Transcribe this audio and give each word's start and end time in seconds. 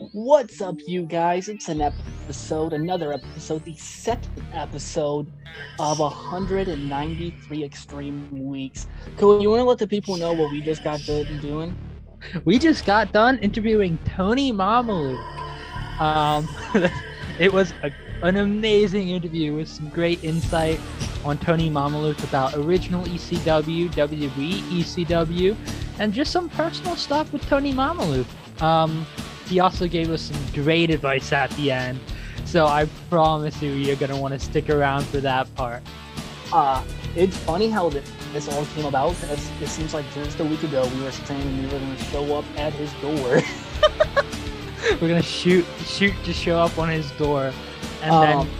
What's 0.00 0.62
up, 0.62 0.76
you 0.86 1.02
guys? 1.02 1.50
It's 1.50 1.68
an 1.68 1.82
episode, 1.82 2.72
another 2.72 3.12
episode, 3.12 3.66
the 3.66 3.76
second 3.76 4.42
episode 4.54 5.30
of 5.78 5.98
193 5.98 7.62
Extreme 7.62 8.46
Weeks. 8.48 8.86
Cool, 9.18 9.42
you 9.42 9.50
want 9.50 9.60
to 9.60 9.64
let 9.64 9.76
the 9.76 9.86
people 9.86 10.16
know 10.16 10.32
what 10.32 10.50
we 10.52 10.62
just 10.62 10.82
got 10.82 11.04
done 11.04 11.38
doing? 11.42 11.76
We 12.46 12.58
just 12.58 12.86
got 12.86 13.12
done 13.12 13.40
interviewing 13.40 13.98
Tony 14.06 14.54
Mamaluke. 14.54 15.20
Um, 16.00 16.48
it 17.38 17.52
was 17.52 17.74
a, 17.82 17.92
an 18.26 18.38
amazing 18.38 19.10
interview 19.10 19.54
with 19.54 19.68
some 19.68 19.90
great 19.90 20.24
insight 20.24 20.80
on 21.26 21.36
Tony 21.36 21.68
Mamaluke 21.68 22.24
about 22.24 22.54
original 22.54 23.04
ECW, 23.04 23.90
WWE 23.90 24.62
ECW, 24.62 25.54
and 25.98 26.14
just 26.14 26.32
some 26.32 26.48
personal 26.48 26.96
stuff 26.96 27.34
with 27.34 27.46
Tony 27.48 27.74
Mamaluke. 27.74 28.24
Um, 28.62 29.06
he 29.50 29.58
also 29.58 29.88
gave 29.88 30.10
us 30.10 30.22
some 30.22 30.40
great 30.54 30.90
advice 30.90 31.32
at 31.32 31.50
the 31.50 31.72
end. 31.72 31.98
So 32.44 32.66
I 32.66 32.86
promise 33.10 33.60
you, 33.60 33.72
you're 33.72 33.96
going 33.96 34.12
to 34.12 34.16
want 34.16 34.32
to 34.32 34.38
stick 34.40 34.70
around 34.70 35.04
for 35.06 35.18
that 35.18 35.52
part. 35.56 35.82
Uh, 36.52 36.82
it's 37.16 37.36
funny 37.36 37.68
how 37.68 37.90
this, 37.90 38.48
all 38.48 38.64
came 38.66 38.86
about. 38.86 39.10
As 39.24 39.50
it 39.60 39.68
seems 39.68 39.92
like 39.92 40.04
just 40.14 40.38
a 40.38 40.44
week 40.44 40.62
ago, 40.62 40.88
we 40.94 41.02
were 41.02 41.10
saying 41.10 41.58
we 41.58 41.64
were 41.64 41.78
going 41.78 41.96
to 41.96 42.04
show 42.04 42.38
up 42.38 42.44
at 42.56 42.72
his 42.74 42.92
door. 42.94 43.42
We're 44.92 45.08
going 45.08 45.20
to 45.20 45.28
shoot, 45.28 45.64
shoot 45.84 46.14
to 46.24 46.32
show 46.32 46.58
up 46.58 46.78
on 46.78 46.88
his 46.88 47.10
door. 47.12 47.52
And 48.02 48.12
Um, 48.12 48.50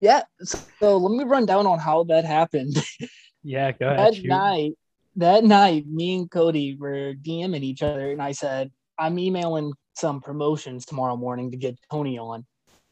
yeah, 0.00 0.22
so, 0.42 0.58
so 0.78 0.96
let 0.98 1.16
me 1.16 1.24
run 1.24 1.46
down 1.46 1.66
on 1.66 1.78
how 1.78 2.04
that 2.04 2.24
happened. 2.24 2.76
yeah, 3.42 3.72
go 3.72 3.86
ahead. 3.86 3.98
that 3.98 4.14
shoot. 4.14 4.26
night, 4.26 4.72
that 5.16 5.42
night, 5.42 5.86
me 5.86 6.16
and 6.16 6.30
Cody 6.30 6.76
were 6.78 7.14
DMing 7.14 7.62
each 7.62 7.82
other, 7.82 8.12
and 8.12 8.20
I 8.20 8.32
said, 8.32 8.70
"I'm 8.98 9.18
emailing 9.18 9.72
some 9.94 10.20
promotions 10.20 10.86
tomorrow 10.86 11.16
morning 11.16 11.50
to 11.50 11.56
get 11.56 11.78
Tony 11.90 12.18
on," 12.18 12.46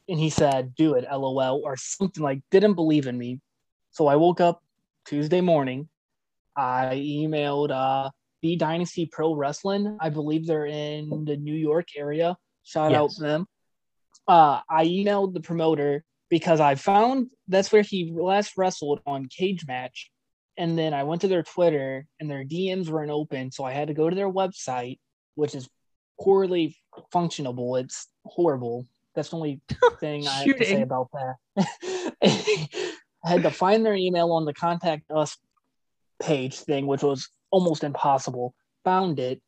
and 0.08 0.19
he 0.19 0.30
said, 0.30 0.74
"Do 0.74 0.94
it, 0.94 1.06
lol," 1.11 1.62
or 1.64 1.77
something 1.77 2.22
like. 2.22 2.41
Didn't 2.50 2.74
believe 2.74 3.06
in 3.06 3.19
me, 3.19 3.41
so 3.91 4.06
I 4.06 4.16
woke 4.16 4.41
up 4.41 4.62
Tuesday 5.06 5.41
morning. 5.41 5.88
I 6.56 6.96
emailed 6.96 7.70
uh, 7.70 8.11
B 8.42 8.56
Dynasty 8.56 9.06
Pro 9.06 9.34
Wrestling. 9.34 9.96
I 10.00 10.11
believe 10.11 10.46
they're 10.46 10.66
in 10.66 11.24
the 11.24 11.36
New 11.36 11.55
York 11.55 11.88
area. 11.96 12.36
Shout 12.62 12.92
out 12.92 13.11
to 13.12 13.22
them. 13.22 13.46
Uh, 14.27 14.61
I 14.68 14.86
emailed 14.86 15.34
the 15.34 15.41
promoter 15.41 16.05
because 16.30 16.61
I 16.61 16.74
found 16.74 17.28
that's 17.48 17.72
where 17.72 17.83
he 17.83 18.12
last 18.14 18.56
wrestled 18.56 19.00
on 19.06 19.27
Cage 19.27 19.66
Match. 19.66 20.11
And 20.56 20.78
then 20.78 20.94
I 20.94 21.02
went 21.02 21.20
to 21.22 21.28
their 21.28 21.42
Twitter 21.42 22.06
and 22.20 22.30
their 22.30 22.44
DMs 22.44 22.89
weren't 22.89 23.11
open. 23.11 23.50
So 23.50 23.64
I 23.64 23.72
had 23.72 23.89
to 23.89 23.94
go 23.94 24.08
to 24.08 24.16
their 24.16 24.30
website, 24.30 24.98
which 25.34 25.55
is 25.55 25.68
poorly 26.20 26.76
functionable. 27.12 27.80
It's 27.80 28.08
horrible. 28.24 28.86
That's 29.14 29.30
the 29.30 29.36
only 29.36 29.60
thing 30.00 30.26
I 30.26 30.44
have 30.44 30.56
to 30.56 30.64
say 30.64 30.82
about 30.82 31.08
that. 31.12 31.66
I 33.24 33.30
had 33.30 33.42
to 33.42 33.50
find 33.50 33.84
their 33.84 33.94
email 33.94 34.32
on 34.32 34.44
the 34.44 34.52
contact 34.52 35.10
us 35.10 35.36
page 36.20 36.58
thing, 36.60 36.86
which 36.86 37.02
was 37.02 37.28
almost 37.50 37.84
impossible. 37.84 38.54
Found 38.84 39.18
it. 39.18 39.40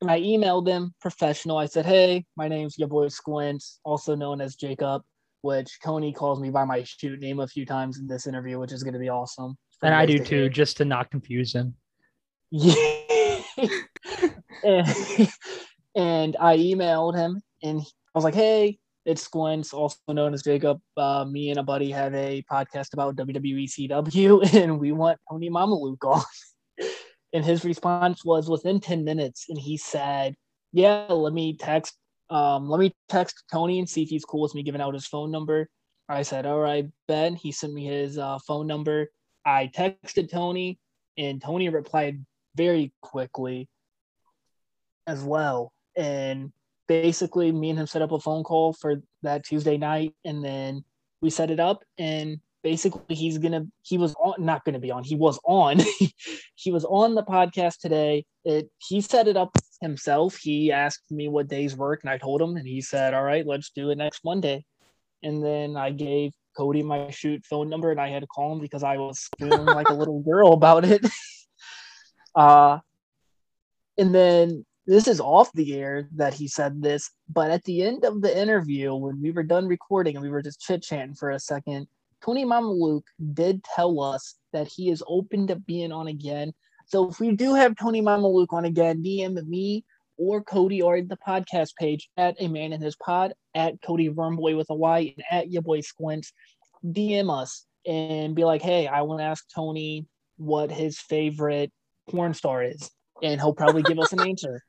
And 0.00 0.10
I 0.10 0.20
emailed 0.20 0.64
them 0.64 0.94
professional. 1.00 1.58
I 1.58 1.66
said, 1.66 1.84
Hey, 1.84 2.24
my 2.36 2.48
name's 2.48 2.78
your 2.78 2.88
boy 2.88 3.08
Squint, 3.08 3.62
also 3.84 4.14
known 4.14 4.40
as 4.40 4.56
Jacob, 4.56 5.02
which 5.42 5.78
Cody 5.84 6.12
calls 6.12 6.40
me 6.40 6.50
by 6.50 6.64
my 6.64 6.82
shoot 6.84 7.20
name 7.20 7.40
a 7.40 7.46
few 7.46 7.66
times 7.66 7.98
in 7.98 8.06
this 8.06 8.26
interview, 8.26 8.58
which 8.58 8.72
is 8.72 8.82
going 8.82 8.94
to 8.94 9.00
be 9.00 9.10
awesome. 9.10 9.56
And 9.82 9.94
I 9.94 10.06
do 10.06 10.18
to 10.18 10.24
too, 10.24 10.36
hear. 10.36 10.48
just 10.48 10.78
to 10.78 10.84
not 10.84 11.10
confuse 11.10 11.54
him. 11.54 11.74
Yeah. 14.62 14.92
And, 15.94 16.36
I 16.38 16.56
emailed 16.56 17.16
him 17.16 17.42
and 17.62 17.80
I 17.80 18.18
was 18.18 18.24
like, 18.24 18.34
hey, 18.34 18.78
it's 19.04 19.22
Squints, 19.22 19.72
also 19.72 19.96
known 20.08 20.34
as 20.34 20.42
Jacob. 20.42 20.80
Uh, 20.96 21.24
me 21.24 21.50
and 21.50 21.58
a 21.58 21.62
buddy 21.62 21.90
have 21.90 22.14
a 22.14 22.44
podcast 22.50 22.92
about 22.92 23.16
WWE 23.16 23.68
CW 23.68 24.54
and 24.62 24.78
we 24.78 24.92
want 24.92 25.18
Tony 25.30 25.50
Mamaluke 25.50 26.04
on. 26.04 26.22
and 27.32 27.44
his 27.44 27.64
response 27.64 28.24
was 28.24 28.48
within 28.48 28.80
10 28.80 29.04
minutes 29.04 29.46
and 29.48 29.58
he 29.58 29.76
said, 29.76 30.34
yeah, 30.72 31.06
let 31.08 31.32
me 31.32 31.56
text. 31.56 31.96
Um, 32.28 32.68
let 32.68 32.78
me 32.78 32.94
text 33.08 33.42
Tony 33.50 33.80
and 33.80 33.88
see 33.88 34.02
if 34.02 34.08
he's 34.08 34.24
cool 34.24 34.42
with 34.42 34.54
me 34.54 34.62
giving 34.62 34.80
out 34.80 34.94
his 34.94 35.06
phone 35.06 35.32
number. 35.32 35.68
I 36.08 36.22
said, 36.22 36.46
all 36.46 36.58
right, 36.58 36.86
Ben. 37.06 37.36
He 37.36 37.52
sent 37.52 37.72
me 37.72 37.84
his 37.84 38.18
uh, 38.18 38.38
phone 38.46 38.66
number. 38.66 39.08
I 39.44 39.70
texted 39.74 40.30
Tony, 40.30 40.78
and 41.16 41.40
Tony 41.40 41.68
replied 41.68 42.24
very 42.56 42.92
quickly 43.00 43.68
as 45.06 45.22
well. 45.22 45.72
And 46.00 46.50
basically, 46.88 47.52
me 47.52 47.70
and 47.70 47.78
him 47.78 47.86
set 47.86 48.00
up 48.00 48.10
a 48.10 48.18
phone 48.18 48.42
call 48.42 48.72
for 48.72 49.02
that 49.22 49.44
Tuesday 49.44 49.76
night, 49.76 50.14
and 50.24 50.42
then 50.42 50.82
we 51.20 51.28
set 51.28 51.50
it 51.50 51.60
up. 51.60 51.84
And 51.98 52.40
basically, 52.62 53.14
he's 53.14 53.36
gonna 53.36 53.66
he 53.82 53.98
was 53.98 54.14
on 54.14 54.42
not 54.42 54.64
gonna 54.64 54.78
be 54.78 54.90
on. 54.90 55.04
He 55.04 55.14
was 55.14 55.38
on. 55.44 55.78
he 56.54 56.72
was 56.72 56.86
on 56.86 57.14
the 57.14 57.22
podcast 57.22 57.80
today. 57.80 58.24
It 58.46 58.70
he 58.78 59.02
set 59.02 59.28
it 59.28 59.36
up 59.36 59.54
himself. 59.82 60.36
He 60.36 60.72
asked 60.72 61.04
me 61.10 61.28
what 61.28 61.48
days 61.48 61.76
work, 61.76 62.00
and 62.02 62.10
I 62.10 62.16
told 62.16 62.40
him, 62.40 62.56
and 62.56 62.66
he 62.66 62.80
said, 62.80 63.12
"All 63.12 63.22
right, 63.22 63.46
let's 63.46 63.70
do 63.70 63.90
it 63.90 63.98
next 63.98 64.24
Monday." 64.24 64.64
And 65.22 65.44
then 65.44 65.76
I 65.76 65.90
gave 65.90 66.32
Cody 66.56 66.82
my 66.82 67.10
shoot 67.10 67.44
phone 67.44 67.68
number, 67.68 67.90
and 67.90 68.00
I 68.00 68.08
had 68.08 68.22
to 68.22 68.26
call 68.26 68.54
him 68.54 68.60
because 68.60 68.82
I 68.82 68.96
was 68.96 69.28
feeling 69.38 69.66
like 69.66 69.90
a 69.90 69.94
little 70.00 70.22
girl 70.22 70.54
about 70.54 70.86
it. 70.86 71.06
uh, 72.34 72.78
and 73.98 74.14
then 74.14 74.64
this 74.86 75.06
is 75.06 75.20
off 75.20 75.52
the 75.52 75.74
air 75.74 76.08
that 76.16 76.34
he 76.34 76.48
said 76.48 76.82
this, 76.82 77.10
but 77.28 77.50
at 77.50 77.64
the 77.64 77.82
end 77.82 78.04
of 78.04 78.22
the 78.22 78.36
interview, 78.36 78.94
when 78.94 79.20
we 79.20 79.30
were 79.30 79.42
done 79.42 79.66
recording 79.66 80.16
and 80.16 80.22
we 80.22 80.30
were 80.30 80.42
just 80.42 80.60
chit 80.60 80.82
chatting 80.82 81.14
for 81.14 81.30
a 81.30 81.38
second, 81.38 81.86
Tony 82.24 82.44
Mamaluke 82.44 83.04
did 83.32 83.62
tell 83.64 84.00
us 84.00 84.36
that 84.52 84.68
he 84.68 84.90
is 84.90 85.02
open 85.06 85.46
to 85.46 85.56
being 85.56 85.92
on 85.92 86.08
again. 86.08 86.52
So 86.86 87.08
if 87.08 87.20
we 87.20 87.32
do 87.32 87.54
have 87.54 87.76
Tony 87.76 88.02
Mamaluke 88.02 88.52
on 88.52 88.64
again, 88.64 89.02
DM 89.02 89.42
me 89.46 89.84
or 90.18 90.42
Cody 90.42 90.82
or 90.82 91.00
the 91.00 91.16
podcast 91.16 91.74
page 91.76 92.10
at 92.16 92.36
a 92.40 92.48
man 92.48 92.72
in 92.72 92.80
his 92.80 92.96
pod 92.96 93.32
at 93.54 93.80
Cody 93.82 94.10
Wyrmboy 94.10 94.56
with 94.56 94.68
a 94.70 94.74
Y 94.74 95.14
and 95.16 95.24
at 95.30 95.50
your 95.50 95.62
boy 95.62 95.80
Squints. 95.80 96.32
DM 96.84 97.30
us 97.30 97.64
and 97.86 98.34
be 98.34 98.44
like, 98.44 98.60
hey, 98.60 98.86
I 98.86 99.02
want 99.02 99.20
to 99.20 99.24
ask 99.24 99.46
Tony 99.54 100.06
what 100.36 100.70
his 100.70 100.98
favorite 100.98 101.72
porn 102.08 102.34
star 102.34 102.62
is, 102.62 102.90
and 103.22 103.40
he'll 103.40 103.54
probably 103.54 103.82
give 103.82 103.98
us 103.98 104.12
an 104.12 104.20
answer. 104.28 104.62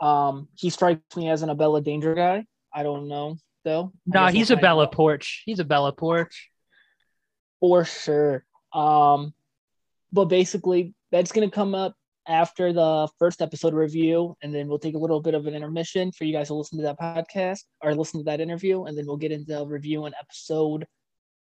Um, 0.00 0.48
he 0.54 0.70
strikes 0.70 1.16
me 1.16 1.28
as 1.28 1.42
an 1.42 1.50
Abella 1.50 1.80
Danger 1.80 2.14
guy. 2.14 2.44
I 2.72 2.82
don't 2.82 3.08
know 3.08 3.36
though. 3.64 3.92
No, 4.06 4.26
guess 4.26 4.34
he's 4.34 4.50
a 4.50 4.56
Bella 4.56 4.84
out. 4.84 4.92
Porch. 4.92 5.42
He's 5.44 5.58
a 5.58 5.64
Bella 5.64 5.94
Poarch. 5.94 6.34
for 7.60 7.84
sure. 7.84 8.44
Um, 8.72 9.34
but 10.12 10.26
basically, 10.26 10.94
that's 11.12 11.32
going 11.32 11.48
to 11.48 11.54
come 11.54 11.74
up 11.74 11.94
after 12.26 12.72
the 12.72 13.08
first 13.18 13.40
episode 13.40 13.74
review, 13.74 14.36
and 14.42 14.54
then 14.54 14.68
we'll 14.68 14.78
take 14.78 14.94
a 14.94 14.98
little 14.98 15.20
bit 15.20 15.34
of 15.34 15.46
an 15.46 15.54
intermission 15.54 16.12
for 16.12 16.24
you 16.24 16.32
guys 16.32 16.48
to 16.48 16.54
listen 16.54 16.78
to 16.78 16.84
that 16.84 17.00
podcast 17.00 17.60
or 17.80 17.94
listen 17.94 18.20
to 18.20 18.24
that 18.24 18.40
interview, 18.40 18.84
and 18.84 18.96
then 18.96 19.06
we'll 19.06 19.16
get 19.16 19.32
into 19.32 19.64
reviewing 19.66 20.12
episode 20.20 20.86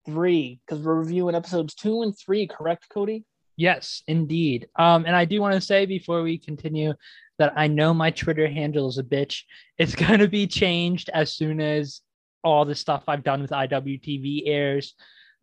three 0.06 0.60
because 0.66 0.84
we're 0.84 0.96
reviewing 0.96 1.36
episodes 1.36 1.74
two 1.74 2.04
and 2.04 2.16
three. 2.18 2.48
Correct, 2.48 2.86
Cody? 2.90 3.26
Yes, 3.58 4.04
indeed. 4.08 4.68
Um, 4.76 5.06
and 5.06 5.16
I 5.16 5.26
do 5.26 5.42
want 5.42 5.56
to 5.56 5.62
say 5.62 5.86
before 5.86 6.22
we 6.22 6.38
continue 6.38 6.94
that 7.38 7.54
I 7.56 7.68
know 7.68 7.94
my 7.94 8.12
Twitter 8.12 8.48
handle 8.48 8.88
is 8.88 8.98
a 8.98 9.04
bitch. 9.04 9.44
It's 9.78 9.96
going 10.08 10.20
to 10.20 10.28
be 10.28 10.48
changed 10.48 11.10
as 11.14 11.34
soon 11.34 11.62
as 11.62 12.02
all 12.44 12.66
the 12.66 12.76
stuff 12.76 13.04
I've 13.08 13.24
done 13.24 13.42
with 13.42 13.52
IWTV 13.52 14.44
airs. 14.46 14.94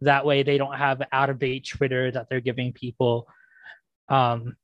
That 0.01 0.27
way 0.27 0.43
they 0.43 0.59
don't 0.59 0.77
have 0.77 1.03
out 1.13 1.31
of 1.31 1.39
date 1.39 1.67
Twitter 1.67 2.11
that 2.11 2.27
they're 2.29 2.41
giving 2.41 2.73
people. 2.73 3.27
Um, 4.09 4.57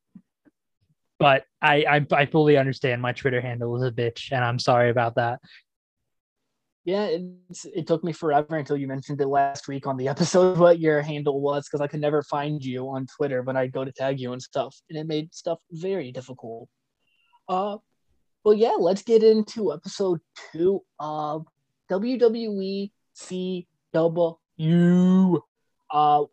but 1.18 1.44
I, 1.60 1.84
I 1.84 2.06
I 2.12 2.26
fully 2.26 2.56
understand 2.56 3.02
my 3.02 3.12
Twitter 3.12 3.40
handle 3.40 3.76
is 3.76 3.82
a 3.82 3.90
bitch, 3.90 4.30
and 4.30 4.44
I'm 4.44 4.58
sorry 4.58 4.90
about 4.90 5.16
that. 5.16 5.40
Yeah, 6.88 7.18
it 7.74 7.86
took 7.86 8.02
me 8.02 8.14
forever 8.14 8.56
until 8.56 8.78
you 8.78 8.86
mentioned 8.86 9.20
it 9.20 9.26
last 9.26 9.68
week 9.68 9.86
on 9.86 9.98
the 9.98 10.08
episode 10.08 10.56
what 10.58 10.80
your 10.80 11.02
handle 11.02 11.38
was 11.38 11.66
because 11.66 11.82
I 11.82 11.86
could 11.86 12.00
never 12.00 12.22
find 12.22 12.64
you 12.64 12.88
on 12.88 13.06
Twitter 13.14 13.42
when 13.42 13.58
I'd 13.58 13.72
go 13.72 13.84
to 13.84 13.92
tag 13.92 14.18
you 14.18 14.32
and 14.32 14.40
stuff, 14.40 14.74
and 14.88 14.98
it 14.98 15.06
made 15.06 15.34
stuff 15.34 15.58
very 15.70 16.12
difficult. 16.12 16.66
Uh, 17.46 17.76
well, 18.42 18.54
yeah, 18.54 18.76
let's 18.78 19.02
get 19.02 19.22
into 19.22 19.70
episode 19.70 20.20
two 20.50 20.80
of 20.98 21.46
WWE 21.90 22.90
CW. 23.14 24.38
Uh, 25.90 26.24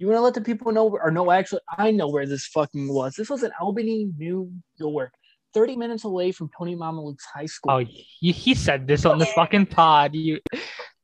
you 0.00 0.06
want 0.08 0.16
to 0.16 0.20
let 0.22 0.34
the 0.34 0.40
people 0.40 0.72
know, 0.72 0.88
or 0.88 1.12
no, 1.12 1.30
actually, 1.30 1.60
I 1.78 1.92
know 1.92 2.08
where 2.08 2.26
this 2.26 2.46
fucking 2.46 2.92
was. 2.92 3.14
This 3.14 3.30
was 3.30 3.44
in 3.44 3.52
Albany, 3.60 4.10
New 4.18 4.50
York, 4.76 5.12
30 5.54 5.76
minutes 5.76 6.04
away 6.04 6.32
from 6.32 6.50
Tony 6.56 6.76
Mamaluke's 6.76 7.24
high 7.24 7.46
school. 7.46 7.72
Oh, 7.72 7.78
he, 7.78 8.32
he 8.32 8.54
said 8.54 8.86
this 8.86 9.04
on 9.04 9.18
the 9.18 9.26
fucking 9.26 9.66
pod. 9.66 10.14
You 10.14 10.40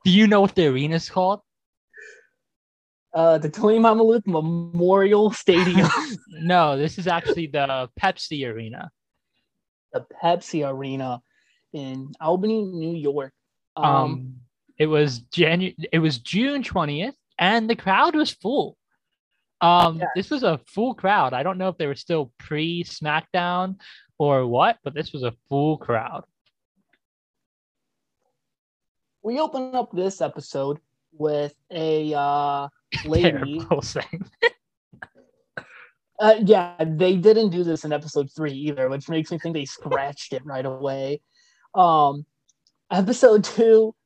do 0.04 0.10
you 0.10 0.26
know 0.26 0.40
what 0.40 0.54
the 0.54 0.66
arena's 0.69 1.08
called? 1.10 1.40
uh, 3.14 3.38
the 3.38 3.48
Tony 3.48 3.78
Mamaluke 3.78 4.26
Memorial 4.26 5.31
Stadium, 5.44 5.88
No, 6.28 6.76
this 6.76 6.98
is 6.98 7.06
actually 7.06 7.46
the 7.46 7.88
Pepsi 8.00 8.46
Arena. 8.46 8.90
the 9.93 10.04
Pepsi 10.22 10.69
Arena. 10.69 11.22
in 11.72 12.12
Albany, 12.20 12.62
New 12.62 12.94
York. 12.94 13.32
Um, 13.76 13.84
Um, 13.87 14.34
it 14.78 14.87
was 14.87 15.20
Janu- 15.34 15.75
it 15.93 15.98
was 15.98 16.19
June 16.19 16.62
20th 16.62 17.14
and 17.38 17.69
the 17.70 17.76
crowd 17.76 18.14
was 18.14 18.31
full. 18.31 18.76
Um, 19.62 19.98
Yeah. 19.98 20.06
this 20.14 20.31
was 20.31 20.43
a 20.43 20.58
full 20.66 20.94
crowd. 20.94 21.32
I 21.32 21.43
don't 21.43 21.56
know 21.56 21.69
if 21.70 21.78
they 21.78 21.87
were 21.87 21.94
still 21.94 22.31
pre 22.38 22.84
SmackDown 22.84 23.76
or 24.19 24.47
what, 24.47 24.79
but 24.85 24.95
this 24.95 25.13
was 25.13 25.23
a 25.23 25.35
full 25.49 25.77
crowd. 25.79 26.25
we 29.27 29.41
open 29.41 29.75
up 29.75 29.91
this 29.91 30.21
episode 30.21 30.79
with 31.13 31.53
a 31.73 32.15
uh, 32.15 32.69
lady. 33.05 33.61
Uh, 36.21 36.35
yeah, 36.45 36.77
they 36.79 37.17
didn't 37.17 37.51
do 37.51 37.65
this 37.65 37.85
in 37.85 37.93
episode 37.93 38.31
three 38.31 38.53
either, 38.53 38.89
which 38.89 39.09
makes 39.09 39.33
me 39.33 39.39
think 39.39 39.53
they 39.53 39.65
scratched 39.65 40.33
it 40.33 40.47
right 40.47 40.65
away. 40.65 41.21
Um, 41.75 42.25
episode 42.89 43.43
two, 43.43 43.97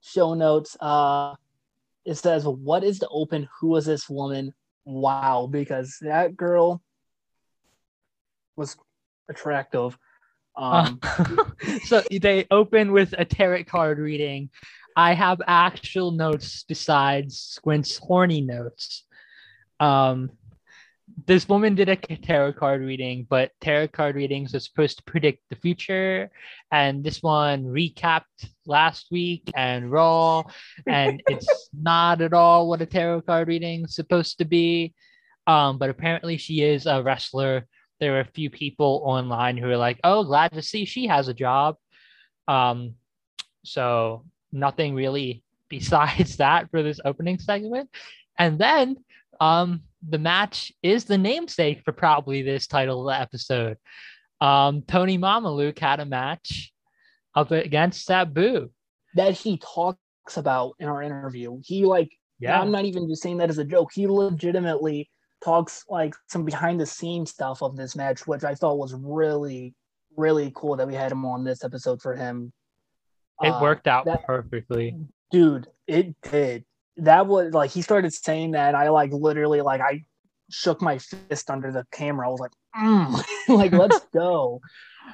show 0.00 0.34
notes. 0.34 0.76
Uh, 0.80 1.34
it 2.04 2.14
says, 2.14 2.46
"What 2.46 2.84
is 2.84 3.00
the 3.00 3.08
open? 3.08 3.48
Who 3.60 3.74
is 3.74 3.86
this 3.86 4.08
woman?" 4.08 4.54
Wow, 4.84 5.48
because 5.50 5.98
that 6.02 6.36
girl 6.36 6.80
was 8.54 8.76
attractive. 9.28 9.96
Um, 10.56 11.00
so 11.84 12.02
they 12.10 12.46
open 12.50 12.92
with 12.92 13.14
a 13.16 13.24
tarot 13.24 13.64
card 13.64 13.98
reading. 13.98 14.50
I 14.96 15.14
have 15.14 15.40
actual 15.46 16.10
notes 16.10 16.64
besides 16.66 17.38
Squint's 17.38 17.96
horny 17.96 18.40
notes. 18.40 19.04
Um, 19.78 20.30
this 21.26 21.48
woman 21.48 21.74
did 21.74 21.88
a 21.88 21.96
tarot 21.96 22.54
card 22.54 22.80
reading, 22.80 23.26
but 23.28 23.52
tarot 23.60 23.88
card 23.88 24.16
readings 24.16 24.54
are 24.54 24.60
supposed 24.60 24.98
to 24.98 25.04
predict 25.04 25.42
the 25.48 25.56
future, 25.56 26.30
and 26.70 27.02
this 27.02 27.22
one 27.22 27.64
recapped 27.64 28.50
last 28.66 29.06
week 29.10 29.50
and 29.54 29.90
Raw, 29.90 30.42
and 30.86 31.22
it's 31.28 31.70
not 31.72 32.20
at 32.20 32.32
all 32.32 32.68
what 32.68 32.82
a 32.82 32.86
tarot 32.86 33.22
card 33.22 33.48
reading 33.48 33.84
is 33.84 33.94
supposed 33.94 34.38
to 34.38 34.44
be. 34.44 34.94
Um, 35.46 35.78
but 35.78 35.88
apparently 35.88 36.36
she 36.36 36.62
is 36.62 36.84
a 36.84 37.02
wrestler 37.02 37.66
there 38.00 38.12
were 38.12 38.20
a 38.20 38.32
few 38.34 38.50
people 38.50 39.02
online 39.04 39.56
who 39.56 39.66
were 39.66 39.76
like, 39.76 39.98
"Oh, 40.04 40.24
glad 40.24 40.52
to 40.52 40.62
see 40.62 40.84
she 40.84 41.06
has 41.06 41.28
a 41.28 41.34
job." 41.34 41.76
Um, 42.46 42.94
so 43.64 44.24
nothing 44.52 44.94
really 44.94 45.42
besides 45.68 46.36
that 46.36 46.70
for 46.70 46.82
this 46.82 47.00
opening 47.04 47.38
segment, 47.38 47.90
and 48.38 48.58
then 48.58 48.96
um, 49.40 49.82
the 50.06 50.18
match 50.18 50.72
is 50.82 51.04
the 51.04 51.18
namesake 51.18 51.82
for 51.84 51.92
probably 51.92 52.42
this 52.42 52.66
title 52.66 53.00
of 53.00 53.14
the 53.14 53.20
episode. 53.20 53.76
Um, 54.40 54.82
Tony 54.82 55.18
Mamaluke 55.18 55.78
had 55.78 56.00
a 56.00 56.04
match 56.04 56.72
up 57.34 57.50
against 57.50 58.04
Sabu. 58.04 58.70
that 59.14 59.32
he 59.32 59.58
talks 59.58 60.36
about 60.36 60.74
in 60.78 60.88
our 60.88 61.02
interview. 61.02 61.60
He 61.64 61.84
like 61.84 62.10
Yeah, 62.38 62.60
I'm 62.60 62.70
not 62.70 62.84
even 62.84 63.08
just 63.08 63.22
saying 63.22 63.38
that 63.38 63.50
as 63.50 63.58
a 63.58 63.64
joke. 63.64 63.90
He 63.92 64.06
legitimately 64.06 65.10
talks 65.44 65.84
like 65.88 66.14
some 66.28 66.44
behind 66.44 66.80
the 66.80 66.86
scenes 66.86 67.30
stuff 67.30 67.62
of 67.62 67.76
this 67.76 67.94
match, 67.96 68.26
which 68.26 68.44
I 68.44 68.54
thought 68.54 68.78
was 68.78 68.94
really, 68.94 69.74
really 70.16 70.52
cool 70.54 70.76
that 70.76 70.86
we 70.88 70.94
had 70.94 71.12
him 71.12 71.24
on 71.24 71.44
this 71.44 71.64
episode 71.64 72.00
for 72.02 72.14
him. 72.16 72.52
it 73.42 73.48
Uh, 73.50 73.60
worked 73.60 73.86
out 73.86 74.04
that- 74.06 74.24
perfectly. 74.26 74.96
dude. 75.30 75.68
It 75.86 76.20
did. 76.22 76.64
That 76.98 77.26
was 77.26 77.52
like 77.54 77.70
he 77.70 77.80
started 77.82 78.12
saying 78.12 78.50
that. 78.52 78.74
I 78.74 78.88
like 78.90 79.12
literally 79.12 79.60
like 79.62 79.80
I 79.80 80.04
shook 80.50 80.82
my 80.82 80.98
fist 80.98 81.48
under 81.50 81.70
the 81.70 81.86
camera. 81.92 82.26
I 82.26 82.30
was 82.30 82.40
like, 82.40 82.52
mm. 82.76 83.24
like 83.48 83.72
let's 83.72 84.00
go. 84.14 84.60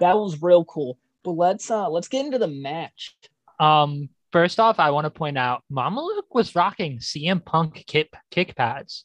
That 0.00 0.16
was 0.16 0.40
real 0.42 0.64
cool. 0.64 0.98
But 1.22 1.32
let's 1.32 1.70
uh 1.70 1.88
let's 1.90 2.08
get 2.08 2.24
into 2.24 2.38
the 2.38 2.48
match. 2.48 3.16
Um, 3.60 4.08
first 4.32 4.58
off, 4.58 4.80
I 4.80 4.90
want 4.90 5.04
to 5.04 5.10
point 5.10 5.36
out 5.38 5.62
Mamaluke 5.70 6.22
was 6.32 6.54
rocking 6.56 6.98
CM 6.98 7.44
Punk 7.44 7.84
kick 7.86 8.12
kick 8.30 8.56
pads. 8.56 9.04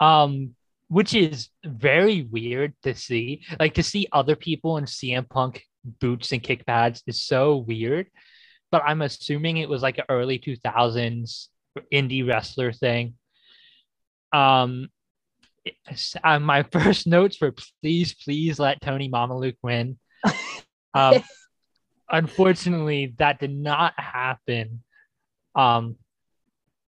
Um, 0.00 0.54
which 0.88 1.14
is 1.14 1.48
very 1.64 2.22
weird 2.22 2.74
to 2.82 2.94
see. 2.94 3.42
Like 3.58 3.74
to 3.74 3.82
see 3.82 4.06
other 4.12 4.36
people 4.36 4.76
in 4.76 4.84
CM 4.84 5.28
Punk 5.28 5.62
boots 5.84 6.32
and 6.32 6.42
kick 6.42 6.64
pads 6.66 7.02
is 7.06 7.22
so 7.22 7.56
weird. 7.56 8.06
But 8.70 8.82
I'm 8.84 9.02
assuming 9.02 9.56
it 9.56 9.68
was 9.68 9.82
like 9.82 9.98
an 9.98 10.04
early 10.08 10.38
2000s 10.38 11.48
indie 11.92 12.26
wrestler 12.26 12.72
thing. 12.72 13.14
Um, 14.32 14.88
uh, 16.22 16.38
my 16.38 16.62
first 16.72 17.06
notes 17.06 17.40
were 17.40 17.54
please, 17.82 18.14
please 18.14 18.58
let 18.58 18.80
Tony 18.80 19.08
Mamaluke 19.08 19.56
win. 19.62 19.98
Um, 20.94 21.22
unfortunately, 22.10 23.14
that 23.18 23.40
did 23.40 23.52
not 23.52 23.98
happen. 23.98 24.82
Um, 25.54 25.96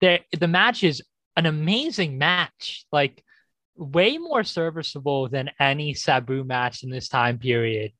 there, 0.00 0.20
the 0.38 0.48
match 0.48 0.84
is 0.84 1.02
an 1.36 1.46
amazing 1.46 2.18
match, 2.18 2.86
like 2.90 3.22
way 3.76 4.18
more 4.18 4.42
serviceable 4.42 5.28
than 5.28 5.50
any 5.60 5.94
Sabu 5.94 6.44
match 6.44 6.82
in 6.82 6.90
this 6.90 7.08
time 7.08 7.38
period, 7.38 7.92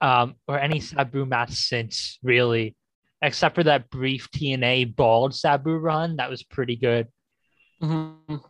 um, 0.00 0.34
or 0.46 0.58
any 0.58 0.80
Sabu 0.80 1.24
match 1.24 1.52
since, 1.52 2.18
really, 2.22 2.76
except 3.22 3.54
for 3.54 3.64
that 3.64 3.90
brief 3.90 4.30
TNA 4.30 4.94
bald 4.94 5.34
Sabu 5.34 5.76
run. 5.76 6.16
That 6.16 6.30
was 6.30 6.42
pretty 6.42 6.76
good. 6.76 7.08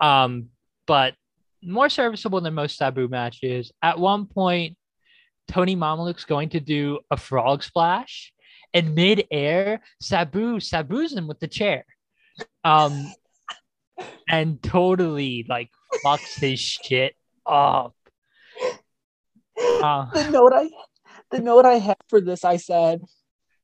Um, 0.01 0.49
but 0.87 1.15
more 1.63 1.89
serviceable 1.89 2.41
than 2.41 2.55
most 2.55 2.77
Sabu 2.77 3.07
matches. 3.09 3.71
At 3.83 3.99
one 3.99 4.27
point, 4.27 4.77
Tony 5.47 5.77
Mamaluke's 5.77 6.25
going 6.25 6.49
to 6.51 6.61
do 6.61 6.99
a 7.11 7.17
frog 7.17 7.63
splash, 7.63 8.33
and 8.73 8.95
mid-air, 8.95 9.83
Sabu 10.01 10.61
Sabu's 10.61 11.13
him 11.13 11.27
with 11.27 11.41
the 11.41 11.49
chair, 11.49 11.85
um, 12.65 13.13
and 14.29 14.63
totally 14.63 15.45
like 15.49 15.71
fucks 16.05 16.39
his 16.41 16.61
shit 16.61 17.15
up. 17.47 17.95
Uh, 19.83 20.11
the 20.15 20.31
note 20.31 20.53
I 20.55 20.71
the 21.31 21.39
note 21.39 21.67
I 21.67 21.75
had 21.75 21.99
for 22.09 22.21
this, 22.21 22.45
I 22.45 22.57
said, 22.57 23.03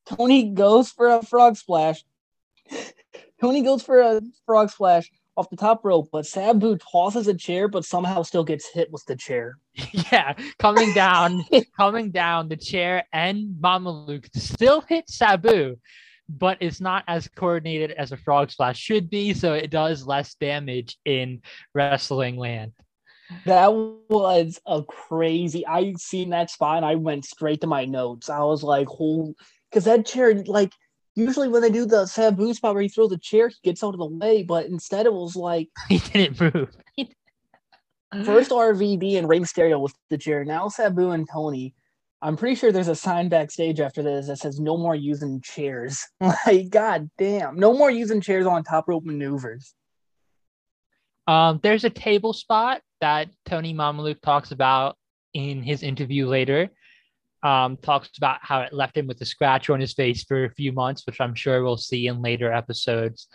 Tony 0.06 0.50
goes 0.50 0.90
for 0.90 1.08
a 1.08 1.22
frog 1.22 1.56
splash. 1.56 2.04
Tony 3.40 3.62
goes 3.62 3.82
for 3.82 4.00
a 4.00 4.20
frog 4.44 4.70
splash 4.70 5.10
off 5.36 5.50
the 5.50 5.56
top 5.56 5.84
rope, 5.84 6.08
but 6.10 6.26
Sabu 6.26 6.78
tosses 6.78 7.28
a 7.28 7.34
chair, 7.34 7.68
but 7.68 7.84
somehow 7.84 8.22
still 8.22 8.44
gets 8.44 8.68
hit 8.72 8.90
with 8.90 9.04
the 9.06 9.16
chair. 9.16 9.58
yeah, 10.12 10.34
coming 10.58 10.92
down, 10.94 11.44
coming 11.76 12.10
down, 12.10 12.48
the 12.48 12.56
chair 12.56 13.04
and 13.12 13.56
Mamaluke 13.60 14.28
still 14.34 14.80
hit 14.80 15.08
Sabu, 15.10 15.76
but 16.28 16.58
it's 16.60 16.80
not 16.80 17.04
as 17.06 17.28
coordinated 17.28 17.92
as 17.92 18.12
a 18.12 18.16
frog 18.16 18.50
splash 18.50 18.78
should 18.78 19.08
be, 19.10 19.32
so 19.34 19.52
it 19.54 19.70
does 19.70 20.06
less 20.06 20.34
damage 20.34 20.98
in 21.04 21.42
wrestling 21.74 22.36
land. 22.36 22.72
That 23.44 23.72
was 23.72 24.60
a 24.66 24.82
crazy. 24.82 25.66
I 25.66 25.94
seen 25.98 26.30
that 26.30 26.50
spot 26.50 26.78
and 26.78 26.86
I 26.86 26.94
went 26.94 27.24
straight 27.24 27.60
to 27.62 27.66
my 27.66 27.84
notes. 27.84 28.30
I 28.30 28.40
was 28.40 28.62
like, 28.62 28.86
"Whole," 28.86 29.34
because 29.70 29.84
that 29.84 30.06
chair, 30.06 30.34
like, 30.44 30.72
usually 31.16 31.48
when 31.48 31.62
they 31.62 31.70
do 31.70 31.86
the 31.86 32.06
Sabu 32.06 32.54
spot 32.54 32.74
where 32.74 32.82
he 32.82 32.88
throws 32.88 33.10
the 33.10 33.18
chair, 33.18 33.48
he 33.48 33.56
gets 33.64 33.82
out 33.82 33.94
of 33.94 33.98
the 33.98 34.06
way, 34.06 34.42
but 34.42 34.66
instead 34.66 35.06
it 35.06 35.12
was 35.12 35.34
like 35.34 35.68
He 35.88 35.98
didn't 35.98 36.40
move. 36.40 36.76
First 38.24 38.50
RVD 38.50 39.18
and 39.18 39.28
Rey 39.28 39.40
Mysterio 39.40 39.80
with 39.80 39.92
the 40.08 40.18
chair. 40.18 40.44
Now 40.44 40.68
Sabu 40.68 41.10
and 41.10 41.28
Tony. 41.28 41.74
I'm 42.22 42.36
pretty 42.36 42.54
sure 42.54 42.72
there's 42.72 42.88
a 42.88 42.94
sign 42.94 43.28
backstage 43.28 43.78
after 43.78 44.02
this 44.02 44.26
that 44.28 44.38
says 44.38 44.58
no 44.58 44.76
more 44.76 44.94
using 44.94 45.40
chairs. 45.42 46.04
like, 46.46 46.70
god 46.70 47.10
damn. 47.18 47.58
No 47.58 47.74
more 47.74 47.90
using 47.90 48.20
chairs 48.20 48.46
on 48.46 48.64
top 48.64 48.88
rope 48.88 49.04
maneuvers. 49.04 49.74
Um, 51.26 51.60
there's 51.62 51.84
a 51.84 51.90
table 51.90 52.32
spot 52.32 52.80
that 53.00 53.28
Tony 53.44 53.74
Mamaluke 53.74 54.22
talks 54.22 54.50
about 54.50 54.96
in 55.34 55.62
his 55.62 55.82
interview 55.82 56.26
later. 56.26 56.70
Um, 57.42 57.76
talks 57.76 58.16
about 58.16 58.38
how 58.40 58.62
it 58.62 58.72
left 58.72 58.96
him 58.96 59.06
with 59.06 59.20
a 59.20 59.26
scratch 59.26 59.68
on 59.68 59.78
his 59.78 59.92
face 59.92 60.24
for 60.24 60.46
a 60.46 60.50
few 60.50 60.72
months, 60.72 61.04
which 61.06 61.20
I'm 61.20 61.34
sure 61.34 61.62
we'll 61.62 61.76
see 61.76 62.06
in 62.06 62.22
later 62.22 62.50
episodes, 62.50 63.28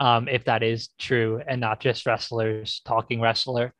um, 0.00 0.26
if 0.26 0.44
that 0.44 0.62
is 0.62 0.88
true 0.98 1.42
and 1.46 1.60
not 1.60 1.80
just 1.80 2.06
wrestlers 2.06 2.80
talking 2.84 3.20
wrestler. 3.20 3.74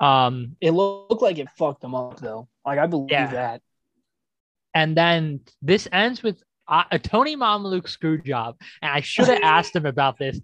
Um, 0.00 0.56
It 0.60 0.72
looked 0.72 1.22
like 1.22 1.38
it 1.38 1.48
fucked 1.56 1.84
him 1.84 1.94
up 1.94 2.18
though. 2.18 2.48
Like 2.64 2.78
I 2.78 2.86
believe 2.86 3.10
Yeah. 3.10 3.32
that. 3.32 3.62
and 4.74 4.96
then 4.96 5.40
this 5.62 5.86
ends 5.92 6.22
with 6.22 6.42
uh, 6.66 6.84
a 6.90 6.98
Tony 6.98 7.36
Mamaluke 7.36 7.88
screw 7.88 8.20
job. 8.20 8.56
And 8.80 8.90
I 8.90 9.00
should 9.00 9.28
have 9.28 9.40
asked 9.42 9.76
him 9.76 9.86
about 9.86 10.18
this 10.18 10.40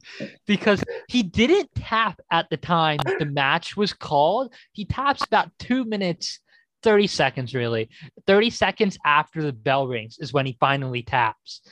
because 0.46 0.84
he 1.08 1.22
didn't 1.22 1.70
tap 1.74 2.20
at 2.30 2.48
the 2.50 2.56
time 2.58 3.00
the 3.18 3.24
match 3.24 3.76
was 3.76 3.92
called. 3.92 4.52
He 4.72 4.84
taps 4.84 5.24
about 5.24 5.50
two 5.58 5.84
minutes, 5.84 6.40
30 6.82 7.06
seconds, 7.06 7.54
really. 7.54 7.88
30 8.26 8.50
seconds 8.50 8.98
after 9.04 9.42
the 9.42 9.52
bell 9.52 9.88
rings 9.88 10.18
is 10.20 10.32
when 10.32 10.44
he 10.46 10.56
finally 10.60 11.02
taps. 11.02 11.62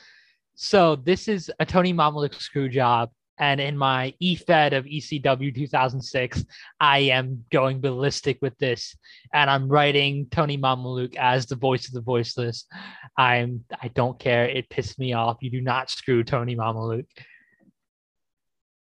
So 0.55 0.95
this 0.95 1.27
is 1.27 1.51
a 1.59 1.65
Tony 1.65 1.93
Mamaluke 1.93 2.33
screw 2.41 2.69
job. 2.69 3.11
And 3.39 3.61
in 3.61 3.77
my 3.77 4.13
EFED 4.21 4.73
of 4.73 4.85
ECW 4.85 5.55
2006, 5.55 6.45
I 6.79 6.99
am 6.99 7.45
going 7.51 7.79
ballistic 7.79 8.37
with 8.41 8.57
this, 8.57 8.95
and 9.33 9.49
I'm 9.49 9.69
writing 9.69 10.27
Tony 10.29 10.57
Mamaluke 10.57 11.15
as 11.15 11.45
the 11.45 11.55
voice 11.55 11.87
of 11.87 11.93
the 11.93 12.01
voiceless. 12.01 12.65
I'm 13.17 13.63
I 13.81 13.87
don't 13.89 14.19
care. 14.19 14.45
It 14.45 14.69
pissed 14.69 14.99
me 14.99 15.13
off. 15.13 15.37
You 15.41 15.49
do 15.49 15.61
not 15.61 15.89
screw 15.89 16.23
Tony 16.23 16.55
Mamaluke. 16.55 17.07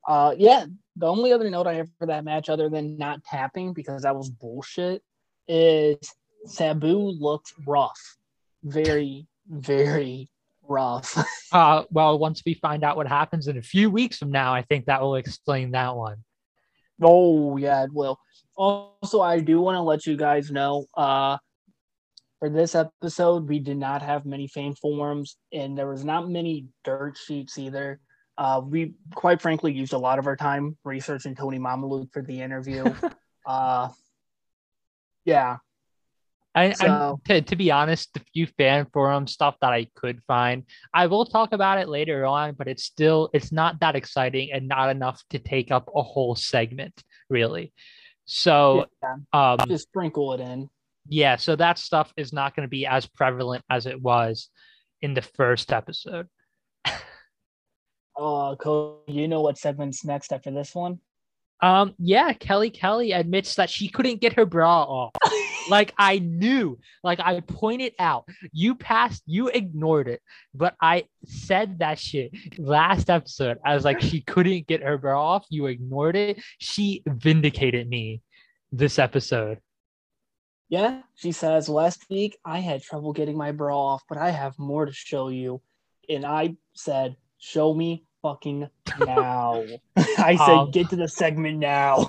Uh, 0.08 0.36
yeah. 0.38 0.66
The 0.98 1.08
only 1.08 1.34
other 1.34 1.50
note 1.50 1.68
I 1.68 1.74
have 1.74 1.90
for 1.98 2.06
that 2.08 2.24
match, 2.24 2.48
other 2.48 2.70
than 2.70 2.98
not 2.98 3.24
tapping 3.24 3.74
because 3.74 4.04
that 4.04 4.16
was 4.16 4.30
bullshit, 4.30 5.02
is 5.48 5.98
Sabu 6.46 6.98
looked 6.98 7.52
rough, 7.66 8.00
very, 8.64 9.28
very 9.48 10.30
rough. 10.68 11.18
uh, 11.52 11.84
well, 11.90 12.18
once 12.20 12.42
we 12.46 12.54
find 12.56 12.84
out 12.84 12.98
what 12.98 13.08
happens 13.08 13.48
in 13.48 13.58
a 13.58 13.62
few 13.62 13.90
weeks 13.90 14.18
from 14.18 14.32
now, 14.32 14.54
I 14.54 14.62
think 14.62 14.86
that 14.86 15.02
will 15.02 15.16
explain 15.16 15.72
that 15.72 15.96
one. 15.96 16.18
Oh 17.02 17.58
yeah, 17.58 17.84
it 17.84 17.94
will. 17.94 18.20
Also, 18.56 19.22
I 19.22 19.40
do 19.40 19.60
want 19.60 19.76
to 19.76 19.82
let 19.82 20.06
you 20.06 20.16
guys 20.16 20.50
know, 20.50 20.86
uh, 20.96 21.38
for 22.40 22.50
this 22.50 22.76
episode, 22.76 23.48
we 23.48 23.60
did 23.60 23.78
not 23.78 24.02
have 24.02 24.26
many 24.26 24.48
fan 24.48 24.76
forums, 24.76 25.38
and 25.52 25.78
there 25.78 25.88
was 25.88 26.06
not 26.06 26.30
many 26.30 26.68
dirt 26.84 27.18
sheets 27.18 27.58
either. 27.58 28.00
Uh, 28.38 28.62
we 28.64 28.94
quite 29.14 29.42
frankly 29.42 29.72
used 29.72 29.94
a 29.94 29.98
lot 29.98 30.20
of 30.20 30.28
our 30.28 30.36
time 30.36 30.78
researching 30.84 31.36
Tony 31.36 31.58
Mamaluke 31.60 32.12
for 32.12 32.22
the 32.22 32.42
interview. 32.42 32.84
uh, 33.46 33.90
yeah, 35.24 35.58
I, 36.56 36.72
So- 36.72 37.20
to, 37.26 37.42
to 37.42 37.56
be 37.56 37.70
honest, 37.72 38.14
the 38.14 38.22
few 38.34 38.48
fan 38.48 38.88
forum 38.94 39.28
stuff 39.28 39.56
that 39.62 39.74
I 39.74 39.88
could 39.96 40.22
find, 40.26 40.64
I 40.94 41.08
will 41.08 41.26
talk 41.26 41.52
about 41.52 41.80
it 41.80 41.90
later 41.90 42.26
on, 42.26 42.54
but 42.58 42.68
it's 42.68 42.84
still 42.84 43.30
it's 43.34 43.52
not 43.52 43.80
that 43.82 43.96
exciting 43.96 44.52
and 44.54 44.68
not 44.68 44.90
enough 44.90 45.22
to 45.32 45.40
take 45.40 45.70
up 45.72 45.90
a 45.94 46.02
whole 46.02 46.36
segment, 46.36 47.04
really. 47.30 47.74
So 48.24 48.86
yeah, 49.04 49.16
um 49.60 49.68
just 49.68 49.88
sprinkle 49.90 50.34
it 50.34 50.40
in. 50.40 50.70
yeah, 51.10 51.36
so 51.36 51.56
that 51.58 51.78
stuff 51.78 52.12
is 52.18 52.32
not 52.34 52.56
going 52.56 52.66
to 52.66 52.70
be 52.70 52.86
as 52.88 53.06
prevalent 53.06 53.64
as 53.70 53.86
it 53.86 54.02
was 54.02 54.50
in 55.02 55.14
the 55.14 55.22
first 55.22 55.72
episode. 55.74 56.28
oh, 58.18 58.56
Cody, 58.60 59.14
you 59.14 59.28
know 59.28 59.42
what 59.42 59.58
segment's 59.58 60.06
next 60.06 60.32
after 60.32 60.52
this 60.52 60.74
one? 60.74 61.00
Um, 61.62 61.94
yeah, 62.00 62.34
Kelly 62.34 62.70
Kelly 62.70 63.12
admits 63.12 63.56
that 63.56 63.70
she 63.70 63.88
couldn't 63.90 64.22
get 64.22 64.34
her 64.34 64.46
bra 64.46 64.84
off. 64.84 65.12
like 65.70 65.94
I 65.98 66.20
knew, 66.20 66.80
like 67.04 67.20
I 67.20 67.40
pointed 67.40 67.94
out, 68.00 68.28
you 68.52 68.76
passed, 68.76 69.24
you 69.26 69.48
ignored 69.48 70.08
it, 70.08 70.22
but 70.54 70.76
I 70.82 71.06
said 71.26 71.80
that 71.80 72.00
shit 72.00 72.32
last 72.58 73.10
episode. 73.10 73.58
I 73.66 73.76
was 73.76 73.86
like, 73.86 74.02
she 74.02 74.22
couldn't 74.22 74.68
get 74.68 74.84
her 74.84 74.98
bra 74.98 75.22
off, 75.22 75.46
you 75.50 75.68
ignored 75.68 76.16
it. 76.16 76.42
She 76.58 77.04
vindicated 77.06 77.90
me 77.90 78.22
this 78.72 79.00
episode. 79.00 79.60
Yeah, 80.70 81.02
she 81.16 81.32
says 81.32 81.70
last 81.70 82.06
week 82.10 82.38
I 82.44 82.60
had 82.60 82.82
trouble 82.82 83.14
getting 83.14 83.38
my 83.38 83.52
bra 83.52 83.78
off, 83.78 84.04
but 84.10 84.18
I 84.18 84.32
have 84.32 84.58
more 84.58 84.86
to 84.86 84.94
show 84.94 85.30
you. 85.30 85.62
And 86.10 86.26
I 86.26 86.56
said, 86.74 87.16
show 87.38 87.74
me 87.74 88.06
fucking 88.22 88.68
now. 89.00 89.64
I 89.96 90.36
said, 90.36 90.54
Um, 90.54 90.72
get 90.72 90.90
to 90.90 90.96
the 90.96 91.08
segment 91.08 91.60
now. 91.60 92.08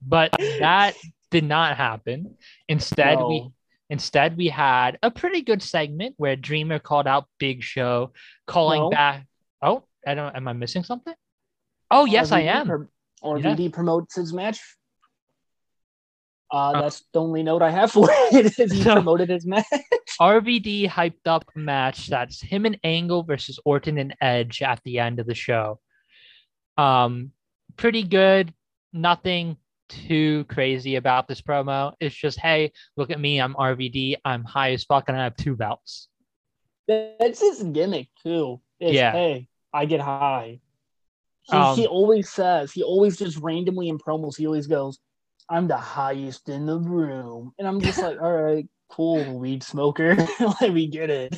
But 0.00 0.30
that 0.38 0.94
did 1.32 1.42
not 1.44 1.76
happen. 1.76 2.36
Instead, 2.68 3.18
we 3.18 3.50
instead 3.90 4.36
we 4.36 4.46
had 4.48 4.98
a 5.02 5.10
pretty 5.10 5.42
good 5.42 5.62
segment 5.62 6.14
where 6.18 6.36
Dreamer 6.36 6.78
called 6.78 7.08
out 7.08 7.26
Big 7.38 7.62
Show, 7.64 8.12
calling 8.46 8.82
No. 8.82 8.90
back. 8.90 9.26
Oh, 9.60 9.82
I 10.06 10.14
don't. 10.14 10.34
Am 10.36 10.46
I 10.46 10.52
missing 10.52 10.84
something? 10.84 11.14
Oh 11.90 12.04
yes, 12.04 12.30
I 12.30 12.42
RVD 12.42 12.46
am. 12.54 12.66
prom- 12.68 12.88
Yeah. 13.24 13.54
RVD 13.54 13.72
promotes 13.72 14.14
his 14.14 14.32
match. 14.32 14.60
Uh, 16.52 16.56
Uh, 16.72 16.82
that's 16.82 17.02
the 17.12 17.20
only 17.20 17.42
note 17.42 17.62
I 17.62 17.70
have 17.70 17.90
for 17.90 18.08
it. 18.10 18.58
is 18.58 18.72
he 18.72 18.82
So- 18.84 18.92
promoted 18.94 19.28
his 19.30 19.46
match. 19.46 19.64
RVD 20.20 20.88
hyped 20.88 21.26
up 21.26 21.44
a 21.56 21.58
match 21.58 22.08
that's 22.08 22.40
him 22.40 22.66
and 22.66 22.78
Angle 22.84 23.22
versus 23.22 23.58
Orton 23.64 23.96
and 23.98 24.14
Edge 24.20 24.60
at 24.62 24.80
the 24.84 24.98
end 24.98 25.18
of 25.18 25.26
the 25.26 25.34
show. 25.34 25.80
Um, 26.76 27.32
pretty 27.76 28.02
good. 28.02 28.52
Nothing 28.92 29.56
too 30.06 30.44
crazy 30.44 30.96
about 30.96 31.28
this 31.28 31.40
promo. 31.40 31.92
It's 32.00 32.14
just, 32.14 32.38
hey, 32.38 32.72
look 32.96 33.10
at 33.10 33.20
me. 33.20 33.40
I'm 33.40 33.54
RVD. 33.54 34.16
I'm 34.24 34.44
high 34.44 34.72
as 34.72 34.84
fuck, 34.84 35.08
and 35.08 35.16
I 35.18 35.24
have 35.24 35.36
two 35.36 35.56
belts. 35.56 36.08
That's 36.88 37.40
his 37.40 37.62
gimmick 37.62 38.08
too. 38.22 38.60
Yeah. 38.80 39.12
Hey, 39.12 39.48
I 39.72 39.86
get 39.86 40.00
high. 40.00 40.60
He, 41.42 41.56
Um, 41.56 41.76
he 41.76 41.86
always 41.86 42.30
says. 42.30 42.72
He 42.72 42.82
always 42.82 43.18
just 43.18 43.38
randomly 43.38 43.88
in 43.88 43.98
promos. 43.98 44.36
He 44.36 44.46
always 44.46 44.66
goes, 44.66 44.98
"I'm 45.48 45.66
the 45.66 45.76
highest 45.76 46.48
in 46.48 46.66
the 46.66 46.78
room," 46.78 47.52
and 47.58 47.66
I'm 47.66 47.80
just 47.80 48.00
like, 48.02 48.20
"All 48.20 48.32
right, 48.32 48.68
cool, 48.88 49.38
weed 49.38 49.62
smoker. 49.62 50.16
like 50.60 50.72
we 50.72 50.86
get 50.86 51.10
it." 51.10 51.36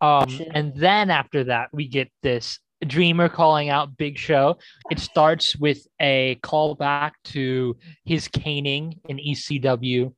Um, 0.00 0.40
and 0.52 0.74
then 0.74 1.10
after 1.10 1.44
that, 1.44 1.68
we 1.72 1.86
get 1.86 2.10
this 2.22 2.58
Dreamer 2.86 3.28
calling 3.28 3.68
out 3.68 3.96
Big 3.96 4.18
Show. 4.18 4.58
It 4.90 4.98
starts 4.98 5.56
with 5.56 5.86
a 6.00 6.38
callback 6.42 7.12
to 7.24 7.76
his 8.04 8.28
caning 8.28 9.00
in 9.08 9.18
ECW, 9.18 10.12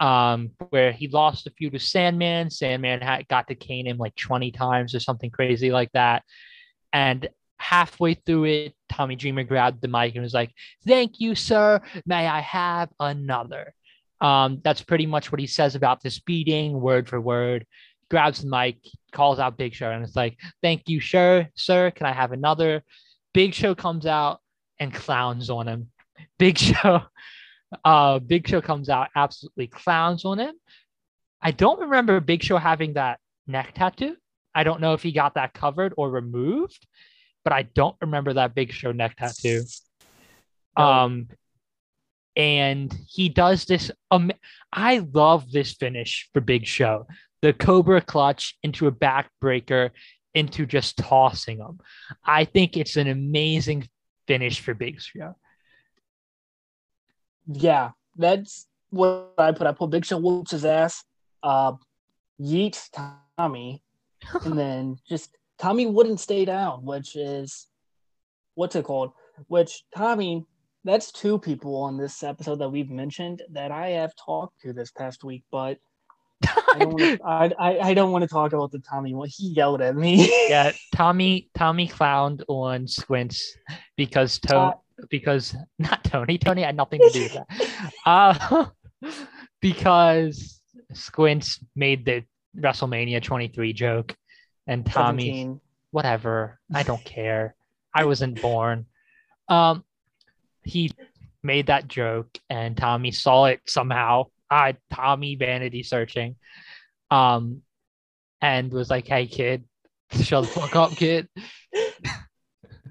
um, 0.00 0.50
where 0.70 0.92
he 0.92 1.08
lost 1.08 1.46
a 1.46 1.50
feud 1.50 1.72
with 1.72 1.82
Sandman. 1.82 2.50
Sandman 2.50 3.00
had 3.00 3.26
got 3.28 3.48
to 3.48 3.54
cane 3.54 3.86
him 3.86 3.98
like 3.98 4.14
20 4.16 4.50
times 4.52 4.94
or 4.94 5.00
something 5.00 5.30
crazy 5.30 5.70
like 5.70 5.90
that. 5.92 6.22
And 6.92 7.28
halfway 7.58 8.14
through 8.14 8.44
it, 8.44 8.74
Tommy 8.88 9.16
Dreamer 9.16 9.44
grabbed 9.44 9.82
the 9.82 9.88
mic 9.88 10.14
and 10.14 10.22
was 10.22 10.34
like, 10.34 10.52
Thank 10.86 11.20
you, 11.20 11.34
sir. 11.34 11.80
May 12.06 12.26
I 12.26 12.40
have 12.40 12.90
another? 13.00 13.74
Um, 14.20 14.60
that's 14.64 14.82
pretty 14.82 15.06
much 15.06 15.30
what 15.30 15.40
he 15.40 15.46
says 15.46 15.74
about 15.74 16.02
this 16.02 16.18
beating, 16.18 16.80
word 16.80 17.08
for 17.08 17.20
word. 17.20 17.66
Grabs 18.10 18.42
the 18.42 18.48
mic, 18.48 18.78
calls 19.12 19.38
out 19.38 19.58
Big 19.58 19.74
Show, 19.74 19.90
and 19.90 20.02
it's 20.02 20.16
like, 20.16 20.38
Thank 20.62 20.88
you, 20.88 21.00
sir. 21.00 21.48
Sir, 21.54 21.90
can 21.90 22.06
I 22.06 22.12
have 22.12 22.32
another? 22.32 22.82
Big 23.34 23.54
Show 23.54 23.74
comes 23.74 24.06
out 24.06 24.40
and 24.78 24.92
clowns 24.92 25.50
on 25.50 25.68
him. 25.68 25.90
Big 26.38 26.58
Show, 26.58 27.02
uh, 27.84 28.18
Big 28.18 28.48
Show 28.48 28.60
comes 28.60 28.88
out, 28.88 29.08
absolutely 29.14 29.66
clowns 29.66 30.24
on 30.24 30.38
him. 30.38 30.54
I 31.40 31.50
don't 31.50 31.80
remember 31.80 32.20
Big 32.20 32.42
Show 32.42 32.56
having 32.56 32.94
that 32.94 33.20
neck 33.46 33.72
tattoo. 33.74 34.16
I 34.54 34.64
don't 34.64 34.80
know 34.80 34.94
if 34.94 35.02
he 35.02 35.12
got 35.12 35.34
that 35.34 35.54
covered 35.54 35.94
or 35.96 36.10
removed, 36.10 36.86
but 37.44 37.52
I 37.52 37.62
don't 37.62 37.96
remember 38.00 38.32
that 38.34 38.54
Big 38.54 38.72
Show 38.72 38.92
neck 38.92 39.16
tattoo. 39.16 39.62
Um, 40.76 41.28
and 42.34 42.96
he 43.08 43.28
does 43.28 43.64
this. 43.64 43.90
Um, 44.10 44.30
I 44.72 44.98
love 45.12 45.50
this 45.50 45.72
finish 45.72 46.28
for 46.32 46.40
Big 46.40 46.66
Show. 46.66 47.06
The 47.42 47.52
Cobra 47.52 48.00
clutch 48.00 48.56
into 48.62 48.86
a 48.86 48.92
backbreaker 48.92 49.90
into 50.34 50.66
just 50.66 50.96
tossing 50.98 51.58
them. 51.58 51.78
I 52.24 52.44
think 52.44 52.76
it's 52.76 52.96
an 52.96 53.08
amazing 53.08 53.88
finish 54.26 54.60
for 54.60 54.74
Big 54.74 55.00
Show. 55.00 55.36
Yeah, 57.46 57.90
that's 58.16 58.66
what 58.90 59.32
I 59.38 59.52
put. 59.52 59.66
I 59.66 59.72
put 59.72 59.90
Big 59.90 60.04
Show 60.04 60.18
whoops 60.18 60.50
his 60.50 60.64
ass, 60.64 61.04
uh, 61.42 61.72
yeets 62.40 62.88
Tommy, 63.38 63.82
and 64.44 64.58
then 64.58 64.98
just 65.08 65.36
Tommy 65.58 65.86
wouldn't 65.86 66.20
stay 66.20 66.44
down, 66.44 66.84
which 66.84 67.16
is 67.16 67.66
what's 68.54 68.76
it 68.76 68.84
called? 68.84 69.12
Which 69.46 69.84
Tommy, 69.96 70.44
that's 70.84 71.12
two 71.12 71.38
people 71.38 71.76
on 71.76 71.96
this 71.96 72.22
episode 72.22 72.58
that 72.58 72.68
we've 72.68 72.90
mentioned 72.90 73.42
that 73.52 73.70
I 73.70 73.88
have 73.90 74.12
talked 74.16 74.60
to 74.62 74.72
this 74.72 74.90
past 74.90 75.24
week, 75.24 75.44
but 75.50 75.78
don't 76.78 76.92
want 76.92 77.18
to. 77.18 77.24
I, 77.24 77.52
I, 77.58 77.78
I 77.90 77.94
don't 77.94 78.10
want 78.12 78.22
to 78.22 78.28
talk 78.28 78.52
about 78.52 78.70
the 78.70 78.78
Tommy 78.80 79.14
one. 79.14 79.28
He 79.30 79.48
yelled 79.48 79.80
at 79.80 79.96
me. 79.96 80.30
yeah, 80.48 80.72
Tommy 80.94 81.48
Tommy 81.54 81.88
clowned 81.88 82.42
on 82.48 82.86
Squints 82.86 83.56
because 83.96 84.38
to- 84.40 84.56
Uh, 84.56 84.72
because 85.10 85.54
not 85.78 86.02
Tony. 86.04 86.38
Tony 86.38 86.62
had 86.62 86.76
nothing 86.76 87.00
to 87.00 87.10
do 87.10 87.22
with 87.22 87.34
that. 87.34 87.92
Uh, 88.04 88.66
because 89.60 90.60
Squints 90.92 91.62
made 91.76 92.04
the 92.04 92.24
WrestleMania 92.58 93.22
23 93.22 93.72
joke, 93.72 94.16
and 94.66 94.84
Tommy, 94.84 95.26
17. 95.26 95.60
whatever. 95.90 96.58
I 96.74 96.82
don't 96.82 97.04
care. 97.04 97.54
I 97.94 98.04
wasn't 98.04 98.40
born. 98.40 98.86
Um, 99.48 99.84
he 100.64 100.92
made 101.42 101.66
that 101.68 101.88
joke, 101.88 102.36
and 102.50 102.76
Tommy 102.76 103.12
saw 103.12 103.46
it 103.46 103.60
somehow. 103.66 104.24
I 104.50 104.76
Tommy 104.90 105.36
vanity 105.36 105.82
searching, 105.82 106.36
um, 107.10 107.62
and 108.40 108.72
was 108.72 108.90
like, 108.90 109.06
"Hey, 109.06 109.26
kid, 109.26 109.64
shut 110.12 110.44
the 110.44 110.50
fuck 110.50 110.76
up, 110.76 110.90
kid." 110.92 111.28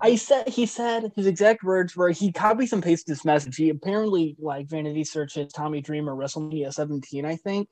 I 0.02 0.16
said 0.16 0.48
he 0.48 0.66
said 0.68 1.12
his 1.16 1.26
exact 1.26 1.64
words 1.64 1.96
were 1.96 2.12
he 2.12 2.32
copies 2.32 2.72
and 2.74 2.84
pastes 2.84 3.06
this 3.08 3.26
message. 3.26 3.56
He 3.56 3.70
apparently 3.70 4.36
like 4.40 4.70
vanity 4.70 5.04
searches 5.04 5.52
Tommy 5.52 5.82
Dreamer 5.82 6.16
WrestleMania 6.16 6.72
17, 6.72 7.26
I 7.26 7.36
think, 7.38 7.68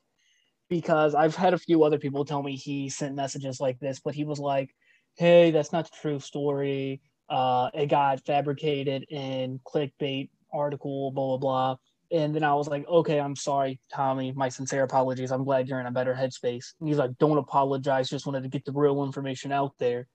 because 0.69 1.13
I've 1.13 1.35
had 1.35 1.53
a 1.53 1.59
few 1.59 1.83
other 1.83 1.99
people 1.99 2.25
tell 2.25 2.41
me 2.41 2.55
he 2.55 2.89
sent 2.89 3.15
messages 3.15 3.59
like 3.59 3.79
this, 3.79 3.99
but 4.03 4.15
he 4.15 4.23
was 4.23 4.39
like, 4.39 4.73
"Hey, 5.17 5.51
that's 5.51 5.71
not 5.71 5.85
the 5.85 5.97
true 6.01 6.19
story. 6.19 7.01
uh, 7.29 7.69
it 7.73 7.87
got 7.87 8.23
fabricated 8.25 9.03
in 9.09 9.59
clickbait 9.65 10.29
article, 10.53 11.11
blah 11.11 11.37
blah 11.37 11.37
blah. 11.37 11.75
And 12.15 12.34
then 12.34 12.45
I 12.45 12.53
was 12.53 12.69
like, 12.69 12.88
okay, 12.88 13.19
I'm 13.19 13.36
sorry, 13.36 13.77
Tommy. 13.91 14.31
My 14.31 14.48
sincere 14.48 14.84
apologies. 14.84 15.34
I'm 15.34 15.43
glad 15.43 15.67
you're 15.67 15.81
in 15.81 15.86
a 15.86 15.91
better 15.91 16.13
headspace. 16.13 16.74
And 16.79 16.88
he's 16.88 16.98
like, 16.98 17.17
don't 17.17 17.38
apologize. 17.38 18.10
Just 18.10 18.25
wanted 18.25 18.43
to 18.43 18.50
get 18.50 18.63
the 18.63 18.72
real 18.72 19.03
information 19.03 19.51
out 19.51 19.74
there. 19.79 20.07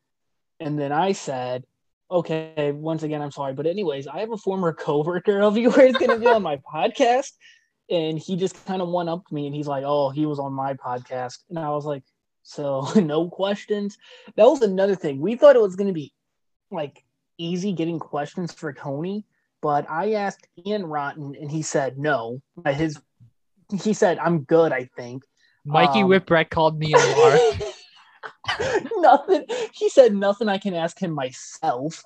And 0.61 0.79
then 0.79 0.93
I 0.93 1.13
said, 1.13 1.67
okay, 2.11 2.73
once 2.73 3.03
again, 3.03 3.21
I'm 3.21 3.31
sorry. 3.31 3.53
But, 3.53 3.67
anyways, 3.67 4.07
I 4.07 4.21
have 4.21 4.33
a 4.33 4.39
former 4.39 4.73
coworker 4.87 5.43
of 5.43 5.59
yours 5.59 5.93
going 5.93 6.09
to 6.09 6.19
be 6.19 6.27
on 6.27 6.43
my 6.43 6.57
podcast. 6.75 7.33
And 7.91 8.19
he 8.19 8.35
just 8.35 8.65
kind 8.65 8.81
of 8.81 8.89
one 8.89 9.11
upped 9.11 9.31
me 9.31 9.45
and 9.47 9.55
he's 9.55 9.67
like, 9.67 9.85
oh, 9.87 10.09
he 10.09 10.25
was 10.25 10.39
on 10.39 10.55
my 10.55 10.73
podcast. 10.73 11.41
And 11.51 11.59
I 11.59 11.69
was 11.69 11.85
like, 11.85 12.05
so 12.45 12.89
no 12.97 13.29
questions. 13.29 13.99
That 14.37 14.47
was 14.47 14.63
another 14.63 14.95
thing. 14.95 15.21
We 15.21 15.35
thought 15.35 15.55
it 15.55 15.61
was 15.61 15.77
going 15.77 15.89
to 15.89 15.93
be 15.93 16.15
like 16.71 17.05
easy 17.37 17.75
getting 17.75 17.99
questions 17.99 18.55
for 18.55 18.73
Tony 18.73 19.27
but 19.63 19.89
I 19.91 20.13
asked 20.13 20.47
Ian 20.67 20.87
Rotten 20.87 21.35
and 21.41 21.51
he 21.51 21.63
said 21.63 21.99
no. 21.99 22.41
His 22.67 23.01
he 23.83 23.93
said 23.93 24.19
I'm 24.19 24.41
good. 24.41 24.73
I 24.73 24.89
think 24.97 25.25
Mikey 25.65 26.03
um, 26.03 26.09
Whipwreck 26.09 26.51
called 26.51 26.79
me 26.79 26.93
a 26.95 27.17
mark. 27.17 27.41
nothing. 28.97 29.45
He 29.73 29.89
said 29.89 30.15
nothing. 30.15 30.49
I 30.49 30.59
can 30.59 30.75
ask 30.75 30.99
him 30.99 31.13
myself. 31.13 32.03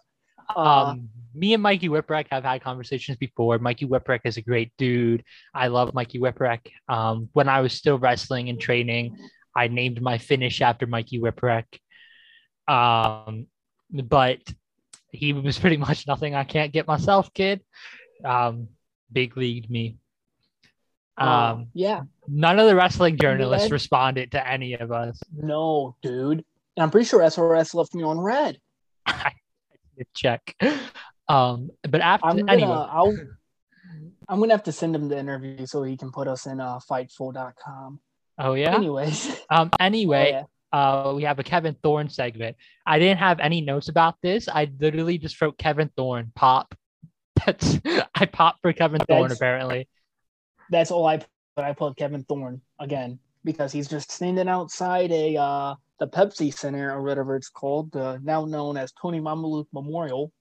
Uh, 0.55 0.61
um, 0.61 1.09
me 1.35 1.55
and 1.55 1.63
Mikey 1.63 1.89
Whipwreck 1.89 2.27
have 2.31 2.45
had 2.45 2.63
conversations 2.63 3.17
before. 3.17 3.59
Mikey 3.59 3.87
Whipwreck 3.87 4.21
is 4.25 4.37
a 4.37 4.43
great 4.43 4.73
dude. 4.77 5.25
I 5.55 5.69
love 5.69 5.95
Mikey 5.95 6.19
Whipwreck. 6.19 6.61
Um, 6.89 7.29
when 7.33 7.49
I 7.49 7.61
was 7.61 7.73
still 7.73 7.99
wrestling 7.99 8.49
and 8.49 8.61
training, 8.61 9.17
I 9.57 9.69
named 9.69 10.03
my 10.03 10.19
finish 10.19 10.61
after 10.61 10.87
Mikey 10.87 11.21
Whipwreck. 11.21 11.65
Um, 12.69 13.47
but 13.91 14.41
he 15.14 15.33
was 15.33 15.59
pretty 15.59 15.76
much 15.76 16.06
nothing 16.06 16.35
I 16.35 16.44
can't 16.44 16.73
get 16.73 16.87
myself, 16.87 17.33
kid. 17.33 17.62
Um, 18.25 18.68
big 19.12 19.37
league 19.37 19.71
me. 19.71 19.97
Um, 21.16 21.68
yeah. 21.75 22.02
None 22.26 22.59
of 22.59 22.66
the 22.66 22.75
wrestling 22.75 23.18
journalists 23.18 23.66
red? 23.66 23.73
responded 23.73 24.33
to 24.33 24.47
any 24.47 24.75
of 24.75 24.90
us. 24.90 25.21
No, 25.33 25.97
dude. 26.02 26.44
And 26.76 26.83
I'm 26.83 26.90
pretty 26.90 27.06
sure 27.06 27.21
SRS 27.21 27.75
left 27.75 27.94
me 27.94 28.02
on 28.02 28.18
red. 28.18 28.59
check. 30.14 30.56
Um, 31.28 31.71
but 31.88 32.00
after 32.00 32.26
I'm 32.26 32.38
gonna, 32.38 32.52
anyway, 32.52 32.71
I'll, 32.71 33.16
I'm 34.28 34.40
gonna 34.40 34.54
have 34.54 34.64
to 34.64 34.73
send 34.73 34.97
him 34.97 35.09
the 35.09 35.18
interview 35.18 35.66
so 35.66 35.85
he 35.85 35.97
can 35.97 36.11
put 36.11 36.26
us 36.26 36.47
in 36.47 36.61
uh, 36.61 36.80
Fightful.com. 36.90 38.00
Oh 38.38 38.54
yeah. 38.54 38.75
Anyways. 38.75 39.40
Um. 39.49 39.71
Anyway, 39.78 40.33
oh, 40.35 40.38
yeah 40.38 40.44
uh, 40.75 41.12
we 41.14 41.23
have 41.23 41.38
a 41.38 41.45
Kevin 41.45 41.76
Thorn 41.85 42.09
segment. 42.09 42.57
I 42.85 42.99
didn't 42.99 43.19
have 43.19 43.38
any 43.38 43.61
notes 43.61 43.88
about 43.88 44.16
this. 44.23 44.49
I 44.49 44.69
literally 44.81 45.19
just 45.19 45.40
wrote 45.40 45.57
Kevin 45.57 45.88
Thorn 45.97 46.33
pop. 46.35 46.75
That's 47.47 47.78
I 48.16 48.26
popped 48.26 48.61
for 48.61 48.73
Kevin 48.73 49.00
Thorn 49.09 49.31
apparently. 49.31 49.88
That's 50.71 50.90
all 50.90 51.07
I 51.07 51.19
put. 51.19 51.28
I 51.57 51.73
put 51.75 51.97
Kevin 51.97 52.25
Thorn 52.25 52.61
again 52.81 53.21
because 53.45 53.71
he's 53.71 53.87
just 53.87 54.11
standing 54.11 54.49
outside 54.49 55.12
a 55.12 55.37
uh, 55.37 55.76
the 56.00 56.09
Pepsi 56.09 56.52
Center 56.52 56.93
or 56.93 57.04
whatever 57.04 57.37
it's 57.37 57.50
called, 57.50 57.95
uh, 57.95 58.19
now 58.25 58.45
known 58.45 58.76
as 58.76 58.93
Tony 59.00 59.21
Mamaluke 59.21 59.69
Memorial 59.73 60.33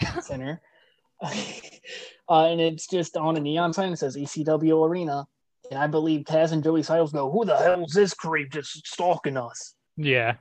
Center. 0.20 0.60
uh, 1.22 1.30
and 2.28 2.60
it's 2.60 2.88
just 2.88 3.16
on 3.16 3.38
a 3.38 3.40
neon 3.40 3.72
sign 3.72 3.92
that 3.92 3.96
says 3.96 4.16
ECW 4.16 4.86
Arena. 4.86 5.24
And 5.70 5.80
I 5.80 5.86
believe 5.86 6.26
Taz 6.26 6.52
and 6.52 6.62
Joey 6.62 6.82
Styles 6.82 7.12
go, 7.12 7.30
"Who 7.30 7.46
the 7.46 7.56
hell 7.56 7.82
is 7.84 7.94
this 7.94 8.12
creep 8.12 8.52
just 8.52 8.86
stalking 8.86 9.38
us?" 9.38 9.74
Yeah. 9.98 10.36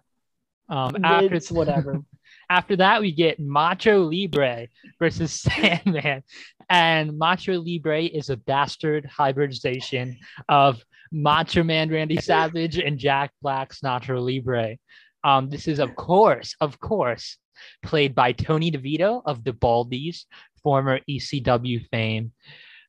Um, 0.70 1.04
after 1.04 1.34
it's 1.34 1.52
whatever. 1.52 2.00
after 2.50 2.76
that, 2.78 3.02
we 3.02 3.12
get 3.12 3.40
Macho 3.40 4.04
Libre 4.04 4.68
versus 5.00 5.32
Sandman, 5.42 6.24
and 6.70 7.18
Macho 7.18 7.60
Libre 7.60 8.04
is 8.04 8.30
a 8.30 8.38
bastard 8.38 9.06
hybridization 9.06 10.18
of 10.48 10.84
Macho 11.12 11.64
Man 11.64 11.90
Randy 11.90 12.18
Savage 12.22 12.78
and 12.78 12.98
Jack 12.98 13.32
Black's 13.42 13.82
Nacho 13.82 14.22
Libre. 14.22 14.78
Um, 15.24 15.50
this 15.50 15.68
is, 15.68 15.80
of 15.80 15.96
course, 15.96 16.56
of 16.62 16.80
course, 16.80 17.38
played 17.84 18.14
by 18.14 18.32
Tony 18.34 18.72
DeVito 18.72 19.22
of 19.26 19.44
the 19.44 19.54
Baldies, 19.54 20.26
former 20.64 21.00
ECW 21.10 21.88
fame, 21.90 22.34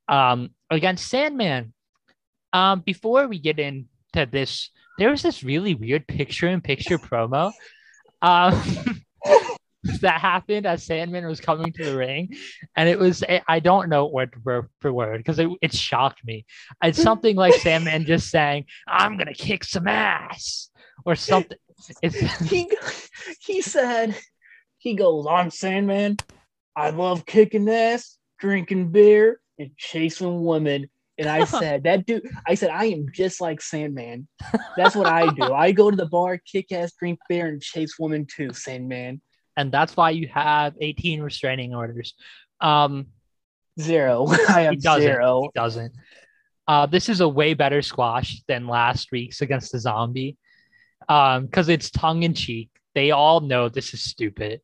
um, 0.09 0.50
against 0.70 1.09
Sandman. 1.09 1.72
Um, 2.52 2.81
before 2.81 3.28
we 3.28 3.38
get 3.38 3.59
into 3.59 4.26
this 4.31 4.70
there 4.98 5.11
was 5.11 5.22
this 5.22 5.42
really 5.42 5.74
weird 5.74 6.06
picture 6.06 6.48
in 6.48 6.61
picture 6.61 6.98
promo 6.98 7.52
um, 8.20 8.61
that 10.00 10.20
happened 10.20 10.66
as 10.66 10.84
Sandman 10.84 11.26
was 11.26 11.40
coming 11.40 11.72
to 11.72 11.84
the 11.84 11.96
ring. 11.96 12.34
And 12.76 12.88
it 12.88 12.98
was, 12.98 13.22
I 13.48 13.61
don't 13.61 13.88
know 13.88 14.06
word 14.06 14.34
for 14.80 14.92
word 14.92 15.18
because 15.18 15.38
it, 15.38 15.48
it 15.62 15.72
shocked 15.72 16.24
me. 16.24 16.44
It's 16.82 17.00
something 17.00 17.37
like 17.37 17.54
Sandman 17.54 18.04
just 18.04 18.30
saying, 18.30 18.66
I'm 18.87 19.16
going 19.16 19.32
to 19.32 19.34
kick 19.34 19.64
some 19.64 19.87
ass 19.87 20.70
or 21.04 21.14
something. 21.14 21.58
It's, 22.02 22.18
he, 22.50 22.68
he 23.40 23.62
said, 23.62 24.16
he 24.78 24.94
goes, 24.94 25.26
I'm 25.28 25.50
Sandman. 25.50 26.16
I 26.74 26.90
love 26.90 27.24
kicking 27.24 27.68
ass, 27.68 28.18
drinking 28.38 28.90
beer, 28.90 29.40
and 29.58 29.70
chasing 29.76 30.44
women. 30.44 30.88
And 31.18 31.28
I 31.28 31.44
said, 31.59 31.85
that 31.85 32.07
dude, 32.07 32.28
I 32.46 32.54
said, 32.54 32.70
I 32.70 32.87
am 32.87 33.07
just 33.12 33.40
like 33.40 33.61
Sandman. 33.61 34.28
That's 34.76 34.94
what 34.94 35.07
I 35.07 35.28
do. 35.33 35.52
I 35.52 35.72
go 35.72 35.90
to 35.90 35.96
the 35.96 36.07
bar, 36.07 36.38
kick 36.38 36.72
ass, 36.72 36.92
drink 36.98 37.18
beer, 37.28 37.48
and 37.48 37.61
chase 37.61 37.98
women 37.98 38.26
too, 38.26 38.52
Sandman. 38.52 39.20
And 39.57 39.72
that's 39.72 39.96
why 39.96 40.11
you 40.11 40.28
have 40.28 40.74
18 40.81 41.20
restraining 41.20 41.74
orders. 41.74 42.14
Um, 42.61 43.09
zero. 43.81 44.26
I 44.48 44.62
have 44.62 44.81
doesn't, 44.81 45.02
zero. 45.02 45.50
Doesn't. 45.54 45.92
Uh, 46.66 46.87
this 46.87 47.09
is 47.09 47.20
a 47.20 47.28
way 47.28 47.54
better 47.54 47.83
squash 47.83 48.42
than 48.46 48.66
last 48.66 49.11
week's 49.11 49.40
against 49.40 49.72
the 49.72 49.81
zombie. 49.81 50.37
Um, 51.09 51.46
because 51.46 51.68
it's 51.68 51.90
tongue 51.90 52.22
in 52.22 52.35
cheek. 52.35 52.70
They 52.94 53.11
all 53.11 53.40
know 53.40 53.68
this 53.68 53.94
is 53.94 54.02
stupid. 54.02 54.61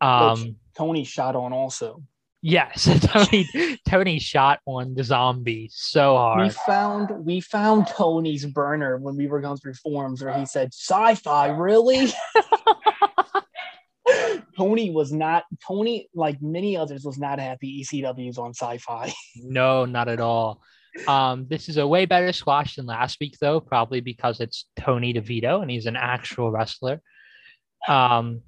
Um, 0.00 0.56
Tony 0.76 1.04
shot 1.04 1.34
on 1.34 1.52
also. 1.52 2.02
Yes, 2.46 2.86
Tony 3.06 3.48
Tony 3.88 4.18
shot 4.18 4.60
one 4.64 4.94
the 4.94 5.02
zombie 5.02 5.70
so 5.72 6.14
hard. 6.14 6.42
We 6.42 6.50
found 6.50 7.24
we 7.24 7.40
found 7.40 7.86
Tony's 7.86 8.44
burner 8.44 8.98
when 8.98 9.16
we 9.16 9.28
were 9.28 9.40
going 9.40 9.56
through 9.56 9.72
forums 9.72 10.22
where 10.22 10.38
he 10.38 10.44
said, 10.44 10.74
"Sci-fi, 10.74 11.48
really?" 11.48 12.08
Tony 14.58 14.90
was 14.90 15.10
not 15.10 15.44
Tony, 15.66 16.10
like 16.14 16.42
many 16.42 16.76
others, 16.76 17.02
was 17.02 17.16
not 17.16 17.38
happy 17.38 17.82
ECW's 17.82 18.36
on 18.36 18.52
sci-fi. 18.52 19.10
No, 19.36 19.86
not 19.86 20.08
at 20.08 20.20
all. 20.20 20.60
Um, 21.08 21.46
this 21.48 21.70
is 21.70 21.78
a 21.78 21.88
way 21.88 22.04
better 22.04 22.34
squash 22.34 22.76
than 22.76 22.84
last 22.84 23.20
week, 23.20 23.38
though, 23.40 23.58
probably 23.58 24.02
because 24.02 24.40
it's 24.40 24.66
Tony 24.78 25.14
DeVito 25.14 25.62
and 25.62 25.70
he's 25.70 25.86
an 25.86 25.96
actual 25.96 26.50
wrestler. 26.50 27.00
Um, 27.88 28.42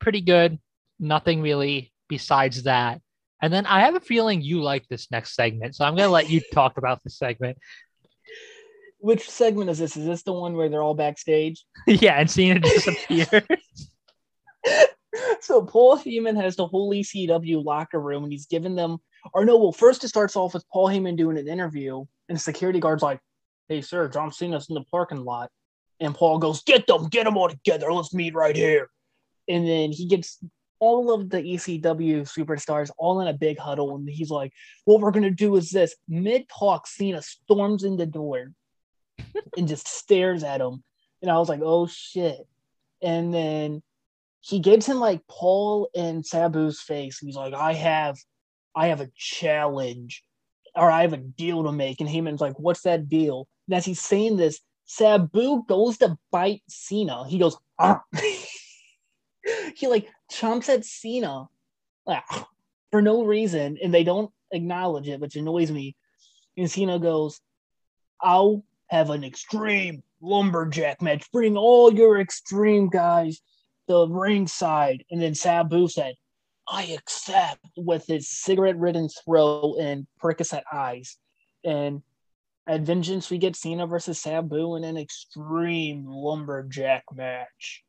pretty 0.00 0.22
good. 0.22 0.58
Nothing 0.98 1.40
really 1.40 1.92
besides 2.08 2.64
that. 2.64 3.00
And 3.42 3.52
then 3.52 3.66
I 3.66 3.80
have 3.80 3.94
a 3.94 4.00
feeling 4.00 4.40
you 4.40 4.62
like 4.62 4.88
this 4.88 5.10
next 5.10 5.34
segment, 5.34 5.74
so 5.74 5.84
I'm 5.84 5.94
going 5.94 6.08
to 6.08 6.12
let 6.12 6.30
you 6.30 6.40
talk 6.52 6.78
about 6.78 7.02
the 7.04 7.10
segment. 7.10 7.58
Which 8.98 9.28
segment 9.28 9.68
is 9.70 9.78
this? 9.78 9.96
Is 9.96 10.06
this 10.06 10.22
the 10.22 10.32
one 10.32 10.56
where 10.56 10.68
they're 10.68 10.82
all 10.82 10.94
backstage? 10.94 11.64
yeah, 11.86 12.18
and 12.18 12.30
Cena 12.30 12.60
disappears. 12.60 13.28
so 15.40 15.62
Paul 15.62 15.98
Heyman 15.98 16.40
has 16.40 16.56
the 16.56 16.66
whole 16.66 16.92
ECW 16.92 17.62
locker 17.64 18.00
room, 18.00 18.24
and 18.24 18.32
he's 18.32 18.46
given 18.46 18.74
them. 18.74 18.98
Or 19.34 19.44
no, 19.44 19.58
well, 19.58 19.72
first 19.72 20.04
it 20.04 20.08
starts 20.08 20.36
off 20.36 20.54
with 20.54 20.64
Paul 20.72 20.88
Heyman 20.88 21.16
doing 21.16 21.36
an 21.36 21.48
interview, 21.48 22.04
and 22.28 22.36
the 22.36 22.40
security 22.40 22.80
guard's 22.80 23.02
like, 23.02 23.20
"Hey, 23.68 23.82
sir, 23.82 24.08
John 24.08 24.32
Cena's 24.32 24.68
in 24.68 24.74
the 24.74 24.84
parking 24.90 25.24
lot," 25.24 25.50
and 26.00 26.14
Paul 26.14 26.38
goes, 26.38 26.62
"Get 26.62 26.86
them, 26.86 27.08
get 27.08 27.24
them 27.24 27.36
all 27.36 27.48
together. 27.48 27.92
Let's 27.92 28.14
meet 28.14 28.34
right 28.34 28.56
here." 28.56 28.88
And 29.48 29.66
then 29.66 29.92
he 29.92 30.06
gets 30.06 30.38
all 30.78 31.12
of 31.12 31.30
the 31.30 31.38
ECW 31.42 32.22
superstars 32.22 32.90
all 32.98 33.20
in 33.20 33.28
a 33.28 33.32
big 33.32 33.58
huddle, 33.58 33.94
and 33.96 34.08
he's 34.08 34.30
like, 34.30 34.52
"What 34.84 35.00
we're 35.00 35.10
gonna 35.10 35.30
do 35.30 35.56
is 35.56 35.70
this." 35.70 35.94
Mid 36.08 36.48
talk, 36.48 36.86
Cena 36.86 37.22
storms 37.22 37.84
in 37.84 37.96
the 37.96 38.06
door 38.06 38.52
and 39.56 39.68
just 39.68 39.88
stares 39.88 40.42
at 40.42 40.60
him, 40.60 40.82
and 41.22 41.30
I 41.30 41.38
was 41.38 41.48
like, 41.48 41.60
"Oh 41.62 41.86
shit!" 41.86 42.46
And 43.02 43.32
then 43.32 43.82
he 44.40 44.60
gives 44.60 44.86
him 44.86 45.00
like 45.00 45.26
Paul 45.28 45.88
and 45.94 46.24
Sabu's 46.24 46.80
face, 46.80 47.18
he's 47.18 47.36
like, 47.36 47.54
"I 47.54 47.72
have, 47.72 48.16
I 48.74 48.88
have 48.88 49.00
a 49.00 49.10
challenge, 49.16 50.22
or 50.74 50.90
I 50.90 51.02
have 51.02 51.12
a 51.12 51.18
deal 51.18 51.64
to 51.64 51.72
make." 51.72 52.00
And 52.00 52.08
Heyman's 52.08 52.40
like, 52.40 52.58
"What's 52.58 52.82
that 52.82 53.08
deal?" 53.08 53.48
And 53.68 53.76
as 53.76 53.84
he's 53.84 54.00
saying 54.00 54.36
this, 54.36 54.60
Sabu 54.84 55.64
goes 55.66 55.98
to 55.98 56.16
bite 56.30 56.62
Cena. 56.68 57.26
He 57.28 57.38
goes. 57.38 57.56
he 59.76 59.88
like 59.88 60.08
chomps 60.32 60.68
at 60.68 60.84
Cena 60.84 61.48
like, 62.06 62.24
for 62.90 63.02
no 63.02 63.24
reason, 63.24 63.78
and 63.82 63.92
they 63.92 64.04
don't 64.04 64.30
acknowledge 64.52 65.08
it, 65.08 65.20
which 65.20 65.36
annoys 65.36 65.70
me. 65.70 65.96
And 66.56 66.70
Cena 66.70 66.98
goes, 66.98 67.40
I'll 68.20 68.64
have 68.86 69.10
an 69.10 69.24
extreme 69.24 70.02
lumberjack 70.22 71.02
match. 71.02 71.30
Bring 71.30 71.56
all 71.56 71.92
your 71.92 72.18
extreme 72.20 72.88
guys. 72.88 73.40
To 73.88 73.94
the 73.94 74.08
ringside. 74.08 75.04
And 75.12 75.22
then 75.22 75.36
Sabu 75.36 75.86
said, 75.86 76.16
I 76.68 76.86
accept 76.86 77.64
with 77.76 78.04
his 78.06 78.28
cigarette 78.28 78.76
ridden 78.76 79.08
throat 79.08 79.76
and 79.80 80.08
Percocet 80.20 80.64
eyes. 80.72 81.16
And 81.64 82.02
at 82.66 82.80
Vengeance, 82.80 83.30
we 83.30 83.38
get 83.38 83.54
Cena 83.54 83.86
versus 83.86 84.20
Sabu 84.20 84.74
in 84.74 84.82
an 84.82 84.96
extreme 84.96 86.04
lumberjack 86.04 87.04
match, 87.14 87.84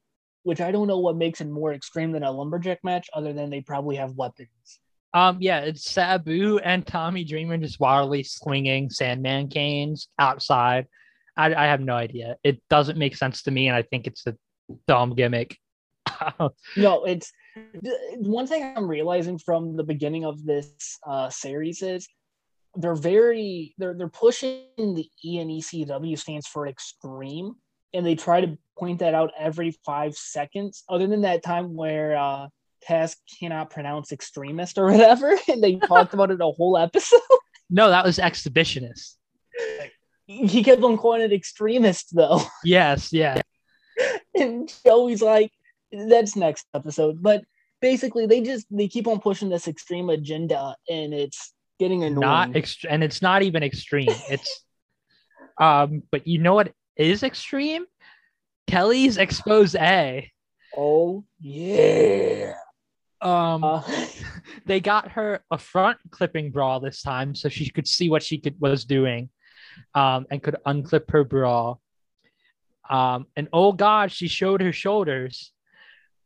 which 0.48 0.62
I 0.62 0.72
don't 0.72 0.88
know 0.88 1.00
what 1.00 1.18
makes 1.18 1.42
it 1.42 1.50
more 1.50 1.74
extreme 1.74 2.14
than 2.14 2.24
a 2.24 2.32
lumberjack 2.32 2.82
match, 2.82 3.10
other 3.14 3.34
than 3.34 3.50
they 3.50 3.60
probably 3.60 3.98
have 3.98 4.16
weapons. 4.16 4.80
Um, 5.14 5.40
yeah, 5.42 5.60
it's 5.60 5.92
Sabu 5.92 6.58
and 6.60 6.88
Tommy 6.88 7.26
Dreamer 7.26 7.58
just 7.58 7.82
wildly 7.82 8.24
swinging 8.24 8.90
Sandman 8.90 9.50
canes 9.50 10.08
outside. 10.18 10.88
I, 11.36 11.54
I 11.54 11.66
have 11.66 11.82
no 11.82 11.96
idea. 11.96 12.38
It 12.46 12.62
doesn't 12.70 12.98
make 12.98 13.18
sense 13.18 13.44
to 13.44 13.52
me, 13.52 13.68
and 13.68 13.76
I 13.76 13.82
think 13.82 14.08
it's 14.08 14.26
a 14.26 14.38
dumb 14.88 15.16
gimmick. 15.16 15.58
no, 16.78 17.04
it's 17.04 17.30
one 18.16 18.48
thing 18.48 18.74
I'm 18.78 18.88
realizing 18.88 19.38
from 19.40 19.76
the 19.76 19.84
beginning 19.84 20.24
of 20.24 20.46
this 20.46 20.98
uh, 21.06 21.30
series 21.30 21.82
is 21.82 22.08
they're 22.78 22.96
very 22.96 23.76
they're 23.78 23.96
they're 23.96 24.08
pushing 24.08 24.64
the 24.78 25.10
E 25.26 25.40
and 25.40 25.52
ECW 25.52 26.18
stands 26.18 26.48
for 26.48 26.68
extreme, 26.68 27.56
and 27.94 28.06
they 28.06 28.16
try 28.16 28.42
to 28.42 28.58
point 28.78 29.00
that 29.00 29.14
out 29.14 29.32
every 29.38 29.72
five 29.86 30.16
seconds. 30.16 30.84
Other 30.90 31.08
than 31.08 31.22
that 31.22 31.44
time 31.44 31.76
where 31.76 32.16
uh, 32.18 32.48
Taz 32.88 33.16
cannot 33.40 33.70
pronounce 33.70 34.12
extremist 34.12 34.78
or 34.78 34.86
whatever, 34.92 35.38
and 35.48 35.64
they 35.64 35.76
talked 35.76 36.14
about 36.14 36.32
it 36.32 36.42
a 36.42 36.52
whole 36.52 36.78
episode. 36.78 37.20
No, 37.70 37.90
that 37.90 38.06
was 38.06 38.18
exhibitionist. 38.18 39.16
he 40.26 40.64
kept 40.64 40.82
on 40.84 40.96
calling 40.98 41.20
it 41.20 41.34
extremist 41.34 42.16
though. 42.16 42.40
Yes, 42.64 43.12
yeah. 43.12 43.42
and 44.34 44.74
Joey's 44.86 45.22
like, 45.22 45.52
that's 45.92 46.38
next 46.38 46.66
episode. 46.74 47.22
But 47.22 47.44
basically, 47.82 48.26
they 48.26 48.40
just 48.40 48.68
they 48.72 48.88
keep 48.88 49.06
on 49.06 49.20
pushing 49.20 49.50
this 49.50 49.68
extreme 49.68 50.10
agenda, 50.10 50.78
and 50.90 51.14
it's 51.14 51.54
getting 51.78 52.06
annoying. 52.06 52.22
Not 52.22 52.52
ext- 52.52 52.86
and 52.90 53.04
it's 53.04 53.22
not 53.22 53.44
even 53.44 53.64
extreme. 53.64 54.16
It's 54.30 54.64
um, 55.60 56.04
but 56.10 56.26
you 56.26 56.40
know 56.40 56.54
what 56.54 56.72
is 56.98 57.24
extreme? 57.24 57.86
Kelly's 58.68 59.18
expose. 59.18 59.76
A. 59.76 60.32
Oh 60.76 61.24
yeah. 61.40 62.54
Um, 63.22 63.64
uh, 63.64 63.84
they 64.66 64.80
got 64.80 65.12
her 65.12 65.42
a 65.50 65.58
front 65.58 65.98
clipping 66.12 66.52
bra 66.52 66.80
this 66.80 67.02
time, 67.02 67.34
so 67.34 67.50
she 67.50 67.70
could 67.70 67.88
see 67.88 68.10
what 68.10 68.24
she 68.24 68.38
could 68.38 68.60
was 68.60 68.86
doing, 68.86 69.30
um, 69.96 70.28
and 70.30 70.44
could 70.44 70.58
unclip 70.66 71.10
her 71.12 71.24
bra. 71.24 71.76
Um, 72.90 73.26
and 73.36 73.48
oh 73.54 73.74
god, 73.74 74.12
she 74.12 74.28
showed 74.28 74.62
her 74.62 74.74
shoulders. 74.74 75.52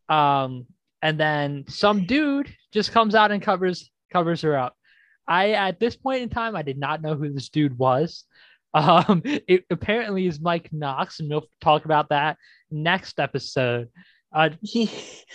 Um, 0.09 0.67
and 1.01 1.19
then 1.19 1.65
some 1.67 2.05
dude 2.05 2.53
just 2.71 2.91
comes 2.91 3.15
out 3.15 3.31
and 3.31 3.41
covers 3.41 3.89
covers 4.11 4.41
her 4.41 4.57
up. 4.57 4.75
I 5.27 5.51
at 5.51 5.79
this 5.79 5.95
point 5.95 6.23
in 6.23 6.29
time, 6.29 6.55
I 6.55 6.61
did 6.61 6.77
not 6.77 7.01
know 7.01 7.15
who 7.15 7.31
this 7.31 7.49
dude 7.49 7.77
was. 7.77 8.25
Um, 8.73 9.21
it 9.25 9.65
apparently 9.69 10.27
is 10.27 10.39
Mike 10.39 10.69
Knox, 10.71 11.19
and 11.19 11.29
we'll 11.29 11.47
talk 11.59 11.85
about 11.85 12.09
that 12.09 12.37
next 12.69 13.19
episode. 13.19 13.89
Uh, 14.33 14.49
he, 14.61 14.89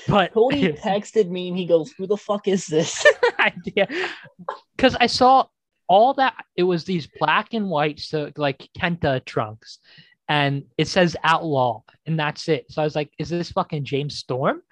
but 0.08 0.32
Cody 0.32 0.72
texted 0.72 1.28
me 1.28 1.48
and 1.48 1.56
he 1.58 1.66
goes, 1.66 1.92
"Who 1.98 2.06
the 2.06 2.16
fuck 2.16 2.48
is 2.48 2.66
this?" 2.66 3.04
idea, 3.38 3.88
because 4.76 4.96
I 4.98 5.06
saw 5.06 5.46
all 5.86 6.14
that. 6.14 6.44
It 6.56 6.62
was 6.62 6.84
these 6.84 7.08
black 7.20 7.52
and 7.52 7.68
white, 7.68 8.00
so 8.00 8.32
like 8.36 8.68
Kenta 8.78 9.24
trunks, 9.24 9.78
and 10.28 10.64
it 10.78 10.88
says 10.88 11.16
outlaw, 11.22 11.82
and 12.06 12.18
that's 12.18 12.48
it. 12.48 12.66
So 12.70 12.80
I 12.80 12.84
was 12.84 12.96
like, 12.96 13.12
"Is 13.18 13.28
this 13.28 13.52
fucking 13.52 13.84
James 13.84 14.16
Storm?" 14.16 14.62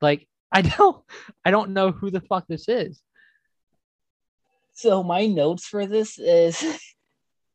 Like, 0.00 0.26
I 0.50 0.62
don't, 0.62 1.02
I 1.44 1.50
don't 1.50 1.70
know 1.70 1.90
who 1.90 2.10
the 2.10 2.20
fuck 2.20 2.46
this 2.48 2.68
is. 2.68 3.00
So 4.74 5.02
my 5.02 5.26
notes 5.26 5.66
for 5.66 5.86
this 5.86 6.18
is 6.18 6.62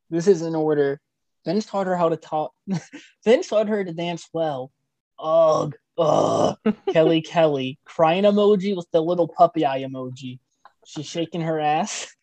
this 0.09 0.27
is 0.27 0.41
in 0.41 0.55
order. 0.55 0.99
Vince 1.45 1.65
taught 1.65 1.87
her 1.87 1.95
how 1.95 2.09
to 2.09 2.17
talk. 2.17 2.53
Vince 3.25 3.47
taught 3.47 3.67
her 3.67 3.83
to 3.83 3.93
dance 3.93 4.27
well. 4.33 4.71
Ugh, 5.19 5.75
ugh. 5.97 6.57
Kelly, 6.91 7.21
Kelly, 7.21 7.79
crying 7.85 8.23
emoji 8.23 8.75
with 8.75 8.87
the 8.91 9.01
little 9.01 9.27
puppy 9.27 9.65
eye 9.65 9.83
emoji. 9.83 10.39
She's 10.85 11.05
shaking 11.05 11.41
her 11.41 11.59
ass. 11.59 12.13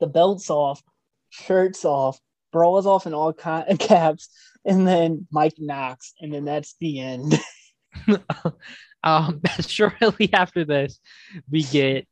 The 0.00 0.06
belt's 0.06 0.50
off, 0.50 0.82
shirt's 1.30 1.84
off, 1.84 2.18
bras 2.52 2.86
off 2.86 3.06
in 3.06 3.14
all 3.14 3.32
caps, 3.78 4.28
and 4.64 4.86
then 4.86 5.26
Mike 5.30 5.54
Knox, 5.58 6.12
and 6.20 6.32
then 6.32 6.44
that's 6.44 6.74
the 6.80 7.00
end. 7.00 7.38
um, 9.04 9.40
shortly 9.60 10.32
after 10.32 10.64
this, 10.64 10.98
we 11.50 11.62
get 11.62 12.06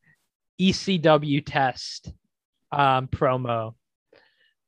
ECW 0.61 1.43
test 1.45 2.13
um, 2.73 3.07
promo. 3.09 3.75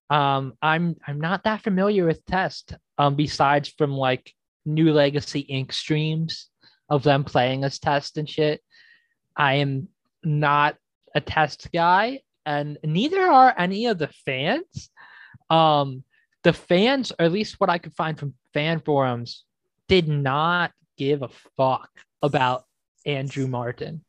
Um, 0.08 0.54
I'm 0.62 0.96
I'm 1.06 1.20
not 1.20 1.44
that 1.44 1.62
familiar 1.62 2.06
with 2.06 2.24
Test. 2.26 2.74
Um, 2.98 3.14
besides 3.14 3.68
from 3.76 3.92
like 3.92 4.32
New 4.64 4.92
Legacy 4.92 5.46
Inc. 5.50 5.72
streams 5.72 6.48
of 6.88 7.02
them 7.02 7.24
playing 7.24 7.64
as 7.64 7.78
Test 7.78 8.16
and 8.16 8.28
shit. 8.28 8.62
I 9.36 9.54
am 9.54 9.88
not 10.24 10.76
a 11.14 11.20
Test 11.20 11.68
guy, 11.72 12.20
and 12.44 12.78
neither 12.84 13.20
are 13.20 13.54
any 13.56 13.86
of 13.86 13.98
the 13.98 14.08
fans. 14.08 14.90
Um, 15.50 16.04
the 16.42 16.52
fans, 16.52 17.12
or 17.12 17.26
at 17.26 17.32
least 17.32 17.58
what 17.58 17.70
I 17.70 17.78
could 17.78 17.94
find 17.94 18.18
from 18.18 18.34
fan 18.54 18.80
forums, 18.80 19.44
did 19.88 20.08
not 20.08 20.72
give 20.96 21.22
a 21.22 21.28
fuck 21.56 21.90
about 22.22 22.64
Andrew 23.04 23.46
Martin. 23.46 24.04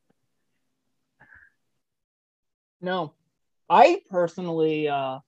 No, 2.79 3.13
I 3.69 4.01
personally, 4.09 4.87
uh, 4.87 5.19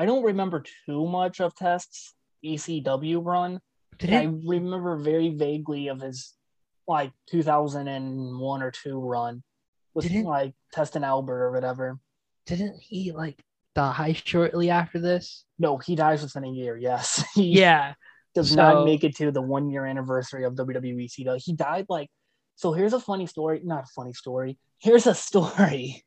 I 0.00 0.06
don't 0.06 0.24
remember 0.24 0.64
too 0.86 1.06
much 1.06 1.42
of 1.42 1.54
Test's 1.54 2.14
ECW 2.42 3.22
run. 3.22 3.60
I 4.02 4.32
remember 4.46 4.96
very 4.96 5.28
vaguely 5.28 5.88
of 5.88 6.00
his 6.00 6.32
like 6.88 7.12
2001 7.28 8.62
or 8.62 8.70
two 8.70 8.98
run 8.98 9.42
with 9.92 10.08
didn't, 10.08 10.24
like 10.24 10.54
Test 10.72 10.96
and 10.96 11.04
Albert 11.04 11.42
or 11.42 11.52
whatever. 11.52 11.98
Didn't 12.46 12.80
he 12.80 13.12
like 13.12 13.44
die 13.74 14.14
shortly 14.14 14.70
after 14.70 14.98
this? 14.98 15.44
No, 15.58 15.76
he 15.76 15.96
dies 15.96 16.22
within 16.22 16.44
a 16.44 16.50
year. 16.50 16.78
Yes. 16.78 17.22
He 17.34 17.58
yeah. 17.58 17.92
Does 18.34 18.52
so, 18.52 18.56
not 18.56 18.86
make 18.86 19.04
it 19.04 19.16
to 19.16 19.30
the 19.30 19.42
one 19.42 19.68
year 19.68 19.84
anniversary 19.84 20.44
of 20.44 20.54
WWE. 20.54 21.12
He 21.44 21.52
died 21.52 21.84
like. 21.90 22.08
So 22.56 22.72
here's 22.72 22.94
a 22.94 23.00
funny 23.00 23.26
story. 23.26 23.60
Not 23.62 23.84
a 23.84 23.92
funny 23.94 24.14
story. 24.14 24.56
Here's 24.78 25.06
a 25.06 25.14
story 25.28 26.02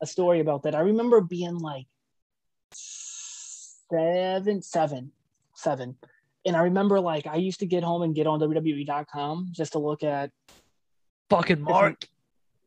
a 0.00 0.06
story 0.06 0.38
about 0.38 0.62
that. 0.62 0.76
I 0.76 0.80
remember 0.80 1.20
being 1.20 1.58
like 1.58 1.86
seven, 3.92 4.62
seven, 4.62 5.12
seven. 5.54 5.96
And 6.44 6.56
I 6.56 6.62
remember 6.62 7.00
like 7.00 7.26
I 7.26 7.36
used 7.36 7.60
to 7.60 7.66
get 7.66 7.84
home 7.84 8.02
and 8.02 8.14
get 8.14 8.26
on 8.26 8.40
WWE.com 8.40 9.48
just 9.52 9.72
to 9.72 9.78
look 9.78 10.02
at 10.02 10.30
fucking 11.30 11.60
Mark. 11.60 12.00
Different, 12.00 12.06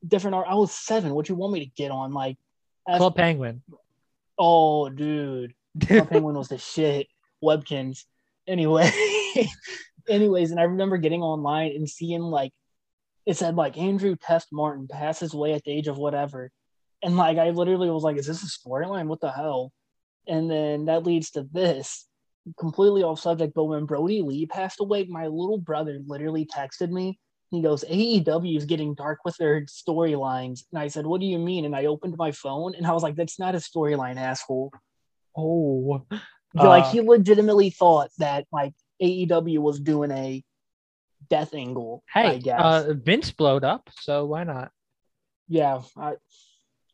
different 0.07 0.35
art. 0.35 0.47
I 0.49 0.55
was 0.55 0.71
seven. 0.71 1.13
What 1.13 1.27
you 1.27 1.35
want 1.35 1.53
me 1.53 1.65
to 1.65 1.71
get 1.75 1.91
on? 1.91 2.13
Like 2.13 2.37
Club 2.87 3.15
Penguin. 3.15 3.61
Oh, 4.37 4.89
dude. 4.89 5.53
Club 5.85 6.09
Penguin 6.09 6.35
was 6.35 6.49
the 6.49 6.57
shit. 6.57 7.07
Webkinz. 7.43 8.03
Anyway. 8.47 8.89
Anyways, 10.07 10.51
and 10.51 10.59
I 10.59 10.63
remember 10.63 10.97
getting 10.97 11.23
online 11.23 11.71
and 11.71 11.89
seeing 11.89 12.21
like 12.21 12.51
it 13.25 13.37
said 13.37 13.55
like 13.55 13.77
Andrew 13.77 14.15
Test 14.15 14.49
Martin 14.51 14.87
passes 14.87 15.33
away 15.33 15.53
at 15.53 15.63
the 15.63 15.71
age 15.71 15.87
of 15.87 15.97
whatever. 15.97 16.51
And 17.01 17.17
like 17.17 17.37
I 17.37 17.49
literally 17.49 17.89
was 17.89 18.03
like, 18.03 18.17
is 18.17 18.27
this 18.27 18.43
a 18.43 18.69
storyline? 18.69 19.07
What 19.07 19.19
the 19.19 19.31
hell? 19.31 19.71
And 20.27 20.49
then 20.49 20.85
that 20.85 21.05
leads 21.05 21.31
to 21.31 21.47
this 21.51 22.07
completely 22.59 23.03
off 23.03 23.19
subject. 23.19 23.53
But 23.53 23.65
when 23.65 23.85
Brodie 23.85 24.21
Lee 24.21 24.45
passed 24.45 24.79
away, 24.79 25.05
my 25.05 25.27
little 25.27 25.57
brother 25.57 26.01
literally 26.05 26.45
texted 26.45 26.89
me. 26.89 27.19
He 27.51 27.61
goes, 27.61 27.83
AEW 27.83 28.57
is 28.57 28.65
getting 28.65 28.95
dark 28.95 29.19
with 29.23 29.37
their 29.37 29.61
storylines. 29.65 30.63
And 30.71 30.79
I 30.79 30.87
said, 30.87 31.05
What 31.05 31.21
do 31.21 31.27
you 31.27 31.39
mean? 31.39 31.65
And 31.65 31.75
I 31.75 31.85
opened 31.85 32.15
my 32.17 32.31
phone 32.31 32.75
and 32.75 32.85
I 32.85 32.91
was 32.91 33.03
like, 33.03 33.15
That's 33.15 33.39
not 33.39 33.55
a 33.55 33.59
storyline, 33.59 34.17
asshole. 34.17 34.73
Oh. 35.37 36.05
Uh, 36.57 36.67
like 36.69 36.85
he 36.85 37.01
legitimately 37.01 37.69
thought 37.69 38.09
that 38.17 38.45
like 38.51 38.73
AEW 39.01 39.59
was 39.59 39.79
doing 39.79 40.11
a 40.11 40.43
death 41.29 41.53
angle. 41.53 42.03
Hey, 42.11 42.27
I 42.27 42.37
guess. 42.37 42.61
Uh, 42.61 42.93
Vince 42.93 43.31
blowed 43.31 43.63
up, 43.63 43.89
so 43.99 44.25
why 44.25 44.43
not? 44.43 44.71
Yeah, 45.47 45.81
I, 45.97 46.13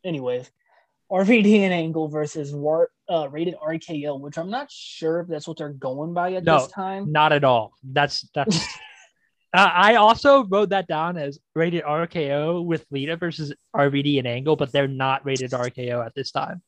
anyways, 0.04 0.50
RVD 1.10 1.60
and 1.60 1.72
Angle 1.72 2.08
versus 2.08 2.54
war, 2.54 2.90
uh, 3.12 3.28
rated 3.28 3.54
RKO, 3.56 4.18
which 4.18 4.38
I'm 4.38 4.50
not 4.50 4.70
sure 4.70 5.20
if 5.20 5.28
that's 5.28 5.46
what 5.46 5.58
they're 5.58 5.68
going 5.68 6.14
by 6.14 6.32
at 6.32 6.44
no, 6.44 6.60
this 6.60 6.68
time. 6.68 7.12
Not 7.12 7.32
at 7.32 7.44
all. 7.44 7.74
That's 7.84 8.26
that's. 8.34 8.56
uh, 9.54 9.70
I 9.72 9.96
also 9.96 10.44
wrote 10.44 10.70
that 10.70 10.88
down 10.88 11.18
as 11.18 11.38
rated 11.54 11.84
RKO 11.84 12.64
with 12.64 12.86
Lita 12.90 13.16
versus 13.16 13.52
RVD 13.76 14.18
and 14.18 14.26
Angle, 14.26 14.56
but 14.56 14.72
they're 14.72 14.88
not 14.88 15.26
rated 15.26 15.50
RKO 15.50 16.04
at 16.04 16.14
this 16.14 16.30
time. 16.30 16.62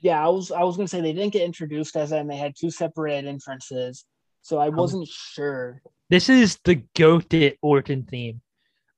Yeah, 0.00 0.24
I 0.24 0.28
was 0.30 0.50
I 0.50 0.62
was 0.62 0.76
gonna 0.76 0.88
say 0.88 1.02
they 1.02 1.12
didn't 1.12 1.34
get 1.34 1.42
introduced 1.42 1.94
as 1.96 2.10
that, 2.10 2.20
and 2.20 2.30
they 2.30 2.36
had 2.36 2.54
two 2.58 2.70
separate 2.70 3.26
entrances, 3.26 4.06
so 4.40 4.58
I 4.58 4.68
um, 4.68 4.76
wasn't 4.76 5.02
um, 5.02 5.08
sure. 5.10 5.82
This 6.08 6.30
is 6.30 6.58
the 6.64 6.76
goated 6.96 7.56
Orton 7.60 8.04
theme. 8.04 8.40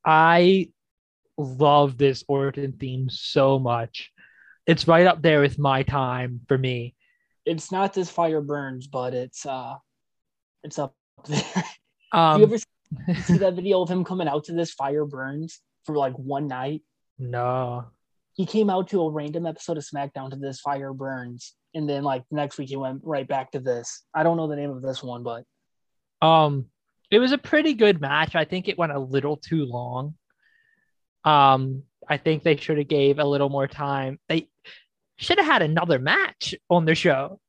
I 0.04 0.70
love 1.36 1.98
this 1.98 2.22
Orton 2.28 2.72
theme 2.72 3.08
so 3.10 3.58
much. 3.58 4.12
It's 4.68 4.86
right 4.86 5.06
up 5.06 5.22
there 5.22 5.40
with 5.40 5.58
my 5.58 5.82
time 5.82 6.40
for 6.46 6.58
me. 6.58 6.94
It's 7.46 7.72
not 7.72 7.94
this 7.94 8.10
fire 8.10 8.42
burns, 8.42 8.86
but 8.86 9.14
it's 9.14 9.46
uh, 9.46 9.76
it's 10.62 10.78
up 10.78 10.94
there. 11.26 11.64
Um, 12.12 12.40
you 12.40 12.46
ever 12.46 12.58
see 12.58 13.38
that 13.38 13.54
video 13.54 13.80
of 13.80 13.88
him 13.88 14.04
coming 14.04 14.28
out 14.28 14.44
to 14.44 14.52
this 14.52 14.72
fire 14.72 15.06
burns 15.06 15.60
for 15.84 15.96
like 15.96 16.12
one 16.14 16.46
night? 16.46 16.82
no. 17.18 17.86
He 18.34 18.46
came 18.46 18.70
out 18.70 18.86
to 18.90 19.00
a 19.02 19.10
random 19.10 19.46
episode 19.46 19.78
of 19.78 19.84
SmackDown 19.84 20.30
to 20.30 20.36
this 20.36 20.60
fire 20.60 20.92
burns, 20.92 21.54
and 21.74 21.88
then 21.88 22.04
like 22.04 22.22
next 22.30 22.56
week 22.56 22.68
he 22.68 22.76
went 22.76 23.00
right 23.02 23.26
back 23.26 23.50
to 23.52 23.58
this. 23.60 24.04
I 24.14 24.22
don't 24.22 24.36
know 24.36 24.46
the 24.46 24.54
name 24.54 24.70
of 24.70 24.80
this 24.80 25.02
one, 25.02 25.24
but 25.24 25.44
Um, 26.24 26.66
it 27.10 27.18
was 27.18 27.32
a 27.32 27.38
pretty 27.38 27.74
good 27.74 28.00
match. 28.00 28.36
I 28.36 28.44
think 28.44 28.68
it 28.68 28.78
went 28.78 28.92
a 28.92 28.98
little 29.00 29.38
too 29.38 29.64
long. 29.64 30.14
Um, 31.24 31.82
I 32.08 32.16
think 32.16 32.42
they 32.42 32.56
should 32.56 32.78
have 32.78 32.88
gave 32.88 33.18
a 33.18 33.24
little 33.24 33.48
more 33.48 33.68
time. 33.68 34.18
They 34.28 34.48
should 35.16 35.38
have 35.38 35.46
had 35.46 35.62
another 35.62 35.98
match 35.98 36.54
on 36.70 36.84
the 36.84 36.94
show. 36.94 37.40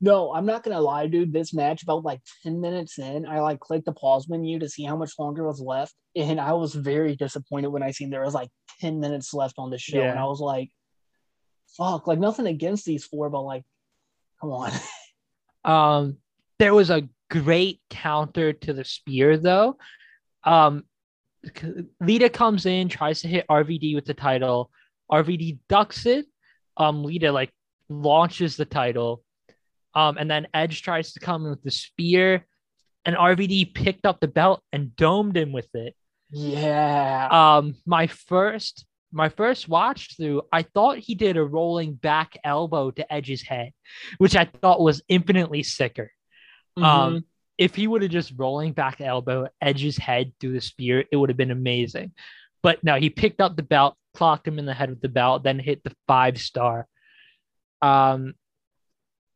No, 0.00 0.32
I'm 0.32 0.46
not 0.46 0.62
gonna 0.62 0.80
lie, 0.80 1.08
dude. 1.08 1.32
This 1.32 1.52
match, 1.52 1.82
about 1.82 2.04
like 2.04 2.20
10 2.44 2.60
minutes 2.60 2.98
in, 2.98 3.26
I 3.26 3.40
like 3.40 3.58
clicked 3.58 3.86
the 3.86 3.92
pause 3.92 4.28
menu 4.28 4.58
to 4.60 4.68
see 4.68 4.84
how 4.84 4.96
much 4.96 5.18
longer 5.18 5.44
was 5.44 5.60
left. 5.60 5.94
And 6.14 6.40
I 6.40 6.52
was 6.52 6.74
very 6.74 7.16
disappointed 7.16 7.68
when 7.68 7.82
I 7.82 7.90
seen 7.90 8.10
there 8.10 8.24
was 8.24 8.34
like 8.34 8.50
10 8.80 9.00
minutes 9.00 9.34
left 9.34 9.54
on 9.58 9.70
the 9.70 9.78
show. 9.78 10.00
And 10.00 10.18
I 10.18 10.24
was 10.24 10.40
like, 10.40 10.70
fuck, 11.76 12.06
like 12.06 12.18
nothing 12.18 12.46
against 12.46 12.84
these 12.84 13.04
four, 13.04 13.28
but 13.30 13.42
like, 13.42 13.64
come 14.40 14.50
on. 14.50 14.70
Um, 15.64 16.16
there 16.58 16.72
was 16.72 16.88
a 16.88 17.08
great 17.28 17.80
counter 17.90 18.54
to 18.54 18.72
the 18.72 18.84
spear 18.84 19.36
though. 19.36 19.76
Um, 20.44 20.84
Lita 22.00 22.28
comes 22.28 22.66
in, 22.66 22.88
tries 22.88 23.22
to 23.22 23.28
hit 23.28 23.46
RVD 23.48 23.94
with 23.94 24.04
the 24.04 24.14
title. 24.14 24.70
RVD 25.10 25.58
ducks 25.68 26.06
it. 26.06 26.26
Um, 26.76 27.04
Lita 27.04 27.32
like 27.32 27.52
launches 27.88 28.56
the 28.56 28.64
title. 28.64 29.22
Um, 29.94 30.18
and 30.18 30.30
then 30.30 30.46
Edge 30.54 30.82
tries 30.82 31.12
to 31.12 31.20
come 31.20 31.44
in 31.44 31.50
with 31.50 31.62
the 31.62 31.70
spear, 31.70 32.46
and 33.04 33.16
RVD 33.16 33.74
picked 33.74 34.04
up 34.06 34.20
the 34.20 34.28
belt 34.28 34.62
and 34.72 34.94
domed 34.94 35.36
him 35.36 35.52
with 35.52 35.68
it. 35.74 35.94
yeah. 36.30 37.28
Um, 37.30 37.74
my 37.86 38.06
first 38.06 38.84
my 39.10 39.30
first 39.30 39.68
watch 39.68 40.16
through, 40.18 40.42
I 40.52 40.62
thought 40.62 40.98
he 40.98 41.14
did 41.14 41.38
a 41.38 41.42
rolling 41.44 41.94
back 41.94 42.36
elbow 42.44 42.90
to 42.90 43.10
Edge's 43.10 43.40
head, 43.40 43.72
which 44.18 44.36
I 44.36 44.44
thought 44.44 44.80
was 44.82 45.00
infinitely 45.08 45.62
sicker. 45.62 46.12
Mhm. 46.78 46.84
Um, 46.84 47.24
if 47.58 47.74
he 47.74 47.86
would 47.86 48.02
have 48.02 48.10
just 48.10 48.32
rolling 48.36 48.72
back 48.72 49.00
elbow 49.00 49.48
Edge's 49.60 49.96
head 49.98 50.32
through 50.40 50.52
the 50.52 50.60
spear, 50.60 51.04
it 51.10 51.16
would 51.16 51.28
have 51.28 51.36
been 51.36 51.50
amazing. 51.50 52.12
But 52.62 52.82
no, 52.82 52.94
he 52.96 53.10
picked 53.10 53.40
up 53.40 53.56
the 53.56 53.62
belt, 53.62 53.96
clocked 54.14 54.46
him 54.48 54.58
in 54.58 54.64
the 54.66 54.74
head 54.74 54.90
with 54.90 55.00
the 55.00 55.08
belt, 55.08 55.42
then 55.42 55.58
hit 55.58 55.82
the 55.84 55.94
five 56.06 56.38
star. 56.38 56.86
Um, 57.82 58.34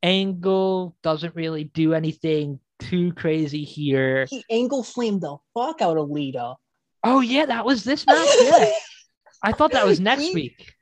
Angle 0.03 0.97
doesn't 1.03 1.35
really 1.37 1.65
do 1.65 1.95
anything 1.95 2.59
too 2.81 3.13
crazy 3.13 3.63
here. 3.63 4.27
he 4.29 4.45
angle 4.51 4.83
slammed 4.83 5.21
the 5.21 5.37
fuck 5.55 5.81
out 5.81 5.97
of 5.97 6.11
Lita. 6.11 6.55
Oh 7.05 7.21
yeah, 7.21 7.47
that 7.47 7.65
was 7.65 7.85
this 7.85 8.05
match. 8.07 8.29
Yeah, 8.41 8.73
I 9.45 9.53
thought 9.53 9.73
that 9.73 9.87
was 9.87 10.01
next 10.01 10.23
He- 10.23 10.35
week. 10.35 10.73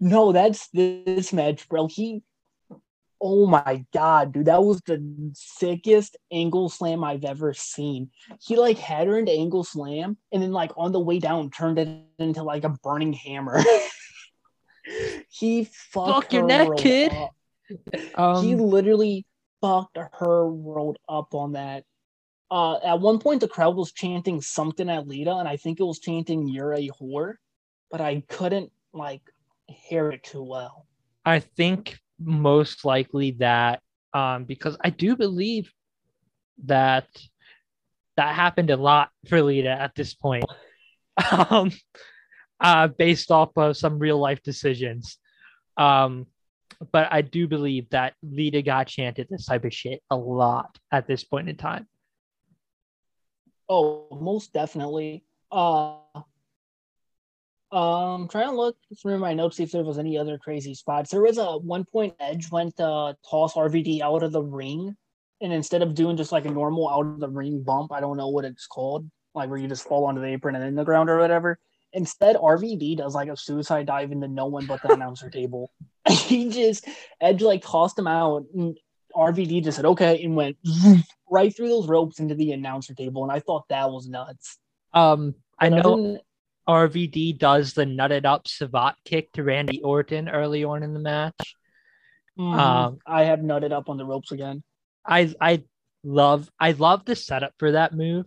No, 0.00 0.32
that's 0.32 0.68
this 0.68 1.32
match, 1.32 1.68
bro. 1.68 1.88
He, 1.88 2.22
oh 3.22 3.46
my 3.46 3.84
god, 3.92 4.32
dude, 4.32 4.46
that 4.46 4.62
was 4.62 4.80
the 4.84 5.00
sickest 5.34 6.16
angle 6.32 6.68
slam 6.68 7.04
I've 7.04 7.24
ever 7.24 7.54
seen. 7.54 8.10
He 8.40 8.56
like 8.56 8.78
had 8.78 9.06
her 9.06 9.16
into 9.16 9.30
angle 9.32 9.62
slam, 9.62 10.16
and 10.32 10.42
then 10.42 10.50
like 10.52 10.72
on 10.76 10.90
the 10.90 11.00
way 11.00 11.20
down, 11.20 11.50
turned 11.50 11.78
it 11.78 11.88
into 12.18 12.42
like 12.42 12.64
a 12.64 12.70
burning 12.82 13.12
hammer. 13.12 13.62
he 15.30 15.64
fucked 15.64 16.24
Fuck 16.24 16.32
your 16.32 16.42
her 16.42 16.48
neck, 16.48 16.68
world 16.68 16.80
kid. 16.80 17.12
up. 17.12 17.30
Um, 18.16 18.44
he 18.44 18.56
literally 18.56 19.24
fucked 19.60 19.96
her 20.14 20.48
world 20.48 20.98
up 21.08 21.32
on 21.32 21.52
that. 21.52 21.84
Uh, 22.50 22.76
at 22.84 23.00
one 23.00 23.18
point, 23.18 23.40
the 23.40 23.48
crowd 23.48 23.76
was 23.76 23.92
chanting 23.92 24.42
something 24.42 24.90
at 24.90 25.06
Lita, 25.08 25.34
and 25.36 25.48
I 25.48 25.56
think 25.56 25.80
it 25.80 25.84
was 25.84 26.00
chanting 26.00 26.48
"You're 26.48 26.74
a 26.74 26.90
whore," 27.00 27.34
but 27.90 28.00
I 28.00 28.24
couldn't 28.28 28.72
like 28.92 29.22
hear 29.68 30.10
it 30.10 30.24
too 30.24 30.42
well. 30.42 30.86
I 31.24 31.38
think 31.38 31.98
most 32.24 32.84
likely 32.84 33.32
that 33.32 33.80
um, 34.14 34.44
because 34.44 34.76
I 34.80 34.90
do 34.90 35.16
believe 35.16 35.72
that 36.64 37.06
that 38.16 38.34
happened 38.34 38.70
a 38.70 38.76
lot 38.76 39.10
for 39.28 39.42
Lita 39.42 39.70
at 39.70 39.94
this 39.94 40.14
point, 40.14 40.44
um, 41.50 41.72
uh, 42.60 42.88
based 42.88 43.30
off 43.30 43.50
of 43.56 43.76
some 43.76 43.98
real 43.98 44.18
life 44.18 44.42
decisions. 44.42 45.18
Um, 45.76 46.26
but 46.90 47.08
I 47.10 47.22
do 47.22 47.46
believe 47.46 47.88
that 47.90 48.14
Lita 48.22 48.60
got 48.62 48.88
chanted 48.88 49.28
this 49.30 49.46
type 49.46 49.64
of 49.64 49.72
shit 49.72 50.02
a 50.10 50.16
lot 50.16 50.76
at 50.90 51.06
this 51.06 51.24
point 51.24 51.48
in 51.48 51.56
time. 51.56 51.86
Oh, 53.68 54.08
most 54.20 54.52
definitely. 54.52 55.24
Uh, 55.50 55.96
um, 57.72 58.28
trying 58.28 58.48
to 58.48 58.54
look 58.54 58.76
through 59.00 59.18
my 59.18 59.32
notes 59.32 59.56
see 59.56 59.62
if 59.62 59.72
there 59.72 59.82
was 59.82 59.98
any 59.98 60.18
other 60.18 60.36
crazy 60.36 60.74
spots. 60.74 61.10
There 61.10 61.22
was 61.22 61.38
a 61.38 61.56
one 61.56 61.84
point 61.84 62.14
Edge 62.20 62.50
went 62.50 62.76
to 62.76 63.16
toss 63.28 63.54
RVD 63.54 64.02
out 64.02 64.22
of 64.22 64.32
the 64.32 64.42
ring, 64.42 64.94
and 65.40 65.52
instead 65.52 65.82
of 65.82 65.94
doing 65.94 66.18
just 66.18 66.32
like 66.32 66.44
a 66.44 66.50
normal 66.50 66.88
out 66.88 67.06
of 67.06 67.18
the 67.18 67.30
ring 67.30 67.62
bump, 67.62 67.90
I 67.90 68.00
don't 68.00 68.18
know 68.18 68.28
what 68.28 68.44
it's 68.44 68.66
called, 68.66 69.10
like 69.34 69.48
where 69.48 69.58
you 69.58 69.68
just 69.68 69.88
fall 69.88 70.04
onto 70.04 70.20
the 70.20 70.26
apron 70.26 70.54
and 70.54 70.64
in 70.64 70.74
the 70.74 70.84
ground 70.84 71.08
or 71.08 71.18
whatever. 71.18 71.58
Instead, 71.94 72.36
RVD 72.36 72.98
does 72.98 73.14
like 73.14 73.28
a 73.28 73.36
suicide 73.36 73.86
dive 73.86 74.12
into 74.12 74.28
no 74.28 74.46
one 74.46 74.66
but 74.66 74.82
the 74.82 74.92
announcer 74.92 75.30
table. 75.30 75.72
he 76.08 76.50
just 76.50 76.86
Edge 77.22 77.40
like 77.40 77.62
tossed 77.62 77.98
him 77.98 78.06
out, 78.06 78.44
and 78.54 78.76
RVD 79.16 79.64
just 79.64 79.76
said 79.76 79.86
okay 79.86 80.22
and 80.22 80.36
went 80.36 80.58
right 81.30 81.54
through 81.56 81.68
those 81.68 81.88
ropes 81.88 82.20
into 82.20 82.34
the 82.34 82.52
announcer 82.52 82.92
table, 82.92 83.22
and 83.22 83.32
I 83.32 83.40
thought 83.40 83.66
that 83.70 83.90
was 83.90 84.08
nuts. 84.08 84.58
Um, 84.92 85.36
I 85.58 85.70
know 85.70 86.20
RVD 86.68 87.38
does 87.38 87.72
the 87.72 87.84
nutted 87.84 88.24
up 88.24 88.46
Savate 88.46 88.94
kick 89.04 89.32
to 89.32 89.42
Randy 89.42 89.82
Orton 89.82 90.28
early 90.28 90.64
on 90.64 90.82
in 90.82 90.94
the 90.94 91.00
match. 91.00 91.56
Mhm. 92.38 92.58
Um, 92.58 92.98
I 93.06 93.24
have 93.24 93.40
nutted 93.40 93.72
up 93.72 93.88
on 93.88 93.96
the 93.96 94.04
ropes 94.04 94.32
again. 94.32 94.62
I 95.04 95.34
I 95.40 95.64
love 96.04 96.50
I 96.58 96.72
love 96.72 97.04
the 97.04 97.16
setup 97.16 97.52
for 97.58 97.72
that 97.72 97.92
move 97.92 98.26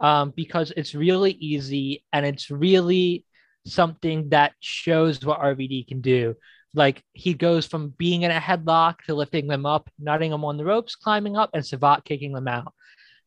um, 0.00 0.32
because 0.34 0.72
it's 0.76 0.94
really 0.94 1.32
easy 1.32 2.04
and 2.12 2.26
it's 2.26 2.50
really 2.50 3.24
something 3.64 4.30
that 4.30 4.52
shows 4.60 5.24
what 5.24 5.40
RVD 5.40 5.86
can 5.86 6.00
do. 6.00 6.34
Like 6.74 7.02
he 7.12 7.34
goes 7.34 7.66
from 7.66 7.90
being 7.90 8.22
in 8.22 8.30
a 8.30 8.40
headlock 8.40 8.98
to 9.06 9.14
lifting 9.14 9.46
them 9.46 9.66
up, 9.66 9.88
nutting 9.98 10.30
them 10.30 10.44
on 10.44 10.56
the 10.56 10.64
ropes, 10.64 10.96
climbing 10.96 11.36
up, 11.36 11.50
and 11.54 11.62
Savate 11.64 12.04
kicking 12.04 12.32
them 12.32 12.48
out. 12.48 12.74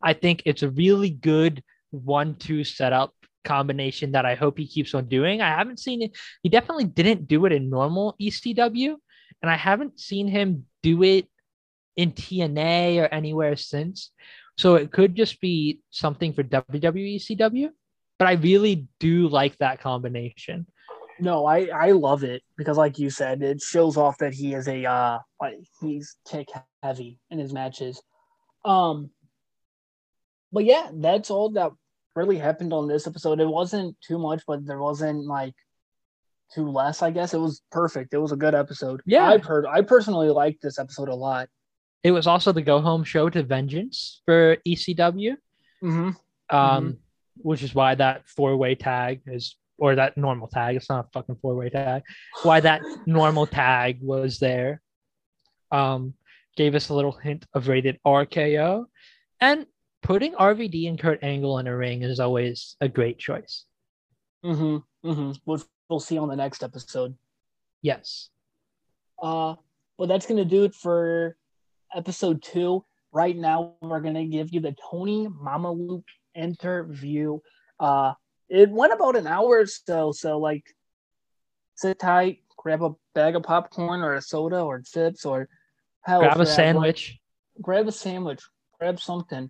I 0.01 0.13
think 0.13 0.41
it's 0.45 0.63
a 0.63 0.69
really 0.69 1.09
good 1.09 1.63
one-two 1.91 2.63
setup 2.63 3.13
combination 3.45 4.11
that 4.11 4.25
I 4.25 4.35
hope 4.35 4.57
he 4.57 4.67
keeps 4.67 4.93
on 4.93 5.07
doing. 5.07 5.41
I 5.41 5.49
haven't 5.49 5.79
seen 5.79 6.01
it. 6.01 6.17
He 6.43 6.49
definitely 6.49 6.85
didn't 6.85 7.27
do 7.27 7.45
it 7.45 7.53
in 7.53 7.69
normal 7.69 8.15
ECW, 8.19 8.95
and 9.41 9.51
I 9.51 9.55
haven't 9.55 9.99
seen 9.99 10.27
him 10.27 10.65
do 10.83 11.03
it 11.03 11.27
in 11.95 12.11
TNA 12.11 13.01
or 13.01 13.05
anywhere 13.05 13.55
since. 13.55 14.11
So 14.57 14.75
it 14.75 14.91
could 14.91 15.15
just 15.15 15.39
be 15.41 15.79
something 15.91 16.33
for 16.33 16.43
WWE 16.43 17.17
CW. 17.21 17.69
But 18.17 18.27
I 18.27 18.33
really 18.33 18.87
do 18.99 19.27
like 19.27 19.57
that 19.57 19.81
combination. 19.81 20.67
No, 21.19 21.45
I 21.45 21.67
I 21.67 21.91
love 21.91 22.23
it 22.23 22.43
because, 22.57 22.77
like 22.77 22.99
you 22.99 23.09
said, 23.09 23.41
it 23.41 23.61
shows 23.61 23.95
off 23.97 24.17
that 24.17 24.33
he 24.33 24.53
is 24.53 24.67
a 24.67 24.85
uh 24.85 25.19
like 25.39 25.55
he's 25.81 26.15
kick 26.27 26.49
heavy 26.83 27.19
in 27.29 27.39
his 27.39 27.53
matches. 27.53 28.01
Um, 28.65 29.11
but 30.51 30.65
yeah, 30.65 30.89
that's 30.93 31.29
all 31.29 31.51
that 31.51 31.71
really 32.15 32.37
happened 32.37 32.73
on 32.73 32.87
this 32.87 33.07
episode. 33.07 33.39
It 33.39 33.47
wasn't 33.47 33.95
too 34.01 34.17
much, 34.17 34.43
but 34.47 34.65
there 34.65 34.79
wasn't 34.79 35.25
like 35.25 35.53
too 36.53 36.69
less. 36.69 37.01
I 37.01 37.11
guess 37.11 37.33
it 37.33 37.39
was 37.39 37.61
perfect. 37.71 38.13
It 38.13 38.17
was 38.19 38.31
a 38.31 38.37
good 38.37 38.55
episode. 38.55 39.01
Yeah. 39.05 39.27
I 39.27 39.37
per 39.37 39.65
I 39.67 39.81
personally 39.81 40.29
liked 40.29 40.61
this 40.61 40.79
episode 40.79 41.09
a 41.09 41.15
lot. 41.15 41.49
It 42.03 42.11
was 42.11 42.27
also 42.27 42.51
the 42.51 42.61
go 42.61 42.81
home 42.81 43.03
show 43.03 43.29
to 43.29 43.41
Vengeance 43.43 44.21
for 44.25 44.57
ECW, 44.67 45.37
Mm-hmm. 45.83 46.55
um, 46.55 46.97
which 47.37 47.63
is 47.63 47.73
why 47.75 47.95
that 47.95 48.27
four 48.27 48.55
way 48.57 48.75
tag 48.75 49.21
is, 49.27 49.55
or 49.77 49.95
that 49.95 50.15
normal 50.15 50.47
tag, 50.47 50.75
it's 50.75 50.89
not 50.89 51.05
a 51.05 51.09
fucking 51.13 51.37
four 51.41 51.55
way 51.55 51.69
tag, 51.69 52.03
why 52.43 52.59
that 52.59 52.81
normal 53.05 53.45
tag 53.47 53.99
was 54.01 54.39
there. 54.39 54.81
Um, 55.71 56.13
gave 56.55 56.75
us 56.75 56.89
a 56.89 56.93
little 56.93 57.11
hint 57.11 57.45
of 57.53 57.67
rated 57.67 57.99
RKO. 58.05 58.85
And 59.41 59.65
putting 60.05 60.33
RVD 60.33 60.87
and 60.87 60.99
Kurt 60.99 61.23
Angle 61.23 61.57
in 61.57 61.67
a 61.67 61.75
ring 61.75 62.03
is 62.03 62.19
always 62.19 62.75
a 62.79 62.87
great 62.87 63.17
choice. 63.17 63.65
Mm-hmm. 64.45 65.09
Mm-hmm. 65.09 65.31
Which 65.45 65.63
we'll 65.89 65.99
see 65.99 66.17
on 66.19 66.29
the 66.29 66.35
next 66.35 66.63
episode. 66.63 67.15
Yes. 67.81 68.29
Uh, 69.21 69.55
well, 69.97 70.07
that's 70.07 70.27
gonna 70.27 70.45
do 70.45 70.63
it 70.63 70.75
for 70.75 71.35
episode 71.93 72.43
two. 72.43 72.85
right 73.11 73.35
now 73.35 73.73
we're 73.81 74.01
gonna 74.01 74.25
give 74.25 74.53
you 74.53 74.59
the 74.59 74.75
Tony 74.91 75.27
Mamaluke 75.27 76.03
interview. 76.35 77.39
Uh, 77.79 78.13
it 78.47 78.69
went 78.69 78.93
about 78.93 79.15
an 79.15 79.25
hour 79.25 79.61
or 79.61 79.65
so, 79.65 80.11
so 80.11 80.37
like 80.37 80.65
sit 81.75 81.97
tight, 81.97 82.39
grab 82.57 82.83
a 82.83 82.91
bag 83.15 83.35
of 83.35 83.43
popcorn 83.43 84.01
or 84.01 84.13
a 84.13 84.21
soda 84.21 84.59
or 84.59 84.81
chips 84.81 85.25
or 85.25 85.49
hell, 86.01 86.19
grab 86.19 86.39
a 86.39 86.45
sandwich. 86.45 87.17
grab 87.61 87.87
a 87.87 87.91
sandwich. 87.91 88.43
Grab 88.77 88.99
something. 88.99 89.49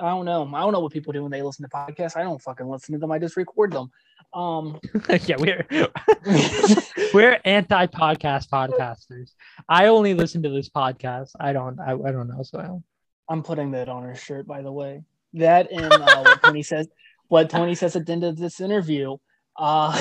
I 0.00 0.10
don't 0.10 0.24
know. 0.24 0.50
I 0.54 0.60
don't 0.60 0.72
know 0.72 0.80
what 0.80 0.92
people 0.92 1.12
do 1.12 1.22
when 1.22 1.30
they 1.30 1.42
listen 1.42 1.68
to 1.68 1.68
podcasts. 1.68 2.16
I 2.16 2.22
don't 2.22 2.40
fucking 2.40 2.66
listen 2.66 2.94
to 2.94 2.98
them. 2.98 3.12
I 3.12 3.18
just 3.18 3.36
record 3.36 3.72
them. 3.72 3.90
Um, 4.32 4.80
yeah, 5.26 5.36
we're 5.38 5.66
we're 7.14 7.38
anti 7.44 7.86
podcast 7.86 8.48
podcasters. 8.48 9.32
I 9.68 9.86
only 9.86 10.14
listen 10.14 10.42
to 10.44 10.48
this 10.48 10.68
podcast. 10.68 11.30
I 11.38 11.52
don't. 11.52 11.78
I, 11.80 11.92
I 11.92 12.12
don't 12.12 12.28
know. 12.28 12.42
So 12.42 12.82
I'm 13.28 13.42
putting 13.42 13.72
that 13.72 13.88
on 13.88 14.02
her 14.04 14.14
shirt, 14.14 14.46
by 14.46 14.62
the 14.62 14.72
way. 14.72 15.02
That 15.34 15.70
and 15.70 15.92
uh, 15.92 16.22
what 16.22 16.42
Tony 16.44 16.62
says. 16.62 16.88
What 17.28 17.50
Tony 17.50 17.74
says 17.74 17.94
at 17.94 18.06
the 18.06 18.12
end 18.12 18.24
of 18.24 18.36
this 18.36 18.60
interview. 18.60 19.16
Uh, 19.56 20.00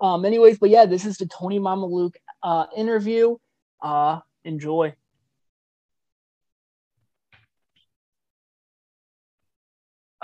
um. 0.00 0.24
Anyways, 0.24 0.58
but 0.58 0.70
yeah, 0.70 0.86
this 0.86 1.04
is 1.04 1.16
the 1.16 1.26
Tony 1.26 1.58
Mamaluke 1.58 2.16
uh 2.42 2.66
interview. 2.76 3.36
Uh, 3.82 4.20
enjoy. 4.44 4.94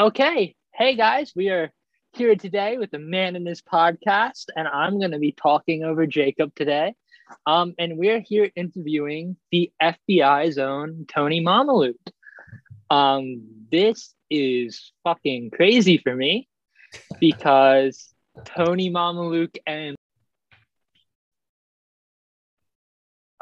Okay. 0.01 0.57
Hey 0.73 0.97
guys, 0.97 1.35
we 1.37 1.51
are 1.51 1.71
here 2.15 2.35
today 2.35 2.79
with 2.79 2.91
the 2.91 2.99
man 2.99 3.37
in 3.37 3.45
this 3.45 3.61
podcast, 3.61 4.47
and 4.57 4.67
I'm 4.67 4.99
going 4.99 5.11
to 5.11 5.19
be 5.19 5.33
talking 5.33 5.85
over 5.85 6.07
Jacob 6.07 6.55
today. 6.55 6.95
Um, 7.47 7.75
and 7.79 7.99
we're 7.99 8.21
here 8.21 8.51
interviewing 8.57 9.37
the 9.51 9.71
FBI's 9.83 10.57
own 10.57 11.05
Tony 11.09 11.45
Mamaluke. 11.45 11.93
Um, 12.89 13.43
this 13.71 14.15
is 14.31 14.93
fucking 15.05 15.51
crazy 15.51 15.99
for 15.99 16.17
me 16.17 16.49
because 17.21 18.15
Tony 18.47 18.91
Mamaluke 18.91 19.59
and 19.67 19.95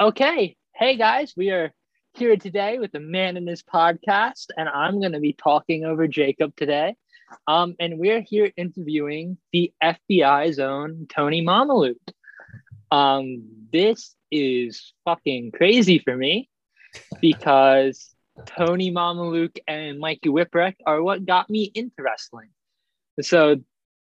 Okay, 0.02 0.56
hey 0.74 0.96
guys, 0.96 1.32
we 1.36 1.50
are 1.50 1.72
here 2.14 2.36
today 2.36 2.78
with 2.78 2.92
the 2.92 3.00
man 3.00 3.36
in 3.36 3.44
this 3.44 3.62
podcast, 3.62 4.46
and 4.56 4.68
I'm 4.68 5.00
going 5.00 5.12
to 5.12 5.20
be 5.20 5.32
talking 5.32 5.84
over 5.84 6.06
Jacob 6.06 6.54
today. 6.56 6.96
Um, 7.46 7.76
and 7.78 7.98
we're 7.98 8.20
here 8.20 8.50
interviewing 8.56 9.38
the 9.52 9.72
FBI's 9.82 10.58
own 10.58 11.06
Tony 11.08 11.44
Mamaluke. 11.44 11.96
Um, 12.90 13.44
this 13.72 14.14
is 14.30 14.92
fucking 15.04 15.52
crazy 15.52 15.98
for 16.00 16.16
me 16.16 16.48
because 17.20 18.14
Tony 18.46 18.90
Mamaluke 18.92 19.58
and 19.68 19.98
Mikey 19.98 20.28
Whipwreck 20.28 20.74
are 20.86 21.02
what 21.02 21.24
got 21.24 21.48
me 21.48 21.70
into 21.74 22.02
wrestling. 22.02 22.50
So 23.20 23.56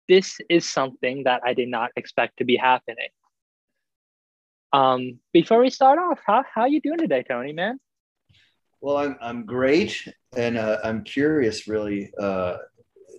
this 0.07 0.37
is 0.49 0.67
something 0.67 1.23
that 1.23 1.41
I 1.43 1.53
did 1.53 1.67
not 1.67 1.91
expect 1.95 2.37
to 2.37 2.45
be 2.45 2.55
happening. 2.55 3.09
Um, 4.71 5.19
before 5.33 5.59
we 5.59 5.69
start 5.69 5.99
off, 5.99 6.19
how 6.25 6.43
how 6.53 6.65
you 6.65 6.81
doing 6.81 6.99
today, 6.99 7.23
Tony, 7.27 7.53
man? 7.53 7.79
Well, 8.81 8.97
I'm 8.97 9.17
I'm 9.21 9.45
great, 9.45 10.07
and 10.35 10.57
uh, 10.57 10.77
I'm 10.83 11.03
curious. 11.03 11.67
Really, 11.67 12.11
uh, 12.19 12.57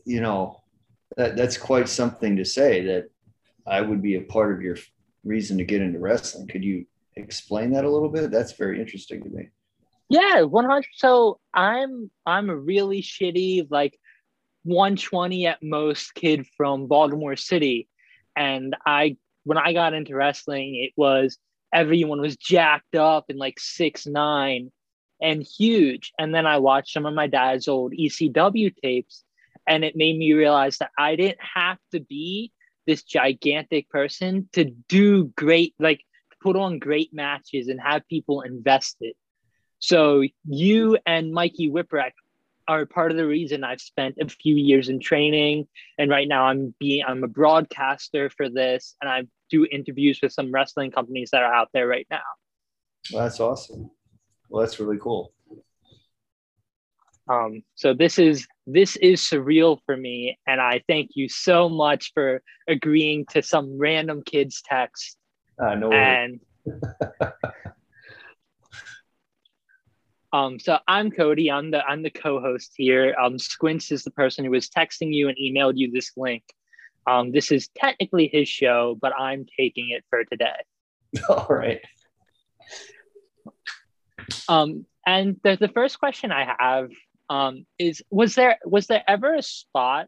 you 0.04 0.20
know, 0.20 0.62
that 1.16 1.36
that's 1.36 1.56
quite 1.56 1.88
something 1.88 2.36
to 2.36 2.44
say. 2.44 2.84
That 2.84 3.10
I 3.66 3.80
would 3.80 4.00
be 4.00 4.16
a 4.16 4.22
part 4.22 4.54
of 4.54 4.62
your 4.62 4.76
reason 5.24 5.58
to 5.58 5.64
get 5.64 5.82
into 5.82 5.98
wrestling. 5.98 6.46
Could 6.46 6.64
you 6.64 6.86
explain 7.16 7.72
that 7.72 7.84
a 7.84 7.90
little 7.90 8.08
bit? 8.08 8.30
That's 8.30 8.52
very 8.52 8.80
interesting 8.80 9.22
to 9.22 9.28
me. 9.28 9.48
Yeah, 10.08 10.42
100. 10.42 10.86
So 10.94 11.40
I'm 11.52 12.10
I'm 12.24 12.50
a 12.50 12.56
really 12.56 13.02
shitty 13.02 13.66
like 13.70 13.98
120 14.62 15.46
at 15.46 15.62
most 15.62 16.14
kid 16.14 16.46
from 16.56 16.86
Baltimore 16.86 17.36
City, 17.36 17.88
and 18.36 18.76
I 18.86 19.16
when 19.44 19.58
I 19.58 19.72
got 19.72 19.92
into 19.92 20.14
wrestling, 20.14 20.76
it 20.76 20.92
was 20.96 21.36
everyone 21.74 22.20
was 22.20 22.36
jacked 22.36 22.94
up 22.94 23.26
and 23.28 23.38
like 23.38 23.58
six 23.58 24.06
nine 24.06 24.70
and 25.20 25.42
huge. 25.42 26.12
And 26.18 26.34
then 26.34 26.46
I 26.46 26.58
watched 26.58 26.92
some 26.92 27.06
of 27.06 27.14
my 27.14 27.26
dad's 27.26 27.68
old 27.68 27.92
ECW 27.92 28.74
tapes, 28.82 29.24
and 29.66 29.84
it 29.84 29.96
made 29.96 30.16
me 30.16 30.32
realize 30.32 30.78
that 30.78 30.90
I 30.98 31.16
didn't 31.16 31.40
have 31.54 31.78
to 31.92 32.00
be 32.00 32.52
this 32.86 33.02
gigantic 33.02 33.88
person 33.90 34.48
to 34.52 34.64
do 34.64 35.24
great, 35.36 35.74
like 35.78 36.00
put 36.40 36.56
on 36.56 36.78
great 36.78 37.12
matches 37.12 37.68
and 37.68 37.80
have 37.80 38.06
people 38.08 38.40
invested. 38.42 39.14
So 39.78 40.24
you 40.44 40.98
and 41.06 41.32
Mikey 41.32 41.70
Whipwreck 41.70 42.12
are 42.66 42.84
part 42.84 43.10
of 43.10 43.16
the 43.16 43.26
reason 43.26 43.64
I've 43.64 43.80
spent 43.80 44.16
a 44.20 44.28
few 44.28 44.54
years 44.54 44.88
in 44.88 45.00
training, 45.00 45.66
and 45.98 46.10
right 46.10 46.28
now 46.28 46.44
I'm 46.44 46.74
being 46.78 47.04
I'm 47.06 47.24
a 47.24 47.28
broadcaster 47.28 48.30
for 48.30 48.48
this, 48.48 48.94
and 49.00 49.10
I 49.10 49.22
do 49.50 49.66
interviews 49.70 50.20
with 50.22 50.32
some 50.32 50.52
wrestling 50.52 50.90
companies 50.90 51.30
that 51.32 51.42
are 51.42 51.52
out 51.52 51.68
there 51.72 51.86
right 51.86 52.06
now. 52.10 52.20
Well, 53.12 53.22
that's 53.24 53.40
awesome. 53.40 53.90
Well, 54.48 54.64
that's 54.64 54.80
really 54.80 54.98
cool. 54.98 55.32
Um, 57.28 57.62
so 57.74 57.92
this 57.92 58.18
is 58.18 58.46
this 58.66 58.96
is 58.96 59.20
surreal 59.20 59.78
for 59.84 59.96
me, 59.96 60.38
and 60.46 60.60
I 60.60 60.82
thank 60.88 61.10
you 61.14 61.28
so 61.28 61.68
much 61.68 62.12
for 62.14 62.42
agreeing 62.66 63.26
to 63.32 63.42
some 63.42 63.78
random 63.78 64.22
kid's 64.24 64.62
text. 64.62 65.18
Uh, 65.62 65.74
no 65.74 65.92
and 65.92 66.40
um, 70.32 70.58
so 70.58 70.78
I'm 70.88 71.10
Cody. 71.10 71.50
I'm 71.50 71.70
the 71.70 71.84
I'm 71.84 72.02
the 72.02 72.10
co-host 72.10 72.72
here. 72.76 73.14
Um, 73.20 73.38
Squints 73.38 73.92
is 73.92 74.04
the 74.04 74.10
person 74.10 74.44
who 74.44 74.50
was 74.50 74.70
texting 74.70 75.12
you 75.12 75.28
and 75.28 75.36
emailed 75.36 75.74
you 75.76 75.90
this 75.90 76.12
link. 76.16 76.44
Um, 77.06 77.32
this 77.32 77.52
is 77.52 77.68
technically 77.76 78.28
his 78.32 78.48
show, 78.48 78.96
but 79.00 79.12
I'm 79.18 79.46
taking 79.58 79.90
it 79.90 80.04
for 80.08 80.24
today. 80.24 80.56
All 81.28 81.46
right. 81.48 81.80
Um, 84.48 84.86
and 85.06 85.36
the, 85.42 85.56
the 85.58 85.68
first 85.68 85.98
question 85.98 86.32
I 86.32 86.54
have 86.58 86.90
um, 87.30 87.66
is 87.78 88.02
was 88.10 88.34
there 88.34 88.58
was 88.64 88.86
there 88.86 89.02
ever 89.06 89.34
a 89.34 89.42
spot 89.42 90.06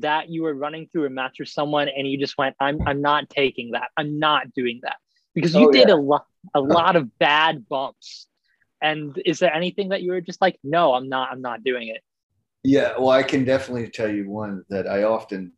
that 0.00 0.28
you 0.28 0.42
were 0.42 0.54
running 0.54 0.88
through 0.92 1.06
a 1.06 1.10
match 1.10 1.36
with 1.38 1.48
someone 1.48 1.88
and 1.88 2.06
you 2.06 2.18
just 2.18 2.36
went, 2.36 2.56
I'm 2.60 2.80
I'm 2.86 3.00
not 3.00 3.30
taking 3.30 3.72
that. 3.72 3.90
I'm 3.96 4.18
not 4.18 4.52
doing 4.54 4.80
that. 4.82 4.96
Because 5.34 5.54
you 5.54 5.68
oh, 5.68 5.72
did 5.72 5.88
yeah. 5.88 5.94
a 5.94 5.96
lot 5.96 6.26
a 6.54 6.60
lot 6.60 6.96
of 6.96 7.18
bad 7.18 7.68
bumps. 7.68 8.26
And 8.80 9.20
is 9.24 9.38
there 9.38 9.52
anything 9.52 9.88
that 9.88 10.02
you 10.02 10.12
were 10.12 10.20
just 10.20 10.40
like, 10.40 10.58
no, 10.62 10.94
I'm 10.94 11.08
not, 11.08 11.30
I'm 11.32 11.42
not 11.42 11.64
doing 11.64 11.88
it? 11.88 12.00
Yeah, 12.62 12.92
well, 12.96 13.10
I 13.10 13.24
can 13.24 13.44
definitely 13.44 13.88
tell 13.88 14.08
you 14.08 14.30
one 14.30 14.64
that 14.68 14.86
I 14.86 15.02
often 15.02 15.52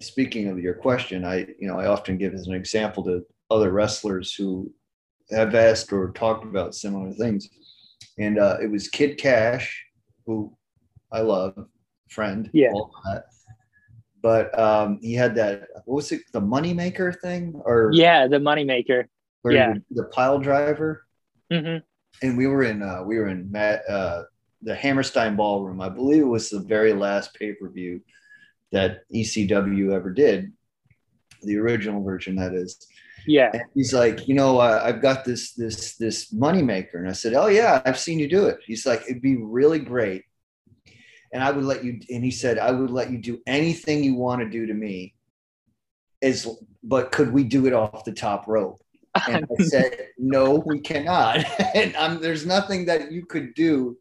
speaking 0.00 0.48
of 0.48 0.58
your 0.58 0.74
question, 0.74 1.24
I 1.24 1.46
you 1.58 1.68
know, 1.68 1.78
I 1.78 1.86
often 1.86 2.18
give 2.18 2.34
as 2.34 2.46
an 2.46 2.54
example 2.54 3.04
to 3.04 3.24
other 3.50 3.72
wrestlers 3.72 4.34
who 4.34 4.72
have 5.30 5.54
asked 5.54 5.92
or 5.92 6.12
talked 6.12 6.44
about 6.44 6.74
similar 6.74 7.12
things. 7.12 7.48
And 8.18 8.38
uh, 8.38 8.58
it 8.62 8.70
was 8.70 8.88
Kid 8.88 9.18
Cash, 9.18 9.84
who 10.26 10.52
I 11.12 11.20
love, 11.20 11.66
friend. 12.10 12.50
Yeah. 12.52 12.72
But 14.20 14.58
um, 14.58 14.98
he 15.00 15.14
had 15.14 15.34
that, 15.36 15.68
what 15.84 15.96
was 15.96 16.12
it, 16.12 16.22
the 16.32 16.40
Moneymaker 16.40 17.18
thing? 17.20 17.60
Or 17.64 17.90
Yeah, 17.92 18.26
the 18.26 18.38
Moneymaker. 18.38 19.04
Yeah. 19.44 19.74
The 19.90 20.04
pile 20.04 20.38
driver. 20.38 21.06
Mm-hmm. 21.52 21.78
And 22.26 22.36
we 22.36 22.46
were 22.46 22.64
in, 22.64 22.82
uh, 22.82 23.02
we 23.04 23.18
were 23.18 23.28
in 23.28 23.50
Matt, 23.50 23.88
uh, 23.88 24.24
the 24.62 24.74
Hammerstein 24.74 25.36
Ballroom. 25.36 25.80
I 25.80 25.88
believe 25.88 26.22
it 26.22 26.26
was 26.26 26.50
the 26.50 26.60
very 26.60 26.92
last 26.92 27.32
pay 27.34 27.52
per 27.54 27.70
view 27.70 28.00
that 28.72 29.02
ECW 29.14 29.94
ever 29.94 30.12
did, 30.12 30.52
the 31.42 31.56
original 31.56 32.02
version, 32.02 32.34
that 32.36 32.54
is. 32.54 32.86
Yeah. 33.28 33.50
And 33.52 33.62
he's 33.74 33.92
like, 33.92 34.26
you 34.26 34.34
know, 34.34 34.58
uh, 34.58 34.80
I've 34.82 35.02
got 35.02 35.24
this 35.24 35.52
this 35.52 35.96
this 35.96 36.32
money 36.32 36.62
maker, 36.62 36.98
and 36.98 37.08
I 37.08 37.12
said, 37.12 37.34
oh 37.34 37.48
yeah, 37.48 37.82
I've 37.84 37.98
seen 37.98 38.18
you 38.18 38.26
do 38.26 38.46
it. 38.46 38.58
He's 38.66 38.86
like, 38.86 39.02
it'd 39.02 39.20
be 39.20 39.36
really 39.36 39.78
great, 39.78 40.24
and 41.32 41.44
I 41.44 41.50
would 41.50 41.64
let 41.64 41.84
you. 41.84 42.00
And 42.08 42.24
he 42.24 42.30
said, 42.30 42.58
I 42.58 42.70
would 42.70 42.90
let 42.90 43.10
you 43.10 43.18
do 43.18 43.38
anything 43.46 44.02
you 44.02 44.14
want 44.14 44.40
to 44.40 44.48
do 44.48 44.66
to 44.66 44.72
me, 44.72 45.14
as 46.22 46.48
but 46.82 47.12
could 47.12 47.30
we 47.30 47.44
do 47.44 47.66
it 47.66 47.74
off 47.74 48.04
the 48.04 48.12
top 48.12 48.48
rope? 48.48 48.82
And 49.28 49.44
I 49.44 49.62
said, 49.64 50.08
no, 50.16 50.62
we 50.64 50.80
cannot. 50.80 51.44
and 51.74 51.94
I'm, 51.96 52.22
there's 52.22 52.46
nothing 52.46 52.86
that 52.86 53.12
you 53.12 53.26
could 53.26 53.52
do. 53.52 53.98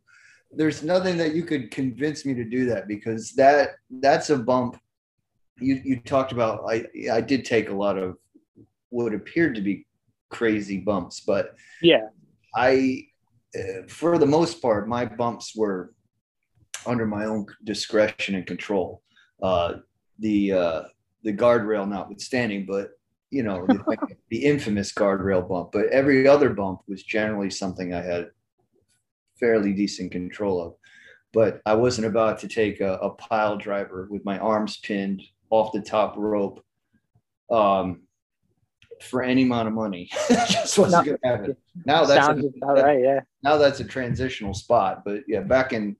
There's 0.52 0.84
nothing 0.84 1.18
that 1.18 1.36
you 1.36 1.44
could 1.44 1.70
convince 1.70 2.26
me 2.26 2.34
to 2.34 2.46
do 2.46 2.66
that 2.68 2.88
because 2.88 3.34
that 3.34 3.72
that's 3.90 4.30
a 4.30 4.38
bump. 4.38 4.80
You 5.60 5.82
you 5.84 6.00
talked 6.00 6.32
about. 6.32 6.64
I 6.70 6.86
I 7.12 7.20
did 7.20 7.44
take 7.44 7.68
a 7.68 7.76
lot 7.76 7.98
of 7.98 8.16
what 9.04 9.14
appeared 9.14 9.54
to 9.54 9.62
be 9.62 9.86
crazy 10.30 10.80
bumps, 10.80 11.20
but 11.20 11.56
yeah, 11.84 12.08
I, 12.56 13.06
uh, 13.56 13.84
for 13.88 14.18
the 14.18 14.26
most 14.26 14.60
part, 14.60 14.88
my 14.88 15.06
bumps 15.06 15.56
were 15.56 15.94
under 16.86 17.06
my 17.06 17.26
own 17.26 17.46
discretion 17.64 18.34
and 18.34 18.48
control. 18.48 19.04
Uh, 19.42 19.74
the 20.18 20.52
uh, 20.52 20.82
the 21.24 21.32
guardrail 21.32 21.88
notwithstanding, 21.88 22.66
but 22.66 22.90
you 23.30 23.44
know 23.44 23.68
the, 23.68 23.98
the 24.32 24.44
infamous 24.44 24.92
guardrail 24.92 25.48
bump. 25.48 25.70
But 25.72 25.88
every 25.88 26.28
other 26.28 26.50
bump 26.50 26.82
was 26.88 27.04
generally 27.04 27.52
something 27.52 27.94
I 27.94 28.02
had 28.02 28.32
fairly 29.40 29.74
decent 29.74 30.12
control 30.12 30.60
of. 30.60 30.74
But 31.34 31.62
I 31.68 31.76
wasn't 31.76 32.08
about 32.08 32.40
to 32.40 32.48
take 32.48 32.82
a, 32.82 32.94
a 32.96 33.12
pile 33.12 33.58
driver 33.58 34.08
with 34.10 34.26
my 34.26 34.40
arms 34.40 34.78
pinned 34.78 35.22
off 35.52 35.72
the 35.72 35.82
top 35.82 36.16
rope 36.18 36.64
um, 37.52 38.07
for 39.02 39.24
any 39.24 39.44
amount 39.44 39.68
of 39.68 39.74
money. 39.74 40.10
just 40.30 40.78
wasn't 40.78 41.06
No. 41.06 41.14
to 41.14 41.20
happen. 41.24 41.58
Now 41.86 42.06
that's 42.06 42.28
a, 42.28 42.48
about 42.62 42.84
right. 42.84 43.02
Yeah. 43.02 43.20
now 43.44 43.58
that's 43.58 43.80
a 43.80 43.84
transitional 43.84 44.54
spot. 44.54 45.04
But 45.06 45.22
yeah, 45.28 45.42
back 45.42 45.74
in 45.74 45.96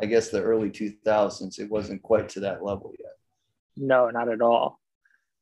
I 0.00 0.06
guess 0.06 0.30
the 0.30 0.42
early 0.42 0.68
2000s, 0.70 1.60
it 1.60 1.70
wasn't 1.70 2.02
quite 2.02 2.28
to 2.30 2.40
that 2.40 2.64
level 2.64 2.92
yet. 2.98 3.12
No, 3.76 4.10
not 4.10 4.28
at 4.28 4.40
all. 4.40 4.80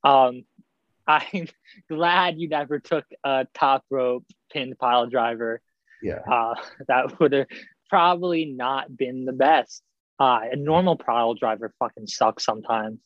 Um, 0.04 0.44
I'm 1.06 1.48
glad 1.88 2.38
you 2.38 2.48
never 2.48 2.78
took 2.78 3.04
a 3.24 3.46
top 3.54 3.84
rope 3.90 4.24
pinned 4.52 4.78
pile 4.78 5.06
driver. 5.06 5.60
Yeah. 6.02 6.20
Uh, 6.30 6.54
that 6.88 7.18
would 7.18 7.32
have 7.32 7.46
probably 7.88 8.44
not 8.44 8.96
been 8.96 9.24
the 9.24 9.32
best. 9.32 9.82
Uh, 10.18 10.40
a 10.52 10.56
normal 10.56 10.96
pile 10.96 11.34
driver 11.34 11.72
fucking 11.78 12.06
sucks 12.06 12.44
sometimes. 12.44 12.98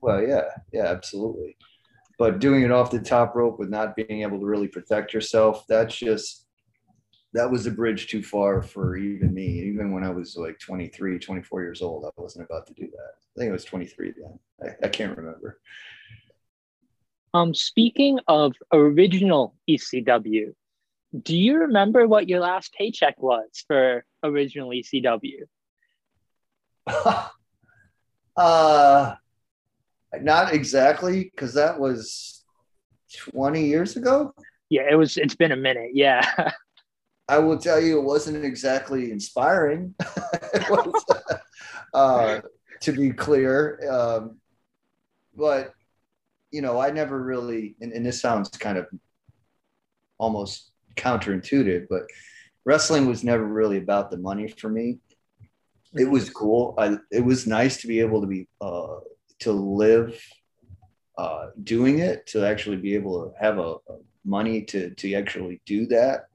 Well, 0.00 0.22
yeah, 0.22 0.44
yeah, 0.72 0.86
absolutely. 0.86 1.56
But 2.18 2.40
doing 2.40 2.62
it 2.62 2.72
off 2.72 2.90
the 2.90 2.98
top 2.98 3.36
rope 3.36 3.58
with 3.58 3.70
not 3.70 3.94
being 3.94 4.22
able 4.22 4.40
to 4.40 4.46
really 4.46 4.68
protect 4.68 5.14
yourself, 5.14 5.64
that's 5.68 5.96
just 5.96 6.46
that 7.34 7.50
was 7.50 7.66
a 7.66 7.70
bridge 7.70 8.08
too 8.08 8.22
far 8.22 8.62
for 8.62 8.96
even 8.96 9.32
me. 9.32 9.46
Even 9.46 9.92
when 9.92 10.02
I 10.02 10.10
was 10.10 10.36
like 10.36 10.58
23, 10.58 11.18
24 11.18 11.62
years 11.62 11.82
old, 11.82 12.04
I 12.04 12.10
wasn't 12.20 12.46
about 12.46 12.66
to 12.66 12.74
do 12.74 12.86
that. 12.90 13.12
I 13.36 13.38
think 13.38 13.50
I 13.50 13.52
was 13.52 13.64
23 13.64 14.14
then. 14.18 14.38
I, 14.62 14.86
I 14.86 14.88
can't 14.88 15.16
remember. 15.16 15.60
Um, 17.34 17.54
speaking 17.54 18.18
of 18.26 18.54
original 18.72 19.54
ECW, 19.68 20.54
do 21.22 21.36
you 21.36 21.58
remember 21.58 22.08
what 22.08 22.28
your 22.28 22.40
last 22.40 22.72
paycheck 22.74 23.20
was 23.22 23.64
for 23.66 24.04
original 24.22 24.70
ECW? 24.70 25.42
uh 28.36 29.14
not 30.20 30.52
exactly 30.52 31.24
because 31.24 31.54
that 31.54 31.78
was 31.78 32.44
20 33.16 33.64
years 33.64 33.96
ago. 33.96 34.34
Yeah, 34.70 34.82
it 34.90 34.94
was. 34.94 35.16
It's 35.16 35.34
been 35.34 35.52
a 35.52 35.56
minute. 35.56 35.90
Yeah. 35.94 36.50
I 37.28 37.38
will 37.38 37.58
tell 37.58 37.78
you, 37.78 37.98
it 37.98 38.04
wasn't 38.04 38.42
exactly 38.44 39.10
inspiring. 39.10 39.94
Was, 40.70 41.04
uh, 41.92 42.40
to 42.80 42.92
be 42.92 43.10
clear, 43.10 43.78
um, 43.90 44.38
but 45.36 45.74
you 46.50 46.62
know, 46.62 46.80
I 46.80 46.90
never 46.90 47.22
really, 47.22 47.76
and, 47.82 47.92
and 47.92 48.04
this 48.04 48.20
sounds 48.20 48.48
kind 48.48 48.78
of 48.78 48.86
almost 50.16 50.70
counterintuitive, 50.96 51.86
but 51.90 52.02
wrestling 52.64 53.06
was 53.06 53.24
never 53.24 53.44
really 53.44 53.78
about 53.78 54.10
the 54.10 54.18
money 54.18 54.48
for 54.48 54.68
me. 54.68 54.98
It 55.94 56.08
was 56.08 56.30
cool. 56.30 56.74
I 56.78 56.98
it 57.10 57.24
was 57.24 57.46
nice 57.46 57.80
to 57.82 57.86
be 57.86 58.00
able 58.00 58.20
to 58.20 58.26
be 58.26 58.48
uh, 58.60 58.96
to 59.40 59.52
live 59.52 60.20
uh, 61.16 61.48
doing 61.64 61.98
it, 61.98 62.26
to 62.28 62.44
actually 62.44 62.76
be 62.76 62.94
able 62.94 63.24
to 63.24 63.32
have 63.40 63.58
a, 63.58 63.74
a 63.74 63.98
money 64.24 64.62
to 64.62 64.90
to 64.90 65.14
actually 65.14 65.60
do 65.66 65.86
that 65.86 66.28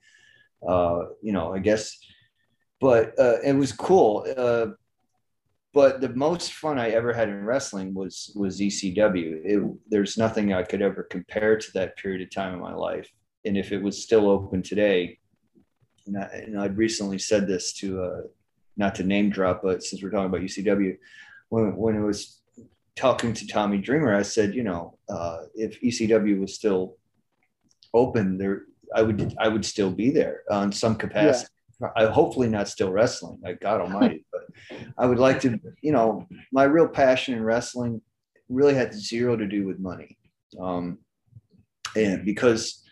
uh, 0.68 1.06
you 1.22 1.32
know, 1.34 1.54
I 1.54 1.60
guess, 1.60 1.98
but 2.80 3.18
uh, 3.20 3.40
it 3.44 3.54
was 3.54 3.72
cool. 3.72 4.26
Uh, 4.38 4.68
but 5.74 6.02
the 6.02 6.10
most 6.10 6.54
fun 6.54 6.78
I 6.78 6.92
ever 6.92 7.14
had 7.14 7.30
in 7.30 7.44
wrestling 7.44 7.94
was 7.94 8.32
was 8.36 8.60
ECW. 8.60 9.42
It, 9.44 9.78
there's 9.90 10.18
nothing 10.18 10.54
I 10.54 10.64
could 10.64 10.82
ever 10.82 11.04
compare 11.04 11.58
to 11.58 11.72
that 11.74 11.98
period 11.98 12.22
of 12.22 12.34
time 12.34 12.54
in 12.54 12.62
my 12.62 12.74
life. 12.74 13.10
And 13.46 13.58
if 13.58 13.72
it 13.72 13.82
was 13.82 14.02
still 14.02 14.30
open 14.30 14.62
today, 14.62 15.20
and, 16.06 16.18
I, 16.18 16.44
and 16.46 16.60
I'd 16.60 16.78
recently 16.78 17.20
said 17.20 17.46
this 17.46 17.74
to, 17.74 18.02
uh, 18.02 18.22
not 18.78 18.96
to 18.96 19.04
name 19.04 19.30
drop, 19.30 19.62
but 19.64 19.84
since 19.84 20.02
we're 20.02 20.12
talking 20.12 20.28
about 20.28 20.42
ECW, 20.42 20.98
when 21.50 21.76
when 21.76 21.96
it 21.96 22.02
was 22.02 22.42
talking 22.96 23.34
to 23.34 23.48
Tommy 23.48 23.78
Dreamer, 23.78 24.16
I 24.16 24.22
said, 24.22 24.54
you 24.54 24.64
know, 24.64 24.98
uh, 25.10 25.44
if 25.56 25.82
ECW 25.82 26.40
was 26.40 26.56
still 26.56 26.98
open, 27.94 28.38
there 28.38 28.64
I 28.96 29.02
would 29.02 29.36
I 29.40 29.48
would 29.48 29.66
still 29.66 29.92
be 29.92 30.12
there 30.12 30.44
on 30.50 30.72
some 30.72 30.96
capacity. 30.96 31.50
I 31.98 32.06
hopefully 32.06 32.48
not 32.48 32.70
still 32.70 32.92
wrestling, 32.92 33.40
like 33.44 33.60
God 33.60 33.82
Almighty, 33.82 34.26
but 34.32 34.78
I 34.98 35.06
would 35.06 35.20
like 35.20 35.42
to. 35.42 35.60
You 35.82 35.92
know, 35.92 36.28
my 36.52 36.64
real 36.64 36.88
passion 36.88 37.34
in 37.34 37.44
wrestling 37.44 38.02
really 38.50 38.76
had 38.76 38.94
zero 38.94 39.36
to 39.36 39.48
do 39.48 39.66
with 39.66 39.80
money, 39.80 40.18
um, 40.60 41.00
and 41.96 42.26
because 42.26 42.84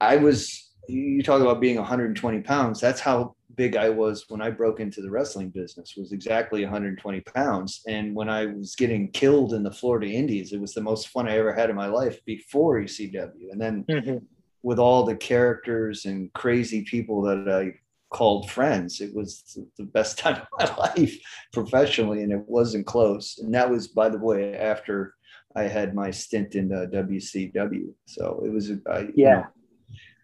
I 0.00 0.16
was. 0.16 0.68
You 0.88 1.22
talk 1.22 1.40
about 1.40 1.60
being 1.60 1.76
120 1.76 2.40
pounds. 2.40 2.80
That's 2.80 2.98
how 2.98 3.36
big 3.56 3.76
I 3.76 3.88
was 3.88 4.24
when 4.28 4.40
I 4.40 4.50
broke 4.50 4.80
into 4.80 5.02
the 5.02 5.10
wrestling 5.10 5.50
business. 5.50 5.94
Was 5.96 6.12
exactly 6.12 6.62
120 6.62 7.20
pounds, 7.20 7.82
and 7.86 8.14
when 8.14 8.28
I 8.28 8.46
was 8.46 8.74
getting 8.74 9.10
killed 9.10 9.52
in 9.52 9.62
the 9.62 9.70
Florida 9.70 10.06
Indies, 10.08 10.52
it 10.52 10.60
was 10.60 10.74
the 10.74 10.80
most 10.80 11.08
fun 11.08 11.28
I 11.28 11.38
ever 11.38 11.52
had 11.52 11.70
in 11.70 11.76
my 11.76 11.86
life 11.86 12.18
before 12.24 12.80
ECW, 12.80 13.50
and 13.50 13.60
then 13.60 13.84
Mhm. 13.88 14.22
with 14.62 14.78
all 14.78 15.04
the 15.04 15.16
characters 15.16 16.04
and 16.04 16.32
crazy 16.34 16.82
people 16.82 17.22
that 17.22 17.48
I 17.48 17.74
called 18.10 18.50
friends. 18.50 19.00
It 19.00 19.14
was 19.14 19.58
the 19.78 19.84
best 19.84 20.18
time 20.24 20.42
of 20.42 20.48
my 20.58 20.76
life 20.76 21.18
professionally, 21.52 22.22
and 22.22 22.32
it 22.32 22.44
wasn't 22.46 22.86
close. 22.86 23.38
And 23.38 23.54
that 23.54 23.70
was, 23.70 23.88
by 23.88 24.08
the 24.10 24.18
way, 24.18 24.54
after 24.54 25.14
I 25.56 25.62
had 25.62 25.94
my 25.94 26.10
stint 26.10 26.54
in 26.54 26.72
uh, 26.72 26.86
WCW. 26.92 27.92
So 28.06 28.42
it 28.44 28.50
was, 28.50 28.70
I, 28.90 29.00
you 29.00 29.12
Yeah. 29.16 29.34
know, 29.34 29.46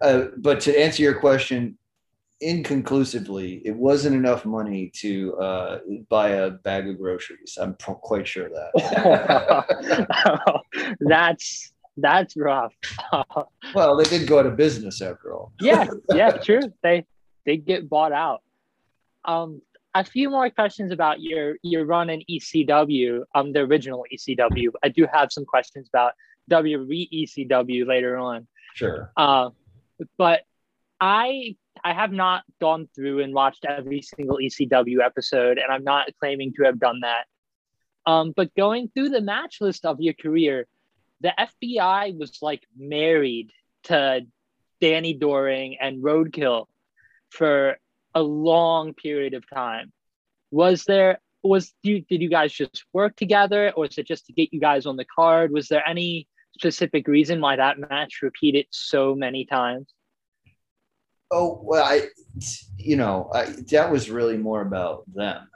uh, 0.00 0.26
but 0.38 0.60
to 0.60 0.78
answer 0.78 1.02
your 1.02 1.18
question, 1.18 1.77
inconclusively, 2.40 3.62
it 3.64 3.74
wasn't 3.74 4.14
enough 4.14 4.44
money 4.44 4.90
to 4.96 5.36
uh, 5.36 5.78
buy 6.08 6.28
a 6.30 6.50
bag 6.50 6.88
of 6.88 6.98
groceries. 6.98 7.58
I'm 7.60 7.74
quite 7.74 8.26
sure 8.26 8.46
of 8.46 8.52
that. 8.52 9.64
that's 11.00 11.72
that's 11.96 12.36
rough. 12.36 12.72
well, 13.74 13.96
they 13.96 14.04
did 14.04 14.28
go 14.28 14.38
out 14.38 14.46
of 14.46 14.56
business 14.56 15.02
after 15.02 15.34
all. 15.34 15.52
yeah, 15.60 15.86
yeah, 16.12 16.30
true. 16.42 16.60
They 16.82 17.04
they 17.44 17.56
get 17.56 17.88
bought 17.88 18.12
out. 18.12 18.42
Um, 19.24 19.62
a 19.94 20.04
few 20.04 20.30
more 20.30 20.48
questions 20.50 20.92
about 20.92 21.20
your 21.20 21.56
your 21.62 21.84
run 21.84 22.10
in 22.10 22.22
ECW, 22.30 23.24
um, 23.34 23.52
the 23.52 23.60
original 23.60 24.04
ECW. 24.12 24.70
I 24.82 24.88
do 24.88 25.06
have 25.12 25.32
some 25.32 25.44
questions 25.44 25.88
about 25.88 26.12
WWE 26.50 27.08
ECW 27.12 27.86
later 27.86 28.16
on. 28.16 28.46
Sure. 28.74 29.10
Uh, 29.16 29.50
but 30.16 30.42
I 31.00 31.56
I 31.84 31.92
have 31.92 32.12
not 32.12 32.42
gone 32.60 32.88
through 32.94 33.22
and 33.22 33.34
watched 33.34 33.64
every 33.64 34.02
single 34.02 34.38
ECW 34.38 35.04
episode, 35.04 35.58
and 35.58 35.72
I'm 35.72 35.84
not 35.84 36.08
claiming 36.20 36.52
to 36.54 36.64
have 36.64 36.78
done 36.78 37.00
that. 37.00 37.24
Um, 38.06 38.32
but 38.34 38.54
going 38.54 38.88
through 38.88 39.10
the 39.10 39.20
match 39.20 39.60
list 39.60 39.84
of 39.84 40.00
your 40.00 40.14
career, 40.14 40.66
the 41.20 41.34
FBI 41.38 42.18
was 42.18 42.38
like 42.40 42.62
married 42.76 43.50
to 43.84 44.22
Danny 44.80 45.14
Doring 45.14 45.76
and 45.80 46.02
Roadkill 46.02 46.66
for 47.30 47.76
a 48.14 48.22
long 48.22 48.94
period 48.94 49.34
of 49.34 49.48
time. 49.48 49.92
Was 50.50 50.84
there 50.84 51.18
was 51.42 51.72
you 51.82 52.00
did 52.00 52.20
you 52.20 52.28
guys 52.28 52.52
just 52.52 52.84
work 52.92 53.14
together 53.16 53.72
or 53.76 53.82
was 53.82 53.98
it 53.98 54.06
just 54.06 54.26
to 54.26 54.32
get 54.32 54.52
you 54.52 54.60
guys 54.60 54.86
on 54.86 54.96
the 54.96 55.04
card? 55.04 55.52
Was 55.52 55.68
there 55.68 55.86
any 55.86 56.26
specific 56.54 57.06
reason 57.06 57.40
why 57.40 57.56
that 57.56 57.78
match 57.78 58.20
repeated 58.22 58.66
so 58.70 59.14
many 59.14 59.44
times? 59.44 59.86
Oh 61.30 61.60
well, 61.62 61.84
I, 61.84 62.08
you 62.78 62.96
know, 62.96 63.30
I, 63.34 63.46
that 63.70 63.90
was 63.90 64.10
really 64.10 64.36
more 64.38 64.62
about 64.62 65.04
them. 65.14 65.48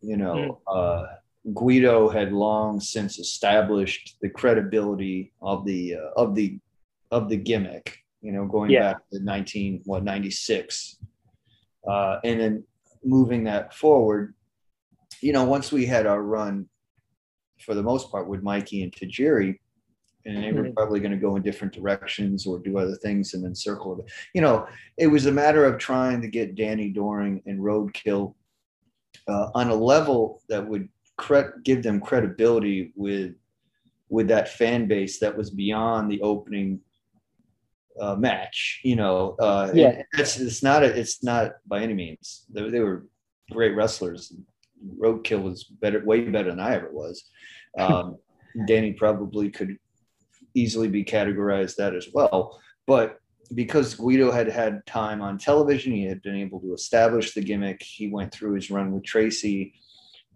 You 0.00 0.16
know, 0.16 0.60
uh, 0.66 1.06
Guido 1.52 2.08
had 2.08 2.32
long 2.32 2.80
since 2.80 3.18
established 3.18 4.16
the 4.22 4.28
credibility 4.30 5.32
of 5.42 5.64
the 5.64 5.96
uh, 5.96 6.10
of 6.16 6.34
the 6.34 6.58
of 7.10 7.28
the 7.28 7.36
gimmick. 7.36 7.98
You 8.22 8.32
know, 8.32 8.46
going 8.46 8.70
Yeah. 8.70 8.92
back 8.92 9.02
to 9.12 9.20
nineteen 9.20 9.82
what 9.84 10.04
ninety 10.04 10.30
six, 10.30 10.98
uh, 11.88 12.18
and 12.22 12.40
then 12.40 12.64
moving 13.02 13.44
that 13.44 13.74
forward. 13.74 14.34
You 15.20 15.32
know, 15.32 15.44
once 15.44 15.72
we 15.72 15.86
had 15.86 16.06
our 16.06 16.22
run, 16.22 16.68
for 17.60 17.74
the 17.74 17.82
most 17.82 18.10
part, 18.10 18.28
with 18.28 18.42
Mikey 18.42 18.82
and 18.82 18.92
Tajiri, 18.92 19.58
and 20.26 20.42
they 20.42 20.52
were 20.52 20.64
Mhm. 20.64 20.74
probably 20.74 21.00
going 21.00 21.12
to 21.12 21.16
go 21.18 21.36
in 21.36 21.42
different 21.42 21.72
directions 21.72 22.46
or 22.46 22.58
do 22.58 22.78
other 22.78 22.96
things 22.96 23.34
and 23.34 23.42
then 23.44 23.54
circle 23.54 23.98
it. 24.00 24.10
You 24.34 24.42
know, 24.42 24.66
it 24.98 25.06
was 25.06 25.26
a 25.26 25.32
matter 25.32 25.64
of 25.64 25.78
trying 25.78 26.20
to 26.22 26.28
get 26.28 26.54
Danny 26.54 26.90
Doring 26.90 27.42
and 27.46 27.60
Roadkill 27.60 28.34
uh, 29.28 29.50
on 29.54 29.68
a 29.70 29.74
level 29.74 30.42
that 30.48 30.66
would 30.66 30.88
cre- 31.16 31.58
give 31.64 31.82
them 31.82 32.00
credibility 32.00 32.92
with 32.96 33.34
with 34.08 34.26
that 34.26 34.48
fan 34.48 34.88
base 34.88 35.20
that 35.20 35.36
was 35.36 35.50
beyond 35.50 36.10
the 36.10 36.20
opening 36.22 36.80
uh, 38.00 38.16
match. 38.16 38.80
You 38.82 38.96
know, 38.96 39.36
uh, 39.38 39.70
Yeah. 39.72 40.02
it's 40.18 40.38
it's 40.40 40.62
not 40.62 40.82
a, 40.82 40.86
it's 40.98 41.22
not 41.22 41.52
by 41.66 41.80
any 41.82 41.94
means 41.94 42.44
they, 42.52 42.68
they 42.70 42.80
were 42.80 43.06
great 43.52 43.74
wrestlers. 43.76 44.32
Roadkill 44.98 45.42
was 45.42 45.64
better, 45.64 46.04
way 46.04 46.22
better 46.28 46.50
than 46.50 46.60
I 46.60 46.74
ever 46.74 46.90
was. 46.92 47.24
Um, 47.78 48.16
Danny 48.66 48.92
probably 48.94 49.48
could 49.48 49.78
easily 50.54 50.88
be 50.88 51.04
categorized 51.04 51.76
that 51.76 51.94
as 51.94 52.08
well. 52.12 52.60
But 52.86 53.18
because 53.54 53.94
Guido 53.94 54.30
had 54.30 54.48
had 54.48 54.84
time 54.86 55.20
on 55.20 55.38
television, 55.38 55.92
he 55.92 56.04
had 56.04 56.22
been 56.22 56.36
able 56.36 56.60
to 56.60 56.72
establish 56.72 57.34
the 57.34 57.42
gimmick. 57.42 57.82
He 57.82 58.08
went 58.08 58.32
through 58.32 58.54
his 58.54 58.70
run 58.70 58.92
with 58.92 59.04
Tracy, 59.04 59.74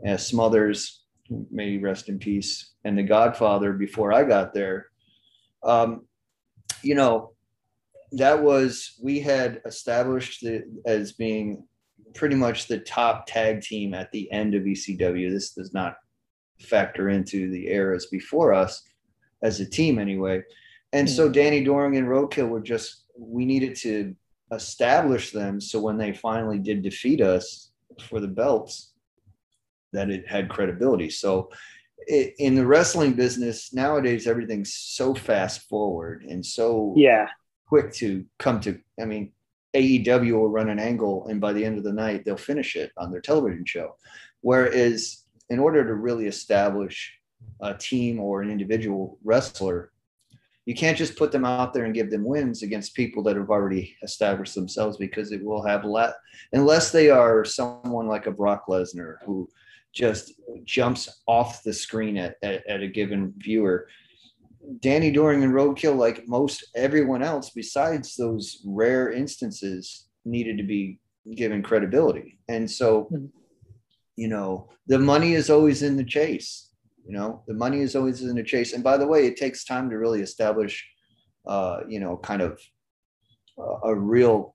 uh, 0.07 0.17
Smothers, 0.17 1.05
may 1.51 1.73
he 1.73 1.79
rest 1.79 2.09
in 2.09 2.19
peace, 2.19 2.75
and 2.85 2.99
The 2.99 3.03
Godfather 3.03 3.73
before 3.73 4.13
I 4.13 4.25
got 4.25 4.53
there. 4.53 4.87
Um, 5.63 6.07
you 6.83 6.95
know, 6.95 7.33
that 8.13 8.43
was 8.43 8.99
we 9.03 9.21
had 9.21 9.63
established 9.65 10.43
it 10.45 10.67
as 10.85 11.13
being 11.13 11.67
pretty 12.15 12.37
much 12.37 12.67
the 12.67 12.79
top 12.79 13.27
tag 13.27 13.61
team 13.61 13.95
at 13.95 14.11
the 14.13 14.31
end 14.31 14.55
of 14.55 14.63
ECW. 14.63 15.31
This 15.31 15.51
does 15.51 15.73
not 15.73 15.97
factor 16.61 17.09
into 17.09 17.51
the 17.51 17.69
eras 17.69 18.07
before 18.07 18.55
us 18.55 18.83
as 19.45 19.61
a 19.61 19.67
team 19.67 19.99
anyway. 20.01 20.43
And 20.93 21.09
so 21.09 21.27
hmm. 21.27 21.33
Danny 21.33 21.63
Doring 21.63 21.97
and 21.97 22.09
Roadkill 22.09 22.49
were 22.49 22.61
just 22.61 23.05
we 23.17 23.45
needed 23.45 23.77
to 23.77 24.17
establish 24.53 25.31
them 25.31 25.61
so 25.61 25.79
when 25.79 25.97
they 25.97 26.13
finally 26.13 26.59
did 26.59 26.83
defeat 26.83 27.21
us 27.21 27.71
for 28.09 28.19
the 28.19 28.29
belts 28.29 28.93
that 29.93 30.11
it 30.11 30.27
had 30.29 30.49
credibility. 30.49 31.11
So 31.11 31.51
it, 31.99 32.35
in 32.39 32.55
the 32.57 32.67
wrestling 32.67 33.13
business 33.15 33.73
nowadays 33.73 34.27
everything's 34.27 34.75
so 34.75 35.15
fast 35.15 35.63
forward 35.69 36.25
and 36.29 36.45
so 36.45 36.93
yeah 36.97 37.29
quick 37.67 37.95
to 37.95 38.27
come 38.39 38.61
to 38.61 38.79
I 39.01 39.07
mean 39.07 39.33
AEW 39.75 40.33
will 40.33 40.51
run 40.51 40.69
an 40.69 40.79
angle 40.79 41.27
and 41.29 41.41
by 41.41 41.53
the 41.53 41.65
end 41.65 41.79
of 41.79 41.85
the 41.85 41.93
night 41.93 42.25
they'll 42.25 42.37
finish 42.37 42.77
it 42.77 42.93
on 42.97 43.11
their 43.11 43.21
television 43.21 43.65
show. 43.65 43.97
Whereas 44.43 45.23
in 45.49 45.59
order 45.59 45.85
to 45.87 45.95
really 45.95 46.27
establish 46.27 47.19
a 47.61 47.75
team 47.75 48.21
or 48.21 48.43
an 48.43 48.51
individual 48.51 49.19
wrestler, 49.25 49.91
you 50.67 50.75
can't 50.75 50.97
just 50.97 51.17
put 51.17 51.31
them 51.31 51.45
out 51.45 51.75
there 51.75 51.85
and 51.85 51.95
give 51.95 52.11
them 52.11 52.25
wins 52.25 52.63
against 52.63 52.95
people 52.95 53.23
that 53.25 53.37
have 53.37 53.51
already 53.51 53.97
established 54.03 54.55
themselves 54.55 54.97
because 54.97 55.31
it 55.31 55.45
will 55.45 55.65
have 55.65 55.85
let 55.85 56.15
unless 56.53 56.91
they 56.91 57.11
are 57.11 57.45
someone 57.45 58.07
like 58.07 58.27
a 58.27 58.31
Brock 58.33 58.65
Lesnar 58.69 59.17
who 59.27 59.49
just 59.93 60.33
jumps 60.65 61.23
off 61.27 61.63
the 61.63 61.73
screen 61.73 62.17
at, 62.17 62.37
at, 62.43 62.67
at 62.67 62.83
a 62.83 62.89
given 62.89 63.33
viewer. 63.39 63.89
Danny 64.81 65.11
Doring 65.11 65.45
and 65.45 65.53
Roadkill, 65.53 65.97
like 65.97 66.27
most 66.27 66.65
everyone 66.75 67.23
else, 67.23 67.51
besides 67.51 68.17
those 68.17 68.63
rare 68.65 69.13
instances, 69.13 70.07
needed 70.25 70.57
to 70.57 70.65
be 70.65 70.99
given 71.37 71.63
credibility. 71.63 72.39
And 72.49 72.69
so, 72.69 73.05
mm-hmm. 73.05 73.27
you 74.17 74.29
know, 74.29 74.71
the 74.87 74.99
money 74.99 75.35
is 75.35 75.51
always 75.51 75.83
in 75.83 75.97
the 75.97 76.05
chase. 76.05 76.71
You 77.07 77.13
know, 77.13 77.43
the 77.47 77.55
money 77.55 77.81
is 77.81 77.97
always 77.97 78.23
in 78.23 78.35
the 78.35 78.43
chase. 78.43 78.73
And 78.73 78.83
by 78.83 78.97
the 78.97 79.07
way, 79.07 79.27
it 79.27 79.37
takes 79.37 79.65
time 79.65 79.91
to 79.91 79.99
really 79.99 80.21
establish, 80.21 80.87
uh, 81.47 81.81
you 81.89 82.01
know, 82.01 82.17
kind 82.17 82.41
of 82.41 82.61
uh, 83.59 83.81
a 83.85 83.95
real 83.95 84.55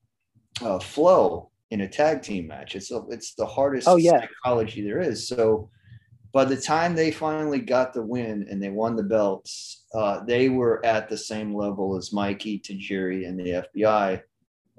uh, 0.62 0.80
flow 0.80 1.52
in 1.72 1.82
a 1.82 1.88
tag 1.88 2.22
team 2.22 2.47
match. 2.47 2.76
It's 2.76 2.91
a, 2.91 3.04
it's 3.10 3.36
the 3.36 3.45
hardest 3.45 3.88
oh, 3.88 3.97
yeah. 3.97 4.22
psychology 4.22 4.82
there 4.82 5.00
is. 5.00 5.28
So 5.28 5.70
by 6.32 6.45
the 6.45 6.58
time 6.58 6.95
they 6.95 7.12
finally 7.12 7.60
got 7.60 7.93
the 7.93 8.02
win 8.02 8.47
and 8.50 8.62
they 8.62 8.70
won 8.70 8.95
the 8.95 9.04
belts, 9.04 9.86
uh, 9.93 10.24
they 10.26 10.50
were 10.50 10.84
at 10.86 11.10
the 11.10 11.18
same 11.18 11.56
level 11.56 11.95
as 11.97 12.14
Mikey, 12.14 12.60
Tajiri, 12.60 13.28
and 13.28 13.39
the 13.39 13.64
FBI 13.78 14.22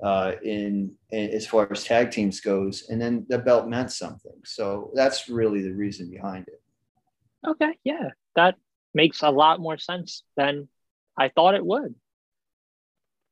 uh, 0.02 0.32
in, 0.42 0.92
in, 1.10 1.30
as 1.30 1.46
far 1.46 1.68
as 1.70 1.84
tag 1.84 2.10
teams 2.10 2.40
goes. 2.40 2.86
And 2.88 3.00
then 3.00 3.26
the 3.28 3.38
belt 3.38 3.68
meant 3.68 3.92
something. 3.92 4.38
So 4.44 4.90
that's 4.94 5.28
really 5.28 5.62
the 5.62 5.74
reason 5.74 6.10
behind 6.10 6.46
it. 6.48 6.59
Okay, 7.46 7.78
yeah, 7.84 8.10
that 8.36 8.56
makes 8.94 9.22
a 9.22 9.30
lot 9.30 9.60
more 9.60 9.78
sense 9.78 10.24
than 10.36 10.68
I 11.16 11.28
thought 11.28 11.54
it 11.54 11.64
would. 11.64 11.94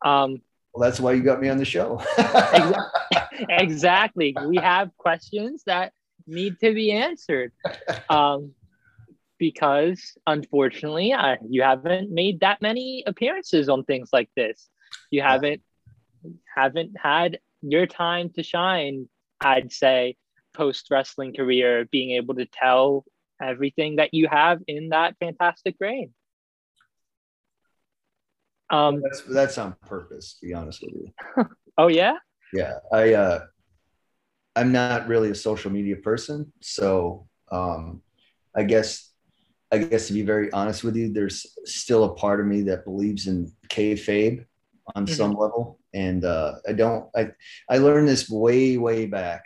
Um, 0.05 0.41
well, 0.73 0.89
that's 0.89 1.01
why 1.01 1.13
you 1.13 1.23
got 1.23 1.41
me 1.41 1.49
on 1.49 1.59
the 1.59 1.65
show. 1.65 2.01
exactly. 3.49 4.37
We 4.47 4.57
have 4.57 4.97
questions 4.97 5.63
that 5.67 5.93
need 6.27 6.61
to 6.61 6.73
be 6.73 6.93
answered. 6.93 7.53
Um, 8.09 8.53
because 9.39 10.17
unfortunately, 10.27 11.13
uh, 11.13 11.37
you 11.49 11.63
haven't 11.63 12.11
made 12.11 12.41
that 12.41 12.61
many 12.61 13.05
appearances 13.07 13.69
on 13.69 13.85
things 13.85 14.11
like 14.13 14.31
this. 14.37 14.69
You 15.11 15.23
haven't 15.23 15.63
haven't 16.55 16.93
had 17.01 17.39
your 17.63 17.87
time 17.87 18.31
to 18.31 18.43
shine. 18.43 19.09
I'd 19.41 19.73
say 19.73 20.17
post 20.55 20.89
wrestling 20.91 21.35
career, 21.35 21.87
being 21.91 22.11
able 22.13 22.35
to 22.35 22.47
tell 22.47 23.05
everything 23.41 23.97
that 23.97 24.15
you 24.15 24.29
have 24.29 24.61
in 24.67 24.91
that 24.91 25.17
fantastic 25.19 25.77
reign. 25.81 26.13
Um, 28.71 29.01
that's 29.03 29.23
that's 29.23 29.59
on 29.59 29.75
purpose, 29.87 30.35
to 30.41 30.47
be 30.47 30.55
honest 30.55 30.83
with 30.83 30.95
you. 30.95 31.47
oh 31.79 31.89
yeah. 31.89 32.17
Yeah, 32.53 32.75
I 32.93 33.15
uh, 33.15 33.41
I'm 34.57 34.73
not 34.73 35.09
really 35.09 35.31
a 35.31 35.35
social 35.35 35.71
media 35.71 35.97
person, 35.97 36.53
so 36.61 37.27
um, 37.51 38.03
I 38.55 38.65
guess 38.65 39.11
I 39.71 39.79
guess 39.79 40.07
to 40.09 40.13
be 40.13 40.23
very 40.23 40.51
honest 40.53 40.85
with 40.85 40.97
you, 40.97 41.13
there's 41.13 41.47
still 41.65 42.05
a 42.05 42.15
part 42.15 42.41
of 42.41 42.47
me 42.47 42.63
that 42.63 42.85
believes 42.85 43.27
in 43.27 43.53
kayfabe 43.69 44.45
on 44.95 45.07
mm-hmm. 45.07 45.15
some 45.15 45.33
level, 45.33 45.79
and 45.95 46.25
uh, 46.25 46.55
I 46.67 46.73
don't. 46.73 47.09
I 47.15 47.31
I 47.69 47.79
learned 47.79 48.09
this 48.09 48.29
way 48.29 48.79
way 48.79 49.07
back, 49.07 49.45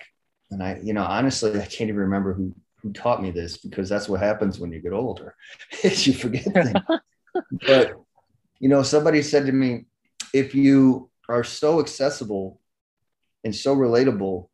and 0.50 0.62
I 0.62 0.80
you 0.82 0.94
know 0.94 1.04
honestly 1.04 1.60
I 1.60 1.66
can't 1.66 1.88
even 1.88 1.96
remember 1.96 2.34
who 2.34 2.54
who 2.82 2.92
taught 2.92 3.22
me 3.22 3.30
this 3.30 3.56
because 3.56 3.88
that's 3.88 4.08
what 4.08 4.20
happens 4.20 4.58
when 4.58 4.72
you 4.72 4.80
get 4.80 4.92
older 4.92 5.34
is 5.84 6.06
you 6.06 6.14
forget 6.14 6.44
things. 6.44 6.72
But 7.66 7.94
you 8.60 8.68
know 8.68 8.82
somebody 8.82 9.22
said 9.22 9.46
to 9.46 9.52
me 9.52 9.86
if 10.34 10.54
you 10.54 11.08
are 11.30 11.44
so 11.44 11.80
accessible 11.80 12.60
and 13.42 13.54
so 13.54 13.74
relatable 13.74 14.48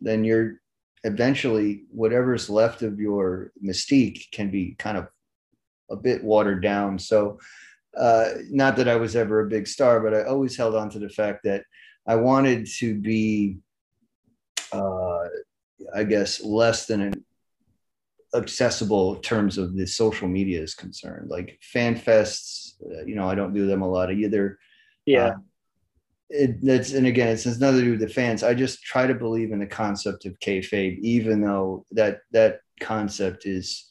then 0.00 0.22
you're 0.22 0.60
eventually 1.02 1.86
whatever's 1.90 2.48
left 2.48 2.82
of 2.82 3.00
your 3.00 3.50
mystique 3.64 4.30
can 4.30 4.48
be 4.48 4.76
kind 4.78 4.96
of 4.96 5.08
a 5.90 5.96
bit 5.96 6.22
watered 6.22 6.62
down. 6.62 7.00
So 7.00 7.40
uh, 7.96 8.34
not 8.50 8.76
that 8.76 8.86
i 8.86 8.94
was 8.94 9.16
ever 9.16 9.40
a 9.40 9.48
big 9.48 9.66
star 9.66 9.98
but 9.98 10.14
i 10.14 10.22
always 10.22 10.56
held 10.56 10.76
on 10.76 10.88
to 10.90 10.98
the 11.00 11.08
fact 11.08 11.42
that 11.42 11.64
i 12.06 12.14
wanted 12.14 12.66
to 12.66 12.94
be 12.94 13.56
uh, 14.72 15.24
I 15.94 16.04
guess 16.04 16.42
less 16.42 16.86
than 16.86 17.00
an 17.00 17.24
accessible 18.34 19.16
in 19.16 19.22
terms 19.22 19.58
of 19.58 19.76
the 19.76 19.86
social 19.86 20.28
media 20.28 20.60
is 20.60 20.74
concerned. 20.74 21.30
Like 21.30 21.58
fan 21.62 21.96
fests, 21.96 22.74
uh, 22.84 23.04
you 23.04 23.14
know, 23.14 23.28
I 23.28 23.34
don't 23.34 23.54
do 23.54 23.66
them 23.66 23.82
a 23.82 23.88
lot 23.88 24.12
either. 24.12 24.58
Yeah. 25.06 25.26
Uh, 25.26 25.34
it, 26.30 26.62
that's 26.62 26.92
and 26.92 27.06
again, 27.06 27.28
it's, 27.28 27.46
nothing 27.46 27.78
to 27.78 27.84
do 27.84 27.90
with 27.92 28.00
the 28.00 28.08
fans. 28.08 28.42
I 28.42 28.52
just 28.52 28.82
try 28.82 29.06
to 29.06 29.14
believe 29.14 29.50
in 29.50 29.60
the 29.60 29.66
concept 29.66 30.26
of 30.26 30.38
kayfabe, 30.40 30.98
even 30.98 31.40
though 31.40 31.86
that 31.92 32.20
that 32.32 32.60
concept 32.80 33.46
is, 33.46 33.90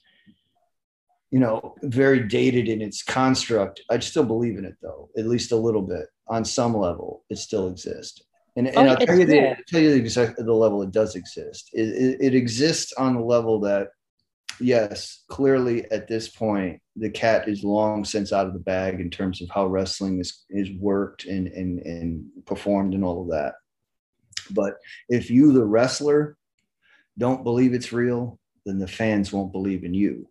you 1.32 1.40
know, 1.40 1.74
very 1.82 2.28
dated 2.28 2.70
in 2.70 2.82
its 2.82 3.02
construct. 3.02 3.82
I 3.90 3.98
still 4.00 4.24
believe 4.24 4.60
in 4.60 4.66
it, 4.66 4.76
though, 4.84 5.10
at 5.18 5.26
least 5.26 5.52
a 5.52 5.56
little 5.56 5.82
bit 5.82 6.06
on 6.28 6.46
some 6.46 6.78
level. 6.78 7.24
It 7.32 7.40
still 7.40 7.70
exists. 7.70 8.22
And, 8.56 8.68
and 8.68 8.78
oh, 8.78 8.92
I'll 8.92 8.98
tell 8.98 9.18
you, 9.18 9.26
the, 9.26 9.56
tell 9.68 9.82
you 9.82 10.02
the, 10.02 10.36
the 10.38 10.54
level 10.54 10.82
it 10.82 10.92
does 10.92 11.16
exist. 11.16 11.70
It, 11.74 11.90
it, 11.90 12.18
it 12.20 12.36
exists 12.36 12.94
on 12.94 13.14
the 13.16 13.22
level 13.22 13.60
that 13.62 13.90
yes, 14.60 15.24
clearly 15.30 15.90
at 15.92 16.08
this 16.08 16.30
point, 16.30 16.82
the 16.96 17.10
cat 17.10 17.48
is 17.48 17.64
long 17.64 18.06
since 18.06 18.34
out 18.34 18.48
of 18.48 18.54
the 18.54 18.60
bag 18.60 19.00
in 19.00 19.10
terms 19.10 19.42
of 19.42 19.50
how 19.50 19.68
wrestling 19.68 20.20
is, 20.20 20.44
is 20.50 20.70
worked 20.80 21.26
and, 21.26 21.48
and, 21.48 21.80
and 21.80 22.26
performed 22.46 22.94
and 22.94 23.04
all 23.04 23.22
of 23.22 23.30
that. 23.30 23.54
But 24.52 24.76
if 25.10 25.30
you, 25.30 25.54
the 25.54 25.66
wrestler, 25.66 26.38
don't 27.18 27.44
believe 27.44 27.74
it's 27.74 27.92
real, 27.92 28.40
then 28.66 28.80
the 28.80 28.88
fans 28.88 29.32
won't 29.32 29.52
believe 29.52 29.84
in 29.84 29.94
you. 29.94 30.30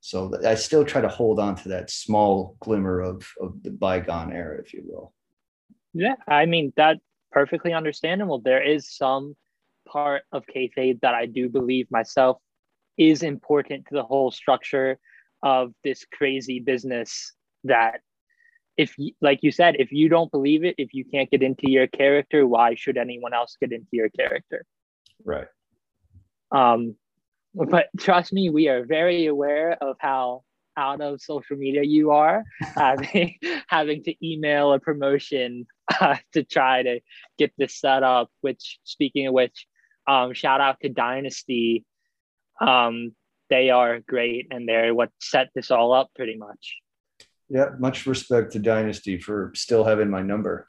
So 0.00 0.32
I 0.46 0.54
still 0.54 0.84
try 0.84 1.00
to 1.00 1.08
hold 1.08 1.38
on 1.40 1.56
to 1.56 1.68
that 1.70 1.90
small 1.90 2.56
glimmer 2.60 3.00
of, 3.00 3.28
of 3.40 3.62
the 3.62 3.70
bygone 3.70 4.32
era, 4.32 4.58
if 4.58 4.72
you 4.72 4.82
will. 4.86 5.12
Yeah, 5.92 6.14
I 6.26 6.46
mean, 6.46 6.72
that 6.76 6.98
perfectly 7.32 7.72
understandable. 7.72 8.40
There 8.40 8.62
is 8.62 8.94
some 8.94 9.36
part 9.86 10.22
of 10.32 10.44
kayfabe 10.46 11.00
that 11.00 11.14
I 11.14 11.26
do 11.26 11.48
believe 11.48 11.90
myself 11.90 12.38
is 12.98 13.22
important 13.22 13.86
to 13.86 13.94
the 13.94 14.02
whole 14.02 14.30
structure 14.30 14.98
of 15.42 15.72
this 15.84 16.04
crazy 16.12 16.60
business 16.60 17.32
that 17.64 18.00
if 18.76 18.94
like 19.20 19.40
you 19.42 19.50
said 19.50 19.76
if 19.78 19.92
you 19.92 20.08
don't 20.08 20.30
believe 20.30 20.64
it 20.64 20.74
if 20.78 20.92
you 20.92 21.04
can't 21.04 21.30
get 21.30 21.42
into 21.42 21.70
your 21.70 21.86
character 21.86 22.46
why 22.46 22.74
should 22.74 22.96
anyone 22.96 23.32
else 23.32 23.56
get 23.60 23.72
into 23.72 23.88
your 23.92 24.08
character? 24.10 24.64
Right. 25.24 25.46
Um 26.50 26.96
but 27.54 27.88
trust 27.98 28.32
me 28.32 28.50
we 28.50 28.68
are 28.68 28.84
very 28.84 29.26
aware 29.26 29.72
of 29.82 29.96
how 29.98 30.42
out 30.76 31.00
of 31.00 31.20
social 31.20 31.56
media 31.56 31.82
you 31.82 32.10
are 32.10 32.44
having 32.60 33.36
having 33.68 34.02
to 34.04 34.14
email 34.26 34.72
a 34.72 34.78
promotion 34.78 35.66
uh, 36.00 36.16
to 36.32 36.44
try 36.44 36.82
to 36.82 37.00
get 37.36 37.52
this 37.58 37.74
set 37.74 38.02
up 38.02 38.30
which 38.40 38.78
speaking 38.84 39.26
of 39.26 39.34
which 39.34 39.66
um, 40.06 40.32
shout 40.32 40.60
out 40.60 40.78
to 40.80 40.88
dynasty 40.88 41.84
um, 42.60 43.14
they 43.50 43.70
are 43.70 44.00
great 44.00 44.48
and 44.50 44.68
they're 44.68 44.94
what 44.94 45.10
set 45.20 45.48
this 45.54 45.70
all 45.70 45.92
up 45.92 46.10
pretty 46.14 46.36
much. 46.36 46.76
Yeah, 47.50 47.70
much 47.78 48.06
respect 48.06 48.52
to 48.52 48.58
Dynasty 48.58 49.18
for 49.18 49.52
still 49.54 49.82
having 49.82 50.10
my 50.10 50.20
number. 50.20 50.66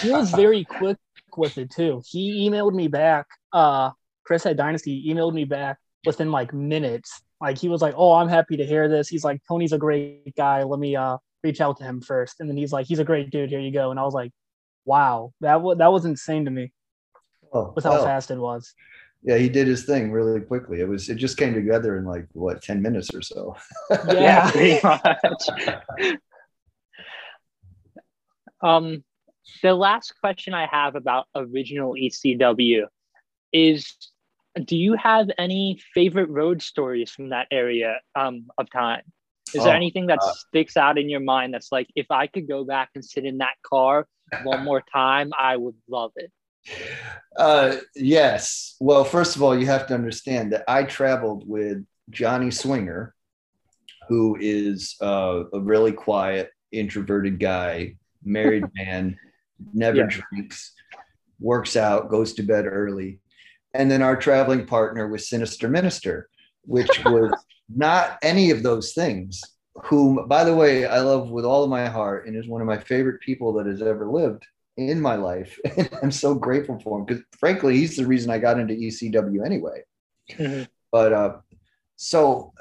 he 0.00 0.10
was 0.10 0.30
very 0.30 0.64
quick 0.64 0.96
with 1.36 1.58
it 1.58 1.70
too. 1.70 2.02
He 2.06 2.48
emailed 2.48 2.72
me 2.72 2.88
back. 2.88 3.26
Uh, 3.52 3.90
Chris 4.24 4.46
at 4.46 4.56
Dynasty 4.56 5.12
emailed 5.12 5.34
me 5.34 5.44
back 5.44 5.78
within 6.06 6.30
like 6.30 6.54
minutes. 6.54 7.20
Like 7.40 7.58
he 7.58 7.68
was 7.68 7.82
like, 7.82 7.94
"Oh, 7.96 8.14
I'm 8.14 8.28
happy 8.28 8.56
to 8.56 8.64
hear 8.64 8.88
this." 8.88 9.08
He's 9.08 9.24
like, 9.24 9.42
"Tony's 9.46 9.72
a 9.72 9.78
great 9.78 10.34
guy. 10.36 10.62
Let 10.62 10.80
me 10.80 10.96
uh 10.96 11.18
reach 11.42 11.60
out 11.60 11.76
to 11.78 11.84
him 11.84 12.00
first. 12.00 12.36
And 12.40 12.48
then 12.48 12.56
he's 12.56 12.72
like, 12.72 12.86
"He's 12.86 13.00
a 13.00 13.04
great 13.04 13.30
dude. 13.30 13.50
Here 13.50 13.60
you 13.60 13.72
go." 13.72 13.90
And 13.90 14.00
I 14.00 14.04
was 14.04 14.14
like, 14.14 14.32
"Wow, 14.84 15.32
that 15.40 15.60
was 15.60 15.78
that 15.78 15.92
was 15.92 16.04
insane 16.04 16.44
to 16.46 16.50
me." 16.50 16.72
Oh, 17.52 17.72
with 17.74 17.84
how 17.84 17.90
well, 17.90 18.04
fast 18.04 18.30
it 18.30 18.38
was. 18.38 18.74
Yeah, 19.24 19.38
he 19.38 19.48
did 19.48 19.68
his 19.68 19.84
thing 19.84 20.10
really 20.10 20.40
quickly. 20.40 20.80
It 20.80 20.88
was 20.88 21.08
it 21.08 21.14
just 21.14 21.36
came 21.36 21.54
together 21.54 21.96
in 21.96 22.04
like 22.04 22.26
what 22.32 22.62
ten 22.62 22.82
minutes 22.82 23.14
or 23.14 23.22
so. 23.22 23.56
yeah, 24.08 24.50
pretty 24.52 24.80
much. 24.82 26.18
um, 28.62 29.04
the 29.62 29.74
last 29.74 30.14
question 30.20 30.54
I 30.54 30.66
have 30.66 30.96
about 30.96 31.26
original 31.36 31.94
ECW 31.94 32.86
is 33.52 33.94
do 34.64 34.76
you 34.76 34.94
have 34.94 35.28
any 35.38 35.80
favorite 35.94 36.28
road 36.28 36.62
stories 36.62 37.10
from 37.10 37.30
that 37.30 37.46
area 37.50 38.00
um, 38.14 38.46
of 38.58 38.70
time? 38.70 39.02
Is 39.54 39.60
oh, 39.60 39.64
there 39.64 39.74
anything 39.74 40.06
that 40.06 40.18
uh, 40.22 40.32
sticks 40.32 40.76
out 40.76 40.98
in 40.98 41.08
your 41.08 41.20
mind 41.20 41.54
that's 41.54 41.72
like, 41.72 41.88
if 41.94 42.10
I 42.10 42.26
could 42.26 42.48
go 42.48 42.64
back 42.64 42.90
and 42.94 43.04
sit 43.04 43.24
in 43.24 43.38
that 43.38 43.54
car 43.62 44.06
one 44.44 44.64
more 44.64 44.82
time, 44.92 45.32
I 45.38 45.56
would 45.56 45.76
love 45.88 46.12
it? 46.16 46.30
Uh, 47.36 47.76
yes. 47.94 48.76
Well, 48.80 49.04
first 49.04 49.36
of 49.36 49.42
all, 49.42 49.58
you 49.58 49.66
have 49.66 49.86
to 49.88 49.94
understand 49.94 50.52
that 50.52 50.64
I 50.68 50.84
traveled 50.84 51.48
with 51.48 51.84
Johnny 52.10 52.50
Swinger, 52.50 53.14
who 54.08 54.36
is 54.40 54.96
uh, 55.00 55.44
a 55.52 55.60
really 55.60 55.92
quiet, 55.92 56.50
introverted 56.72 57.40
guy, 57.40 57.96
married 58.22 58.64
man, 58.74 59.18
never 59.72 59.98
yeah. 59.98 60.08
drinks, 60.08 60.72
works 61.40 61.76
out, 61.76 62.10
goes 62.10 62.34
to 62.34 62.42
bed 62.42 62.66
early 62.66 63.20
and 63.74 63.90
then 63.90 64.02
our 64.02 64.16
traveling 64.16 64.66
partner 64.66 65.08
was 65.08 65.28
Sinister 65.28 65.68
Minister, 65.68 66.28
which 66.62 66.90
was 67.04 67.32
not 67.74 68.18
any 68.22 68.50
of 68.50 68.62
those 68.62 68.92
things. 68.92 69.40
Whom, 69.84 70.28
by 70.28 70.44
the 70.44 70.54
way, 70.54 70.84
I 70.84 71.00
love 71.00 71.30
with 71.30 71.46
all 71.46 71.64
of 71.64 71.70
my 71.70 71.88
heart, 71.88 72.26
and 72.26 72.36
is 72.36 72.46
one 72.46 72.60
of 72.60 72.66
my 72.66 72.78
favorite 72.78 73.20
people 73.20 73.54
that 73.54 73.66
has 73.66 73.80
ever 73.80 74.10
lived 74.10 74.46
in 74.76 75.00
my 75.00 75.16
life. 75.16 75.58
And 75.76 75.88
I'm 76.02 76.10
so 76.10 76.34
grateful 76.34 76.78
for 76.80 76.98
him 76.98 77.04
because, 77.04 77.22
frankly, 77.38 77.76
he's 77.76 77.96
the 77.96 78.06
reason 78.06 78.30
I 78.30 78.38
got 78.38 78.58
into 78.58 78.74
ECW 78.74 79.44
anyway. 79.44 79.82
Mm-hmm. 80.30 80.64
But 80.90 81.12
uh, 81.12 81.36
so 81.96 82.52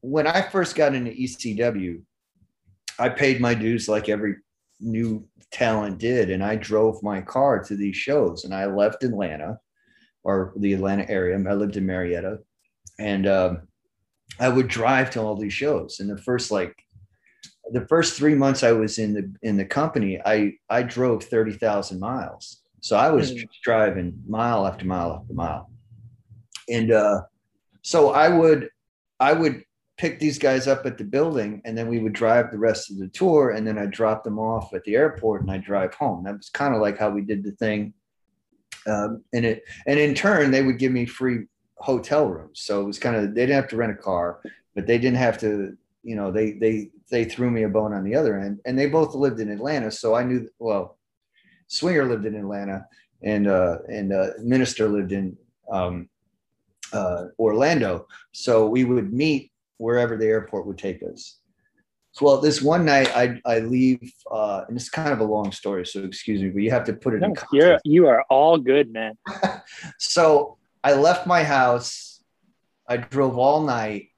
when 0.00 0.26
I 0.26 0.42
first 0.42 0.74
got 0.74 0.94
into 0.94 1.10
ECW, 1.10 2.02
I 2.98 3.08
paid 3.08 3.40
my 3.40 3.54
dues 3.54 3.88
like 3.88 4.08
every 4.08 4.36
new 4.80 5.26
talent 5.52 5.98
did. 5.98 6.30
And 6.30 6.42
I 6.42 6.56
drove 6.56 7.02
my 7.02 7.20
car 7.20 7.62
to 7.64 7.76
these 7.76 7.96
shows 7.96 8.44
and 8.44 8.54
I 8.54 8.66
left 8.66 9.04
Atlanta 9.04 9.58
or 10.24 10.52
the 10.56 10.72
Atlanta 10.72 11.08
area. 11.08 11.36
I 11.36 11.54
lived 11.54 11.76
in 11.76 11.86
Marietta 11.86 12.38
and 12.98 13.26
um, 13.26 13.68
I 14.40 14.48
would 14.48 14.68
drive 14.68 15.10
to 15.10 15.20
all 15.20 15.36
these 15.36 15.52
shows. 15.52 16.00
And 16.00 16.10
the 16.10 16.18
first, 16.18 16.50
like, 16.50 16.74
the 17.70 17.86
first 17.86 18.16
three 18.16 18.34
months 18.34 18.62
I 18.62 18.72
was 18.72 18.98
in 18.98 19.14
the 19.14 19.32
in 19.42 19.56
the 19.56 19.64
company, 19.64 20.20
I 20.24 20.54
I 20.68 20.82
drove 20.82 21.24
thirty 21.24 21.52
thousand 21.52 22.00
miles. 22.00 22.62
So 22.80 22.96
I 22.96 23.10
was 23.10 23.32
mm-hmm. 23.32 23.44
driving 23.62 24.20
mile 24.26 24.66
after 24.66 24.84
mile 24.84 25.20
after 25.20 25.34
mile, 25.34 25.70
and 26.68 26.90
uh, 26.90 27.22
so 27.82 28.10
I 28.10 28.28
would 28.28 28.70
I 29.20 29.32
would 29.32 29.64
pick 29.98 30.18
these 30.18 30.38
guys 30.38 30.66
up 30.66 30.84
at 30.84 30.98
the 30.98 31.04
building 31.04 31.62
and 31.64 31.78
then 31.78 31.86
we 31.86 32.00
would 32.00 32.12
drive 32.12 32.50
the 32.50 32.58
rest 32.58 32.90
of 32.90 32.98
the 32.98 33.06
tour 33.08 33.50
and 33.50 33.64
then 33.64 33.78
I 33.78 33.86
drop 33.86 34.24
them 34.24 34.38
off 34.38 34.74
at 34.74 34.82
the 34.84 34.96
airport 34.96 35.42
and 35.42 35.50
I 35.50 35.58
drive 35.58 35.94
home. 35.94 36.24
That 36.24 36.38
was 36.38 36.48
kind 36.48 36.74
of 36.74 36.80
like 36.80 36.98
how 36.98 37.10
we 37.10 37.20
did 37.20 37.44
the 37.44 37.52
thing. 37.52 37.92
Um, 38.86 39.22
and 39.32 39.44
it 39.44 39.62
and 39.86 40.00
in 40.00 40.14
turn 40.14 40.50
they 40.50 40.62
would 40.62 40.78
give 40.78 40.90
me 40.90 41.06
free 41.06 41.44
hotel 41.76 42.26
rooms. 42.26 42.60
So 42.60 42.80
it 42.80 42.84
was 42.84 42.98
kind 42.98 43.16
of 43.16 43.34
they 43.34 43.42
didn't 43.42 43.56
have 43.62 43.68
to 43.68 43.76
rent 43.76 43.92
a 43.92 44.02
car, 44.02 44.40
but 44.74 44.86
they 44.86 44.98
didn't 44.98 45.18
have 45.18 45.38
to, 45.38 45.76
you 46.02 46.16
know, 46.16 46.30
they 46.30 46.52
they 46.52 46.90
they 47.10 47.24
threw 47.24 47.50
me 47.50 47.62
a 47.62 47.68
bone 47.68 47.92
on 47.92 48.04
the 48.04 48.14
other 48.14 48.38
end. 48.38 48.60
And 48.64 48.78
they 48.78 48.88
both 48.88 49.14
lived 49.14 49.40
in 49.40 49.50
Atlanta. 49.50 49.90
So 49.90 50.14
I 50.14 50.24
knew 50.24 50.48
well, 50.58 50.98
Swinger 51.68 52.04
lived 52.04 52.26
in 52.26 52.34
Atlanta 52.34 52.86
and 53.22 53.46
uh 53.46 53.78
and 53.88 54.12
uh 54.12 54.30
Minister 54.40 54.88
lived 54.88 55.12
in 55.12 55.36
um 55.70 56.08
uh 56.92 57.26
Orlando. 57.38 58.06
So 58.32 58.66
we 58.66 58.84
would 58.84 59.12
meet 59.12 59.52
wherever 59.78 60.16
the 60.16 60.26
airport 60.26 60.66
would 60.66 60.78
take 60.78 61.02
us. 61.02 61.38
Well, 62.20 62.40
this 62.40 62.60
one 62.60 62.84
night 62.84 63.10
I, 63.16 63.40
I 63.46 63.60
leave, 63.60 64.12
uh, 64.30 64.64
and 64.68 64.76
it's 64.76 64.90
kind 64.90 65.12
of 65.12 65.20
a 65.20 65.24
long 65.24 65.50
story, 65.50 65.86
so 65.86 66.04
excuse 66.04 66.42
me, 66.42 66.50
but 66.50 66.60
you 66.60 66.70
have 66.70 66.84
to 66.84 66.92
put 66.92 67.14
it 67.14 67.20
no, 67.20 67.28
in 67.28 67.34
context. 67.34 67.54
You're, 67.54 67.78
you 67.84 68.06
are 68.06 68.22
all 68.28 68.58
good, 68.58 68.92
man. 68.92 69.16
so 69.98 70.58
I 70.84 70.92
left 70.92 71.26
my 71.26 71.42
house. 71.42 72.22
I 72.86 72.98
drove 72.98 73.38
all 73.38 73.62
night. 73.62 74.11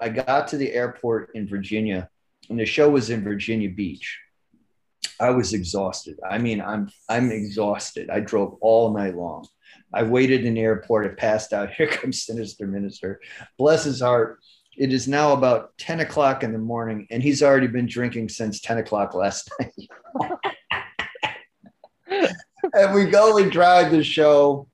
I 0.00 0.08
got 0.08 0.48
to 0.48 0.56
the 0.56 0.72
airport 0.72 1.30
in 1.34 1.48
Virginia, 1.48 2.08
and 2.48 2.58
the 2.58 2.66
show 2.66 2.90
was 2.90 3.10
in 3.10 3.24
Virginia 3.24 3.70
Beach. 3.70 4.20
I 5.18 5.30
was 5.30 5.54
exhausted. 5.54 6.18
I 6.28 6.38
mean, 6.38 6.60
I'm 6.60 6.90
I'm 7.08 7.30
exhausted. 7.30 8.10
I 8.10 8.20
drove 8.20 8.58
all 8.60 8.92
night 8.92 9.16
long. 9.16 9.46
I 9.92 10.02
waited 10.02 10.44
in 10.44 10.54
the 10.54 10.60
airport. 10.60 11.06
I 11.06 11.14
passed 11.14 11.52
out. 11.52 11.70
Here 11.74 11.86
comes 11.86 12.22
Sinister 12.22 12.66
Minister. 12.66 13.20
Bless 13.56 13.84
his 13.84 14.00
heart 14.00 14.40
it 14.76 14.92
is 14.92 15.08
now 15.08 15.32
about 15.32 15.76
10 15.78 16.00
o'clock 16.00 16.42
in 16.42 16.52
the 16.52 16.58
morning, 16.58 17.06
and 17.10 17.22
he's 17.22 17.42
already 17.42 17.66
been 17.66 17.86
drinking 17.86 18.28
since 18.28 18.60
10 18.60 18.78
o'clock 18.78 19.14
last 19.14 19.50
night. 19.60 19.72
and 22.74 22.94
we 22.94 23.06
go 23.06 23.38
and 23.38 23.50
drive 23.50 23.90
the 23.90 24.04
show. 24.04 24.68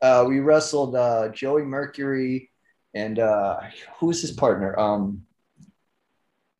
Uh, 0.00 0.24
we 0.26 0.40
wrestled 0.40 0.96
uh, 0.96 1.28
Joey 1.28 1.62
Mercury 1.62 2.50
and 2.94 3.18
uh, 3.18 3.60
who's 3.98 4.20
his 4.20 4.32
partner? 4.32 4.78
Um, 4.78 5.22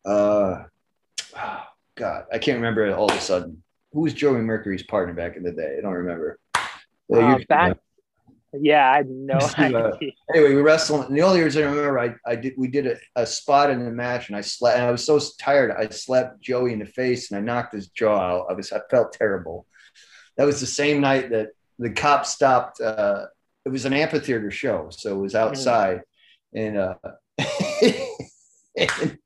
uh, 0.05 0.65
oh, 1.37 1.63
God, 1.95 2.25
I 2.33 2.39
can't 2.39 2.57
remember 2.57 2.87
it 2.87 2.95
all 2.95 3.11
of 3.11 3.17
a 3.17 3.21
sudden. 3.21 3.63
Who 3.93 4.01
was 4.01 4.15
Joey 4.15 4.41
Mercury's 4.41 4.83
partner 4.83 5.13
back 5.13 5.37
in 5.37 5.43
the 5.43 5.53
day? 5.53 5.77
I 5.79 5.83
don't 5.83 5.93
remember. 5.93 6.39
Well, 7.09 7.35
uh, 7.35 7.39
back 7.47 7.77
yeah, 8.61 8.91
I 8.91 8.97
had 8.99 9.09
no 9.09 9.39
idea. 9.59 10.13
anyway, 10.35 10.55
we 10.55 10.61
wrestled. 10.61 11.07
And 11.07 11.17
the 11.17 11.23
only 11.23 11.41
reason 11.41 11.63
I 11.63 11.67
remember, 11.67 11.99
I, 11.99 12.15
I 12.27 12.37
did 12.37 12.55
we 12.57 12.69
did 12.69 12.87
a, 12.87 12.97
a 13.17 13.27
spot 13.27 13.71
in 13.71 13.85
the 13.85 13.91
match, 13.91 14.29
and 14.29 14.37
I 14.37 14.43
slept. 14.43 14.77
And 14.77 14.87
I 14.87 14.91
was 14.91 15.05
so 15.05 15.19
tired, 15.41 15.73
I 15.73 15.89
slapped 15.89 16.41
Joey 16.41 16.73
in 16.73 16.79
the 16.79 16.87
face, 16.87 17.31
and 17.31 17.39
I 17.39 17.43
knocked 17.43 17.75
his 17.75 17.89
jaw 17.89 18.19
out. 18.19 18.47
I 18.51 18.53
was 18.53 18.73
I 18.73 18.81
felt 18.91 19.13
terrible. 19.13 19.67
That 20.37 20.45
was 20.45 20.61
the 20.61 20.67
same 20.67 21.01
night 21.01 21.31
that 21.31 21.49
the 21.79 21.91
cop 21.91 22.27
stopped. 22.27 22.81
Uh, 22.81 23.27
it 23.65 23.71
was 23.71 23.85
an 23.85 23.95
amphitheater 23.95 24.51
show, 24.51 24.89
so 24.91 25.17
it 25.17 25.21
was 25.21 25.33
mm-hmm. 25.33 25.49
outside, 25.49 25.97
mm-hmm. 25.99 26.12
And, 26.55 26.79
uh, 26.79 26.95
and 28.77 29.19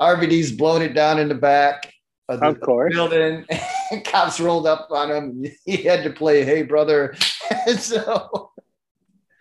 RVD's 0.00 0.52
blown 0.52 0.82
it 0.82 0.94
down 0.94 1.18
in 1.18 1.28
the 1.28 1.34
back 1.34 1.92
of, 2.28 2.40
the, 2.40 2.46
of 2.46 2.60
course. 2.60 2.92
building. 2.92 3.46
cops 4.04 4.40
rolled 4.40 4.66
up 4.66 4.88
on 4.90 5.10
him. 5.10 5.44
He 5.64 5.76
had 5.78 6.02
to 6.04 6.10
play 6.10 6.44
"Hey 6.44 6.62
Brother." 6.62 7.14
so 7.78 8.50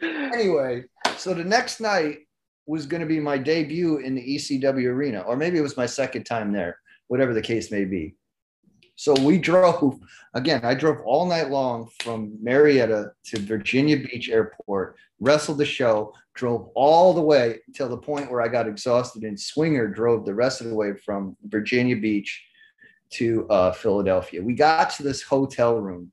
anyway, 0.01 0.83
so 1.17 1.33
the 1.33 1.43
next 1.43 1.79
night 1.79 2.19
was 2.65 2.85
going 2.85 3.01
to 3.01 3.07
be 3.07 3.19
my 3.19 3.37
debut 3.37 3.97
in 3.97 4.15
the 4.15 4.35
ECW 4.35 4.85
arena, 4.85 5.21
or 5.21 5.35
maybe 5.35 5.57
it 5.57 5.61
was 5.61 5.77
my 5.77 5.85
second 5.85 6.25
time 6.25 6.51
there, 6.51 6.77
whatever 7.07 7.33
the 7.33 7.41
case 7.41 7.71
may 7.71 7.85
be. 7.85 8.15
So 9.01 9.15
we 9.23 9.39
drove 9.39 9.99
again. 10.35 10.61
I 10.63 10.75
drove 10.75 10.99
all 11.05 11.25
night 11.25 11.49
long 11.49 11.89
from 12.01 12.37
Marietta 12.39 13.13
to 13.25 13.39
Virginia 13.39 13.97
Beach 13.97 14.29
Airport, 14.29 14.95
wrestled 15.19 15.57
the 15.57 15.65
show, 15.65 16.13
drove 16.35 16.69
all 16.75 17.11
the 17.11 17.21
way 17.21 17.61
till 17.73 17.89
the 17.89 17.97
point 17.97 18.29
where 18.29 18.43
I 18.43 18.47
got 18.47 18.67
exhausted, 18.67 19.23
and 19.23 19.39
Swinger 19.39 19.87
drove 19.87 20.23
the 20.23 20.35
rest 20.35 20.61
of 20.61 20.67
the 20.67 20.75
way 20.75 20.93
from 21.03 21.35
Virginia 21.45 21.95
Beach 21.95 22.45
to 23.13 23.49
uh, 23.49 23.71
Philadelphia. 23.71 24.39
We 24.39 24.53
got 24.53 24.91
to 24.91 25.01
this 25.01 25.23
hotel 25.23 25.77
room 25.77 26.11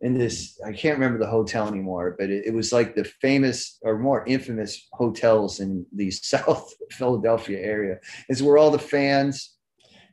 in 0.00 0.14
this, 0.14 0.58
I 0.66 0.72
can't 0.72 0.98
remember 0.98 1.18
the 1.18 1.30
hotel 1.30 1.68
anymore, 1.68 2.16
but 2.18 2.30
it, 2.30 2.46
it 2.46 2.54
was 2.54 2.72
like 2.72 2.94
the 2.94 3.04
famous 3.04 3.78
or 3.82 3.98
more 3.98 4.24
infamous 4.26 4.88
hotels 4.94 5.60
in 5.60 5.84
the 5.94 6.10
South 6.10 6.72
Philadelphia 6.92 7.58
area. 7.58 7.98
Is 8.30 8.42
where 8.42 8.56
all 8.56 8.70
the 8.70 8.78
fans 8.78 9.58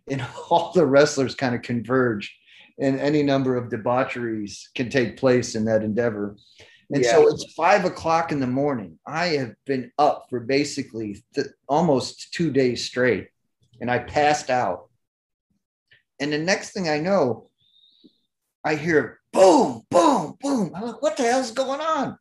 and 0.09 0.25
all 0.49 0.71
the 0.73 0.85
wrestlers 0.85 1.35
kind 1.35 1.55
of 1.55 1.61
converge 1.61 2.37
and 2.79 2.99
any 2.99 3.23
number 3.23 3.55
of 3.55 3.69
debaucheries 3.69 4.69
can 4.75 4.89
take 4.89 5.17
place 5.17 5.55
in 5.55 5.65
that 5.65 5.83
endeavor. 5.83 6.35
And 6.91 7.03
yeah. 7.03 7.11
so 7.11 7.27
it's 7.27 7.53
five 7.53 7.85
o'clock 7.85 8.31
in 8.31 8.39
the 8.39 8.47
morning. 8.47 8.99
I 9.05 9.27
have 9.27 9.55
been 9.65 9.91
up 9.97 10.27
for 10.29 10.39
basically 10.39 11.23
th- 11.35 11.47
almost 11.67 12.33
two 12.33 12.51
days 12.51 12.85
straight, 12.85 13.27
and 13.81 13.91
I 13.91 13.99
passed 13.99 14.49
out 14.49 14.87
and 16.19 16.33
the 16.33 16.37
next 16.37 16.71
thing 16.71 16.89
I 16.89 16.99
know, 16.99 17.49
I 18.63 18.75
hear 18.75 19.19
boom, 19.31 19.83
boom, 19.89 20.37
boom. 20.41 20.71
I'm 20.75 20.83
like, 20.83 21.01
what 21.01 21.17
the 21.17 21.23
hell's 21.23 21.51
going 21.51 21.81
on? 21.81 22.17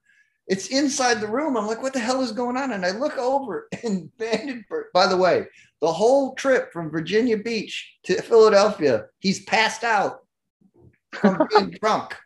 It's 0.48 0.68
inside 0.68 1.20
the 1.20 1.26
room. 1.26 1.56
I'm 1.56 1.66
like, 1.66 1.82
what 1.82 1.92
the 1.92 1.98
hell 1.98 2.22
is 2.22 2.32
going 2.32 2.56
on? 2.56 2.72
And 2.72 2.84
I 2.84 2.90
look 2.90 3.16
over 3.16 3.68
and 3.84 4.10
Vandenberg, 4.18 4.84
by 4.92 5.06
the 5.06 5.16
way, 5.16 5.46
the 5.80 5.92
whole 5.92 6.34
trip 6.34 6.72
from 6.72 6.90
Virginia 6.90 7.36
Beach 7.36 7.96
to 8.04 8.20
Philadelphia, 8.22 9.06
he's 9.20 9.44
passed 9.44 9.84
out 9.84 10.20
from 11.12 11.46
being 11.50 11.70
drunk, 11.80 12.16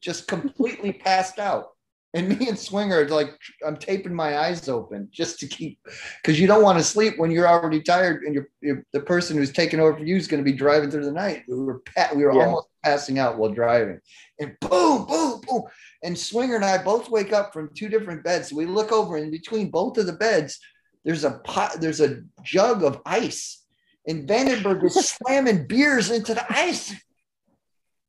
just 0.00 0.26
completely 0.28 0.92
passed 0.92 1.38
out. 1.38 1.68
And 2.14 2.28
me 2.28 2.48
and 2.48 2.56
Swinger, 2.56 3.00
are 3.00 3.08
like, 3.08 3.36
I'm 3.66 3.76
taping 3.76 4.14
my 4.14 4.38
eyes 4.38 4.68
open 4.68 5.08
just 5.10 5.40
to 5.40 5.48
keep, 5.48 5.80
because 6.22 6.38
you 6.38 6.46
don't 6.46 6.62
want 6.62 6.78
to 6.78 6.84
sleep 6.84 7.18
when 7.18 7.32
you're 7.32 7.48
already 7.48 7.82
tired, 7.82 8.22
and 8.22 8.32
you're, 8.32 8.48
you're 8.60 8.84
the 8.92 9.00
person 9.00 9.36
who's 9.36 9.50
taking 9.52 9.80
over 9.80 9.96
for 9.98 10.04
you 10.04 10.16
is 10.16 10.28
going 10.28 10.42
to 10.42 10.48
be 10.48 10.56
driving 10.56 10.92
through 10.92 11.06
the 11.06 11.10
night. 11.12 11.42
We 11.48 11.56
were 11.56 11.80
pa- 11.80 12.10
we 12.14 12.22
were 12.24 12.32
Yeah. 12.32 12.44
almost 12.44 12.68
passing 12.84 13.18
out 13.18 13.36
while 13.36 13.50
driving, 13.50 13.98
and 14.38 14.56
boom, 14.60 15.06
boom, 15.06 15.40
boom, 15.40 15.64
and 16.04 16.16
Swinger 16.16 16.54
and 16.54 16.64
I 16.64 16.78
both 16.80 17.10
wake 17.10 17.32
up 17.32 17.52
from 17.52 17.70
two 17.74 17.88
different 17.88 18.22
beds. 18.22 18.52
We 18.52 18.64
look 18.64 18.92
over, 18.92 19.16
and 19.16 19.32
between 19.32 19.72
both 19.72 19.98
of 19.98 20.06
the 20.06 20.12
beds, 20.12 20.60
there's 21.04 21.24
a 21.24 21.32
pot, 21.32 21.76
there's 21.80 22.00
a 22.00 22.22
jug 22.42 22.82
of 22.82 23.00
ice, 23.04 23.62
and 24.06 24.28
Vandenberg 24.28 24.84
is 24.84 24.94
slamming 25.22 25.66
beers 25.66 26.10
into 26.10 26.34
the 26.34 26.44
ice. 26.52 26.94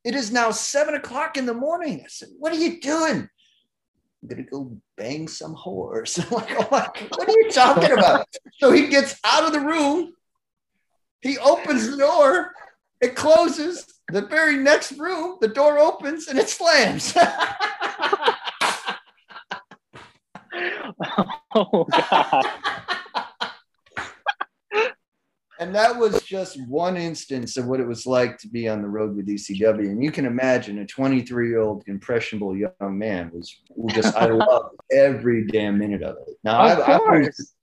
It 0.03 0.15
is 0.15 0.31
now 0.31 0.51
seven 0.51 0.93
o'clock 0.95 1.35
in 1.37 1.45
the 1.45 1.53
morning. 1.53 2.01
I 2.03 2.07
said, 2.07 2.29
"What 2.37 2.53
are 2.53 2.57
you 2.57 2.79
doing?" 2.79 3.29
I'm 4.21 4.29
gonna 4.29 4.43
go 4.43 4.77
bang 4.97 5.27
some 5.27 5.55
whores. 5.55 6.23
I'm 6.23 6.31
like, 6.37 6.51
oh 6.51 6.65
what 6.69 7.29
are 7.29 7.31
you 7.31 7.51
talking 7.51 7.91
about? 7.97 8.27
so 8.57 8.71
he 8.71 8.87
gets 8.87 9.19
out 9.23 9.43
of 9.43 9.51
the 9.51 9.59
room. 9.59 10.13
He 11.21 11.37
opens 11.37 11.89
the 11.89 11.97
door. 11.97 12.53
It 13.01 13.15
closes. 13.15 13.85
The 14.11 14.21
very 14.21 14.57
next 14.57 14.93
room, 14.93 15.37
the 15.41 15.47
door 15.47 15.79
opens 15.79 16.27
and 16.27 16.37
it 16.37 16.47
slams. 16.49 17.15
oh 21.55 21.85
God. 21.91 22.45
And 25.65 25.73
that 25.73 25.97
was 25.97 26.21
just 26.21 26.63
one 26.67 26.95
instance 26.95 27.57
of 27.57 27.65
what 27.65 27.79
it 27.79 27.87
was 27.87 28.05
like 28.05 28.37
to 28.37 28.47
be 28.47 28.69
on 28.69 28.83
the 28.83 28.87
road 28.87 29.15
with 29.15 29.27
ECW. 29.27 29.89
And 29.89 30.03
you 30.03 30.11
can 30.11 30.27
imagine 30.27 30.77
a 30.77 30.85
23 30.85 31.49
year 31.49 31.59
old 31.59 31.83
impressionable 31.87 32.55
young 32.55 32.71
man 32.79 33.31
was 33.33 33.61
just 33.87 34.15
I 34.15 34.25
loved 34.27 34.75
every 34.91 35.47
damn 35.47 35.79
minute 35.79 36.03
of 36.03 36.17
it. 36.17 36.37
Now 36.43 36.59
I, 36.59 36.73
Of 36.73 36.79
I 36.81 36.97
was. 36.97 37.53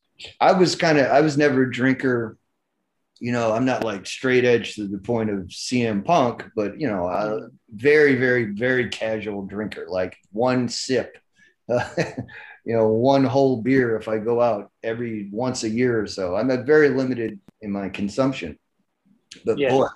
I 0.40 0.52
was 0.52 0.74
kind 0.74 0.98
of 0.98 1.06
I 1.12 1.20
was 1.20 1.38
never 1.38 1.62
a 1.62 1.70
drinker. 1.70 2.38
You 3.20 3.30
know, 3.30 3.52
I'm 3.52 3.64
not 3.64 3.84
like 3.84 4.04
straight 4.04 4.44
edge 4.44 4.74
to 4.74 4.88
the 4.88 4.98
point 4.98 5.30
of 5.30 5.46
CM 5.46 6.04
Punk, 6.04 6.44
but 6.56 6.80
you 6.80 6.88
know, 6.88 7.06
I, 7.06 7.38
very, 7.72 8.16
very, 8.16 8.46
very 8.46 8.88
casual 8.88 9.46
drinker. 9.46 9.86
Like 9.88 10.16
one 10.32 10.68
sip, 10.68 11.18
uh, 11.68 11.88
you 12.64 12.76
know, 12.76 12.88
one 12.88 13.22
whole 13.22 13.62
beer 13.62 13.96
if 13.96 14.08
I 14.08 14.18
go 14.18 14.40
out 14.40 14.72
every 14.82 15.28
once 15.32 15.62
a 15.62 15.68
year 15.68 16.00
or 16.00 16.08
so. 16.08 16.34
I'm 16.34 16.50
a 16.50 16.64
very 16.64 16.88
limited 16.88 17.38
in 17.62 17.70
my 17.70 17.88
consumption. 17.88 18.58
But 19.44 19.58
Yeah. 19.58 19.70
boy, 19.70 19.86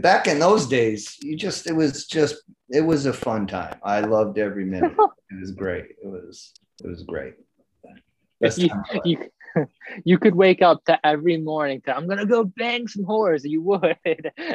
back 0.00 0.26
in 0.26 0.38
those 0.38 0.66
days, 0.66 1.16
you 1.20 1.36
just 1.36 1.66
it 1.68 1.74
was 1.74 2.06
just 2.06 2.36
it 2.70 2.80
was 2.80 3.06
a 3.06 3.12
fun 3.12 3.46
time. 3.46 3.76
I 3.82 4.00
loved 4.00 4.38
every 4.38 4.64
minute. 4.64 4.92
it 5.30 5.40
was 5.40 5.52
great. 5.52 5.84
It 6.02 6.06
was 6.06 6.52
it 6.84 6.88
was 6.88 7.02
great. 7.04 7.34
You, 8.40 8.68
time 8.68 8.80
of 8.80 8.86
my 8.90 8.94
life. 8.94 9.02
you, 9.04 9.30
you 10.04 10.18
could 10.18 10.34
wake 10.34 10.62
up 10.62 10.84
to 10.84 10.98
every 11.06 11.36
morning 11.36 11.80
to 11.82 11.96
I'm 11.96 12.06
gonna 12.08 12.26
go 12.26 12.44
bang 12.44 12.88
some 12.88 13.04
whores. 13.04 13.42
You 13.44 13.62
would. 13.62 13.96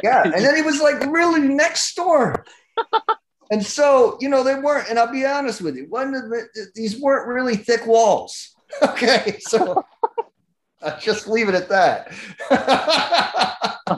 Yeah, 0.02 0.22
and 0.24 0.34
then 0.34 0.56
he 0.56 0.62
was 0.62 0.80
like 0.80 1.00
really 1.06 1.40
next 1.48 1.94
door. 1.94 2.44
and 3.50 3.64
so, 3.64 4.16
you 4.20 4.28
know, 4.28 4.42
they 4.42 4.54
weren't, 4.56 4.88
and 4.88 4.98
I'll 4.98 5.12
be 5.12 5.24
honest 5.24 5.60
with 5.60 5.76
you, 5.76 5.86
one 5.88 6.14
of 6.14 6.22
the, 6.28 6.66
these 6.74 7.00
weren't 7.00 7.28
really 7.28 7.56
thick 7.56 7.86
walls. 7.86 8.50
Okay, 8.82 9.38
so 9.40 9.84
just 11.00 11.28
leave 11.28 11.48
it 11.48 11.54
at 11.54 11.68
that. 11.68 12.12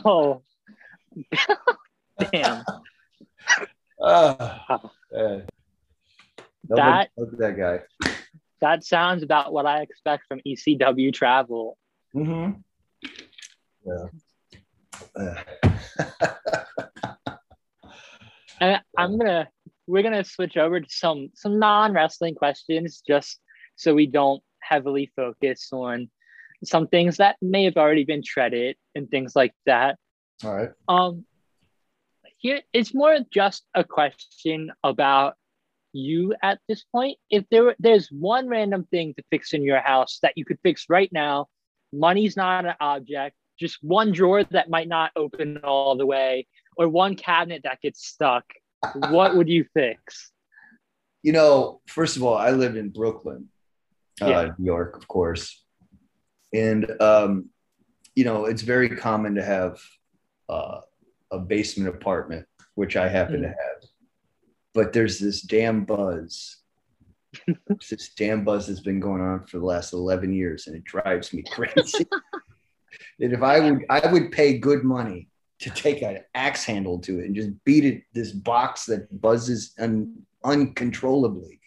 oh. 0.04 0.42
Damn. 2.32 2.64
Nobody 4.00 4.58
That- 6.68 7.08
that 7.16 7.56
guy. 7.56 7.80
That 8.60 8.84
sounds 8.84 9.22
about 9.22 9.52
what 9.52 9.66
I 9.66 9.82
expect 9.82 10.24
from 10.28 10.40
ECW 10.46 11.12
travel. 11.12 11.76
Mm-hmm. 12.14 12.52
Yeah. 13.86 14.06
And 18.60 18.80
I'm 18.96 19.18
gonna 19.18 19.48
we're 19.86 20.02
gonna 20.02 20.24
switch 20.24 20.56
over 20.56 20.80
to 20.80 20.88
some 20.88 21.30
some 21.34 21.58
non-wrestling 21.58 22.34
questions 22.34 23.02
just 23.06 23.38
so 23.76 23.94
we 23.94 24.06
don't 24.06 24.42
heavily 24.60 25.12
focus 25.14 25.68
on 25.72 26.08
some 26.64 26.86
things 26.88 27.18
that 27.18 27.36
may 27.42 27.64
have 27.64 27.76
already 27.76 28.04
been 28.04 28.22
treaded 28.22 28.76
and 28.94 29.08
things 29.10 29.34
like 29.36 29.54
that. 29.66 29.96
all 30.44 30.54
right. 30.54 30.70
Um 30.88 31.24
here 32.38 32.60
it's 32.72 32.92
more 32.94 33.18
just 33.30 33.64
a 33.74 33.82
question 33.84 34.70
about 34.84 35.34
you 35.92 36.34
at 36.42 36.58
this 36.68 36.84
point. 36.92 37.16
If 37.30 37.44
there 37.50 37.64
were- 37.64 37.76
there's 37.78 38.08
one 38.12 38.48
random 38.48 38.84
thing 38.90 39.14
to 39.14 39.22
fix 39.30 39.54
in 39.54 39.62
your 39.62 39.80
house 39.80 40.18
that 40.22 40.34
you 40.36 40.44
could 40.44 40.58
fix 40.62 40.86
right 40.90 41.10
now, 41.12 41.46
money's 41.92 42.36
not 42.36 42.66
an 42.66 42.74
object, 42.80 43.34
just 43.58 43.78
one 43.82 44.12
drawer 44.12 44.44
that 44.44 44.68
might 44.68 44.88
not 44.88 45.12
open 45.16 45.58
all 45.64 45.96
the 45.96 46.04
way, 46.04 46.46
or 46.76 46.88
one 46.88 47.16
cabinet 47.16 47.62
that 47.64 47.80
gets 47.80 48.06
stuck, 48.06 48.44
what 49.08 49.34
would 49.36 49.48
you 49.48 49.64
fix? 49.72 50.30
You 51.22 51.32
know, 51.32 51.80
first 51.86 52.16
of 52.16 52.22
all, 52.22 52.36
I 52.36 52.50
live 52.50 52.76
in 52.76 52.90
Brooklyn, 52.90 53.48
uh, 54.20 54.50
New 54.58 54.66
York, 54.66 54.96
of 54.96 55.08
course. 55.08 55.64
And, 56.56 56.90
um, 57.02 57.50
you 58.14 58.24
know, 58.24 58.46
it's 58.46 58.62
very 58.62 58.88
common 58.88 59.34
to 59.34 59.44
have 59.44 59.78
uh, 60.48 60.80
a 61.30 61.38
basement 61.38 61.94
apartment, 61.94 62.46
which 62.74 62.96
I 62.96 63.08
happen 63.08 63.42
to 63.42 63.48
have. 63.48 63.88
But 64.72 64.92
there's 64.92 65.18
this 65.18 65.42
damn 65.42 65.84
buzz. 65.84 66.56
this 67.90 68.10
damn 68.16 68.44
buzz 68.44 68.66
that's 68.66 68.80
been 68.80 69.00
going 69.00 69.20
on 69.20 69.44
for 69.46 69.58
the 69.58 69.64
last 69.64 69.92
11 69.92 70.32
years, 70.32 70.66
and 70.66 70.76
it 70.76 70.84
drives 70.84 71.34
me 71.34 71.42
crazy. 71.50 72.06
that 73.18 73.32
if 73.32 73.42
I 73.42 73.60
would, 73.60 73.84
I 73.90 74.10
would 74.10 74.32
pay 74.32 74.58
good 74.58 74.82
money 74.82 75.28
to 75.58 75.70
take 75.70 76.02
an 76.02 76.20
axe 76.34 76.64
handle 76.64 76.98
to 77.00 77.20
it 77.20 77.26
and 77.26 77.34
just 77.34 77.50
beat 77.64 77.84
it 77.84 78.02
this 78.12 78.32
box 78.32 78.86
that 78.86 79.20
buzzes 79.20 79.72
un, 79.78 80.14
uncontrollably. 80.52 81.60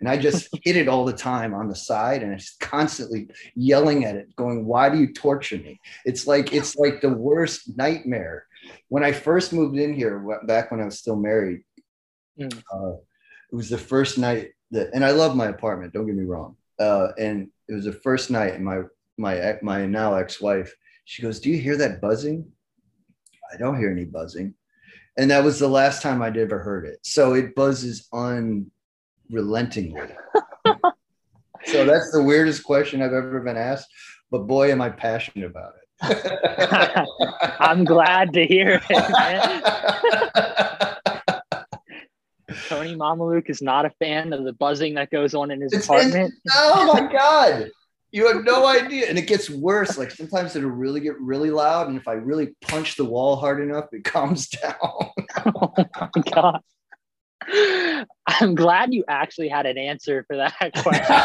And 0.00 0.08
i 0.08 0.16
just 0.16 0.48
hit 0.64 0.76
it 0.76 0.88
all 0.88 1.04
the 1.04 1.12
time 1.32 1.52
on 1.54 1.68
the 1.68 1.76
side 1.90 2.22
and 2.22 2.32
it's 2.32 2.56
constantly 2.56 3.28
yelling 3.54 4.04
at 4.08 4.16
it 4.20 4.34
going 4.36 4.64
why 4.64 4.88
do 4.88 4.98
you 4.98 5.12
torture 5.12 5.58
me? 5.58 5.74
It's 6.04 6.26
like 6.32 6.46
it's 6.58 6.76
like 6.76 7.00
the 7.00 7.14
worst 7.28 7.76
nightmare. 7.76 8.38
When 8.88 9.04
i 9.04 9.12
first 9.12 9.52
moved 9.52 9.76
in 9.84 9.92
here 10.00 10.14
back 10.52 10.70
when 10.70 10.80
i 10.80 10.84
was 10.90 10.98
still 10.98 11.16
married 11.30 11.60
Mm. 12.38 12.56
uh, 12.74 12.94
it 13.52 13.56
was 13.60 13.68
the 13.68 13.76
first 13.92 14.16
night 14.16 14.44
that 14.70 14.86
and 14.94 15.04
i 15.04 15.10
love 15.10 15.34
my 15.36 15.48
apartment 15.48 15.92
don't 15.92 16.06
get 16.06 16.14
me 16.22 16.24
wrong 16.32 16.56
uh, 16.86 17.08
and 17.18 17.36
it 17.68 17.74
was 17.74 17.84
the 17.90 17.92
first 18.06 18.30
night 18.30 18.54
and 18.54 18.64
my 18.64 18.78
my 19.18 19.34
ex- 19.48 19.62
my 19.62 19.84
now 19.84 20.14
ex-wife 20.14 20.70
she 21.04 21.22
goes 21.22 21.40
do 21.40 21.50
you 21.50 21.58
hear 21.66 21.76
that 21.76 22.00
buzzing? 22.00 22.38
I 23.52 23.56
don't 23.56 23.78
hear 23.80 23.90
any 23.90 24.04
buzzing 24.04 24.54
and 25.18 25.30
that 25.30 25.42
was 25.44 25.58
the 25.58 25.68
last 25.68 26.02
time 26.02 26.22
i'd 26.22 26.36
ever 26.36 26.58
heard 26.60 26.86
it 26.86 26.98
so 27.02 27.34
it 27.34 27.54
buzzes 27.54 28.08
unrelentingly 28.12 30.08
so 31.64 31.84
that's 31.84 32.10
the 32.12 32.22
weirdest 32.22 32.62
question 32.64 33.02
i've 33.02 33.12
ever 33.12 33.40
been 33.40 33.56
asked 33.56 33.88
but 34.30 34.46
boy 34.46 34.70
am 34.70 34.80
i 34.80 34.88
passionate 34.88 35.46
about 35.46 35.72
it 35.74 35.76
I'm 37.60 37.84
glad 37.84 38.32
to 38.32 38.46
hear 38.46 38.80
it. 38.88 39.90
Tony 42.68 42.94
Mamaluke 42.96 43.50
is 43.50 43.60
not 43.60 43.84
a 43.84 43.90
fan 43.90 44.32
of 44.32 44.44
the 44.44 44.54
buzzing 44.54 44.94
that 44.94 45.10
goes 45.10 45.34
on 45.34 45.50
in 45.50 45.60
his 45.60 45.72
It's 45.74 45.84
apartment. 45.84 46.32
oh 46.54 46.90
my 46.94 47.12
god 47.12 47.70
you 48.12 48.26
have 48.26 48.44
no 48.44 48.66
idea 48.66 49.06
and 49.08 49.16
it 49.18 49.26
gets 49.26 49.48
worse 49.48 49.96
like 49.98 50.10
sometimes 50.10 50.56
it'll 50.56 50.70
really 50.70 51.00
get 51.00 51.18
really 51.20 51.50
loud 51.50 51.88
and 51.88 51.96
if 51.96 52.08
i 52.08 52.12
really 52.12 52.54
punch 52.62 52.96
the 52.96 53.04
wall 53.04 53.36
hard 53.36 53.60
enough 53.60 53.86
it 53.92 54.04
calms 54.04 54.48
down 54.62 54.74
oh 54.82 55.72
my 55.76 55.86
god. 56.32 56.60
I'm 58.26 58.54
glad 58.54 58.92
you 58.92 59.02
actually 59.08 59.48
had 59.48 59.64
an 59.66 59.78
answer 59.78 60.24
for 60.26 60.36
that 60.36 60.72
question. 60.82 61.16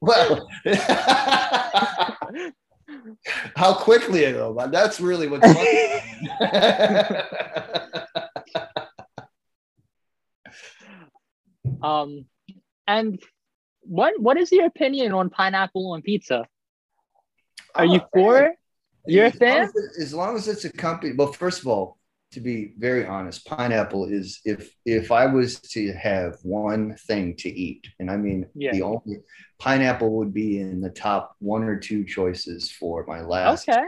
well 0.00 0.48
how 3.56 3.74
quickly 3.74 4.30
though 4.32 4.54
but 4.54 4.70
that's 4.70 5.00
really 5.00 5.26
what's 5.28 5.52
funny. 5.52 6.00
Um, 11.82 12.24
and 12.86 13.22
what 13.84 14.20
what 14.20 14.36
is 14.36 14.50
your 14.52 14.66
opinion 14.66 15.12
on 15.12 15.30
pineapple 15.30 15.92
on 15.92 16.02
pizza? 16.02 16.44
Are 17.74 17.84
I'm 17.84 17.90
you 17.90 18.00
for 18.12 18.38
it? 18.38 18.52
You're 19.06 19.26
a 19.26 19.28
As 19.28 19.40
long 19.40 19.50
fan? 19.50 19.70
As 20.00 20.14
long 20.14 20.36
as 20.36 20.48
it's 20.48 20.64
accompanied, 20.64 21.18
well, 21.18 21.32
first 21.32 21.60
of 21.60 21.66
all, 21.66 21.98
to 22.32 22.40
be 22.40 22.72
very 22.78 23.06
honest, 23.06 23.46
pineapple 23.46 24.06
is 24.06 24.40
if 24.44 24.74
if 24.84 25.12
I 25.12 25.26
was 25.26 25.60
to 25.60 25.92
have 25.92 26.36
one 26.42 26.96
thing 27.06 27.36
to 27.36 27.48
eat, 27.48 27.86
and 28.00 28.10
I 28.10 28.16
mean 28.16 28.46
Yeah. 28.54 28.72
the 28.72 28.82
only 28.82 29.18
pineapple 29.58 30.10
would 30.16 30.32
be 30.34 30.58
in 30.58 30.80
the 30.80 30.90
top 30.90 31.36
one 31.38 31.64
or 31.64 31.78
two 31.78 32.04
choices 32.04 32.70
for 32.70 33.04
my 33.06 33.20
last 33.20 33.68
Okay. 33.68 33.84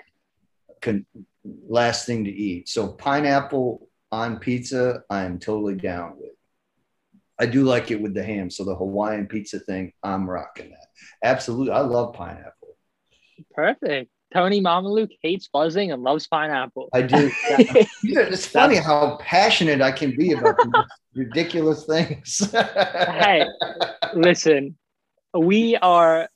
con- 0.81 1.07
last 1.69 2.07
thing 2.07 2.25
to 2.25 2.31
eat. 2.31 2.69
So 2.69 2.89
pineapple 2.89 3.89
on 4.13 4.39
pizza, 4.39 5.03
I'm 5.11 5.39
totally 5.39 5.75
down 5.75 6.19
with. 6.19 6.36
I 7.39 7.47
do 7.47 7.65
like 7.65 7.91
it 7.91 8.01
with 8.01 8.15
the 8.15 8.23
ham. 8.23 8.51
So 8.51 8.65
the 8.65 8.75
Hawaiian 8.75 9.27
pizza 9.27 9.59
thing, 9.61 9.93
I'm 10.03 10.29
rocking 10.29 10.71
that. 10.71 10.87
Absolutely, 11.23 11.73
I 11.73 11.81
love 11.81 12.15
pineapple. 12.15 12.77
Perfect. 13.55 14.11
Tony 14.35 14.61
Mamaluke 14.61 15.17
hates 15.23 15.49
buzzing 15.49 15.93
and 15.93 16.03
loves 16.03 16.27
pineapple. 16.27 16.89
I 16.93 17.03
do. 17.03 17.31
Yeah, 18.03 18.21
it's 18.21 18.47
funny 18.47 18.77
how 18.77 19.17
passionate 19.21 19.81
I 19.81 19.93
can 19.93 20.17
be 20.17 20.33
about 20.33 20.57
these 20.59 20.85
ridiculous 21.15 21.85
things. 21.85 22.51
Hey. 22.53 23.47
Listen, 24.15 24.77
we 25.35 25.77
are 25.77 26.29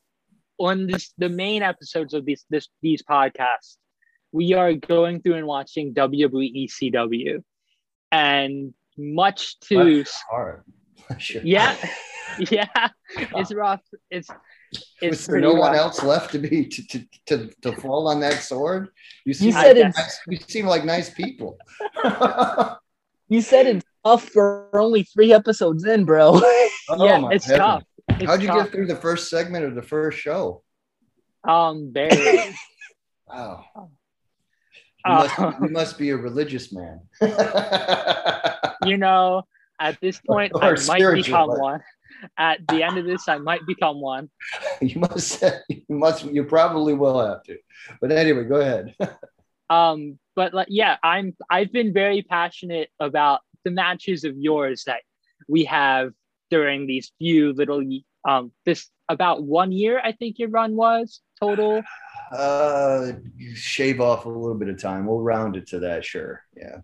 on 0.58 0.86
this 0.86 1.12
the 1.18 1.28
main 1.28 1.62
episodes 1.62 2.14
of 2.14 2.24
these 2.24 2.44
this 2.50 2.68
these 2.82 3.02
podcasts. 3.02 3.76
We 4.32 4.54
are 4.54 4.74
going 4.74 5.22
through 5.22 5.34
and 5.34 5.46
watching 5.46 5.94
WWE 5.94 6.68
ECW, 6.68 7.42
and 8.12 8.74
much 8.96 9.58
to. 9.60 10.04
Sure. 11.18 11.42
yeah, 11.44 11.76
yeah, 12.50 12.88
it's 13.36 13.52
rough. 13.52 13.80
It's 14.10 14.28
it's 15.02 15.10
Was 15.10 15.26
there 15.26 15.40
no 15.40 15.54
one 15.54 15.74
else 15.74 16.02
left 16.02 16.30
to 16.32 16.38
be 16.38 16.66
to, 16.68 16.86
to, 16.88 17.04
to, 17.26 17.50
to 17.62 17.72
fall 17.72 18.06
on 18.08 18.20
that 18.20 18.42
sword? 18.42 18.88
You 19.24 19.34
seem, 19.34 19.48
You 19.48 19.54
like 19.54 19.64
said 19.66 19.76
it's 19.78 19.98
nice, 19.98 20.20
you 20.28 20.38
seem 20.48 20.66
like 20.66 20.84
nice 20.84 21.10
people. 21.10 21.58
you 23.28 23.40
said 23.40 23.66
it's 23.66 23.84
tough 24.04 24.24
for 24.28 24.68
only 24.78 25.02
three 25.02 25.32
episodes 25.32 25.84
in, 25.84 26.04
bro. 26.04 26.32
Oh, 26.34 26.70
yeah, 27.04 27.28
it's 27.32 27.46
heavens. 27.46 27.58
tough. 27.58 27.84
It's 28.10 28.24
How'd 28.26 28.42
you 28.42 28.48
tough. 28.48 28.64
get 28.64 28.72
through 28.72 28.86
the 28.86 28.96
first 28.96 29.28
segment 29.28 29.64
of 29.64 29.74
the 29.74 29.82
first 29.82 30.18
show? 30.18 30.62
Um, 31.46 31.90
barely. 31.90 32.54
Wow. 33.26 33.64
You, 33.76 33.88
Uh, 35.04 35.28
must, 35.38 35.60
you 35.62 35.68
must 35.70 35.98
be 35.98 36.10
a 36.10 36.16
religious 36.16 36.72
man. 36.72 37.00
you 38.84 38.96
know, 38.98 39.42
at 39.80 40.00
this 40.00 40.20
point, 40.20 40.52
Or 40.54 40.62
I 40.62 40.86
might 40.86 41.14
become 41.14 41.48
but- 41.48 41.60
one. 41.60 41.80
At 42.36 42.66
the 42.68 42.82
end 42.82 42.98
of 42.98 43.06
this, 43.06 43.28
I 43.28 43.38
might 43.38 43.64
become 43.66 43.98
one. 44.00 44.28
you 44.82 45.00
must 45.00 45.42
you 45.68 45.82
must 45.88 46.24
you 46.24 46.44
probably 46.44 46.92
will 46.92 47.18
have 47.26 47.42
to. 47.44 47.56
But 48.00 48.12
anyway, 48.12 48.44
go 48.44 48.56
ahead. 48.60 48.94
Um, 49.70 50.18
but 50.34 50.52
like, 50.52 50.66
yeah, 50.68 50.96
I'm. 51.00 51.36
I've 51.48 51.70
been 51.70 51.92
very 51.92 52.22
passionate 52.22 52.88
about 52.98 53.40
the 53.64 53.70
matches 53.70 54.24
of 54.24 54.36
yours 54.36 54.82
that 54.86 55.02
we 55.48 55.62
have 55.66 56.10
during 56.50 56.88
these 56.88 57.12
few 57.20 57.52
little 57.52 57.80
um 58.28 58.50
this 58.66 58.90
about 59.08 59.44
one 59.44 59.70
year 59.70 60.00
I 60.02 60.10
think 60.10 60.40
your 60.40 60.48
run 60.48 60.74
was 60.74 61.20
total. 61.38 61.82
Uh 62.32 63.12
shave 63.54 64.00
off 64.00 64.24
a 64.24 64.28
little 64.28 64.56
bit 64.56 64.68
of 64.68 64.82
time. 64.82 65.06
We'll 65.06 65.20
round 65.20 65.54
it 65.56 65.68
to 65.68 65.78
that, 65.80 66.04
sure. 66.04 66.42
Yeah. 66.56 66.78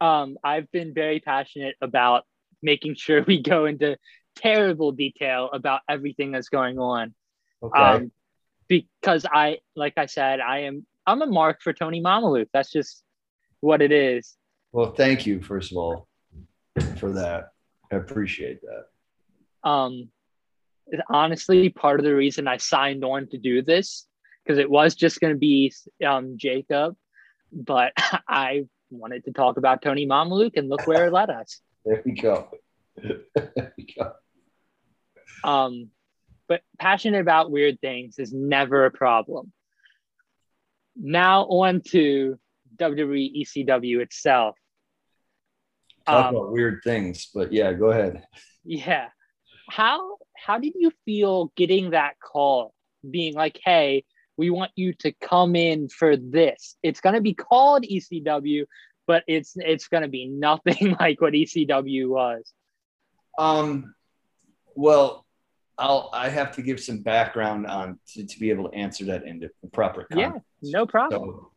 Um, 0.00 0.38
I've 0.44 0.70
been 0.70 0.94
very 0.94 1.18
passionate 1.18 1.74
about 1.82 2.24
making 2.62 2.94
sure 2.94 3.22
we 3.26 3.42
go 3.42 3.66
into 3.66 3.96
terrible 4.36 4.92
detail 4.92 5.50
about 5.52 5.80
everything 5.88 6.32
that's 6.32 6.48
going 6.48 6.78
on. 6.78 7.14
Okay. 7.62 7.78
Um, 7.78 8.12
because 8.68 9.26
I, 9.30 9.58
like 9.74 9.94
I 9.96 10.06
said, 10.06 10.40
I 10.40 10.60
am 10.60 10.86
I'm 11.06 11.22
a 11.22 11.26
mark 11.26 11.60
for 11.62 11.72
Tony 11.72 12.00
Mamaluke. 12.00 12.48
That's 12.52 12.70
just 12.70 13.02
what 13.60 13.82
it 13.82 13.92
is. 13.92 14.36
well, 14.72 14.92
thank 14.92 15.26
you, 15.26 15.40
first 15.40 15.72
of 15.72 15.78
all, 15.78 16.08
for 16.98 17.10
that. 17.12 17.48
I 17.92 17.96
appreciate 17.96 18.60
that. 18.62 19.68
Um, 19.68 20.08
honestly, 21.08 21.68
part 21.68 21.98
of 21.98 22.04
the 22.04 22.14
reason 22.14 22.46
I 22.46 22.58
signed 22.58 23.04
on 23.04 23.26
to 23.28 23.38
do 23.38 23.62
this 23.62 24.06
because 24.44 24.58
it 24.58 24.70
was 24.70 24.94
just 24.94 25.20
going 25.20 25.34
to 25.34 25.38
be 25.38 25.72
um, 26.06 26.34
Jacob, 26.36 26.96
but 27.52 27.92
I 28.28 28.66
wanted 28.90 29.24
to 29.24 29.32
talk 29.32 29.56
about 29.56 29.82
Tony 29.82 30.06
Mamaluke, 30.06 30.56
and 30.56 30.68
look 30.68 30.86
where 30.86 31.06
it 31.06 31.12
led 31.12 31.30
us. 31.30 31.60
There 31.84 32.02
we 32.04 32.12
go. 32.12 32.48
there 32.96 33.72
we 33.76 33.94
go. 33.98 34.12
Um, 35.42 35.90
but 36.48 36.62
passionate 36.78 37.20
about 37.20 37.50
weird 37.50 37.80
things 37.80 38.18
is 38.18 38.32
never 38.32 38.84
a 38.84 38.90
problem. 38.90 39.52
Now 40.96 41.44
on 41.44 41.80
to 41.88 42.38
WWE 42.76 43.42
ECW 43.42 44.00
itself. 44.00 44.56
Talk 46.06 46.26
Um, 46.26 46.34
about 46.36 46.52
weird 46.52 46.80
things, 46.84 47.28
but 47.34 47.52
yeah, 47.52 47.72
go 47.72 47.90
ahead. 47.90 48.24
yeah. 48.64 49.08
How 49.68 50.16
how 50.36 50.58
did 50.58 50.72
you 50.76 50.90
feel 51.04 51.52
getting 51.56 51.90
that 51.90 52.14
call, 52.20 52.74
being 53.08 53.34
like, 53.34 53.60
"Hey, 53.64 54.04
we 54.36 54.50
want 54.50 54.72
you 54.74 54.92
to 54.94 55.12
come 55.20 55.54
in 55.54 55.88
for 55.88 56.16
this. 56.16 56.76
It's 56.82 57.00
going 57.00 57.14
to 57.14 57.20
be 57.20 57.34
called 57.34 57.84
ECW, 57.84 58.64
but 59.10 59.24
it's 59.26 59.54
it's 59.56 59.88
going 59.88 60.04
to 60.04 60.08
be 60.08 60.28
nothing 60.28 60.96
like 61.00 61.20
what 61.20 61.32
ECW 61.32 62.08
was." 62.08 62.52
Um, 63.36 63.92
well, 64.76 65.26
I'll 65.76 66.10
I 66.12 66.28
have 66.28 66.52
to 66.52 66.62
give 66.62 66.78
some 66.78 67.02
background 67.02 67.66
on 67.66 67.98
to, 68.10 68.24
to 68.24 68.38
be 68.38 68.50
able 68.50 68.68
to 68.70 68.76
answer 68.76 69.04
that 69.06 69.24
in 69.24 69.40
the 69.40 69.50
proper 69.72 70.06
Yeah, 70.14 70.34
no 70.62 70.86
problem. 70.86 71.22
So, 71.22 71.50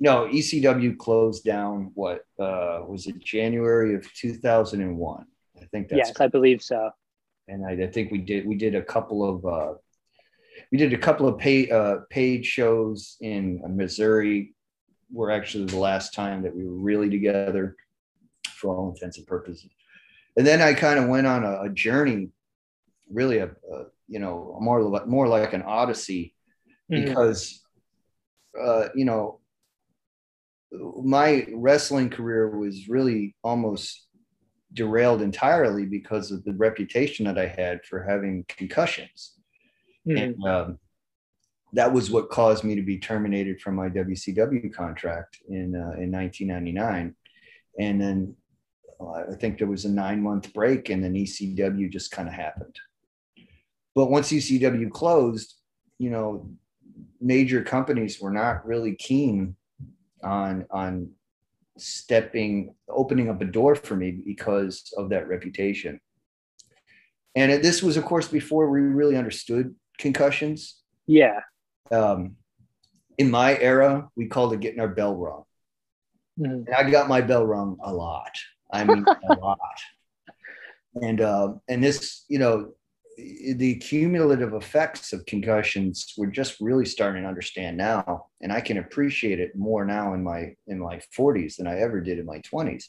no, 0.00 0.26
ECW 0.26 0.98
closed 0.98 1.44
down. 1.44 1.92
What 1.94 2.26
uh, 2.38 2.80
was 2.86 3.06
it? 3.06 3.18
January 3.24 3.94
of 3.94 4.12
two 4.12 4.34
thousand 4.34 4.82
and 4.82 4.98
one. 4.98 5.24
I 5.56 5.64
think 5.72 5.88
that's 5.88 6.08
yes, 6.08 6.20
I 6.20 6.26
believe 6.26 6.60
so. 6.60 6.90
and 7.48 7.64
I, 7.64 7.72
I 7.84 7.86
think 7.86 8.12
we 8.12 8.18
did 8.18 8.46
we 8.46 8.54
did 8.54 8.74
a 8.74 8.82
couple 8.82 9.18
of 9.26 9.46
uh, 9.46 9.74
we 10.70 10.76
did 10.76 10.92
a 10.92 10.98
couple 10.98 11.26
of 11.26 11.38
pay, 11.38 11.70
uh, 11.70 12.00
paid 12.10 12.44
shows 12.44 13.16
in 13.22 13.62
Missouri. 13.66 14.54
Were 15.12 15.30
actually 15.30 15.66
the 15.66 15.78
last 15.78 16.14
time 16.14 16.42
that 16.42 16.54
we 16.54 16.64
were 16.64 16.78
really 16.78 17.10
together, 17.10 17.76
for 18.48 18.76
all 18.76 18.90
intents 18.90 19.18
and 19.18 19.26
purposes. 19.26 19.70
And 20.36 20.46
then 20.46 20.60
I 20.62 20.74
kind 20.74 20.98
of 20.98 21.08
went 21.08 21.26
on 21.26 21.44
a, 21.44 21.62
a 21.62 21.68
journey, 21.70 22.30
really 23.10 23.38
a, 23.38 23.46
a 23.46 23.84
you 24.08 24.18
know 24.20 24.56
more 24.60 24.82
li- 24.82 25.06
more 25.06 25.26
like 25.28 25.52
an 25.52 25.62
odyssey, 25.62 26.34
Mhm. 26.90 27.06
because 27.06 27.62
uh, 28.60 28.88
you 28.94 29.04
know 29.04 29.40
my 31.02 31.46
wrestling 31.54 32.10
career 32.10 32.48
was 32.56 32.88
really 32.88 33.34
almost 33.42 34.06
derailed 34.72 35.20
entirely 35.20 35.84
because 35.84 36.30
of 36.30 36.44
the 36.44 36.52
reputation 36.54 37.26
that 37.26 37.38
I 37.38 37.48
had 37.48 37.84
for 37.84 38.02
having 38.04 38.44
concussions. 38.46 39.34
Mhm. 40.06 40.22
And 40.22 40.44
um, 40.46 40.78
that 41.72 41.92
was 41.92 42.10
what 42.10 42.30
caused 42.30 42.64
me 42.64 42.74
to 42.74 42.82
be 42.82 42.98
terminated 42.98 43.60
from 43.60 43.76
my 43.76 43.88
WCW 43.88 44.72
contract 44.72 45.38
in, 45.48 45.74
uh, 45.76 45.94
in 46.00 46.10
1999. 46.10 47.14
And 47.78 48.00
then 48.00 48.34
uh, 49.00 49.32
I 49.32 49.34
think 49.38 49.58
there 49.58 49.68
was 49.68 49.84
a 49.84 49.90
nine 49.90 50.22
month 50.22 50.52
break, 50.52 50.90
and 50.90 51.02
then 51.02 51.14
ECW 51.14 51.90
just 51.90 52.10
kind 52.10 52.28
of 52.28 52.34
happened. 52.34 52.76
But 53.94 54.10
once 54.10 54.30
ECW 54.30 54.90
closed, 54.90 55.54
you 55.98 56.10
know, 56.10 56.50
major 57.20 57.62
companies 57.62 58.20
were 58.20 58.30
not 58.30 58.66
really 58.66 58.94
keen 58.94 59.56
on 60.22 60.66
on 60.70 61.10
stepping 61.78 62.74
opening 62.88 63.30
up 63.30 63.40
a 63.40 63.44
door 63.44 63.74
for 63.74 63.96
me 63.96 64.10
because 64.10 64.92
of 64.98 65.08
that 65.08 65.28
reputation 65.28 65.98
and 67.34 67.64
this 67.64 67.82
was 67.82 67.96
of 67.96 68.04
course 68.04 68.28
before 68.28 68.68
we 68.68 68.80
really 68.80 69.16
understood 69.16 69.74
concussions 69.98 70.80
Yeah. 71.06 71.40
Um, 71.90 72.36
in 73.18 73.30
my 73.30 73.56
era 73.58 74.08
we 74.16 74.26
called 74.26 74.52
it 74.52 74.60
getting 74.60 74.80
our 74.80 74.88
bell 74.88 75.16
rung. 75.16 75.44
Mhm. 76.38 76.66
and 76.66 76.74
i 76.74 76.88
got 76.90 77.08
my 77.08 77.20
bell 77.20 77.44
rung 77.46 77.76
a 77.82 77.92
lot. 77.92 78.34
I 78.72 78.84
mean 78.84 79.04
a 79.28 79.32
lot. 79.46 79.58
And 81.02 81.20
uh, 81.20 81.54
and 81.68 81.82
this 81.82 82.24
you 82.28 82.38
know 82.38 82.72
the 83.16 83.74
cumulative 83.76 84.54
effects 84.54 85.12
of 85.12 85.26
concussions 85.26 86.14
we're 86.16 86.30
just 86.30 86.58
really 86.60 86.86
starting 86.86 87.22
to 87.24 87.28
understand 87.28 87.76
now. 87.76 88.26
And 88.40 88.52
i 88.52 88.60
can 88.60 88.78
appreciate 88.78 89.40
it 89.40 89.54
more 89.56 89.84
now 89.84 90.14
in 90.14 90.22
my 90.22 90.54
in 90.66 90.78
my 90.78 91.00
40s 91.16 91.56
than 91.56 91.66
i 91.66 91.78
ever 91.80 92.00
did 92.00 92.18
in 92.18 92.24
my 92.26 92.38
20s 92.40 92.84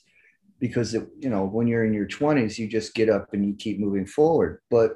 because 0.59 0.93
it, 0.93 1.07
you 1.19 1.29
know 1.29 1.43
when 1.45 1.67
you're 1.67 1.83
in 1.85 1.93
your 1.93 2.07
20s 2.07 2.57
you 2.57 2.67
just 2.67 2.93
get 2.93 3.09
up 3.09 3.33
and 3.33 3.45
you 3.45 3.53
keep 3.55 3.79
moving 3.79 4.05
forward. 4.05 4.61
But 4.69 4.91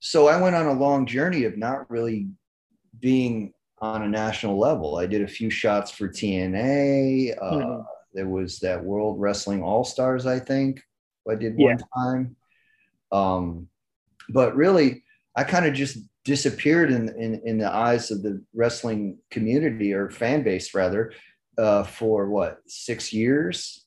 so 0.00 0.28
i 0.28 0.40
went 0.40 0.56
on 0.56 0.66
a 0.66 0.72
long 0.72 1.06
journey 1.06 1.44
of 1.44 1.56
not 1.58 1.90
really 1.90 2.28
being 3.00 3.52
on 3.78 4.02
a 4.02 4.08
national 4.08 4.58
level 4.58 4.96
i 4.96 5.06
did 5.06 5.22
a 5.22 5.28
few 5.28 5.50
shots 5.50 5.90
for 5.90 6.08
tna 6.08 7.34
uh, 7.40 7.52
Mhm. 7.52 7.84
there 8.14 8.28
was 8.28 8.58
that 8.60 8.84
world 8.84 9.20
wrestling 9.20 9.62
all 9.62 9.84
stars 9.84 10.26
i 10.26 10.38
think 10.38 10.82
i 11.28 11.34
did 11.34 11.54
Yeah. 11.58 11.66
one 11.76 11.78
time 11.96 12.36
um, 13.12 13.68
but 14.28 14.54
really 14.56 15.04
i 15.36 15.44
kind 15.44 15.66
of 15.66 15.74
just 15.74 15.98
disappeared 16.24 16.90
in, 16.92 17.08
in 17.18 17.40
in 17.44 17.58
the 17.58 17.72
eyes 17.72 18.10
of 18.10 18.22
the 18.22 18.42
wrestling 18.54 19.18
community 19.30 19.92
or 19.94 20.10
fan 20.10 20.42
base 20.42 20.74
rather 20.74 21.12
uh, 21.58 21.82
for 21.82 22.28
what 22.28 22.58
six 22.66 23.12
years. 23.12 23.84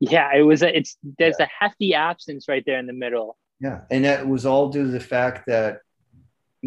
Yeah, 0.00 0.30
it 0.36 0.42
was. 0.42 0.62
A, 0.62 0.76
it's 0.76 0.96
there's 1.18 1.36
yeah. 1.38 1.46
a 1.46 1.64
hefty 1.64 1.94
absence 1.94 2.46
right 2.48 2.62
there 2.66 2.78
in 2.78 2.86
the 2.86 2.92
middle. 2.92 3.36
Yeah, 3.60 3.80
and 3.90 4.04
that 4.04 4.26
was 4.28 4.46
all 4.46 4.68
due 4.70 4.84
to 4.84 4.90
the 4.90 5.00
fact 5.00 5.46
that 5.46 5.80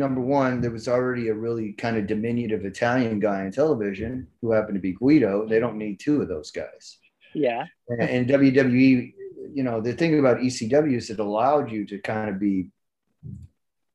number 0.01 0.19
one, 0.19 0.59
there 0.59 0.71
was 0.71 0.87
already 0.87 1.29
a 1.29 1.33
really 1.33 1.71
kind 1.73 1.95
of 1.95 2.07
diminutive 2.07 2.65
Italian 2.65 3.19
guy 3.19 3.45
on 3.45 3.51
television 3.51 4.27
who 4.41 4.51
happened 4.51 4.75
to 4.75 4.81
be 4.81 4.93
Guido. 4.93 5.47
They 5.47 5.59
don't 5.59 5.77
need 5.77 5.99
two 5.99 6.21
of 6.21 6.27
those 6.27 6.51
guys. 6.51 6.97
Yeah. 7.33 7.65
And, 7.87 8.01
and 8.01 8.27
WWE, 8.27 9.13
you 9.53 9.63
know, 9.63 9.79
the 9.79 9.93
thing 9.93 10.19
about 10.19 10.39
ECW 10.39 10.97
is 10.97 11.09
it 11.09 11.19
allowed 11.19 11.71
you 11.71 11.85
to 11.85 11.99
kind 11.99 12.29
of 12.29 12.39
be 12.39 12.67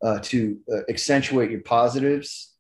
uh, 0.03 0.21
to 0.21 0.59
uh, 0.73 0.81
accentuate 0.89 1.51
your 1.51 1.63
positives 1.63 2.55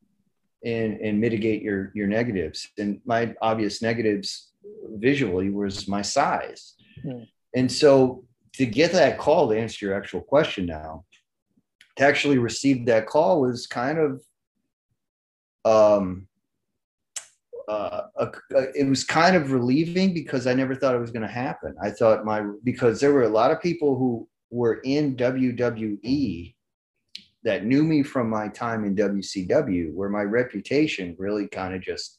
and 0.64 0.98
and 1.00 1.20
mitigate 1.20 1.62
your 1.62 1.92
your 1.94 2.06
negatives. 2.06 2.68
And 2.78 3.00
my 3.04 3.34
obvious 3.40 3.80
negatives 3.80 4.50
visually 4.94 5.50
was 5.50 5.86
my 5.86 6.02
size. 6.02 6.74
Hmm. 7.02 7.24
And 7.54 7.70
so 7.70 8.24
to 8.54 8.66
get 8.66 8.92
that 8.92 9.18
call 9.18 9.48
to 9.48 9.58
answer 9.58 9.86
your 9.86 9.94
actual 9.94 10.22
question 10.22 10.66
now, 10.66 11.04
to 11.96 12.04
actually 12.04 12.38
receive 12.38 12.86
that 12.86 13.06
call 13.06 13.40
was 13.40 13.66
kind 13.66 13.98
of 13.98 14.22
um 15.64 16.28
uh, 17.68 18.02
a, 18.18 18.26
a, 18.54 18.62
it 18.78 18.88
was 18.88 19.02
kind 19.02 19.34
of 19.34 19.50
relieving 19.50 20.14
because 20.14 20.46
I 20.46 20.54
never 20.54 20.74
thought 20.74 20.94
it 20.94 21.00
was 21.00 21.10
going 21.10 21.26
to 21.26 21.32
happen. 21.32 21.74
I 21.82 21.90
thought 21.90 22.24
my 22.24 22.46
because 22.62 23.00
there 23.00 23.12
were 23.12 23.24
a 23.24 23.28
lot 23.28 23.50
of 23.50 23.60
people 23.60 23.98
who 23.98 24.28
were 24.50 24.80
in 24.84 25.16
WWE 25.16 26.54
that 27.42 27.64
knew 27.64 27.82
me 27.84 28.02
from 28.02 28.28
my 28.28 28.48
time 28.48 28.84
in 28.84 28.96
WCW, 28.96 29.92
where 29.94 30.08
my 30.08 30.22
reputation 30.22 31.14
really 31.18 31.48
kind 31.48 31.74
of 31.74 31.80
just 31.80 32.18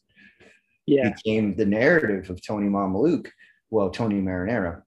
yeah. 0.86 1.10
became 1.10 1.56
the 1.56 1.66
narrative 1.66 2.30
of 2.30 2.42
Tony 2.42 2.68
Mamaluke, 2.68 3.30
well, 3.70 3.90
Tony 3.90 4.22
Marinara. 4.22 4.82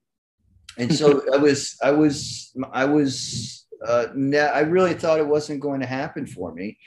And 0.79 0.95
so 0.95 1.23
I 1.35 1.37
was, 1.37 1.77
I 1.83 1.91
was, 1.91 2.57
I 2.73 2.87
was, 2.87 3.60
uh, 3.87 4.07
I 4.37 4.61
really 4.61 4.95
thought 4.95 5.19
it 5.19 5.27
wasn't 5.27 5.61
going 5.61 5.81
to 5.81 5.87
happen 5.87 6.27
for 6.27 6.53
me. 6.53 6.79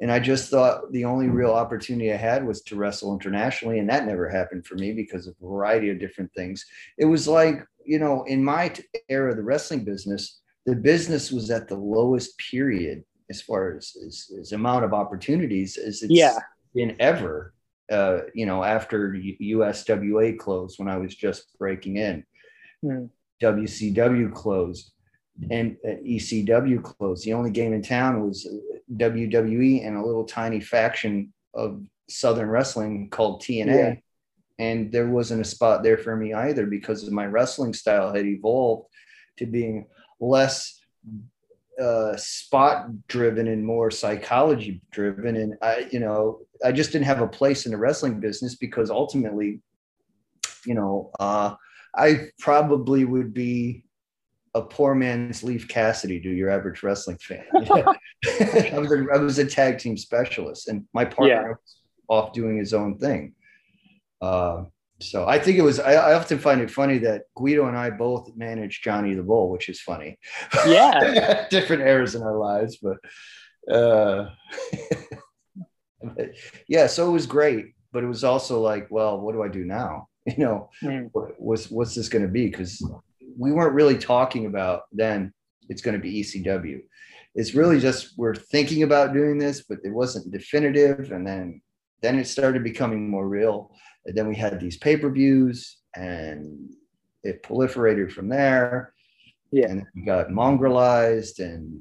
And 0.00 0.10
I 0.10 0.18
just 0.18 0.50
thought 0.50 0.90
the 0.90 1.04
only 1.04 1.28
real 1.28 1.52
opportunity 1.52 2.12
I 2.12 2.16
had 2.16 2.44
was 2.44 2.62
to 2.62 2.76
wrestle 2.76 3.12
internationally. 3.12 3.78
And 3.78 3.88
that 3.88 4.04
never 4.04 4.28
happened 4.28 4.66
for 4.66 4.74
me 4.74 4.92
because 4.92 5.28
of 5.28 5.36
a 5.40 5.46
variety 5.46 5.90
of 5.90 6.00
different 6.00 6.32
things. 6.34 6.66
It 6.98 7.04
was 7.04 7.28
like, 7.28 7.64
you 7.84 8.00
know, 8.00 8.24
in 8.24 8.42
my 8.42 8.74
era 9.08 9.30
of 9.30 9.36
the 9.36 9.44
wrestling 9.44 9.84
business, 9.84 10.40
the 10.66 10.74
business 10.74 11.30
was 11.30 11.50
at 11.50 11.68
the 11.68 11.76
lowest 11.76 12.36
period 12.38 13.04
as 13.30 13.40
far 13.40 13.76
as, 13.76 13.96
as, 14.04 14.30
as 14.40 14.52
amount 14.52 14.84
of 14.84 14.92
opportunities 14.92 15.76
as 15.76 16.02
it's 16.02 16.12
yeah. 16.12 16.38
been 16.74 16.96
ever. 16.98 17.54
Uh, 17.90 18.20
you 18.34 18.46
know, 18.46 18.64
after 18.64 19.16
USWA 19.40 20.38
closed 20.38 20.78
when 20.78 20.88
I 20.88 20.96
was 20.96 21.14
just 21.14 21.56
breaking 21.58 21.98
in, 21.98 22.24
mm. 22.84 23.08
WCW 23.42 24.32
closed, 24.32 24.92
and 25.50 25.76
uh, 25.84 25.96
ECW 26.06 26.82
closed. 26.82 27.24
The 27.24 27.34
only 27.34 27.50
game 27.50 27.72
in 27.72 27.82
town 27.82 28.26
was 28.26 28.48
WWE 28.94 29.86
and 29.86 29.96
a 29.96 30.04
little 30.04 30.24
tiny 30.24 30.60
faction 30.60 31.32
of 31.54 31.82
Southern 32.08 32.48
Wrestling 32.48 33.10
called 33.10 33.42
TNA. 33.42 33.66
Yeah. 33.66 33.94
And 34.58 34.92
there 34.92 35.08
wasn't 35.08 35.40
a 35.40 35.44
spot 35.44 35.82
there 35.82 35.98
for 35.98 36.16
me 36.16 36.34
either 36.34 36.66
because 36.66 37.10
my 37.10 37.26
wrestling 37.26 37.74
style 37.74 38.14
had 38.14 38.26
evolved 38.26 38.88
to 39.38 39.46
being 39.46 39.86
less 40.20 40.78
uh, 41.80 42.16
spot 42.16 42.86
driven 43.08 43.48
and 43.48 43.64
more 43.64 43.90
psychology 43.90 44.82
driven. 44.90 45.36
And 45.36 45.54
I, 45.62 45.88
you 45.90 46.00
know, 46.00 46.40
I 46.64 46.70
just 46.70 46.92
didn't 46.92 47.06
have 47.06 47.22
a 47.22 47.26
place 47.26 47.66
in 47.66 47.72
the 47.72 47.78
wrestling 47.78 48.20
business 48.20 48.54
because 48.54 48.90
ultimately, 48.90 49.60
you 50.64 50.74
know, 50.74 51.10
uh, 51.18 51.54
I 51.96 52.28
probably 52.38 53.04
would 53.04 53.34
be 53.34 53.84
a 54.54 54.62
poor 54.62 54.94
man's 54.94 55.42
Leif 55.42 55.68
Cassidy 55.68 56.20
to 56.20 56.30
your 56.30 56.50
average 56.50 56.82
wrestling 56.82 57.18
fan. 57.18 57.44
I, 57.54 58.78
was 58.78 58.92
a, 58.92 59.06
I 59.14 59.18
was 59.18 59.38
a 59.38 59.46
tag 59.46 59.78
team 59.78 59.96
specialist, 59.96 60.68
and 60.68 60.84
my 60.92 61.04
partner 61.04 61.28
yeah. 61.28 61.48
was 61.48 61.76
off 62.08 62.32
doing 62.32 62.58
his 62.58 62.74
own 62.74 62.98
thing. 62.98 63.34
Uh, 64.20 64.64
so 65.00 65.26
I 65.26 65.38
think 65.38 65.58
it 65.58 65.62
was. 65.62 65.80
I, 65.80 65.94
I, 65.94 66.14
often 66.14 66.38
find 66.38 66.60
it 66.60 66.70
funny 66.70 66.98
that 66.98 67.22
Guido 67.34 67.66
and 67.66 67.76
I 67.76 67.90
both 67.90 68.30
managed 68.36 68.84
Johnny 68.84 69.14
the 69.14 69.22
Bull, 69.22 69.50
which 69.50 69.68
is 69.68 69.80
funny. 69.80 70.18
Yeah, 70.66 71.46
different 71.50 71.82
eras 71.82 72.14
in 72.14 72.22
our 72.22 72.36
lives, 72.36 72.78
but 72.80 72.98
uh, 73.74 74.30
yeah. 76.68 76.86
So 76.86 77.08
it 77.08 77.12
was 77.12 77.26
great, 77.26 77.72
but 77.90 78.04
it 78.04 78.06
was 78.06 78.22
also 78.22 78.60
like, 78.60 78.88
well, 78.90 79.20
what 79.20 79.32
do 79.32 79.42
I 79.42 79.48
do 79.48 79.64
now? 79.64 80.08
You 80.24 80.36
know, 80.38 80.70
mm. 80.84 81.08
what, 81.10 81.32
what's 81.40 81.68
what's 81.68 81.96
this 81.96 82.08
going 82.08 82.22
to 82.22 82.30
be? 82.30 82.46
Because 82.46 82.80
we 83.36 83.52
weren't 83.52 83.74
really 83.74 83.98
talking 83.98 84.46
about 84.46 84.82
then. 84.92 85.32
It's 85.68 85.82
going 85.82 85.96
to 85.96 86.02
be 86.02 86.20
ECW. 86.22 86.80
It's 87.34 87.54
really 87.54 87.80
just 87.80 88.18
we're 88.18 88.34
thinking 88.34 88.82
about 88.82 89.14
doing 89.14 89.38
this, 89.38 89.62
but 89.62 89.78
it 89.84 89.90
wasn't 89.90 90.32
definitive, 90.32 91.12
and 91.12 91.26
then 91.26 91.62
then 92.02 92.18
it 92.18 92.26
started 92.26 92.64
becoming 92.64 93.08
more 93.08 93.28
real 93.28 93.70
and 94.06 94.16
then 94.16 94.28
we 94.28 94.36
had 94.36 94.58
these 94.60 94.76
pay 94.76 94.96
per 94.96 95.10
views, 95.10 95.78
and 95.94 96.70
it 97.22 97.42
proliferated 97.42 98.12
from 98.12 98.28
there. 98.28 98.94
Yeah, 99.50 99.68
and 99.68 99.86
you 99.94 100.04
got 100.04 100.28
mongrelized, 100.28 101.38
and 101.38 101.80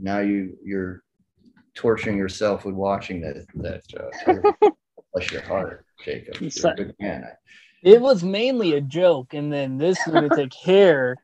now 0.00 0.18
you 0.18 0.56
you're 0.64 1.02
torturing 1.74 2.18
yourself 2.18 2.64
with 2.64 2.74
watching 2.74 3.20
that 3.22 3.46
that. 3.56 3.82
Uh, 4.26 4.70
bless 5.14 5.30
your 5.30 5.42
heart, 5.42 5.84
Jacob. 6.04 6.40
You're 6.40 6.72
a 6.72 6.76
good 6.76 6.94
man. 7.00 7.26
It 7.84 8.00
was 8.00 8.24
mainly 8.24 8.72
a 8.72 8.80
joke, 8.80 9.34
and 9.34 9.52
then 9.52 9.76
this 9.76 9.98
lunatic 10.06 10.54
here. 10.54 11.18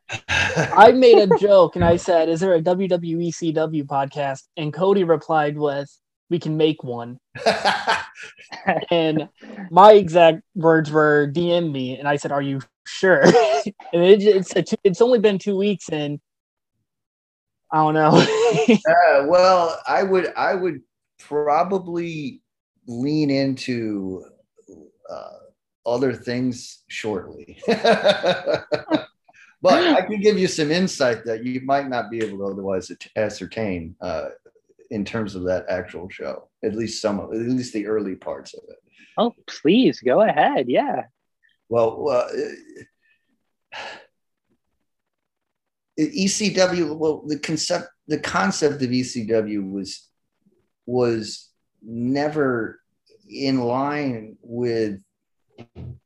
I 0.57 0.93
made 0.93 1.17
a 1.17 1.39
joke 1.39 1.75
and 1.75 1.85
I 1.85 1.97
said, 1.97 2.29
"Is 2.29 2.41
there 2.41 2.55
a 2.55 2.61
WWE 2.61 3.33
CW 3.33 3.85
podcast?" 3.85 4.43
And 4.59 4.71
Cody 4.71 5.03
replied 5.03 5.57
with, 5.57 5.91
"We 6.29 6.39
can 6.39 6.59
make 6.59 6.85
one." 6.85 7.19
and 8.91 9.31
my 9.71 9.93
exact 9.95 10.43
words 10.55 10.91
were 10.91 11.33
DM 11.33 11.73
me, 11.73 11.99
and 11.99 12.07
I 12.07 12.17
said, 12.17 12.31
"Are 12.31 12.43
you 12.43 12.61
sure?" 12.87 13.23
and 13.25 13.33
it, 13.95 14.23
it's 14.23 14.55
a, 14.55 14.63
it's 14.85 15.01
only 15.01 15.19
been 15.19 15.39
two 15.39 15.57
weeks, 15.57 15.89
and 15.89 16.21
I 17.73 17.79
don't 17.79 17.95
know. 17.95 18.11
uh, 18.69 19.27
well, 19.27 19.81
I 19.87 20.03
would 20.03 20.31
I 20.37 20.57
would 20.57 20.83
probably 21.19 22.43
lean 22.87 23.31
into 23.31 24.25
uh, 25.11 25.40
other 25.87 26.13
things 26.13 26.83
shortly. 26.89 27.61
but 27.67 28.67
I 29.65 30.03
can 30.03 30.21
give 30.21 30.39
you 30.39 30.47
some 30.47 30.71
insight 30.71 31.25
that 31.25 31.45
you 31.45 31.61
might 31.63 31.89
not 31.89 32.11
be 32.11 32.19
able 32.19 32.39
to 32.39 32.47
otherwise 32.47 32.93
ascertain 33.17 33.97
uh, 34.01 34.29
in 34.91 35.05
terms 35.05 35.35
of 35.35 35.45
that 35.45 35.67
actual 35.69 36.09
show. 36.09 36.49
At 36.65 36.75
least 36.75 37.01
some 37.01 37.21
of, 37.21 37.33
at 37.33 37.41
least 37.41 37.73
the 37.73 37.87
early 37.87 38.17
parts 38.17 38.55
of 38.55 38.63
it. 38.69 38.77
Oh, 39.17 39.35
please 39.47 40.01
go 40.01 40.23
ahead. 40.23 40.69
Yeah. 40.69 41.05
Well, 41.69 42.09
uh, 42.09 42.29
ECW. 45.99 46.97
Well, 46.97 47.23
the 47.27 47.39
concept, 47.39 47.89
the 48.07 48.19
concept 48.19 48.83
of 48.83 48.91
ECW 48.91 49.71
was 49.71 50.09
was 50.87 51.51
never 51.83 52.81
in 53.29 53.61
line 53.61 54.37
with 54.43 55.01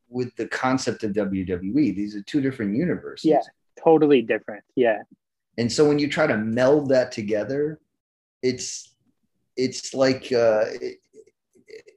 with 0.09 0.35
the 0.37 0.47
concept 0.47 1.05
of 1.05 1.13
WWE. 1.13 1.95
These 1.95 2.15
are 2.17 2.23
two 2.23 2.41
different 2.41 2.77
universes. 2.77 3.27
Yeah, 3.27 3.41
totally 3.83 4.23
different. 4.23 4.65
Yeah. 4.77 5.03
And 5.59 5.71
so 5.71 5.87
when 5.87 5.99
you 5.99 6.09
try 6.09 6.27
to 6.27 6.37
meld 6.37 6.89
that 6.91 7.13
together, 7.13 7.81
it's 8.43 8.95
it's 9.57 9.95
like 9.95 10.33
uh, 10.33 10.65
it, 10.81 10.99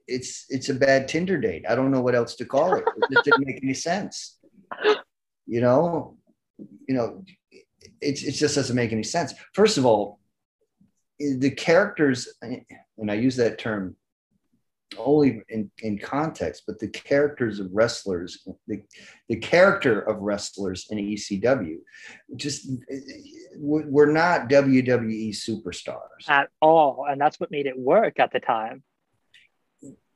it's 0.06 0.46
it's 0.48 0.68
a 0.68 0.74
bad 0.74 1.08
Tinder 1.08 1.38
date. 1.38 1.64
I 1.68 1.74
don't 1.74 1.90
know 1.90 2.00
what 2.00 2.14
else 2.14 2.34
to 2.36 2.44
call 2.44 2.74
it. 2.74 2.84
It 2.84 3.12
just 3.12 3.24
didn't 3.24 3.46
make 3.46 3.62
any 3.62 3.74
sense. 3.74 4.38
You 5.46 5.60
know, 5.60 6.16
you 6.88 6.94
know, 6.94 7.24
it, 7.50 8.22
it 8.22 8.32
just 8.32 8.54
doesn't 8.54 8.76
make 8.76 8.92
any 8.92 9.02
sense. 9.02 9.34
First 9.54 9.78
of 9.78 9.86
all, 9.86 10.20
the 11.18 11.50
characters, 11.50 12.28
and 12.42 13.10
I 13.10 13.14
use 13.14 13.36
that 13.36 13.58
term 13.58 13.96
only 14.96 15.42
in, 15.48 15.70
in 15.82 15.98
context, 15.98 16.62
but 16.66 16.78
the 16.78 16.88
characters 16.88 17.60
of 17.60 17.68
wrestlers, 17.72 18.46
the, 18.66 18.82
the 19.28 19.36
character 19.36 20.00
of 20.00 20.18
wrestlers 20.20 20.86
in 20.90 20.98
ECW, 20.98 21.76
just 22.36 22.70
we're 23.56 24.10
not 24.10 24.48
WWE 24.48 25.30
superstars 25.30 26.28
at 26.28 26.48
all, 26.60 27.04
and 27.08 27.20
that's 27.20 27.38
what 27.38 27.50
made 27.50 27.66
it 27.66 27.78
work 27.78 28.18
at 28.18 28.32
the 28.32 28.40
time. 28.40 28.82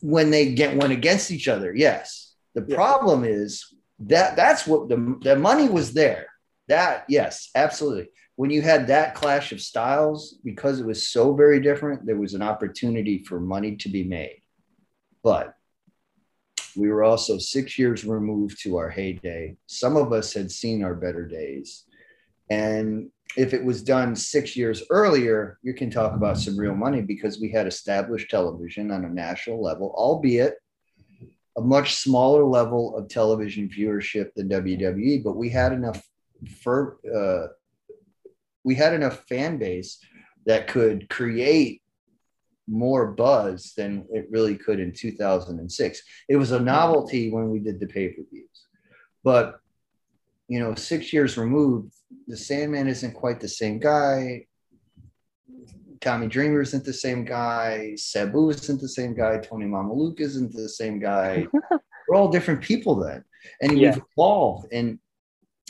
When 0.01 0.31
they 0.31 0.55
get 0.55 0.77
went 0.77 0.93
against 0.93 1.31
each 1.31 1.49
other, 1.49 1.75
yes. 1.75 2.35
The 2.55 2.65
yeah. 2.67 2.75
problem 2.75 3.25
is 3.25 3.65
that 4.01 4.37
that's 4.37 4.67
what 4.67 4.89
the 4.89 5.19
the 5.23 5.37
money 5.37 5.69
was 5.69 5.93
there. 5.93 6.27
That 6.69 7.05
yes, 7.09 7.51
absolutely. 7.55 8.09
When 8.37 8.51
you 8.51 8.63
had 8.63 8.87
that 8.87 9.15
clash 9.15 9.53
of 9.53 9.61
styles, 9.61 10.39
because 10.43 10.81
it 10.81 10.87
was 10.87 11.09
so 11.09 11.35
very 11.35 11.61
different, 11.61 12.07
there 12.07 12.17
was 12.17 12.35
an 12.35 12.43
opportunity 12.43 13.23
for 13.23 13.39
money 13.39 13.77
to 13.77 13.89
be 13.91 14.05
made 14.05 14.42
but 15.23 15.55
we 16.77 16.89
were 16.89 17.05
also 17.05 17.39
six 17.39 17.79
years 17.79 18.05
removed 18.05 18.63
to 18.63 18.77
our 18.77 18.89
heyday. 18.89 19.57
Some 19.67 19.97
of 19.97 20.13
us 20.13 20.33
had 20.33 20.51
seen 20.51 20.83
our 20.83 20.95
better 20.95 21.27
days. 21.27 21.85
And 22.51 23.11
if 23.37 23.55
it 23.55 23.65
was 23.65 23.83
done 23.83 24.15
six 24.17 24.57
years 24.57 24.83
earlier, 24.91 25.59
you 25.63 25.75
can 25.75 25.91
talk 25.91 26.15
about 26.15 26.39
some 26.39 26.59
real 26.59 26.75
money 26.75 27.03
because 27.03 27.41
we 27.41 27.51
had 27.51 27.67
established 27.67 28.31
television 28.31 28.91
on 28.91 29.05
a 29.05 29.09
national 29.09 29.63
level, 29.63 29.95
albeit 29.97 30.57
a 31.57 31.61
much 31.61 31.97
smaller 31.97 32.45
level 32.45 32.97
of 32.97 33.09
television 33.09 33.69
viewership 33.69 34.33
than 34.35 34.49
WWE, 34.49 35.23
but 35.23 35.37
we 35.37 35.51
had 35.51 35.73
enough 35.73 36.03
for 36.63 36.99
uh, 37.15 37.53
we 38.65 38.75
had 38.75 38.95
enough 38.95 39.25
fan 39.29 39.59
base 39.59 39.99
that 40.47 40.67
could 40.67 41.09
create 41.09 41.82
more 42.69 43.13
buzz 43.13 43.73
than 43.77 44.07
it 44.11 44.27
really 44.31 44.57
could 44.57 44.79
in 44.81 44.93
2006. 44.93 46.03
It 46.29 46.37
was 46.37 46.53
a 46.53 46.61
novelty 46.61 47.31
when 47.31 47.51
we 47.51 47.59
did 47.59 47.81
the 47.81 47.87
pay-per-views. 47.87 48.67
But 49.25 49.59
you 50.49 50.61
know, 50.61 50.75
6 50.75 51.13
years 51.13 51.39
removed, 51.39 51.93
the 52.27 52.37
Sandman 52.37 52.87
isn't 52.89 53.15
quite 53.15 53.41
the 53.41 53.49
same 53.49 53.79
guy. 53.79 54.47
Tommy 56.01 56.27
Dreamer 56.27 56.61
isn't 56.61 56.85
the 56.85 56.93
same 56.93 57.25
guy. 57.25 57.95
Sabu 57.97 58.51
isn't 58.51 58.81
the 58.81 58.89
same 58.89 59.15
guy. 59.15 59.39
Tony 59.39 59.67
Mamaluke 59.67 60.21
isn't 60.21 60.53
the 60.53 60.69
same 60.69 60.99
guy. 60.99 61.47
We're 62.09 62.17
all 62.17 62.29
different 62.29 62.61
people 62.61 62.97
then. 62.97 63.25
And 63.61 63.79
Yeah. 63.79 63.95
we've 63.95 64.03
evolved. 64.13 64.67
And 64.73 64.99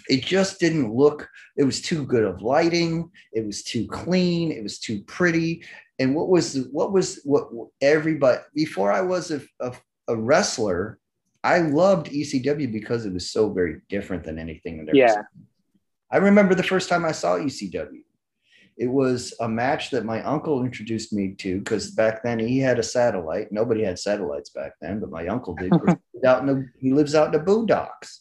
it 0.08 0.24
just 0.24 0.58
didn't 0.58 0.92
look, 0.92 1.28
it 1.56 1.64
was 1.64 1.80
too 1.80 2.04
good 2.04 2.24
of 2.24 2.42
lighting. 2.42 3.10
It 3.32 3.46
was 3.46 3.62
too 3.62 3.86
clean. 3.86 4.50
It 4.50 4.62
was 4.62 4.78
too 4.78 5.02
pretty. 5.02 5.64
And 6.02 6.16
what 6.16 6.28
was, 6.28 6.66
what 6.72 6.92
was, 6.92 7.20
what 7.24 7.68
everybody, 7.80 8.40
before 8.54 8.90
I 8.90 9.02
was 9.02 9.30
a, 9.30 9.40
a, 9.60 9.72
a 10.08 10.16
wrestler, 10.16 10.98
I 11.44 11.58
loved 11.58 12.10
ECW 12.10 12.72
because 12.72 13.06
it 13.06 13.12
was 13.12 13.30
so 13.30 13.52
very 13.52 13.82
different 13.88 14.24
than 14.24 14.36
anything 14.36 14.84
I'd 14.88 14.96
Yeah. 14.96 15.14
seen. 15.14 15.46
I 16.10 16.16
remember 16.16 16.56
the 16.56 16.64
first 16.64 16.88
time 16.88 17.04
I 17.04 17.12
saw 17.12 17.36
ECW. 17.38 18.02
It 18.76 18.88
was 18.88 19.32
a 19.40 19.48
match 19.48 19.90
that 19.90 20.04
my 20.04 20.22
uncle 20.22 20.64
introduced 20.64 21.12
me 21.12 21.34
to 21.38 21.58
because 21.60 21.92
back 21.92 22.24
then 22.24 22.40
he 22.40 22.58
had 22.58 22.80
a 22.80 22.82
satellite. 22.82 23.52
Nobody 23.52 23.84
had 23.84 23.98
satellites 23.98 24.50
back 24.50 24.72
then, 24.80 24.98
but 24.98 25.10
my 25.10 25.28
uncle 25.28 25.54
did. 25.54 25.70
out 26.26 26.40
in 26.40 26.46
the, 26.46 26.68
he 26.78 26.92
lives 26.92 27.14
out 27.14 27.32
in 27.32 27.38
the 27.38 27.46
boondocks. 27.46 28.18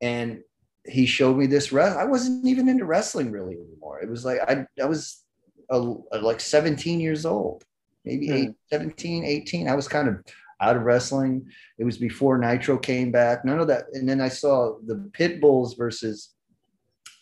And 0.00 0.42
he 0.84 1.06
showed 1.06 1.36
me 1.36 1.46
this. 1.46 1.72
I 1.72 2.04
wasn't 2.04 2.44
even 2.46 2.68
into 2.68 2.86
wrestling 2.86 3.30
really 3.30 3.54
anymore. 3.54 4.00
It 4.00 4.10
was 4.10 4.24
like 4.24 4.40
I, 4.40 4.66
I 4.82 4.86
was 4.86 5.22
a, 5.70 5.78
like 6.20 6.40
17 6.40 7.00
years 7.00 7.26
old, 7.26 7.64
maybe 8.04 8.26
Hmm. 8.28 8.32
eight, 8.34 8.50
17, 8.70 9.24
18. 9.24 9.68
I 9.68 9.74
was 9.74 9.88
kind 9.88 10.08
of 10.08 10.24
out 10.60 10.76
of 10.76 10.82
wrestling. 10.82 11.46
It 11.78 11.84
was 11.84 11.98
before 11.98 12.38
Nitro 12.38 12.78
came 12.78 13.10
back. 13.12 13.44
None 13.44 13.58
of 13.60 13.66
that. 13.68 13.84
And 13.92 14.08
then 14.08 14.20
I 14.20 14.28
saw 14.28 14.78
the 14.86 15.10
Pit 15.12 15.40
Bulls 15.40 15.74
versus 15.74 16.34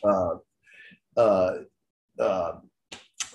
uh, 0.05 0.37
uh, 1.17 1.53
uh, 2.19 2.53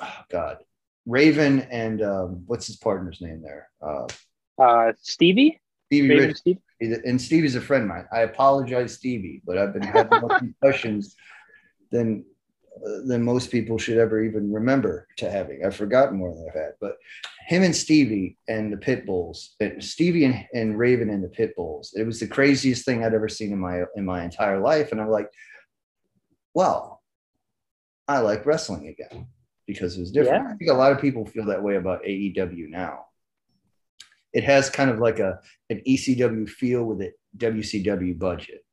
oh 0.01 0.17
God, 0.29 0.57
Raven 1.05 1.61
and 1.71 2.01
um, 2.01 2.43
what's 2.45 2.67
his 2.67 2.77
partner's 2.77 3.21
name 3.21 3.41
there? 3.41 3.69
Uh, 3.81 4.07
Uh, 4.61 4.93
Stevie? 5.01 5.59
Stevie 5.87 6.09
Raven 6.09 6.35
Rich. 6.45 6.57
And 7.05 7.19
Stevie's 7.21 7.55
a 7.55 7.61
friend 7.61 7.83
of 7.83 7.89
mine. 7.89 8.05
I 8.13 8.21
apologize, 8.21 8.93
Stevie, 8.93 9.41
but 9.45 9.57
I've 9.57 9.73
been 9.73 9.81
having 9.81 10.19
more 10.21 10.29
concussions 10.37 11.15
than 11.91 12.23
than 13.05 13.23
most 13.23 13.51
people 13.51 13.77
should 13.77 13.97
ever 13.97 14.23
even 14.23 14.51
remember 14.51 15.07
to 15.17 15.29
having. 15.29 15.65
I've 15.65 15.75
forgotten 15.75 16.17
more 16.17 16.33
than 16.33 16.47
I've 16.47 16.61
had. 16.61 16.73
But 16.79 16.97
him 17.47 17.63
and 17.63 17.75
Stevie 17.75 18.37
and 18.47 18.71
the 18.71 18.77
Pit 18.77 19.05
Bulls, 19.05 19.55
Stevie 19.79 20.25
and, 20.25 20.45
and 20.53 20.77
Raven 20.77 21.09
and 21.09 21.23
the 21.23 21.29
Pit 21.29 21.55
Bulls, 21.55 21.93
it 21.95 22.05
was 22.05 22.19
the 22.19 22.27
craziest 22.27 22.85
thing 22.85 23.03
I'd 23.03 23.13
ever 23.13 23.29
seen 23.29 23.51
in 23.51 23.59
my 23.59 23.83
in 23.95 24.05
my 24.05 24.23
entire 24.23 24.59
life. 24.59 24.91
And 24.91 25.01
I'm 25.01 25.09
like, 25.09 25.29
well, 26.53 27.01
I 28.07 28.19
like 28.19 28.45
wrestling 28.45 28.87
again 28.87 29.27
because 29.67 29.97
it 29.97 29.99
was 29.99 30.11
different. 30.11 30.45
Yeah. 30.45 30.53
I 30.53 30.57
think 30.57 30.71
a 30.71 30.73
lot 30.73 30.91
of 30.91 30.99
people 30.99 31.25
feel 31.25 31.45
that 31.45 31.61
way 31.61 31.75
about 31.75 32.03
AEW 32.03 32.69
now. 32.69 33.05
It 34.33 34.43
has 34.43 34.69
kind 34.69 34.89
of 34.89 34.99
like 34.99 35.19
a 35.19 35.39
an 35.69 35.81
ECW 35.87 36.49
feel 36.49 36.83
with 36.83 37.01
a 37.01 37.11
WCW 37.37 38.17
budget. 38.17 38.65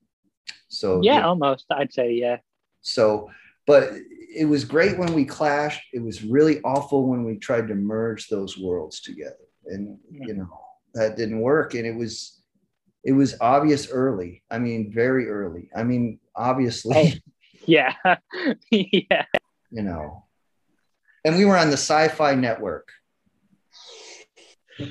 So 0.69 1.01
Yeah, 1.03 1.27
almost. 1.27 1.67
I'd 1.71 1.93
say, 1.93 2.13
yeah. 2.13 2.39
so, 2.81 3.31
but 3.67 3.91
it 4.35 4.45
was 4.47 4.65
great 4.65 4.99
when 4.99 5.13
we 5.15 5.25
clashed. 5.25 5.83
It 5.93 6.01
was 6.03 6.23
really 6.23 6.61
awful 6.63 7.07
when 7.09 7.25
we 7.25 7.37
tried 7.37 7.69
to 7.69 7.75
merge 7.75 8.29
those 8.29 8.59
worlds 8.59 9.01
together, 9.01 9.37
and 9.67 9.99
you 10.11 10.35
know 10.35 10.61
that 10.95 11.17
didn't 11.17 11.41
work. 11.41 11.75
And 11.75 11.87
it 11.87 11.95
was, 11.95 12.41
it 13.05 13.13
was 13.13 13.37
obvious 13.41 13.91
early. 13.91 14.43
I 14.51 14.59
mean, 14.59 14.93
very 14.93 15.29
early. 15.29 15.69
I 15.77 15.83
mean, 15.85 16.19
obviously, 16.35 16.95
Hey. 16.95 17.21
Yeah. 17.67 17.95
yeah. 18.71 19.25
you 19.71 19.83
know. 19.83 20.25
And 21.25 21.37
we 21.37 21.45
were 21.45 21.57
on 21.57 21.69
the 21.71 21.77
Sci-Fi 21.77 22.37
Network. 22.37 22.89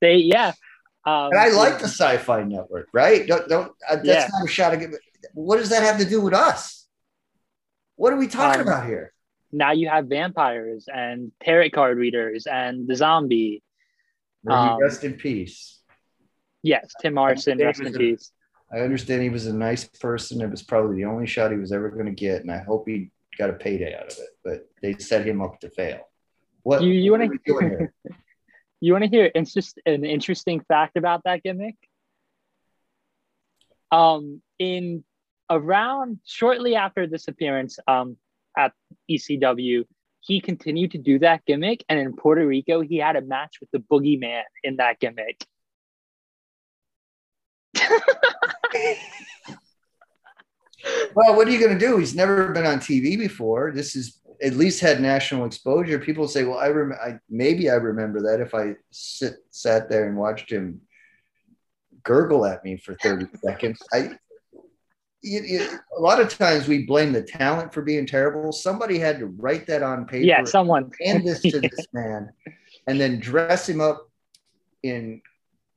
they, 0.00 0.16
yeah. 0.16 0.52
Um, 1.04 1.30
And 1.32 1.38
I 1.40 1.48
like 1.50 1.78
the 1.80 1.88
Sci-Fi 1.88 2.44
Network, 2.44 2.88
right? 2.92 3.26
Don't 3.26 3.48
don't. 3.48 3.72
Uh, 3.88 3.96
that's 3.96 4.06
Yeah. 4.06 4.28
not 4.32 4.44
a 4.44 4.48
shot. 4.48 4.72
At, 4.74 4.90
what 5.34 5.56
does 5.58 5.70
that 5.70 5.82
have 5.82 5.98
to 5.98 6.04
do 6.08 6.20
with 6.20 6.34
us? 6.34 6.83
What 7.96 8.12
are 8.12 8.16
we 8.16 8.26
talking 8.28 8.60
Um, 8.62 8.66
about 8.68 8.86
here? 8.86 9.12
Now 9.52 9.72
you 9.72 9.88
have 9.88 10.06
vampires 10.06 10.88
and 10.92 11.30
tarot 11.42 11.70
card 11.70 11.96
readers 11.98 12.46
and 12.46 12.88
the 12.88 12.96
zombie. 12.96 13.62
Um, 14.48 14.78
rest 14.80 15.04
in 15.04 15.14
peace. 15.14 15.80
Yes, 16.62 16.92
Tim 17.00 17.16
Arson, 17.18 17.58
rest 17.58 17.80
in 17.80 17.94
a- 17.94 17.98
peace. 17.98 18.32
I 18.72 18.80
understand 18.80 19.22
he 19.22 19.28
was 19.30 19.46
a 19.46 19.54
nice 19.54 19.84
person. 19.84 20.40
It 20.40 20.50
was 20.50 20.62
probably 20.62 20.96
the 20.96 21.04
only 21.04 21.26
shot 21.26 21.52
he 21.52 21.56
was 21.58 21.70
ever 21.70 21.90
going 21.90 22.06
to 22.06 22.12
get, 22.12 22.40
and 22.42 22.50
I 22.50 22.58
hope 22.58 22.88
he 22.88 23.10
got 23.38 23.50
a 23.50 23.52
payday 23.52 23.94
out 23.94 24.10
of 24.12 24.18
it. 24.18 24.28
But 24.42 24.68
they 24.82 24.94
set 24.98 25.24
him 25.26 25.40
up 25.40 25.60
to 25.60 25.70
fail. 25.70 26.00
What 26.62 26.82
You- 26.82 26.92
you 26.92 27.12
what 27.12 27.20
wanna- 27.20 27.30
are 27.30 27.32
we 27.32 27.38
doing 27.46 27.68
here? 27.68 27.94
You 28.80 28.92
want 28.92 29.04
to 29.04 29.08
hear 29.08 29.30
it's 29.34 29.54
just 29.54 29.78
an 29.86 30.04
interesting 30.04 30.60
fact 30.60 30.98
about 30.98 31.22
that 31.24 31.42
gimmick? 31.42 31.76
Um, 33.90 34.42
in 34.58 35.04
around 35.50 36.18
shortly 36.24 36.74
after 36.74 37.06
this 37.06 37.28
appearance 37.28 37.78
um, 37.86 38.16
at 38.56 38.72
ECW, 39.10 39.84
he 40.20 40.40
continued 40.40 40.92
to 40.92 40.98
do 40.98 41.18
that 41.18 41.44
gimmick, 41.44 41.84
and 41.88 41.98
in 41.98 42.14
Puerto 42.14 42.46
Rico, 42.46 42.80
he 42.80 42.96
had 42.96 43.16
a 43.16 43.20
match 43.20 43.56
with 43.60 43.70
the 43.72 43.78
Boogeyman 43.78 44.42
in 44.62 44.76
that 44.76 44.98
gimmick. 44.98 45.44
well, 51.14 51.36
what 51.36 51.46
are 51.46 51.50
you 51.50 51.60
going 51.60 51.78
to 51.78 51.86
do? 51.86 51.98
He's 51.98 52.14
never 52.14 52.52
been 52.52 52.64
on 52.64 52.78
TV 52.78 53.18
before. 53.18 53.72
This 53.72 53.94
is 53.96 54.20
at 54.42 54.54
least 54.54 54.80
had 54.80 55.00
national 55.00 55.44
exposure. 55.44 55.98
People 55.98 56.26
say, 56.26 56.44
"Well, 56.44 56.58
I, 56.58 56.68
rem- 56.68 56.98
I 57.02 57.18
maybe 57.28 57.68
I 57.70 57.74
remember 57.74 58.22
that 58.22 58.40
if 58.40 58.54
I 58.54 58.76
sit 58.90 59.34
sat 59.50 59.90
there 59.90 60.08
and 60.08 60.16
watched 60.16 60.50
him 60.50 60.80
gurgle 62.02 62.46
at 62.46 62.64
me 62.64 62.76
for 62.76 62.94
thirty 62.94 63.26
seconds." 63.44 63.82
I 63.92 64.16
you, 65.24 65.40
you, 65.40 65.78
a 65.96 66.00
lot 66.00 66.20
of 66.20 66.36
times 66.36 66.68
we 66.68 66.84
blame 66.84 67.12
the 67.12 67.22
talent 67.22 67.72
for 67.72 67.80
being 67.80 68.06
terrible. 68.06 68.52
Somebody 68.52 68.98
had 68.98 69.18
to 69.18 69.26
write 69.26 69.66
that 69.68 69.82
on 69.82 70.04
paper. 70.04 70.24
Yeah, 70.24 70.44
someone. 70.44 70.90
hand 71.00 71.26
this 71.26 71.40
to 71.40 71.60
this 71.60 71.86
man 71.92 72.30
and 72.86 73.00
then 73.00 73.18
dress 73.18 73.68
him 73.68 73.80
up 73.80 74.10
in 74.82 75.22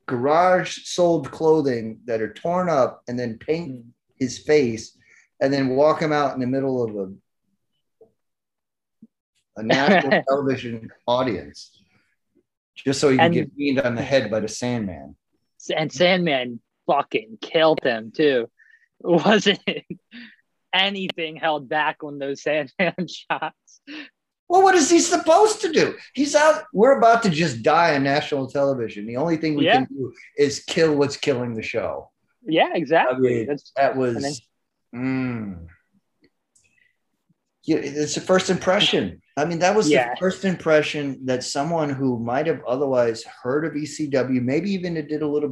garage 0.06 0.84
sold 0.84 1.30
clothing 1.30 2.00
that 2.04 2.20
are 2.20 2.32
torn 2.32 2.68
up 2.68 3.02
and 3.08 3.18
then 3.18 3.38
paint 3.38 3.70
mm. 3.70 3.84
his 4.18 4.38
face 4.38 4.96
and 5.40 5.52
then 5.52 5.70
walk 5.70 6.00
him 6.00 6.12
out 6.12 6.34
in 6.34 6.40
the 6.40 6.46
middle 6.46 6.82
of 6.82 6.96
a 6.96 7.12
a 9.56 9.62
national 9.62 10.22
television 10.28 10.88
audience 11.06 11.82
just 12.76 13.00
so 13.00 13.10
he 13.10 13.16
could 13.16 13.24
And- 13.24 13.34
get 13.34 13.56
beamed 13.56 13.80
on 13.80 13.96
the 13.96 14.02
head 14.02 14.30
by 14.30 14.40
the 14.40 14.48
Sandman. 14.48 15.16
and 15.76 15.90
Sandman 15.90 16.60
fucking 16.86 17.38
killed 17.40 17.80
him 17.82 18.12
too. 18.12 18.48
Wasn't 19.00 19.60
anything 20.74 21.36
held 21.36 21.68
back 21.68 22.02
on 22.02 22.18
those 22.18 22.42
Sandman 22.42 22.94
shots. 23.08 23.80
Well, 24.48 24.62
what 24.62 24.74
is 24.74 24.90
he 24.90 24.98
supposed 25.00 25.60
to 25.60 25.72
do? 25.72 25.94
He's 26.14 26.34
out. 26.34 26.64
We're 26.72 26.96
about 26.98 27.22
to 27.24 27.30
just 27.30 27.62
die 27.62 27.94
on 27.96 28.02
national 28.02 28.48
television. 28.50 29.06
The 29.06 29.16
only 29.18 29.36
thing 29.36 29.56
we 29.56 29.66
Yeah. 29.66 29.84
can 29.84 29.88
do 29.94 30.12
is 30.38 30.60
kill 30.60 30.94
what's 30.96 31.16
killing 31.18 31.54
the 31.54 31.62
show. 31.62 32.10
Yeah, 32.42 32.70
exactly. 32.74 33.16
I 33.34 33.36
mean, 33.40 33.46
That's 33.46 33.72
That 33.76 33.96
was. 33.96 34.40
Mm. 34.94 35.66
Yeah, 37.64 37.76
it's 37.76 38.16
a 38.16 38.22
first 38.22 38.48
impression. 38.48 39.20
I 39.36 39.44
mean, 39.44 39.58
that 39.58 39.76
was 39.76 39.90
Yeah. 39.90 40.14
the 40.14 40.16
first 40.16 40.44
impression 40.46 41.26
that 41.26 41.44
someone 41.44 41.90
who 41.90 42.18
might 42.18 42.46
have 42.46 42.62
otherwise 42.66 43.22
heard 43.42 43.66
of 43.66 43.74
ECW, 43.76 44.40
maybe 44.40 44.70
even 44.72 44.94
did 44.94 45.20
a 45.20 45.28
little 45.28 45.50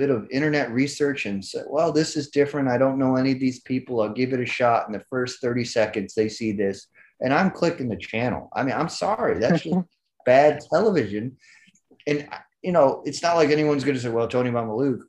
bit, 0.00 0.10
of 0.10 0.30
internet 0.30 0.70
research 0.72 1.26
and 1.26 1.44
said, 1.44 1.64
"Well, 1.68 1.92
this 1.92 2.16
is 2.16 2.30
different. 2.30 2.68
I 2.68 2.78
don't 2.78 2.98
know 2.98 3.16
any 3.16 3.32
of 3.32 3.40
these 3.40 3.60
people. 3.60 4.00
I'll 4.00 4.12
give 4.12 4.32
it 4.32 4.40
a 4.40 4.46
shot." 4.46 4.86
In 4.86 4.92
the 4.92 5.04
first 5.10 5.40
thirty 5.40 5.64
seconds, 5.64 6.14
they 6.14 6.28
see 6.28 6.52
this, 6.52 6.86
and 7.20 7.32
I'm 7.32 7.50
clicking 7.50 7.88
the 7.88 7.96
channel. 7.96 8.48
I 8.54 8.62
mean, 8.62 8.74
I'm 8.74 8.88
sorry, 8.88 9.38
that's 9.38 9.62
just 9.62 9.76
bad 10.26 10.60
television. 10.72 11.36
And 12.06 12.28
you 12.62 12.72
know, 12.72 13.02
it's 13.04 13.22
not 13.22 13.36
like 13.36 13.50
anyone's 13.50 13.84
going 13.84 13.96
to 13.96 14.00
say, 14.00 14.08
"Well, 14.08 14.28
Tony 14.28 14.50
Mamaluke, 14.50 15.02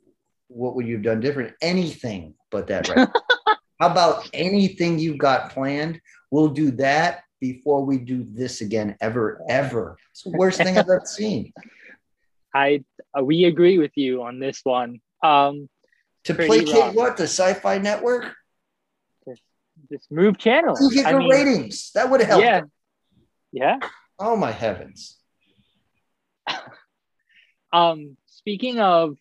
what 0.48 0.74
would 0.76 0.86
you 0.86 0.94
have 0.94 1.04
done 1.04 1.20
different?" 1.20 1.54
Anything 1.62 2.34
but 2.50 2.66
that, 2.68 2.88
right? 2.88 3.08
How 3.80 3.90
about 3.90 4.30
anything 4.32 4.98
you've 4.98 5.18
got 5.18 5.50
planned? 5.50 6.00
We'll 6.30 6.48
do 6.48 6.70
that 6.72 7.24
before 7.40 7.84
we 7.84 7.98
do 7.98 8.24
this 8.30 8.60
again, 8.60 8.96
ever, 9.00 9.42
ever. 9.48 9.96
It's 10.12 10.22
the 10.22 10.30
worst 10.30 10.58
thing 10.58 10.78
I've 10.78 10.88
ever 10.88 11.02
seen. 11.04 11.52
I 12.54 12.84
uh, 13.18 13.22
we 13.24 13.44
agree 13.44 13.78
with 13.78 13.92
you 13.96 14.22
on 14.22 14.38
this 14.38 14.60
one. 14.64 15.00
Um, 15.22 15.68
To 16.24 16.34
placate 16.34 16.74
rough. 16.74 16.94
what 16.94 17.16
the 17.16 17.24
Sci-Fi 17.24 17.78
Network? 17.78 18.34
just 19.26 19.42
just 19.90 20.10
move 20.10 20.38
channels. 20.38 20.80
You 20.80 21.02
get 21.02 21.12
the 21.12 21.18
mean, 21.18 21.30
ratings. 21.30 21.90
That 21.94 22.10
would 22.10 22.20
help. 22.22 22.42
yeah, 22.42 22.62
yeah. 23.52 23.78
Oh 24.18 24.36
my 24.36 24.50
heavens! 24.52 25.18
Um, 27.72 28.18
speaking 28.26 28.80
of 28.80 29.16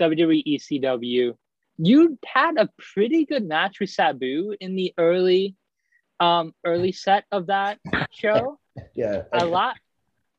WWE 0.00 0.44
ECW, 0.46 1.34
you 1.78 2.18
had 2.24 2.56
a 2.58 2.68
pretty 2.78 3.24
good 3.24 3.44
match 3.44 3.80
with 3.80 3.90
Sabu 3.90 4.54
in 4.60 4.76
the 4.76 4.94
early, 4.96 5.56
um, 6.20 6.54
early 6.64 6.92
set 6.92 7.24
of 7.32 7.48
that 7.48 7.80
show. 8.12 8.58
Yeah, 8.94 9.22
a 9.32 9.44
lot, 9.44 9.76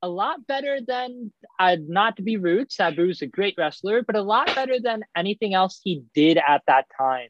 a 0.01 0.09
lot 0.09 0.45
better 0.47 0.79
than. 0.85 1.31
Uh, 1.59 1.77
not 1.87 2.17
to 2.17 2.21
be 2.21 2.37
rude, 2.37 2.71
Sabu's 2.71 3.21
a 3.21 3.27
great 3.27 3.55
wrestler, 3.57 4.03
but 4.03 4.15
a 4.15 4.21
lot 4.21 4.53
better 4.53 4.79
than 4.79 5.03
anything 5.15 5.53
else 5.53 5.79
he 5.83 6.03
did 6.13 6.37
at 6.37 6.61
that 6.67 6.85
time. 6.97 7.29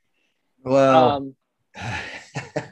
Well, 0.64 1.12
Um, 1.12 1.36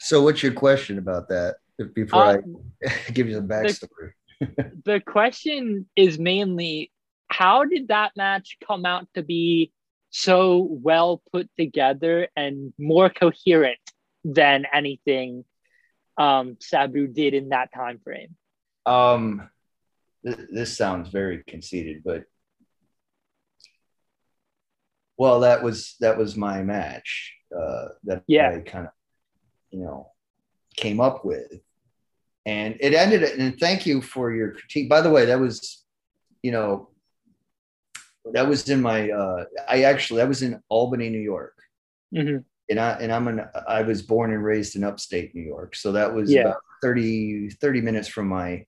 so 0.00 0.22
what's 0.22 0.42
your 0.42 0.52
question 0.52 0.98
about 0.98 1.28
that? 1.28 1.56
Before 1.94 2.38
um, 2.38 2.56
I 2.84 3.10
give 3.12 3.28
you 3.28 3.40
the 3.40 3.46
backstory. 3.46 4.12
the 4.84 5.00
question 5.00 5.88
is 5.96 6.18
mainly 6.18 6.90
how 7.28 7.64
did 7.64 7.88
that 7.88 8.12
match 8.16 8.58
come 8.66 8.84
out 8.84 9.06
to 9.14 9.22
be 9.22 9.72
so 10.10 10.66
well 10.70 11.22
put 11.32 11.48
together 11.58 12.28
and 12.36 12.72
more 12.78 13.08
coherent 13.08 13.78
than 14.24 14.66
anything 14.72 15.44
um, 16.18 16.56
Sabu 16.60 17.06
did 17.06 17.34
in 17.34 17.50
that 17.50 17.72
time 17.72 18.00
frame? 18.02 18.36
Um, 18.86 19.48
th- 20.24 20.48
this 20.52 20.76
sounds 20.76 21.08
very 21.10 21.42
conceited, 21.46 22.02
but 22.04 22.24
well, 25.16 25.40
that 25.40 25.62
was 25.62 25.96
that 26.00 26.16
was 26.16 26.36
my 26.36 26.62
match 26.62 27.34
uh, 27.56 27.88
that 28.04 28.22
Yeah. 28.26 28.50
I 28.56 28.60
kind 28.60 28.86
of 28.86 28.92
you 29.70 29.80
know 29.80 30.10
came 30.76 31.00
up 31.00 31.24
with, 31.24 31.52
and 32.46 32.76
it 32.80 32.94
ended. 32.94 33.22
And 33.22 33.58
thank 33.58 33.86
you 33.86 34.00
for 34.00 34.32
your 34.32 34.52
critique. 34.52 34.88
By 34.88 35.00
the 35.02 35.10
way, 35.10 35.26
that 35.26 35.38
was 35.40 35.84
you 36.42 36.52
know 36.52 36.90
that 38.32 38.48
was 38.48 38.68
in 38.68 38.80
my. 38.80 39.10
Uh, 39.10 39.44
I 39.68 39.82
actually 39.84 40.22
I 40.22 40.24
was 40.26 40.42
in 40.42 40.60
Albany, 40.68 41.10
New 41.10 41.20
York. 41.20 41.54
Mhm. 42.12 42.44
and 42.68 42.80
I 42.80 42.92
and 42.94 43.12
I'm 43.12 43.28
an 43.28 43.46
I 43.68 43.82
was 43.82 44.02
born 44.02 44.32
and 44.32 44.42
raised 44.42 44.74
in 44.74 44.82
upstate 44.84 45.34
New 45.34 45.42
York, 45.42 45.76
so 45.76 45.92
that 45.92 46.12
was 46.14 46.30
Yeah. 46.32 46.40
about 46.42 46.56
30, 46.82 47.50
30 47.50 47.80
minutes 47.82 48.08
from 48.08 48.26
my 48.26 48.64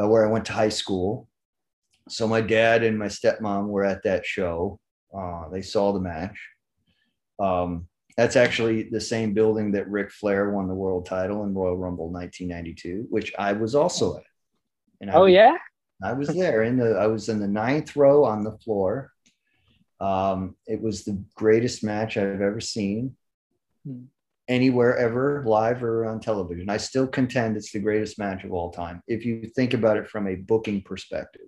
uh, 0.00 0.08
where 0.08 0.26
I 0.26 0.30
went 0.30 0.44
to 0.46 0.52
high 0.52 0.68
school. 0.68 1.28
So 2.08 2.28
my 2.28 2.40
dad 2.40 2.82
and 2.84 2.98
my 2.98 3.06
stepmom 3.06 3.66
were 3.68 3.84
at 3.84 4.02
that 4.04 4.24
show. 4.24 4.78
Uh, 5.16 5.48
they 5.48 5.62
saw 5.62 5.92
the 5.92 6.00
match. 6.00 6.38
Um, 7.38 7.88
that's 8.16 8.36
actually 8.36 8.84
the 8.84 9.00
same 9.00 9.34
building 9.34 9.72
that 9.72 9.90
Ric 9.90 10.10
Flair 10.10 10.50
won 10.50 10.68
the 10.68 10.74
world 10.74 11.04
title 11.06 11.44
in 11.44 11.52
Royal 11.52 11.76
Rumble 11.76 12.10
1992, 12.10 13.06
which 13.10 13.32
I 13.38 13.52
was 13.52 13.74
also 13.74 14.16
at. 14.16 14.22
And 15.00 15.10
I 15.10 15.14
Oh 15.14 15.24
was- 15.24 15.32
yeah, 15.32 15.56
I 16.02 16.12
was 16.12 16.28
there 16.28 16.62
in 16.62 16.76
the 16.78 16.96
I 16.98 17.06
was 17.08 17.28
in 17.28 17.40
the 17.40 17.48
ninth 17.48 17.96
row 17.96 18.24
on 18.24 18.44
the 18.44 18.56
floor. 18.58 19.10
Um, 20.00 20.56
it 20.66 20.80
was 20.80 21.04
the 21.04 21.22
greatest 21.34 21.82
match 21.82 22.16
I've 22.16 22.40
ever 22.42 22.60
seen 22.60 23.16
Hmm. 23.86 24.04
Anywhere 24.48 24.96
ever, 24.96 25.42
live 25.46 25.82
or 25.82 26.06
on 26.06 26.20
television. 26.20 26.70
I 26.70 26.76
still 26.76 27.06
contend 27.06 27.56
it's 27.56 27.72
the 27.72 27.80
greatest 27.80 28.18
match 28.18 28.44
of 28.44 28.52
all 28.52 28.70
time. 28.70 29.02
If 29.06 29.24
you 29.24 29.46
think 29.54 29.74
about 29.74 29.96
it 29.96 30.08
from 30.08 30.26
a 30.26 30.36
booking 30.36 30.82
perspective. 30.82 31.46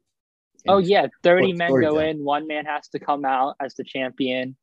oh 0.66 0.78
yeah. 0.78 1.06
Thirty 1.22 1.52
men 1.52 1.80
go 1.80 1.98
in, 1.98 2.24
one 2.24 2.46
man 2.46 2.64
has 2.66 2.88
to 2.88 2.98
come 2.98 3.24
out 3.24 3.56
as 3.60 3.74
the 3.74 3.84
champion. 3.84 4.56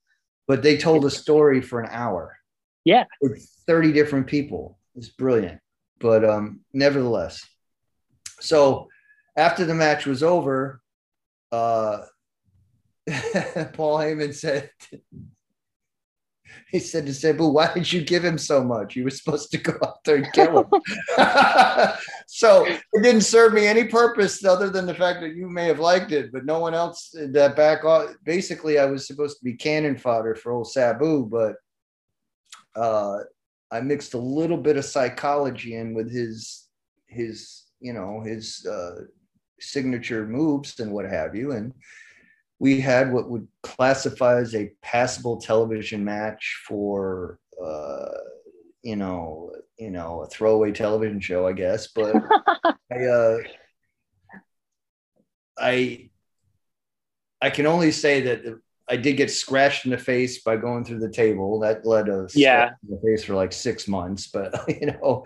But 0.48 0.62
they 0.62 0.78
told 0.78 1.06
a 1.06 1.10
story 1.10 1.62
for 1.62 1.82
an 1.82 1.90
hour. 1.92 2.38
Yeah. 2.84 3.06
With 3.20 3.44
30 3.66 3.92
different 3.94 4.28
people. 4.28 4.78
It's 4.96 5.10
brilliant. 5.10 5.60
But 6.00 6.24
um, 6.24 6.62
nevertheless. 6.72 7.44
So 8.40 8.90
after 9.36 9.66
the 9.66 9.74
match 9.74 10.06
was 10.06 10.22
over, 10.22 10.82
uh, 11.52 12.04
Paul 13.74 13.98
Heyman 13.98 14.34
said, 14.34 14.70
he 16.76 16.80
said 16.80 17.06
to 17.06 17.14
Sabu, 17.14 17.48
why 17.48 17.74
did 17.74 17.92
you 17.94 18.02
give 18.02 18.24
him 18.24 18.38
so 18.38 18.62
much? 18.62 18.98
You 18.98 19.06
were 19.06 19.10
supposed 19.10 19.50
to 19.52 19.58
go 19.58 19.78
out 19.82 20.04
there 20.04 20.18
and 20.18 20.34
kill 20.34 20.60
him. 20.60 20.82
so 22.28 22.66
it 22.66 22.82
didn't 23.02 23.22
serve 23.22 23.54
me 23.54 23.66
any 23.66 23.86
purpose 23.86 24.44
other 24.44 24.70
than 24.70 24.86
the 24.86 24.94
fact 24.94 25.22
that 25.22 25.36
you 25.36 25.50
may 25.50 25.68
have 25.68 25.80
liked 25.80 26.12
it, 26.12 26.34
but 26.34 26.44
no 26.44 26.60
one 26.60 26.74
else 26.74 27.16
that 27.32 27.56
back 27.56 27.86
off. 27.86 28.10
Basically, 28.26 28.78
I 28.78 28.86
was 28.86 29.08
supposed 29.08 29.38
to 29.38 29.46
be 29.46 29.54
cannon 29.54 29.98
fodder 29.98 30.36
for 30.36 30.52
old 30.52 30.70
Sabu, 30.70 31.26
but 31.26 31.56
uh, 32.76 33.20
I 33.72 33.80
mixed 33.80 34.14
a 34.14 34.20
little 34.20 34.58
bit 34.58 34.76
of 34.76 34.84
psychology 34.84 35.76
in 35.76 35.94
with 35.94 36.12
his 36.12 36.68
his 37.08 37.64
you 37.80 37.94
know 37.94 38.22
his 38.22 38.66
uh, 38.66 39.04
signature 39.62 40.28
moves 40.28 40.78
and 40.82 40.92
what 40.92 41.06
have 41.06 41.36
you, 41.36 41.54
and 41.54 41.74
we 42.60 42.80
had 42.80 43.12
what 43.12 43.30
would 43.30 43.48
classify 43.64 44.38
as 44.38 44.56
a 44.56 44.72
passable 44.82 45.38
television 45.42 46.04
match 46.06 46.62
for 46.68 47.40
uh, 47.64 48.08
you 48.82 48.96
know 48.96 49.52
you 49.78 49.92
know 49.92 50.22
a 50.22 50.28
throwaway 50.28 50.72
television 50.72 51.20
show, 51.20 51.48
I 51.48 51.54
guess, 51.54 51.88
but. 51.88 52.16
I 52.94 53.06
uh 53.06 53.38
I 55.58 56.10
I 57.42 57.50
can 57.50 57.66
only 57.66 57.92
say 57.92 58.22
that 58.22 58.60
I 58.88 58.98
did 58.98 59.18
get 59.18 59.32
scratched 59.32 59.86
in 59.86 59.92
the 59.92 59.98
face 59.98 60.44
by 60.44 60.58
going 60.58 60.86
through 60.86 61.00
the 61.00 61.10
table. 61.10 61.60
That 61.62 61.86
led 61.86 62.06
to 62.08 62.28
Yeah. 62.34 62.72
in 62.88 62.96
the 62.96 63.02
face 63.02 63.24
for 63.24 63.34
like 63.34 63.52
six 63.54 63.88
months. 63.88 64.28
But 64.28 64.54
you 64.82 64.88
know, 64.88 65.26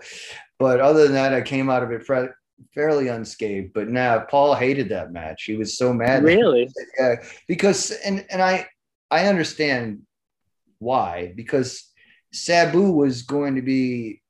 but 0.58 0.80
other 0.80 1.04
than 1.04 1.12
that, 1.14 1.34
I 1.34 1.42
came 1.42 1.68
out 1.68 1.82
of 1.82 1.90
it 1.92 2.04
fa- 2.04 2.34
fairly 2.74 3.08
unscathed. 3.08 3.72
But 3.74 3.88
now 3.88 4.20
Paul 4.20 4.54
hated 4.54 4.88
that 4.90 5.12
match. 5.12 5.44
He 5.44 5.56
was 5.56 5.76
so 5.78 5.92
mad. 5.92 6.22
really? 6.22 6.68
Yeah, 6.98 7.16
because 7.48 7.90
and 7.90 8.24
and 8.30 8.40
I 8.42 8.66
I 9.10 9.26
understand 9.26 10.02
why 10.78 11.32
because 11.36 11.90
Sabu 12.32 12.90
was 12.92 13.22
going 13.22 13.56
to 13.56 13.62
be 13.62 14.22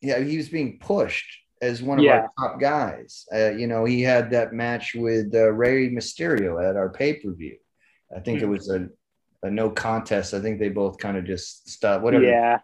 yeah 0.00 0.18
he 0.20 0.36
was 0.36 0.48
being 0.48 0.78
pushed 0.78 1.26
as 1.60 1.82
one 1.82 1.98
of 1.98 2.04
Yeah. 2.04 2.26
our 2.38 2.50
top 2.50 2.60
guys. 2.60 3.24
Uh, 3.34 3.50
you 3.50 3.66
know 3.66 3.84
he 3.84 4.02
had 4.02 4.30
that 4.30 4.52
match 4.52 4.94
with 4.94 5.34
uh, 5.34 5.50
Rey 5.52 5.88
Mysterio 5.90 6.62
at 6.68 6.76
our 6.76 6.88
pay 6.90 7.14
per 7.14 7.32
view. 7.32 7.56
I 8.14 8.20
think 8.20 8.40
it 8.42 8.44
Hmm. 8.46 8.52
was 8.52 8.70
a 8.70 8.88
a 9.44 9.50
no 9.50 9.70
contest. 9.70 10.34
I 10.34 10.40
think 10.40 10.58
they 10.58 10.68
both 10.68 10.98
kind 10.98 11.16
of 11.16 11.24
just 11.24 11.68
stopped 11.68 12.02
whatever. 12.02 12.24
Yeah. 12.24 12.58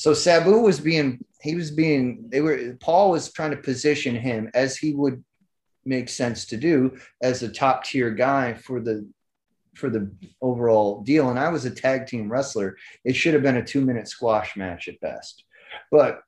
So 0.00 0.14
Sabu 0.14 0.60
was 0.60 0.80
being 0.80 1.22
he 1.42 1.54
was 1.54 1.70
being 1.70 2.24
they 2.30 2.40
were 2.40 2.74
Paul 2.80 3.10
was 3.10 3.30
trying 3.30 3.50
to 3.50 3.58
position 3.58 4.14
him 4.14 4.50
as 4.54 4.74
he 4.74 4.94
would 4.94 5.22
make 5.84 6.08
sense 6.08 6.46
to 6.46 6.56
do 6.56 6.96
as 7.22 7.42
a 7.42 7.52
top 7.52 7.84
tier 7.84 8.10
guy 8.10 8.54
for 8.54 8.80
the 8.80 9.06
for 9.74 9.90
the 9.90 10.10
overall 10.40 11.02
deal. 11.02 11.28
And 11.28 11.38
I 11.38 11.50
was 11.50 11.66
a 11.66 11.70
tag 11.70 12.06
team 12.06 12.32
wrestler. 12.32 12.78
It 13.04 13.14
should 13.14 13.34
have 13.34 13.42
been 13.42 13.58
a 13.58 13.62
two 13.62 13.82
minute 13.82 14.08
squash 14.08 14.56
match 14.56 14.88
at 14.88 14.98
best, 15.00 15.44
but 15.90 16.22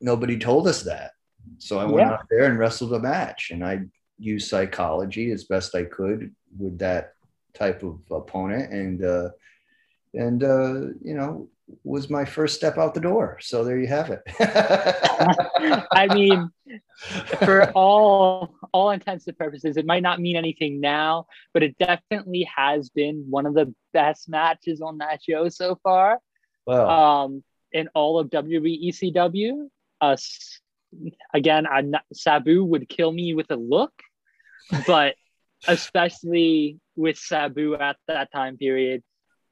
nobody 0.00 0.36
told 0.36 0.66
us 0.66 0.82
that. 0.82 1.12
So 1.58 1.78
I 1.78 1.84
went 1.84 2.08
Yeah. 2.08 2.14
out 2.14 2.26
there 2.28 2.46
and 2.46 2.58
wrestled 2.58 2.92
a 2.94 2.98
match, 2.98 3.52
and 3.52 3.64
I 3.64 3.82
used 4.18 4.48
psychology 4.48 5.30
as 5.30 5.44
best 5.44 5.76
I 5.76 5.84
could 5.84 6.34
with 6.58 6.80
that 6.80 7.12
type 7.52 7.84
of 7.84 8.00
opponent, 8.10 8.72
and 8.72 9.04
uh, 9.04 9.30
and 10.12 10.42
uh, 10.42 10.88
you 11.02 11.14
know 11.14 11.48
was 11.82 12.10
my 12.10 12.24
first 12.24 12.54
step 12.54 12.78
out 12.78 12.94
the 12.94 13.00
door. 13.00 13.38
So 13.40 13.64
there 13.64 13.78
you 13.78 13.86
have 13.88 14.10
it. 14.10 14.20
I 15.92 16.08
mean, 16.12 16.50
for 17.44 17.70
all 17.72 18.54
all 18.72 18.90
intents 18.90 19.26
and 19.26 19.36
purposes, 19.36 19.76
it 19.76 19.86
might 19.86 20.02
not 20.02 20.20
mean 20.20 20.36
anything 20.36 20.80
now, 20.80 21.26
but 21.52 21.62
it 21.62 21.76
definitely 21.78 22.48
has 22.54 22.90
been 22.90 23.26
one 23.28 23.46
of 23.46 23.54
the 23.54 23.74
best 23.92 24.28
matches 24.28 24.80
on 24.80 24.98
that 24.98 25.20
show 25.22 25.48
so 25.48 25.78
far. 25.82 26.18
well, 26.66 26.88
Um, 26.88 27.44
in 27.74 27.88
all 27.94 28.18
of 28.18 28.30
WWE 28.30 28.88
ECW. 28.88 29.68
Us 30.00 30.60
again, 31.34 31.66
I'm 31.66 31.90
not, 31.90 32.02
Sabu 32.12 32.64
would 32.64 32.88
kill 32.88 33.12
me 33.12 33.34
with 33.34 33.50
a 33.50 33.56
look, 33.56 33.92
but 34.86 35.16
especially 35.68 36.78
with 36.96 37.18
Sabu 37.18 37.74
at 37.74 37.96
that 38.06 38.30
time 38.32 38.56
period, 38.56 39.02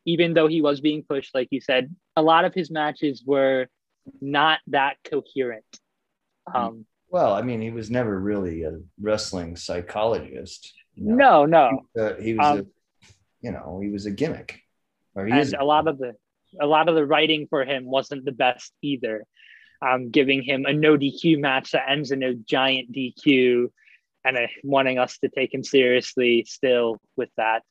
even 0.06 0.34
though 0.34 0.46
he 0.46 0.62
was 0.62 0.80
being 0.80 1.04
pushed, 1.06 1.34
like 1.34 1.48
you 1.50 1.60
said, 1.60 1.94
a 2.16 2.22
lot 2.22 2.44
of 2.44 2.54
his 2.54 2.70
matches 2.70 3.22
were 3.24 3.68
not 4.20 4.58
that 4.68 4.96
coherent. 5.04 5.64
Um, 6.52 6.86
Well, 7.08 7.32
I 7.34 7.42
mean, 7.42 7.60
he 7.60 7.70
was 7.70 7.90
never 7.90 8.18
really 8.18 8.62
a 8.64 8.78
wrestling 9.00 9.56
psychologist. 9.56 10.72
you 10.94 11.04
No, 11.14 11.46
know. 11.46 11.82
no. 11.96 12.02
Uh, 12.04 12.14
he 12.20 12.34
was 12.34 12.46
Um, 12.46 12.58
a, 12.58 12.64
you 13.40 13.52
know, 13.52 13.80
he 13.82 13.90
was 13.90 14.06
a 14.06 14.10
gimmick. 14.10 14.60
Or 15.14 15.26
he 15.26 15.32
and 15.32 15.54
a 15.54 15.64
lot 15.64 15.88
of 15.88 15.98
the 15.98 16.14
a 16.60 16.66
lot 16.66 16.88
of 16.88 16.94
the 16.94 17.06
writing 17.06 17.46
for 17.48 17.64
him 17.64 17.84
wasn't 17.86 18.24
the 18.24 18.32
best 18.32 18.72
either. 18.82 19.24
Um, 19.80 20.10
giving 20.10 20.42
him 20.42 20.64
a 20.66 20.72
no 20.72 20.96
DQ 20.96 21.38
match 21.40 21.72
that 21.72 21.88
ends 21.90 22.12
in 22.12 22.22
a 22.22 22.34
giant 22.34 22.92
DQ, 22.92 23.70
and 24.24 24.36
uh, 24.36 24.46
wanting 24.62 24.98
us 24.98 25.18
to 25.18 25.28
take 25.28 25.52
him 25.52 25.64
seriously 25.64 26.44
still 26.46 27.00
with 27.16 27.30
that. 27.36 27.62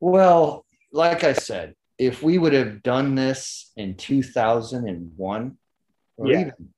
Well, 0.00 0.64
like 0.92 1.24
I 1.24 1.32
said, 1.34 1.74
if 2.00 2.22
we 2.22 2.38
would 2.38 2.54
have 2.54 2.82
done 2.82 3.14
this 3.14 3.72
in 3.76 3.94
2001, 3.94 5.58
or 6.16 6.26
Yeah. 6.26 6.40
even 6.40 6.72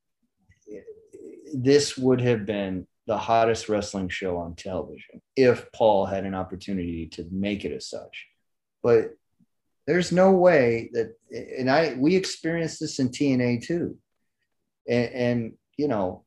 this 1.55 1.97
would 1.97 2.21
have 2.21 2.45
been 2.45 2.89
the 3.07 3.19
hottest 3.19 3.69
wrestling 3.69 4.09
show 4.09 4.37
on 4.39 4.57
television 4.57 5.23
if 5.37 5.71
Paul 5.71 6.07
had 6.07 6.25
an 6.25 6.35
opportunity 6.35 7.07
to 7.09 7.29
make 7.31 7.65
it 7.65 7.71
as 7.71 7.87
such. 7.87 8.27
But 8.83 9.15
there's 9.87 10.11
no 10.11 10.33
way 10.33 10.91
that, 10.93 11.17
and 11.31 11.71
I 11.71 11.95
we 11.95 12.17
experienced 12.17 12.81
this 12.81 12.99
in 12.99 13.11
TNA 13.11 13.63
too, 13.63 13.99
and, 14.89 15.15
and 15.15 15.59
you 15.77 15.87
know, 15.87 16.25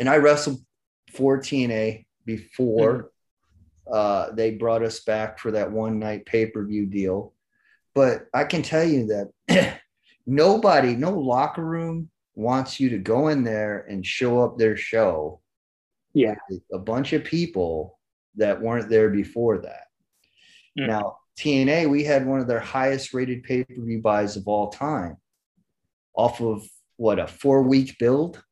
and 0.00 0.08
I 0.08 0.16
wrestled 0.16 0.60
for 1.12 1.38
TNA 1.38 2.06
before 2.24 3.12
uh, 3.86 4.32
they 4.32 4.50
brought 4.52 4.82
us 4.82 4.98
back 5.00 5.38
for 5.38 5.52
that 5.52 5.70
one 5.70 6.00
night 6.00 6.26
pay 6.26 6.46
per 6.46 6.64
view 6.64 6.86
deal. 6.86 7.34
But 8.00 8.28
I 8.32 8.44
can 8.44 8.62
tell 8.62 8.82
you 8.82 9.08
that 9.48 9.78
nobody, 10.26 10.96
no 10.96 11.10
locker 11.10 11.62
room 11.62 12.08
wants 12.34 12.80
you 12.80 12.88
to 12.88 12.96
go 12.96 13.28
in 13.28 13.44
there 13.44 13.84
and 13.90 14.06
show 14.06 14.40
up 14.40 14.56
their 14.56 14.74
show. 14.74 15.42
Yeah. 16.14 16.36
A 16.72 16.78
bunch 16.78 17.12
of 17.12 17.24
people 17.24 17.98
that 18.36 18.58
weren't 18.58 18.88
there 18.88 19.10
before 19.10 19.58
that. 19.58 19.84
Mm. 20.78 20.86
Now, 20.86 21.18
TNA, 21.38 21.90
we 21.90 22.02
had 22.02 22.26
one 22.26 22.40
of 22.40 22.46
their 22.46 22.58
highest 22.58 23.12
rated 23.12 23.42
pay 23.42 23.64
per 23.64 23.74
view 23.74 24.00
buys 24.00 24.34
of 24.34 24.48
all 24.48 24.70
time 24.70 25.18
off 26.14 26.40
of 26.40 26.66
what, 26.96 27.18
a 27.18 27.26
four 27.26 27.64
week 27.64 27.98
build? 27.98 28.42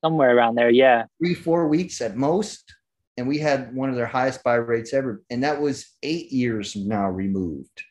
Somewhere 0.00 0.36
around 0.36 0.54
there, 0.54 0.70
yeah. 0.70 1.06
three, 1.18 1.34
four 1.34 1.66
weeks 1.66 2.00
at 2.00 2.16
most. 2.16 2.72
And 3.20 3.28
we 3.28 3.36
had 3.36 3.74
one 3.76 3.90
of 3.90 3.96
their 3.96 4.06
highest 4.06 4.42
buy 4.42 4.54
rates 4.54 4.94
ever. 4.94 5.22
And 5.28 5.44
that 5.44 5.60
was 5.60 5.94
eight 6.02 6.32
years 6.32 6.74
now 6.74 7.06
removed, 7.10 7.82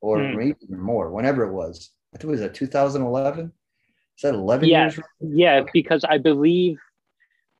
or 0.00 0.18
Hmm. 0.18 0.36
maybe 0.36 0.56
even 0.62 0.80
more, 0.80 1.10
whenever 1.12 1.44
it 1.44 1.52
was. 1.52 1.92
I 2.12 2.18
think 2.18 2.24
it 2.24 2.32
was 2.32 2.40
at 2.40 2.54
2011. 2.54 3.52
Is 4.16 4.22
that 4.22 4.34
11 4.34 4.68
Yeah. 4.68 4.90
years? 4.90 4.98
Yeah, 5.20 5.64
because 5.72 6.02
I 6.02 6.18
believe, 6.18 6.80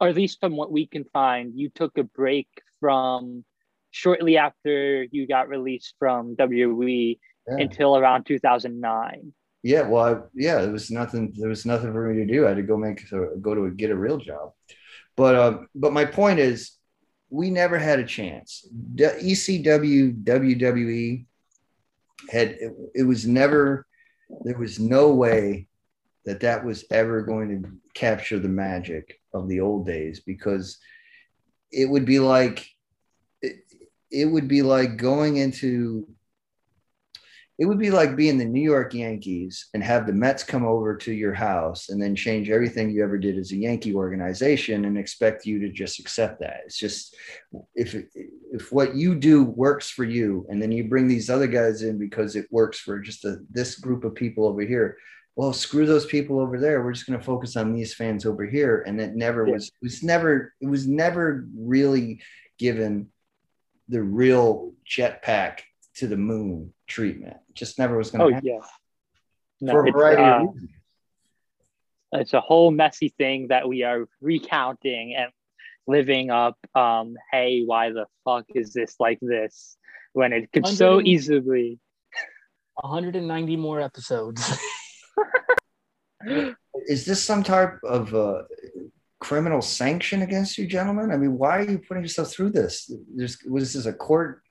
or 0.00 0.08
at 0.08 0.16
least 0.16 0.40
from 0.40 0.56
what 0.56 0.72
we 0.72 0.88
can 0.88 1.04
find, 1.04 1.54
you 1.56 1.68
took 1.68 1.96
a 1.98 2.02
break 2.02 2.48
from 2.80 3.44
shortly 3.92 4.36
after 4.36 5.04
you 5.04 5.28
got 5.28 5.48
released 5.48 5.94
from 6.00 6.34
WWE 6.34 7.20
Yeah. 7.46 7.58
until 7.58 7.96
around 7.96 8.24
2009. 8.26 9.32
yeah. 9.62 9.82
Well, 9.88 10.04
I, 10.04 10.20
yeah, 10.34 10.62
there 10.62 10.72
was 10.72 10.90
nothing, 10.90 11.32
there 11.36 11.48
was 11.48 11.64
nothing 11.64 11.92
for 11.92 12.08
me 12.12 12.16
to 12.24 12.26
do. 12.26 12.44
I 12.44 12.48
had 12.48 12.56
to 12.56 12.64
go 12.64 12.76
make, 12.76 13.08
go 13.40 13.54
to 13.54 13.70
get 13.70 13.90
a 13.90 13.96
real 13.96 14.18
job. 14.18 14.52
But, 15.16 15.36
um, 15.36 15.68
but 15.76 15.92
my 15.92 16.06
point 16.06 16.40
is, 16.40 16.76
we 17.30 17.50
never 17.50 17.78
had 17.78 17.98
a 17.98 18.04
chance. 18.04 18.66
ECW, 18.96 20.22
WWE 20.24 21.24
had, 22.30 22.48
it, 22.50 22.72
it 22.94 23.02
was 23.02 23.26
never, 23.26 23.86
there 24.44 24.58
was 24.58 24.78
no 24.78 25.12
way 25.12 25.66
that 26.24 26.40
that 26.40 26.64
was 26.64 26.84
ever 26.90 27.22
going 27.22 27.62
to 27.62 27.70
capture 27.94 28.38
the 28.38 28.48
magic 28.48 29.20
of 29.32 29.48
the 29.48 29.60
old 29.60 29.86
days 29.86 30.20
because 30.20 30.78
it 31.70 31.86
would 31.86 32.04
be 32.04 32.18
like 32.18 32.68
it, 33.42 33.56
it 34.10 34.26
would 34.26 34.48
be 34.48 34.62
like 34.62 34.96
going 34.96 35.36
into 35.36 36.08
it 37.56 37.66
would 37.66 37.78
be 37.78 37.90
like 37.90 38.16
being 38.16 38.36
the 38.36 38.44
New 38.44 38.62
York 38.62 38.94
Yankees 38.94 39.68
and 39.74 39.82
have 39.82 40.06
the 40.06 40.12
Mets 40.12 40.42
come 40.42 40.64
over 40.64 40.96
to 40.96 41.12
your 41.12 41.32
house 41.32 41.88
and 41.88 42.02
then 42.02 42.16
change 42.16 42.50
everything 42.50 42.90
you 42.90 43.04
ever 43.04 43.16
did 43.16 43.38
as 43.38 43.52
a 43.52 43.56
Yankee 43.56 43.94
organization 43.94 44.84
and 44.86 44.98
expect 44.98 45.46
you 45.46 45.60
to 45.60 45.68
just 45.68 46.00
accept 46.00 46.40
that. 46.40 46.62
It's 46.66 46.78
just 46.78 47.14
if 47.76 47.94
if 48.52 48.72
what 48.72 48.96
you 48.96 49.14
do 49.14 49.44
works 49.44 49.88
for 49.88 50.02
you 50.02 50.44
and 50.48 50.60
then 50.60 50.72
you 50.72 50.88
bring 50.88 51.06
these 51.06 51.30
other 51.30 51.46
guys 51.46 51.82
in 51.82 51.96
because 51.96 52.34
it 52.34 52.46
works 52.50 52.80
for 52.80 52.98
just 52.98 53.24
a, 53.24 53.38
this 53.50 53.76
group 53.76 54.02
of 54.02 54.16
people 54.16 54.46
over 54.46 54.62
here. 54.62 54.96
Well, 55.36 55.52
screw 55.52 55.86
those 55.86 56.06
people 56.06 56.40
over 56.40 56.58
there. 56.58 56.82
We're 56.82 56.92
just 56.92 57.06
going 57.06 57.18
to 57.18 57.24
focus 57.24 57.56
on 57.56 57.72
these 57.72 57.92
fans 57.92 58.24
over 58.24 58.46
here, 58.46 58.84
and 58.86 59.00
it 59.00 59.16
never 59.16 59.44
was. 59.44 59.66
It 59.66 59.82
was 59.82 60.02
never. 60.02 60.54
It 60.60 60.68
was 60.68 60.86
never 60.86 61.46
really 61.56 62.20
given 62.56 63.08
the 63.88 64.00
real 64.00 64.74
jetpack 64.88 65.60
to 65.96 66.06
the 66.06 66.16
moon 66.16 66.72
treatment. 66.86 67.36
Just 67.54 67.78
never 67.78 67.96
was 67.96 68.10
going 68.10 68.20
to 68.20 68.26
Oh 68.26 68.34
happen 68.34 68.48
yeah. 68.48 68.60
No, 69.60 69.72
for 69.72 69.86
a 69.86 69.92
variety 69.92 70.22
uh, 70.22 70.34
of 70.34 70.54
reasons. 70.54 70.70
it's 72.12 72.34
a 72.34 72.40
whole 72.40 72.70
messy 72.70 73.14
thing 73.16 73.48
that 73.48 73.68
we 73.68 73.82
are 73.82 74.06
recounting 74.20 75.14
and 75.14 75.30
living 75.86 76.30
up. 76.30 76.58
Um, 76.74 77.14
hey, 77.30 77.62
why 77.64 77.90
the 77.90 78.06
fuck 78.24 78.46
is 78.54 78.72
this 78.72 78.96
like 78.98 79.18
this? 79.20 79.76
When 80.12 80.32
it 80.32 80.52
could 80.52 80.66
so 80.66 81.00
easily. 81.00 81.78
190 82.74 83.56
more 83.56 83.80
episodes. 83.80 84.58
Is 86.86 87.04
this 87.04 87.22
some 87.22 87.42
type 87.42 87.78
of 87.84 88.14
uh, 88.14 88.42
criminal 89.20 89.62
sanction 89.62 90.22
against 90.22 90.58
you, 90.58 90.66
gentlemen? 90.66 91.12
I 91.12 91.16
mean, 91.16 91.38
why 91.38 91.58
are 91.58 91.70
you 91.70 91.78
putting 91.78 92.02
yourself 92.02 92.32
through 92.32 92.50
this? 92.50 92.90
There's, 93.14 93.38
was 93.48 93.74
this 93.74 93.86
a 93.86 93.92
court 93.92 94.42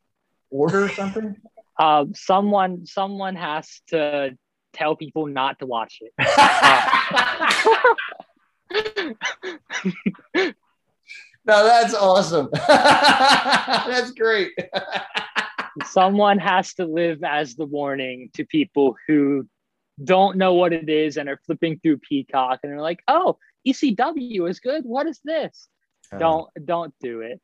order 0.50 0.86
or 0.86 0.90
something? 0.90 1.36
Um, 1.84 2.16
someone 2.16 2.86
someone 2.86 3.36
has 3.36 3.82
to 3.88 4.38
tell 4.72 4.96
people 4.96 5.28
not 5.28 5.60
to 5.60 5.66
watch 5.66 6.00
it. 6.00 6.14
no, 11.46 11.66
that's 11.66 11.94
awesome. 11.94 12.48
that's 12.54 14.12
great. 14.12 14.52
someone 15.84 16.40
has 16.40 16.74
to 16.76 16.86
live 16.86 17.22
as 17.26 17.56
the 17.56 17.66
warning 17.66 18.30
to 18.36 18.46
people 18.46 18.96
who 19.08 19.46
don't 20.02 20.38
know 20.38 20.54
what 20.54 20.72
it 20.72 20.88
is 20.88 21.18
and 21.18 21.28
are 21.28 21.42
flipping 21.46 21.80
through 21.80 21.98
Peacock 21.98 22.62
and 22.64 22.72
they're 22.72 22.80
like, 22.80 23.04
"Oh, 23.10 23.38
ECW 23.68 24.50
is 24.50 24.62
good. 24.62 24.86
What 24.86 25.06
is 25.06 25.20
this?" 25.26 25.68
Don't 26.18 26.48
don't 26.64 26.94
do 27.02 27.20
it. 27.22 27.42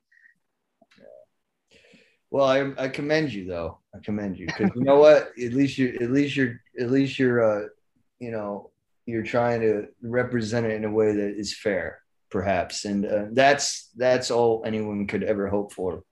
Well, 2.31 2.45
I, 2.45 2.85
I 2.85 2.89
commend 2.89 3.33
you 3.33 3.45
though. 3.45 3.79
I 3.95 3.99
commend 3.99 4.37
you 4.37 4.45
because 4.47 4.71
you 4.75 4.83
know 4.83 4.99
what? 4.99 5.31
At 5.41 5.53
least 5.53 5.77
you, 5.77 5.97
at 6.01 6.11
least 6.11 6.35
you're, 6.35 6.61
at 6.79 6.91
least 6.91 7.17
you're, 7.17 7.63
uh, 7.63 7.67
you 8.19 8.31
know, 8.31 8.71
you're 9.05 9.23
trying 9.23 9.61
to 9.61 9.87
represent 10.01 10.65
it 10.67 10.73
in 10.75 10.85
a 10.85 10.91
way 10.91 11.11
that 11.13 11.35
is 11.39 11.57
fair, 11.57 11.99
perhaps, 12.29 12.85
and 12.85 13.05
uh, 13.05 13.25
that's 13.31 13.89
that's 13.97 14.29
all 14.29 14.61
anyone 14.65 15.07
could 15.07 15.23
ever 15.23 15.47
hope 15.47 15.73
for, 15.73 16.03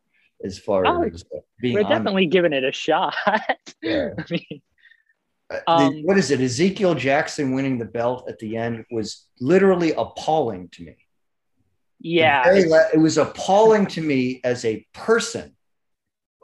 as 0.44 0.58
far 0.58 0.86
Oh, 0.88 1.04
as 1.04 1.24
uh, 1.36 1.40
being 1.62 1.76
We're 1.76 1.84
on. 1.84 1.90
definitely 1.90 2.26
giving 2.26 2.54
it 2.54 2.64
a 2.64 2.72
shot. 2.72 3.16
Yeah. 3.84 4.10
I 4.18 4.24
mean, 4.32 4.62
Uh, 5.52 5.56
the- 5.66 5.72
um, 5.98 6.04
what 6.04 6.18
is 6.18 6.32
it? 6.32 6.42
Ezekiel 6.42 6.96
Jackson 6.96 7.54
winning 7.54 7.78
the 7.78 7.86
belt 7.86 8.28
at 8.28 8.40
the 8.40 8.58
end 8.58 8.84
was 8.90 9.28
literally 9.40 9.92
appalling 9.94 10.68
to 10.70 10.84
me. 10.84 10.96
yeah, 12.00 12.52
The 12.52 12.66
la- 12.68 12.90
it 12.94 12.98
was 12.98 13.18
appalling 13.20 13.86
to 13.88 14.02
me 14.02 14.42
as 14.44 14.66
a 14.66 14.86
person 14.94 15.56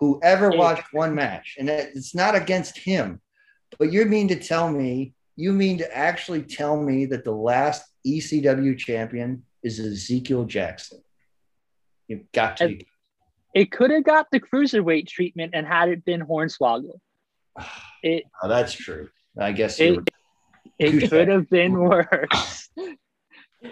who 0.03 0.19
ever 0.21 0.49
watched 0.49 0.91
one 0.91 1.15
match, 1.15 1.55
and 1.57 1.69
it's 1.69 2.13
not 2.13 2.35
against 2.35 2.77
him, 2.77 3.21
but 3.79 3.93
you 3.93 4.03
mean 4.03 4.27
to 4.27 4.35
tell 4.35 4.69
me, 4.69 5.13
you 5.37 5.53
mean 5.53 5.77
to 5.77 5.97
actually 5.97 6.41
tell 6.43 6.75
me 6.75 7.05
that 7.05 7.23
the 7.23 7.31
last 7.31 7.85
ECW 8.05 8.77
champion 8.77 9.43
is 9.63 9.79
Ezekiel 9.79 10.43
Jackson? 10.43 11.01
You've 12.09 12.29
got 12.33 12.57
to. 12.57 12.67
Be. 12.67 12.85
it 13.55 13.71
could 13.71 13.91
have 13.91 14.03
got 14.03 14.27
the 14.29 14.41
cruiserweight 14.41 15.07
treatment 15.07 15.51
and 15.55 15.65
had 15.65 15.87
it 15.87 16.03
been 16.03 16.21
Hornswoggle. 16.21 16.99
It 18.05 18.25
Oh, 18.43 18.49
that's 18.49 18.73
true. 18.73 19.07
I 19.39 19.53
guess 19.53 19.79
it 19.79 19.97
it 20.77 21.09
could 21.09 21.29
have 21.29 21.49
been 21.49 21.79
worse. 21.79 22.69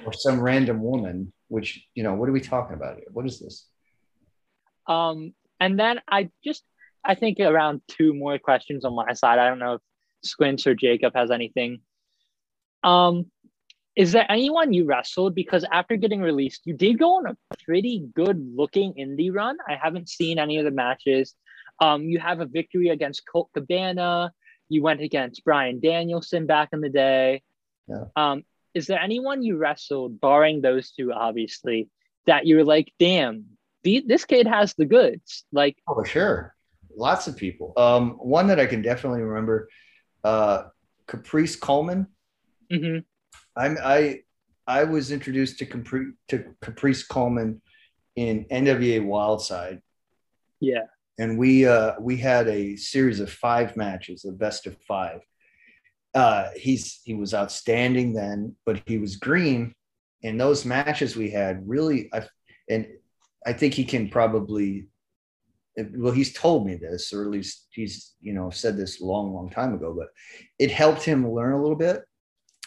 or 0.05 0.13
some 0.13 0.39
random 0.39 0.81
woman. 0.81 1.33
Which 1.49 1.85
you 1.93 2.03
know, 2.03 2.13
what 2.13 2.29
are 2.29 2.31
we 2.31 2.39
talking 2.39 2.77
about 2.77 2.95
here? 2.95 3.07
What 3.11 3.25
is 3.25 3.41
this? 3.41 3.67
Um, 4.87 5.33
and 5.61 5.79
then 5.79 6.01
I 6.09 6.29
just 6.43 6.63
I 7.05 7.15
think 7.15 7.39
around 7.39 7.81
two 7.87 8.13
more 8.13 8.37
questions 8.37 8.83
on 8.83 8.95
my 8.95 9.13
side. 9.13 9.39
I 9.39 9.47
don't 9.47 9.59
know 9.59 9.75
if 9.75 9.81
Squints 10.23 10.67
or 10.67 10.75
Jacob 10.75 11.13
has 11.15 11.31
anything. 11.31 11.79
Um, 12.83 13.27
is 13.95 14.11
there 14.11 14.25
anyone 14.29 14.73
you 14.73 14.85
wrestled 14.85 15.35
because 15.35 15.65
after 15.71 15.95
getting 15.97 16.21
released, 16.21 16.61
you 16.65 16.73
did 16.73 16.97
go 16.97 17.17
on 17.17 17.27
a 17.27 17.37
pretty 17.65 18.07
good 18.15 18.41
looking 18.55 18.93
indie 18.93 19.33
run? 19.33 19.57
I 19.67 19.75
haven't 19.75 20.09
seen 20.09 20.39
any 20.39 20.57
of 20.57 20.65
the 20.65 20.71
matches. 20.71 21.35
Um, 21.79 22.03
you 22.03 22.19
have 22.19 22.39
a 22.39 22.45
victory 22.45 22.89
against 22.89 23.23
Colt 23.31 23.49
Cabana. 23.53 24.31
You 24.69 24.81
went 24.81 25.01
against 25.01 25.43
Bryan 25.43 25.79
Danielson 25.79 26.45
back 26.45 26.69
in 26.73 26.81
the 26.81 26.89
day. 26.89 27.43
Yeah. 27.87 28.05
Um, 28.15 28.43
is 28.73 28.87
there 28.87 28.99
anyone 28.99 29.43
you 29.43 29.57
wrestled, 29.57 30.21
barring 30.21 30.61
those 30.61 30.91
two, 30.91 31.11
obviously, 31.11 31.89
that 32.25 32.47
you're 32.47 32.63
like, 32.63 32.93
damn, 32.97 33.45
the, 33.83 34.03
this 34.05 34.25
kid 34.25 34.47
has 34.47 34.73
the 34.73 34.85
goods? 34.85 35.45
Like, 35.51 35.77
oh, 35.87 36.03
sure. 36.03 36.55
Lots 36.95 37.27
of 37.27 37.37
people. 37.37 37.73
Um, 37.77 38.11
one 38.11 38.47
that 38.47 38.59
I 38.59 38.65
can 38.65 38.81
definitely 38.81 39.21
remember, 39.21 39.69
uh, 40.23 40.63
Caprice 41.07 41.55
Coleman. 41.55 42.07
mm-hmm. 42.71 42.99
I'm, 43.55 43.77
I, 43.83 44.21
I 44.67 44.85
was 44.85 45.11
introduced 45.11 45.59
to, 45.59 45.65
Capri, 45.65 46.13
to 46.29 46.55
Caprice 46.61 47.03
Coleman 47.03 47.61
in 48.15 48.45
NWA 48.45 49.05
Wildside. 49.05 49.81
Yeah. 50.59 50.85
And 51.17 51.37
we, 51.37 51.65
uh, 51.65 51.93
we 51.99 52.17
had 52.17 52.47
a 52.47 52.75
series 52.77 53.19
of 53.19 53.31
five 53.31 53.75
matches, 53.75 54.21
the 54.21 54.31
best 54.31 54.67
of 54.67 54.77
five 54.87 55.21
uh, 56.13 56.49
he's 56.55 57.01
he 57.03 57.13
was 57.13 57.33
outstanding 57.33 58.13
then, 58.13 58.55
but 58.65 58.81
he 58.85 58.97
was 58.97 59.15
green. 59.15 59.73
In 60.21 60.37
those 60.37 60.65
matches 60.65 61.15
we 61.15 61.31
had, 61.31 61.67
really, 61.67 62.09
I, 62.13 62.23
and 62.69 62.87
I 63.45 63.53
think 63.53 63.73
he 63.73 63.83
can 63.83 64.09
probably. 64.09 64.87
Well, 65.95 66.11
he's 66.11 66.33
told 66.33 66.67
me 66.67 66.75
this, 66.75 67.13
or 67.13 67.23
at 67.23 67.31
least 67.31 67.67
he's 67.71 68.13
you 68.19 68.33
know 68.33 68.49
said 68.49 68.77
this 68.77 69.01
a 69.01 69.05
long, 69.05 69.33
long 69.33 69.49
time 69.49 69.73
ago. 69.73 69.95
But 69.97 70.09
it 70.59 70.71
helped 70.71 71.03
him 71.03 71.31
learn 71.31 71.53
a 71.53 71.61
little 71.61 71.77
bit 71.77 72.01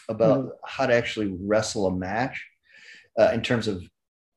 about 0.09 0.39
mm-hmm. 0.39 0.49
how 0.65 0.87
to 0.87 0.93
actually 0.93 1.35
wrestle 1.39 1.87
a 1.87 1.95
match 1.95 2.45
uh, 3.19 3.31
in 3.33 3.41
terms 3.41 3.67
of 3.67 3.83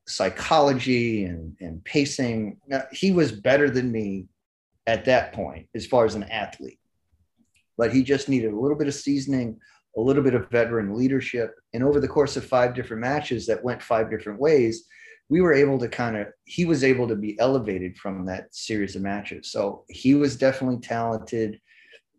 psychology 0.07 1.25
and, 1.25 1.55
and 1.59 1.83
pacing. 1.83 2.59
Now, 2.67 2.83
he 2.91 3.11
was 3.11 3.31
better 3.31 3.69
than 3.69 3.91
me 3.91 4.27
at 4.87 5.05
that 5.05 5.33
point 5.33 5.67
as 5.75 5.85
far 5.85 6.05
as 6.05 6.15
an 6.15 6.23
athlete 6.23 6.79
but 7.79 7.93
he 7.93 8.03
just 8.03 8.27
needed 8.27 8.51
a 8.51 8.59
little 8.59 8.77
bit 8.77 8.89
of 8.89 8.93
seasoning, 8.93 9.57
a 9.97 10.01
little 10.01 10.21
bit 10.21 10.33
of 10.33 10.49
veteran 10.49 10.93
leadership. 10.97 11.55
And 11.73 11.81
over 11.81 12.01
the 12.01 12.09
course 12.09 12.35
of 12.35 12.45
five 12.45 12.75
different 12.75 12.99
matches 12.99 13.47
that 13.47 13.63
went 13.63 13.81
five 13.81 14.11
different 14.11 14.37
ways, 14.37 14.83
we 15.29 15.41
were 15.41 15.53
able 15.53 15.77
to 15.79 15.87
kind 15.87 16.17
of, 16.17 16.27
he 16.45 16.65
was 16.65 16.83
able 16.83 17.07
to 17.07 17.15
be 17.15 17.39
elevated 17.39 17.97
from 17.97 18.25
that 18.25 18.53
series 18.53 18.95
of 18.95 19.01
matches. 19.01 19.51
So 19.51 19.85
he 19.87 20.15
was 20.15 20.35
definitely 20.35 20.79
talented. 20.79 21.59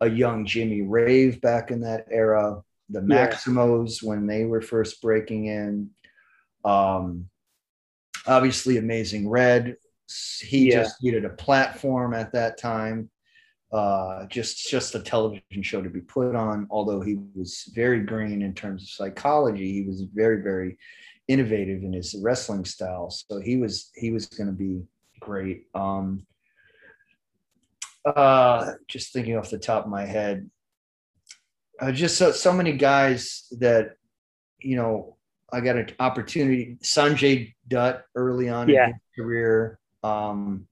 A 0.03 0.09
young 0.09 0.47
Jimmy 0.47 0.81
Rave 0.81 1.43
back 1.43 1.70
in 1.70 1.82
that 1.82 2.07
era, 2.11 2.62
the 2.89 3.01
Maximos 3.01 4.03
yeah. 4.03 4.09
when 4.09 4.27
they 4.27 4.47
were 4.47 4.62
first 4.62 5.03
breaking 5.03 5.47
in. 5.47 5.91
Um, 6.65 7.28
obviously, 8.27 8.78
Amazing 8.78 9.28
Red. 9.28 9.77
He 10.41 10.70
yeah. 10.70 10.77
just 10.77 11.03
needed 11.03 11.27
a 11.27 11.31
platform 11.31 12.15
at 12.15 12.32
that 12.32 12.57
time 12.57 13.11
uh, 13.73 14.27
just 14.27 14.69
just 14.69 14.95
a 14.95 15.01
television 15.01 15.62
show 15.62 15.81
to 15.82 15.91
be 15.91 16.01
put 16.01 16.35
on. 16.35 16.66
Although 16.70 17.01
he 17.01 17.19
was 17.35 17.70
very 17.74 18.01
green 18.01 18.43
in 18.43 18.55
terms 18.55 18.82
of 18.82 18.89
psychology, 18.89 19.73
he 19.73 19.82
was 19.82 20.03
very 20.03 20.43
very 20.43 20.77
innovative 21.31 21.85
in 21.85 21.93
his 21.93 22.16
wrestling 22.20 22.65
style. 22.65 23.09
So 23.09 23.40
he 23.40 23.57
was 23.57 23.90
he 23.94 24.11
was 24.11 24.27
going 24.27 24.48
to 24.48 24.52
be 24.52 24.82
great. 25.20 25.66
Um, 25.74 26.27
uh, 28.05 28.73
just 28.89 29.12
thinking 29.12 29.36
off 29.36 29.51
the 29.51 29.59
top 29.59 29.85
of 29.85 29.90
my 29.90 30.05
head, 30.05 30.51
uh, 31.81 31.93
just 31.93 32.19
so 32.19 32.32
so 32.32 32.52
many 32.52 32.73
guys 32.73 33.47
that 33.61 33.93
you 34.59 34.77
know 34.77 35.16
I 35.52 35.61
got 35.61 35.77
an 35.77 35.90
opportunity. 36.01 36.78
Sanjay 36.82 37.55
Dutt 37.69 38.05
early 38.16 38.48
on 38.48 38.69
yeah. 38.69 38.86
in 38.86 38.93
his 38.93 39.02
career. 39.16 39.78
Um, 40.02 40.66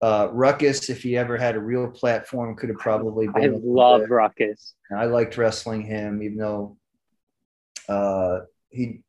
uh, 0.00 0.28
Ruckus, 0.30 0.90
if 0.90 1.02
he 1.02 1.16
ever 1.16 1.36
had 1.36 1.56
a 1.56 1.60
real 1.60 1.90
platform, 1.90 2.54
could 2.54 2.68
have 2.68 2.78
probably 2.78 3.26
been. 3.26 3.54
I 3.54 3.58
love 3.60 4.02
Ruckus. 4.10 4.74
I 4.96 5.06
liked 5.06 5.36
wrestling 5.36 5.82
him, 5.82 6.22
even 6.22 6.36
though 6.38 6.76
uh, 7.88 8.40
he 8.70 9.00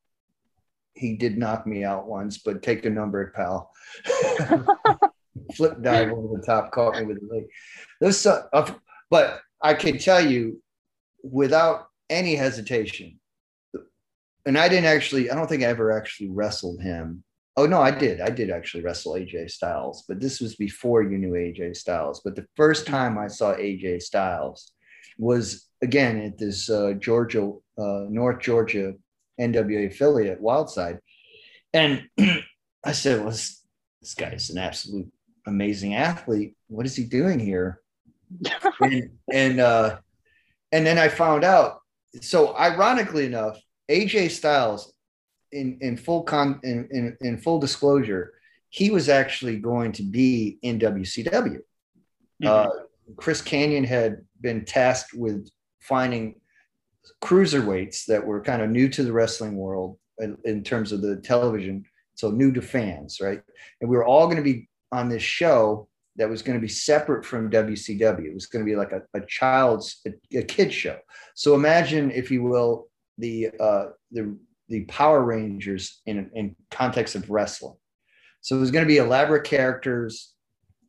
he 0.98 1.16
did 1.16 1.38
knock 1.38 1.66
me 1.68 1.84
out 1.84 2.08
once, 2.08 2.38
but 2.40 2.64
take 2.64 2.86
a 2.86 2.90
number, 2.90 3.32
pal. 3.36 3.72
Flip 5.56 5.82
dive 5.82 6.12
over 6.12 6.38
the 6.38 6.44
top, 6.46 6.72
caught 6.72 6.96
me 6.96 7.06
with 7.06 7.20
the 7.22 7.34
leg. 7.34 7.46
Those, 8.02 8.26
uh, 8.26 8.72
but 9.10 9.42
I 9.62 9.74
can 9.74 9.98
tell 9.98 10.26
you, 10.26 10.62
without 11.24 11.88
any 12.10 12.36
hesitation, 12.36 13.20
and 14.46 14.58
I 14.58 14.68
didn't 14.70 14.86
actually. 14.86 15.30
I 15.30 15.36
don't 15.36 15.48
think 15.48 15.64
I 15.64 15.68
ever 15.68 15.92
actually 15.92 16.30
wrestled 16.30 16.82
him 16.82 17.24
Oh 17.58 17.66
no, 17.66 17.82
I 17.82 17.90
did. 17.90 18.22
I 18.22 18.30
did 18.30 18.52
actually 18.52 18.84
wrestle 18.84 19.14
AJ 19.14 19.50
Styles, 19.50 20.06
but 20.08 20.20
this 20.20 20.40
was 20.40 20.56
before 20.56 21.02
you 21.02 21.18
knew 21.18 21.32
AJ 21.32 21.76
Styles. 21.76 22.22
But 22.24 22.36
the 22.36 22.46
first 22.56 22.86
time 22.86 23.18
I 23.18 23.28
saw 23.28 23.56
AJ 23.56 24.04
Styles 24.04 24.74
was 25.18 25.66
again 25.82 26.22
at 26.22 26.38
this 26.38 26.70
uh, 26.70 26.94
Georgia, 27.00 27.52
uh, 27.80 28.06
North 28.10 28.42
Georgia 28.42 28.94
NWA 29.40 29.88
affiliate, 29.88 30.42
Wildside, 30.42 31.00
and 31.74 32.08
I 32.84 32.92
said, 32.92 33.20
"Well, 33.20 33.32
this, 33.32 33.64
this 34.02 34.14
guy 34.14 34.30
is 34.30 34.50
an 34.50 34.58
absolute 34.58 35.12
amazing 35.46 35.96
athlete. 35.96 36.56
What 36.68 36.86
is 36.86 36.96
he 36.96 37.04
doing 37.04 37.40
here?" 37.40 37.82
and 38.82 39.10
and 39.32 39.60
uh, 39.60 39.98
and 40.72 40.86
then 40.86 40.98
I 40.98 41.10
found 41.10 41.44
out. 41.44 41.82
So 42.22 42.56
ironically 42.58 43.26
enough, 43.26 43.60
AJ 43.90 44.32
Styles 44.32 44.94
in 45.52 45.78
in 45.82 45.98
full 45.98 46.24
con 46.24 46.60
in, 46.64 46.88
in, 46.92 47.18
in 47.22 47.38
full 47.38 47.60
disclosure, 47.60 48.34
he 48.70 48.90
was 48.90 49.10
actually 49.10 49.58
going 49.58 49.92
to 49.94 50.04
be 50.04 50.58
in 50.62 50.80
WCW. 50.80 51.60
Mm-hmm. 52.44 52.48
Uh, 52.48 52.68
Chris 53.16 53.42
Kanyon 53.42 53.86
had 53.86 54.26
been 54.42 54.66
tasked 54.66 55.14
with 55.14 55.50
finding 55.80 56.40
cruiserweights 57.22 58.06
that 58.06 58.26
were 58.26 58.42
kind 58.42 58.62
of 58.62 58.70
new 58.70 58.90
to 58.90 59.04
the 59.04 59.12
wrestling 59.12 59.56
world 59.56 59.98
in, 60.20 60.38
in 60.46 60.64
terms 60.64 60.92
of 60.92 61.02
the 61.02 61.18
television, 61.18 61.86
so 62.16 62.32
new 62.32 62.52
to 62.52 62.62
fans, 62.62 63.20
right? 63.22 63.42
And 63.82 63.90
we 63.90 63.96
were 63.96 64.06
all 64.06 64.26
going 64.26 64.38
to 64.38 64.44
be 64.44 64.70
on 64.92 65.10
this 65.10 65.24
show 65.24 65.88
that 66.16 66.30
was 66.30 66.42
going 66.42 66.58
to 66.58 66.62
be 66.62 66.68
separate 66.68 67.24
from 67.24 67.52
WCW. 67.52 68.26
It 68.26 68.34
was 68.34 68.48
going 68.48 68.66
to 68.66 68.70
be 68.70 68.76
like 68.76 68.92
a, 68.92 69.02
a 69.14 69.22
child's, 69.28 70.02
a, 70.08 70.38
a 70.38 70.44
kid 70.44 70.74
show. 70.74 70.98
So 71.36 71.54
imagine, 71.54 72.12
if 72.12 72.32
you 72.32 72.44
will, 72.44 72.88
the 73.18 73.50
uh, 73.60 73.86
the 74.12 74.38
the 74.70 74.86
Power 74.86 75.24
Rangers 75.24 76.02
in 76.06 76.30
in 76.34 76.56
context 76.72 77.16
of 77.16 77.30
wrestling. 77.30 77.76
So 78.42 78.56
it 78.56 78.60
was 78.60 78.72
going 78.72 78.86
to 78.86 78.88
be 78.88 78.98
elaborate 78.98 79.44
characters. 79.44 80.34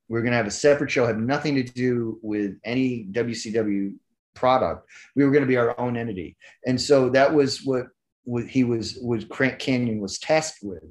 We 0.08 0.18
are 0.18 0.22
going 0.22 0.32
to 0.32 0.38
have 0.38 0.46
a 0.46 0.50
separate 0.50 0.90
show, 0.90 1.06
have 1.06 1.18
nothing 1.18 1.54
to 1.56 1.62
do 1.62 2.18
with 2.22 2.58
any 2.64 3.08
WCW 3.12 3.94
product. 4.38 4.88
We 5.14 5.24
were 5.24 5.30
going 5.30 5.42
to 5.42 5.48
be 5.48 5.56
our 5.56 5.78
own 5.78 5.96
entity, 5.96 6.36
and 6.66 6.80
so 6.80 7.10
that 7.10 7.32
was 7.32 7.62
what, 7.64 7.86
what 8.24 8.46
he 8.46 8.64
was 8.64 8.98
was 9.02 9.24
Kanyon 9.24 10.00
was 10.00 10.18
tasked 10.18 10.60
with. 10.62 10.84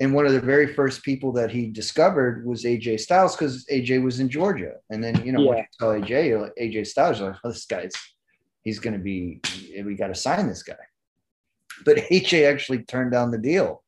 And 0.00 0.14
one 0.14 0.24
of 0.24 0.32
the 0.32 0.40
very 0.40 0.72
first 0.72 1.02
people 1.02 1.30
that 1.32 1.50
he 1.50 1.66
discovered 1.66 2.46
was 2.46 2.64
AJ 2.64 3.00
Styles 3.00 3.36
because 3.36 3.66
AJ 3.66 4.02
was 4.02 4.18
in 4.18 4.30
Georgia. 4.30 4.76
And 4.88 5.04
then 5.04 5.26
you 5.26 5.32
know 5.32 5.42
yeah. 5.42 5.48
when 5.48 5.58
you 5.58 5.64
saw 5.72 5.86
AJ, 5.88 6.50
AJ 6.58 6.86
Styles, 6.86 7.20
like, 7.20 7.34
oh, 7.44 7.50
this 7.50 7.66
guy's 7.66 7.92
he's 8.62 8.78
going 8.78 8.94
to 8.94 8.98
be. 8.98 9.40
We 9.84 9.96
got 9.96 10.08
to 10.08 10.14
sign 10.14 10.46
this 10.46 10.62
guy 10.62 10.76
but 11.84 11.96
AJ 12.10 12.50
actually 12.50 12.82
turned 12.82 13.12
down 13.12 13.30
the 13.30 13.38
deal. 13.38 13.82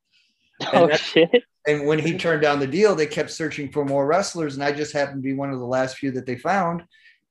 Oh 0.73 0.91
shit! 0.93 1.45
And 1.67 1.87
when 1.87 1.99
he 1.99 2.19
turned 2.19 2.43
down 2.43 2.61
the 2.61 2.67
deal, 2.67 2.95
they 2.95 3.07
kept 3.07 3.31
searching 3.31 3.71
for 3.71 3.85
more 3.85 4.07
wrestlers, 4.07 4.55
and 4.55 4.65
I 4.65 4.73
just 4.73 4.93
happened 4.93 5.23
to 5.23 5.29
be 5.29 5.35
one 5.35 5.51
of 5.51 5.59
the 5.59 5.67
last 5.67 5.97
few 5.97 6.11
that 6.13 6.27
they 6.27 6.37
found. 6.37 6.83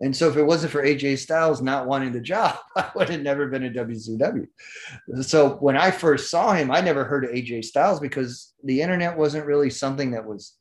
And 0.01 0.15
so, 0.15 0.27
if 0.27 0.35
it 0.35 0.43
wasn't 0.43 0.71
for 0.71 0.83
AJ 0.83 1.19
Styles 1.19 1.61
not 1.61 1.87
wanting 1.87 2.11
the 2.11 2.19
job, 2.19 2.57
I 2.75 2.89
would 2.95 3.09
have 3.09 3.21
never 3.21 3.47
been 3.47 3.63
in 3.63 3.73
WCW. 3.73 4.47
So, 5.21 5.55
when 5.57 5.77
I 5.77 5.91
first 5.91 6.29
saw 6.29 6.53
him, 6.53 6.71
I 6.71 6.81
never 6.81 7.03
heard 7.03 7.23
of 7.23 7.31
AJ 7.31 7.65
Styles 7.65 7.99
because 7.99 8.53
the 8.63 8.81
internet 8.81 9.17
wasn't 9.17 9.45
really 9.45 9.69
something 9.69 10.11
that 10.11 10.25
was 10.25 10.57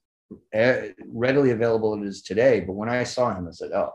eh, 0.52 0.90
readily 1.06 1.50
available 1.50 1.94
as 1.94 2.02
it 2.02 2.08
is 2.08 2.22
today. 2.22 2.60
But 2.60 2.74
when 2.74 2.88
I 2.88 3.04
saw 3.04 3.34
him, 3.34 3.48
I 3.48 3.52
said, 3.52 3.72
"Oh, 3.72 3.92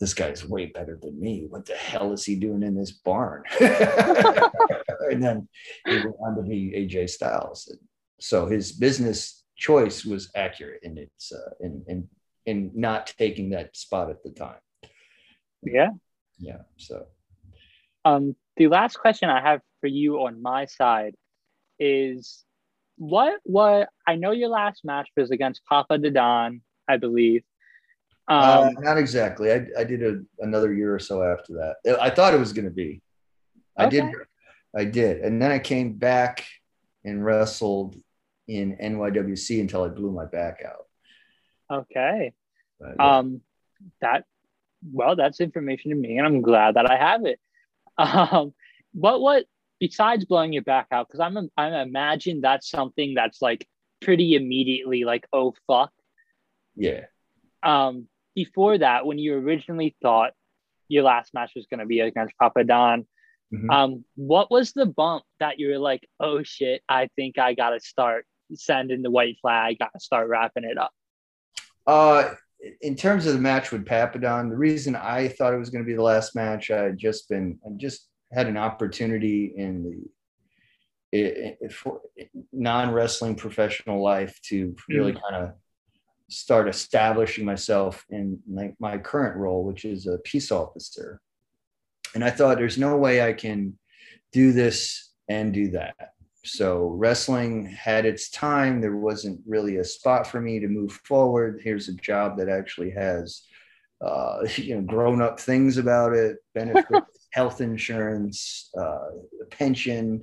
this 0.00 0.14
guy's 0.14 0.48
way 0.48 0.66
better 0.66 0.98
than 1.00 1.20
me. 1.20 1.46
What 1.48 1.66
the 1.66 1.74
hell 1.74 2.12
is 2.14 2.24
he 2.24 2.34
doing 2.34 2.62
in 2.62 2.74
this 2.74 2.90
barn? 2.90 3.44
and 3.60 5.22
then 5.22 5.46
he 5.86 5.96
went 5.96 6.16
on 6.26 6.36
to 6.36 6.42
be 6.42 6.72
AJ 6.74 7.10
Styles. 7.10 7.70
So 8.18 8.46
his 8.46 8.72
business 8.72 9.44
choice 9.56 10.06
was 10.06 10.30
accurate 10.34 10.80
in 10.82 10.96
its 10.96 11.32
uh, 11.32 11.50
in, 11.60 11.84
in 11.86 12.08
in 12.50 12.72
not 12.74 13.14
taking 13.18 13.50
that 13.50 13.76
spot 13.76 14.10
at 14.10 14.22
the 14.22 14.30
time. 14.30 14.58
Yeah. 15.62 15.90
Yeah. 16.38 16.62
So 16.76 17.06
um 18.04 18.36
the 18.56 18.68
last 18.68 18.98
question 18.98 19.28
I 19.30 19.40
have 19.40 19.60
for 19.80 19.86
you 19.86 20.22
on 20.22 20.42
my 20.42 20.66
side 20.66 21.14
is 21.78 22.44
what 22.96 23.40
what 23.44 23.88
I 24.06 24.16
know 24.16 24.32
your 24.32 24.50
last 24.50 24.84
match 24.84 25.08
was 25.16 25.30
against 25.30 25.62
Papadon, 25.70 26.60
I 26.86 26.96
believe. 26.98 27.42
Uh, 28.28 28.68
um, 28.68 28.76
uh, 28.76 28.80
not 28.80 28.98
exactly. 28.98 29.50
I, 29.50 29.66
I 29.78 29.84
did 29.84 30.02
a, 30.02 30.20
another 30.38 30.72
year 30.72 30.94
or 30.94 30.98
so 30.98 31.22
after 31.22 31.54
that. 31.54 31.98
I 32.00 32.10
thought 32.10 32.34
it 32.34 32.38
was 32.38 32.52
going 32.52 32.66
to 32.66 32.70
be. 32.70 33.02
I 33.76 33.86
okay. 33.86 34.00
did. 34.02 34.14
I 34.76 34.84
did, 34.84 35.22
and 35.22 35.42
then 35.42 35.50
I 35.50 35.58
came 35.58 35.94
back 35.94 36.46
and 37.04 37.24
wrestled 37.24 37.96
in 38.46 38.76
NYWC 38.76 39.60
until 39.60 39.82
I 39.82 39.88
blew 39.88 40.12
my 40.12 40.26
back 40.26 40.62
out. 40.64 40.86
Okay. 41.72 42.32
But, 42.80 42.96
yeah. 42.98 43.18
Um, 43.18 43.40
that 44.00 44.24
well, 44.92 45.14
that's 45.14 45.40
information 45.40 45.90
to 45.90 45.96
me, 45.96 46.16
and 46.16 46.26
I'm 46.26 46.42
glad 46.42 46.74
that 46.74 46.90
I 46.90 46.96
have 46.96 47.24
it. 47.26 47.38
Um, 47.98 48.54
what 48.92 49.20
what 49.20 49.44
besides 49.78 50.24
blowing 50.24 50.52
your 50.54 50.62
back 50.62 50.86
out, 50.90 51.06
because 51.06 51.20
I'm 51.20 51.50
I'm 51.56 51.72
imagine 51.74 52.40
that's 52.40 52.70
something 52.70 53.12
that's 53.14 53.42
like 53.42 53.68
pretty 54.00 54.34
immediately 54.34 55.04
like 55.04 55.26
oh 55.32 55.54
fuck. 55.66 55.92
Yeah. 56.76 57.06
Um, 57.62 58.06
before 58.34 58.78
that, 58.78 59.04
when 59.04 59.18
you 59.18 59.34
originally 59.34 59.94
thought 60.00 60.32
your 60.88 61.02
last 61.02 61.34
match 61.34 61.52
was 61.54 61.66
going 61.66 61.80
to 61.80 61.86
be 61.86 62.00
against 62.00 62.34
Papadon, 62.40 63.06
Mhm. 63.52 63.70
um, 63.70 64.04
what 64.14 64.50
was 64.50 64.72
the 64.72 64.86
bump 64.86 65.24
that 65.40 65.58
you 65.58 65.68
were 65.70 65.78
like, 65.78 66.08
oh 66.20 66.42
shit, 66.42 66.82
I 66.88 67.08
think 67.16 67.36
I 67.38 67.54
gotta 67.54 67.80
start 67.80 68.24
sending 68.54 69.02
the 69.02 69.10
white 69.10 69.36
flag, 69.42 69.78
gotta 69.78 69.98
start 70.00 70.28
wrapping 70.28 70.64
it 70.64 70.78
up. 70.78 70.92
Uh, 71.86 72.34
in 72.80 72.94
terms 72.96 73.26
of 73.26 73.34
the 73.34 73.40
match 73.40 73.72
with 73.72 73.84
Papadon, 73.84 74.50
the 74.50 74.56
reason 74.56 74.94
I 74.96 75.28
thought 75.28 75.54
it 75.54 75.58
was 75.58 75.70
going 75.70 75.84
to 75.84 75.88
be 75.88 75.94
the 75.94 76.02
last 76.02 76.34
match, 76.34 76.70
I 76.70 76.84
had 76.84 76.98
just 76.98 77.28
been, 77.28 77.58
I 77.64 77.70
just 77.76 78.08
had 78.32 78.46
an 78.46 78.56
opportunity 78.56 79.52
in 79.56 79.82
the 81.12 81.18
i- 81.18 81.56
i- 81.64 81.68
for 81.68 82.00
non 82.52 82.92
wrestling 82.92 83.34
professional 83.34 84.02
life 84.02 84.38
to 84.44 84.74
really 84.88 85.12
mm. 85.12 85.20
kind 85.22 85.44
of 85.44 85.54
start 86.28 86.68
establishing 86.68 87.44
myself 87.44 88.04
in 88.10 88.38
my, 88.48 88.72
my 88.78 88.98
current 88.98 89.36
role, 89.36 89.64
which 89.64 89.84
is 89.84 90.06
a 90.06 90.18
peace 90.18 90.52
officer. 90.52 91.20
And 92.14 92.24
I 92.24 92.30
thought 92.30 92.58
there's 92.58 92.78
no 92.78 92.96
way 92.96 93.22
I 93.26 93.32
can 93.32 93.78
do 94.32 94.52
this 94.52 95.12
and 95.28 95.52
do 95.52 95.70
that. 95.70 95.94
So 96.44 96.86
wrestling 96.88 97.66
had 97.66 98.06
its 98.06 98.30
time. 98.30 98.80
There 98.80 98.96
wasn't 98.96 99.40
really 99.46 99.76
a 99.76 99.84
spot 99.84 100.26
for 100.26 100.40
me 100.40 100.58
to 100.60 100.68
move 100.68 100.92
forward. 101.04 101.60
Here's 101.62 101.88
a 101.88 101.94
job 101.94 102.38
that 102.38 102.48
actually 102.48 102.90
has, 102.92 103.42
uh, 104.04 104.38
you 104.56 104.76
know, 104.76 104.82
grown 104.82 105.20
up 105.20 105.38
things 105.38 105.76
about 105.76 106.14
it, 106.14 106.38
benefits, 106.54 107.28
health 107.32 107.60
insurance, 107.60 108.70
uh, 108.78 109.08
pension, 109.50 110.22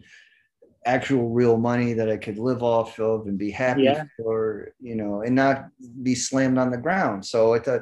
actual 0.85 1.29
real 1.29 1.57
money 1.57 1.93
that 1.93 2.09
I 2.09 2.17
could 2.17 2.37
live 2.37 2.63
off 2.63 2.97
of 2.99 3.27
and 3.27 3.37
be 3.37 3.51
happy 3.51 3.83
Yeah. 3.83 4.05
for, 4.17 4.73
you 4.79 4.95
know, 4.95 5.21
and 5.21 5.35
not 5.35 5.67
be 6.01 6.15
slammed 6.15 6.57
on 6.57 6.71
the 6.71 6.77
ground. 6.77 7.25
So 7.25 7.53
I 7.53 7.59
thought, 7.59 7.81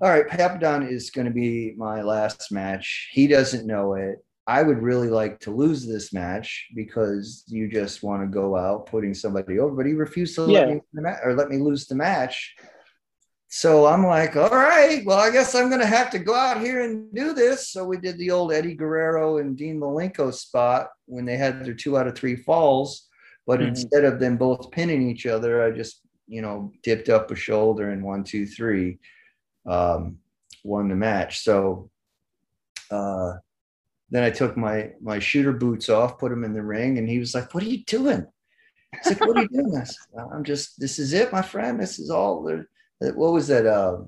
all 0.00 0.10
right, 0.10 0.26
Papadon 0.26 0.90
is 0.90 1.10
going 1.10 1.26
to 1.26 1.32
be 1.32 1.72
my 1.76 2.02
last 2.02 2.50
match. 2.50 3.08
He 3.12 3.28
doesn't 3.28 3.66
know 3.66 3.94
it. 3.94 4.18
I 4.46 4.62
would 4.62 4.80
really 4.80 5.08
like 5.08 5.40
to 5.40 5.50
lose 5.50 5.84
this 5.86 6.12
match 6.12 6.68
because 6.74 7.42
you 7.48 7.68
just 7.68 8.02
want 8.02 8.22
to 8.22 8.28
go 8.28 8.56
out 8.56 8.86
putting 8.86 9.12
somebody 9.14 9.58
over, 9.58 9.74
but 9.74 9.86
he 9.86 9.92
refused 9.92 10.36
to 10.36 10.42
let 10.42 10.68
me 10.68 10.80
ma- 10.92 11.18
or 11.24 11.34
let 11.34 11.48
me 11.48 11.58
lose 11.58 11.86
the 11.86 11.96
match. 11.96 12.54
So 13.48 13.86
I'm 13.86 14.04
like, 14.04 14.36
all 14.36 14.50
right, 14.50 15.04
well, 15.06 15.18
I 15.18 15.30
guess 15.30 15.54
I'm 15.54 15.68
going 15.68 15.80
to 15.80 15.86
have 15.86 16.10
to 16.10 16.18
go 16.18 16.34
out 16.34 16.60
here 16.60 16.82
and 16.82 17.12
do 17.14 17.32
this. 17.32 17.70
So 17.70 17.84
we 17.84 17.96
did 17.96 18.18
the 18.18 18.30
old 18.30 18.52
Eddie 18.52 18.74
Guerrero 18.74 19.38
and 19.38 19.56
Dean 19.56 19.80
Malenko 19.80 20.32
spot 20.34 20.88
when 21.06 21.24
they 21.24 21.36
had 21.36 21.64
their 21.64 21.74
two 21.74 21.96
out 21.96 22.08
of 22.08 22.14
three 22.16 22.36
falls. 22.36 23.08
But 23.46 23.60
Mhm. 23.60 23.68
instead 23.68 24.04
of 24.04 24.18
them 24.18 24.36
both 24.36 24.70
pinning 24.72 25.08
each 25.08 25.26
other, 25.26 25.62
I 25.62 25.70
just, 25.70 26.02
you 26.26 26.42
know, 26.42 26.72
dipped 26.82 27.08
up 27.08 27.30
a 27.30 27.36
shoulder 27.36 27.90
and 27.90 28.02
one, 28.02 28.24
two, 28.24 28.46
three, 28.46 28.98
um, 29.64 30.18
won 30.64 30.88
the 30.88 30.96
match. 30.96 31.42
So 31.42 31.90
uh, 32.90 33.34
then 34.10 34.22
I 34.22 34.30
took 34.30 34.56
my 34.56 34.92
my 35.00 35.18
shooter 35.18 35.52
boots 35.52 35.88
off, 35.88 36.18
put 36.18 36.30
them 36.30 36.44
in 36.44 36.52
the 36.52 36.62
ring, 36.62 36.98
and 36.98 37.08
he 37.08 37.18
was 37.18 37.34
like, 37.34 37.52
"What 37.52 37.62
are 37.62 37.68
you 37.68 37.84
doing?" 37.84 38.26
He's 38.92 39.12
like, 39.12 39.20
"What 39.20 39.36
are 39.36 39.42
you 39.42 39.48
doing?" 39.48 39.76
I 39.76 39.84
said, 39.84 39.96
"I'm 40.32 40.44
just. 40.44 40.78
This 40.78 40.98
is 40.98 41.12
it, 41.12 41.32
my 41.32 41.42
friend. 41.42 41.80
This 41.80 41.98
is 41.98 42.10
all." 42.10 42.44
There. 42.44 42.66
What 43.14 43.32
was 43.32 43.48
that? 43.48 43.66
Uh, 43.66 44.02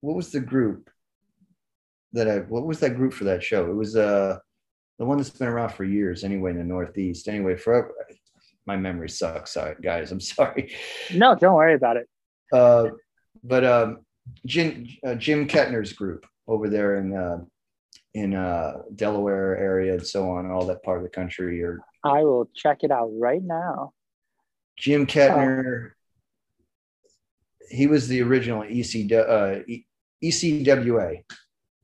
what 0.00 0.16
was 0.16 0.30
the 0.30 0.40
group 0.40 0.90
that 2.12 2.28
I? 2.28 2.38
What 2.40 2.66
was 2.66 2.80
that 2.80 2.96
group 2.96 3.14
for 3.14 3.24
that 3.24 3.42
show? 3.42 3.70
It 3.70 3.74
was 3.74 3.96
uh 3.96 4.38
the 4.98 5.06
one 5.06 5.16
that's 5.16 5.30
been 5.30 5.48
around 5.48 5.70
for 5.70 5.84
years, 5.84 6.22
anyway, 6.22 6.50
in 6.50 6.58
the 6.58 6.64
Northeast. 6.64 7.28
Anyway, 7.28 7.56
for 7.56 7.92
my 8.66 8.76
memory 8.76 9.08
sucks, 9.08 9.54
sorry, 9.54 9.76
guys. 9.82 10.12
I'm 10.12 10.20
sorry. 10.20 10.74
No, 11.12 11.34
don't 11.34 11.54
worry 11.54 11.74
about 11.74 11.96
it. 11.96 12.08
Uh, 12.52 12.90
but 13.42 13.64
um, 13.64 14.04
Jim 14.46 14.86
uh, 15.06 15.14
Jim 15.14 15.48
Kettner's 15.48 15.92
group 15.92 16.26
over 16.46 16.68
there 16.68 16.98
in 16.98 17.16
uh, 17.16 17.38
in 18.14 18.34
uh, 18.34 18.82
Delaware 18.94 19.56
area 19.56 19.94
and 19.94 20.06
so 20.06 20.30
on, 20.30 20.50
all 20.50 20.66
that 20.66 20.82
part 20.82 20.98
of 20.98 21.02
the 21.02 21.08
country, 21.08 21.62
or 21.62 21.80
I 22.04 22.22
will 22.24 22.48
check 22.54 22.78
it 22.82 22.90
out 22.90 23.10
right 23.14 23.42
now. 23.42 23.92
Jim 24.76 25.06
Kettner. 25.06 25.92
He 27.70 27.86
was 27.86 28.08
the 28.08 28.20
original 28.20 28.62
EC, 28.62 29.10
uh, 29.12 29.60
ECWA. 30.22 31.22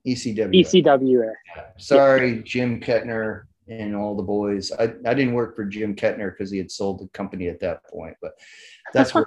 ECWA. 0.06 0.50
ECWA. 0.55 1.32
Sorry, 1.78 2.42
Jim 2.42 2.80
Kettner 2.80 3.44
and 3.68 3.94
all 3.94 4.16
the 4.16 4.22
boys. 4.22 4.72
I, 4.72 4.84
I 4.84 5.14
didn't 5.14 5.34
work 5.34 5.56
for 5.56 5.64
Jim 5.64 5.94
Kettner 5.94 6.32
because 6.32 6.50
he 6.50 6.59
had 6.59 6.70
sold 6.70 7.00
the 7.00 7.09
company 7.09 7.48
at 7.48 7.60
that 7.60 7.84
point, 7.84 8.16
but 8.20 8.32
that's 8.92 9.14
where 9.14 9.26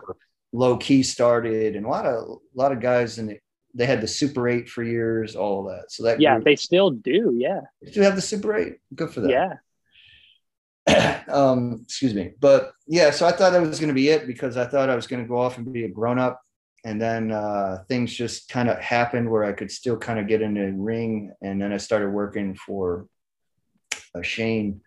Low 0.53 0.77
Ki 0.77 1.03
started 1.03 1.75
and 1.75 1.85
a 1.85 1.89
lot 1.89 2.05
of 2.05 2.23
a 2.23 2.37
lot 2.55 2.71
of 2.71 2.79
guys 2.79 3.17
in 3.17 3.29
it. 3.29 3.41
They 3.73 3.85
had 3.85 4.01
the 4.01 4.07
Super 4.07 4.47
Eight 4.49 4.69
for 4.69 4.83
years, 4.83 5.35
all 5.35 5.61
of 5.67 5.73
that. 5.75 5.91
So 5.91 6.03
that 6.03 6.19
Yeah, 6.19 6.35
group- 6.35 6.45
they 6.45 6.55
still 6.55 6.91
do. 6.91 7.33
Yeah. 7.37 7.61
they 7.81 7.91
still 7.91 8.03
have 8.03 8.15
the 8.15 8.21
Super 8.21 8.55
Eight. 8.55 8.77
Good 8.95 9.11
for 9.11 9.21
them. 9.21 9.31
Yeah. 9.31 9.53
um, 11.29 11.81
excuse 11.83 12.13
me. 12.13 12.31
But 12.39 12.71
yeah, 12.87 13.11
so 13.11 13.25
I 13.25 13.31
thought 13.31 13.51
that 13.51 13.61
was 13.61 13.79
going 13.79 13.89
to 13.89 13.93
be 13.93 14.09
it 14.09 14.27
because 14.27 14.57
I 14.57 14.65
thought 14.65 14.89
I 14.89 14.95
was 14.95 15.07
going 15.07 15.21
to 15.21 15.27
go 15.27 15.37
off 15.37 15.57
and 15.57 15.71
be 15.71 15.85
a 15.85 15.89
grown 15.89 16.19
up. 16.19 16.41
And 16.83 16.99
then 16.99 17.31
uh, 17.31 17.83
things 17.87 18.11
just 18.13 18.49
kind 18.49 18.67
of 18.67 18.79
happened 18.79 19.29
where 19.29 19.43
I 19.43 19.51
could 19.53 19.69
still 19.71 19.97
kind 19.97 20.19
of 20.19 20.27
get 20.27 20.41
in 20.41 20.55
the 20.55 20.71
ring. 20.73 21.31
And 21.41 21.61
then 21.61 21.71
I 21.71 21.77
started 21.77 22.09
working 22.09 22.55
for 22.55 23.07
uh, 24.15 24.23
Shane 24.23 24.81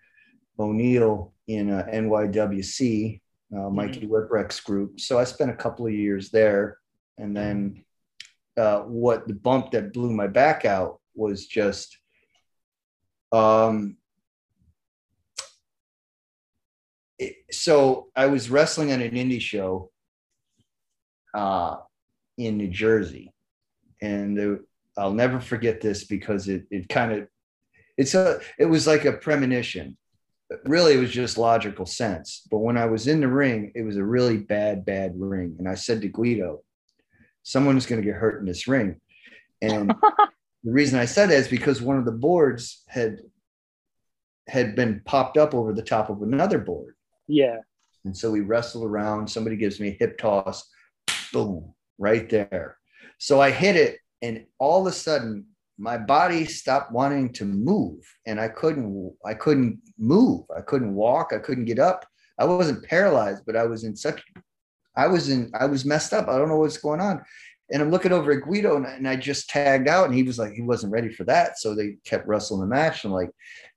O'Neill 0.59 1.33
in 1.47 1.71
uh, 1.71 1.87
NYWC, 1.93 3.21
uh, 3.57 3.71
Mikey 3.71 4.07
Whipwreck's 4.09 4.59
group. 4.61 4.99
So 4.99 5.19
I 5.21 5.25
spent 5.25 5.51
a 5.53 5.57
couple 5.57 5.87
of 5.87 5.93
years 5.93 6.31
there. 6.31 6.79
And 7.17 7.37
then 7.37 7.84
uh, 8.57 8.81
what 8.81 9.27
the 9.29 9.35
bump 9.35 9.71
that 9.73 9.93
blew 9.93 10.13
my 10.13 10.27
back 10.27 10.65
out 10.65 11.01
was 11.15 11.47
just 11.47 11.99
um, 13.33 13.97
it- 17.19 17.37
so 17.51 18.09
I 18.17 18.27
was 18.27 18.51
wrestling 18.51 18.93
on 18.93 19.01
an 19.01 19.13
indie 19.13 19.41
show 19.41 19.91
uh, 21.35 21.77
in 22.39 22.57
New 22.57 22.69
Jersey, 22.69 23.33
and 24.01 24.61
I'll 24.97 25.13
never 25.13 25.41
forget 25.41 25.81
this 25.81 26.05
because 26.05 26.49
it 26.49 26.65
it 26.71 26.89
kind 26.89 27.13
of 27.13 27.29
it's 27.97 28.15
a 28.15 28.41
it 28.59 28.67
was 28.67 28.87
like 28.87 29.05
a 29.05 29.13
premonition. 29.13 29.97
Really, 30.67 30.95
it 30.95 30.99
was 30.99 31.11
just 31.11 31.39
logical 31.39 31.87
sense. 31.87 32.47
But 32.51 32.59
when 32.59 32.77
I 32.77 32.87
was 32.87 33.09
in 33.09 33.21
the 33.21 33.29
ring, 33.29 33.73
it 33.75 33.83
was 33.83 33.97
a 33.97 34.05
really 34.05 34.37
bad, 34.37 34.85
bad 34.85 35.13
ring, 35.17 35.57
and 35.59 35.69
I 35.69 35.75
said 35.75 36.01
to 36.03 36.09
Guido, 36.09 36.63
"Someone's 37.45 37.87
going 37.87 38.03
to 38.03 38.07
get 38.07 38.17
hurt 38.17 38.41
in 38.41 38.47
this 38.47 38.67
ring," 38.67 39.01
and 39.63 39.95
the 40.65 40.73
reason 40.73 40.99
I 40.99 41.05
said 41.05 41.31
that 41.31 41.39
is 41.39 41.49
because 41.49 41.81
one 41.81 41.99
of 41.99 42.05
the 42.05 42.13
boards 42.13 42.83
had 42.89 43.21
had 44.49 44.75
been 44.75 45.01
popped 45.05 45.37
up 45.37 45.55
over 45.55 45.73
the 45.73 45.83
top 45.83 46.11
of 46.11 46.23
another 46.23 46.59
board. 46.59 46.97
Yeah. 47.27 47.59
And 48.05 48.17
so 48.17 48.31
we 48.31 48.41
wrestled 48.41 48.85
around. 48.85 49.29
Somebody 49.29 49.57
gives 49.57 49.81
me 49.81 49.89
a 49.89 49.97
hip 49.99 50.19
toss, 50.19 50.69
boom, 51.33 51.73
right 51.99 52.29
there. 52.29 52.77
So 53.19 53.41
I 53.41 53.51
hit 53.51 53.77
it, 53.77 53.99
and 54.21 54.45
all 54.59 54.83
of 54.83 54.93
a 54.93 54.97
sudden, 54.97 55.47
my 55.79 55.99
body 55.99 56.45
stopped 56.45 56.93
wanting 56.93 57.33
to 57.35 57.45
move, 57.45 58.01
and 58.27 58.41
I 58.41 58.49
couldn't. 58.49 59.15
I 59.25 59.35
couldn't 59.35 59.81
move. 59.99 60.45
I 60.55 60.61
couldn't 60.61 60.95
walk. 60.95 61.33
I 61.33 61.39
couldn't 61.39 61.65
get 61.65 61.79
up. 61.79 62.07
I 62.39 62.45
wasn't 62.45 62.85
paralyzed, 62.85 63.45
but 63.47 63.57
I 63.57 63.65
was 63.65 63.85
in 63.85 63.97
such. 63.97 64.23
I 64.97 65.07
was 65.09 65.29
in. 65.29 65.51
I 65.59 65.67
was 65.67 65.85
messed 65.85 66.13
up. 66.13 66.29
I 66.29 66.39
don't 66.39 66.49
know 66.49 66.59
what's 66.59 66.77
going 66.79 67.01
on. 67.01 67.23
And 67.71 67.83
I'm 67.83 67.91
looking 67.91 68.13
over 68.13 68.31
at 68.33 68.43
Guido, 68.43 68.77
and, 68.77 68.87
and 68.87 69.09
I 69.09 69.17
just 69.17 69.49
tagged 69.49 69.89
out, 69.89 70.05
and 70.05 70.15
he 70.15 70.23
was 70.23 70.39
like, 70.39 70.53
he 70.53 70.61
wasn't 70.63 70.93
ready 70.93 71.11
for 71.11 71.25
that. 71.25 71.59
So 71.59 71.75
they 71.75 71.97
kept 72.05 72.29
wrestling 72.29 72.61
the 72.61 72.67
match, 72.67 73.05
and 73.05 73.13
like 73.13 73.31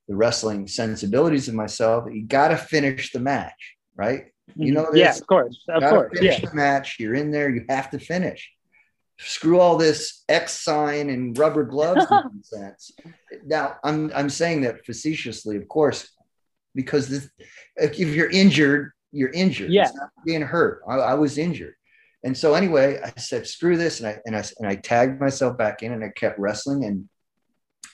the 0.08 0.14
wrestling 0.14 0.66
sensibilities 0.68 1.48
of 1.48 1.54
myself, 1.54 2.04
you 2.12 2.24
got 2.24 2.48
to 2.48 2.56
finish 2.56 3.12
the 3.12 3.20
match, 3.20 3.76
right? 3.96 4.26
You 4.56 4.72
know 4.72 4.84
Mm-hmm. 4.84 4.96
yeah, 4.96 5.14
of 5.16 5.26
course. 5.26 5.64
Of 5.68 5.82
course. 5.82 6.18
finish 6.18 6.40
Yeah. 6.42 6.48
the 6.48 6.54
match. 6.54 6.96
You're 6.98 7.14
in 7.14 7.30
there. 7.30 7.50
You 7.50 7.64
have 7.68 7.90
to 7.90 7.98
finish. 7.98 8.50
Screw 9.18 9.58
all 9.58 9.76
this 9.76 10.22
X 10.28 10.52
sign 10.60 11.10
and 11.10 11.36
rubber 11.36 11.64
gloves 11.64 12.06
nonsense. 12.10 12.92
Now, 13.44 13.76
I'm 13.84 14.12
I'm 14.14 14.30
saying 14.30 14.62
that 14.62 14.84
facetiously, 14.86 15.56
of 15.56 15.66
course, 15.68 16.10
because 16.74 17.08
this, 17.08 17.28
if 17.76 17.98
you're 17.98 18.30
injured, 18.30 18.92
you're 19.12 19.30
injured. 19.30 19.70
Yeah. 19.70 19.84
It's 19.84 19.94
not 19.96 20.10
being 20.24 20.42
hurt. 20.42 20.82
I, 20.88 20.94
I 20.96 21.14
was 21.14 21.38
injured, 21.38 21.74
and 22.24 22.36
so 22.36 22.54
anyway, 22.54 23.00
I 23.02 23.18
said, 23.18 23.46
"Screw 23.46 23.76
this," 23.76 24.00
and 24.00 24.08
I 24.08 24.18
and 24.26 24.36
I 24.36 24.44
and 24.58 24.68
I 24.68 24.74
tagged 24.76 25.20
myself 25.20 25.56
back 25.56 25.82
in, 25.82 25.92
and 25.92 26.04
I 26.04 26.10
kept 26.10 26.38
wrestling, 26.38 26.84
and 26.84 27.08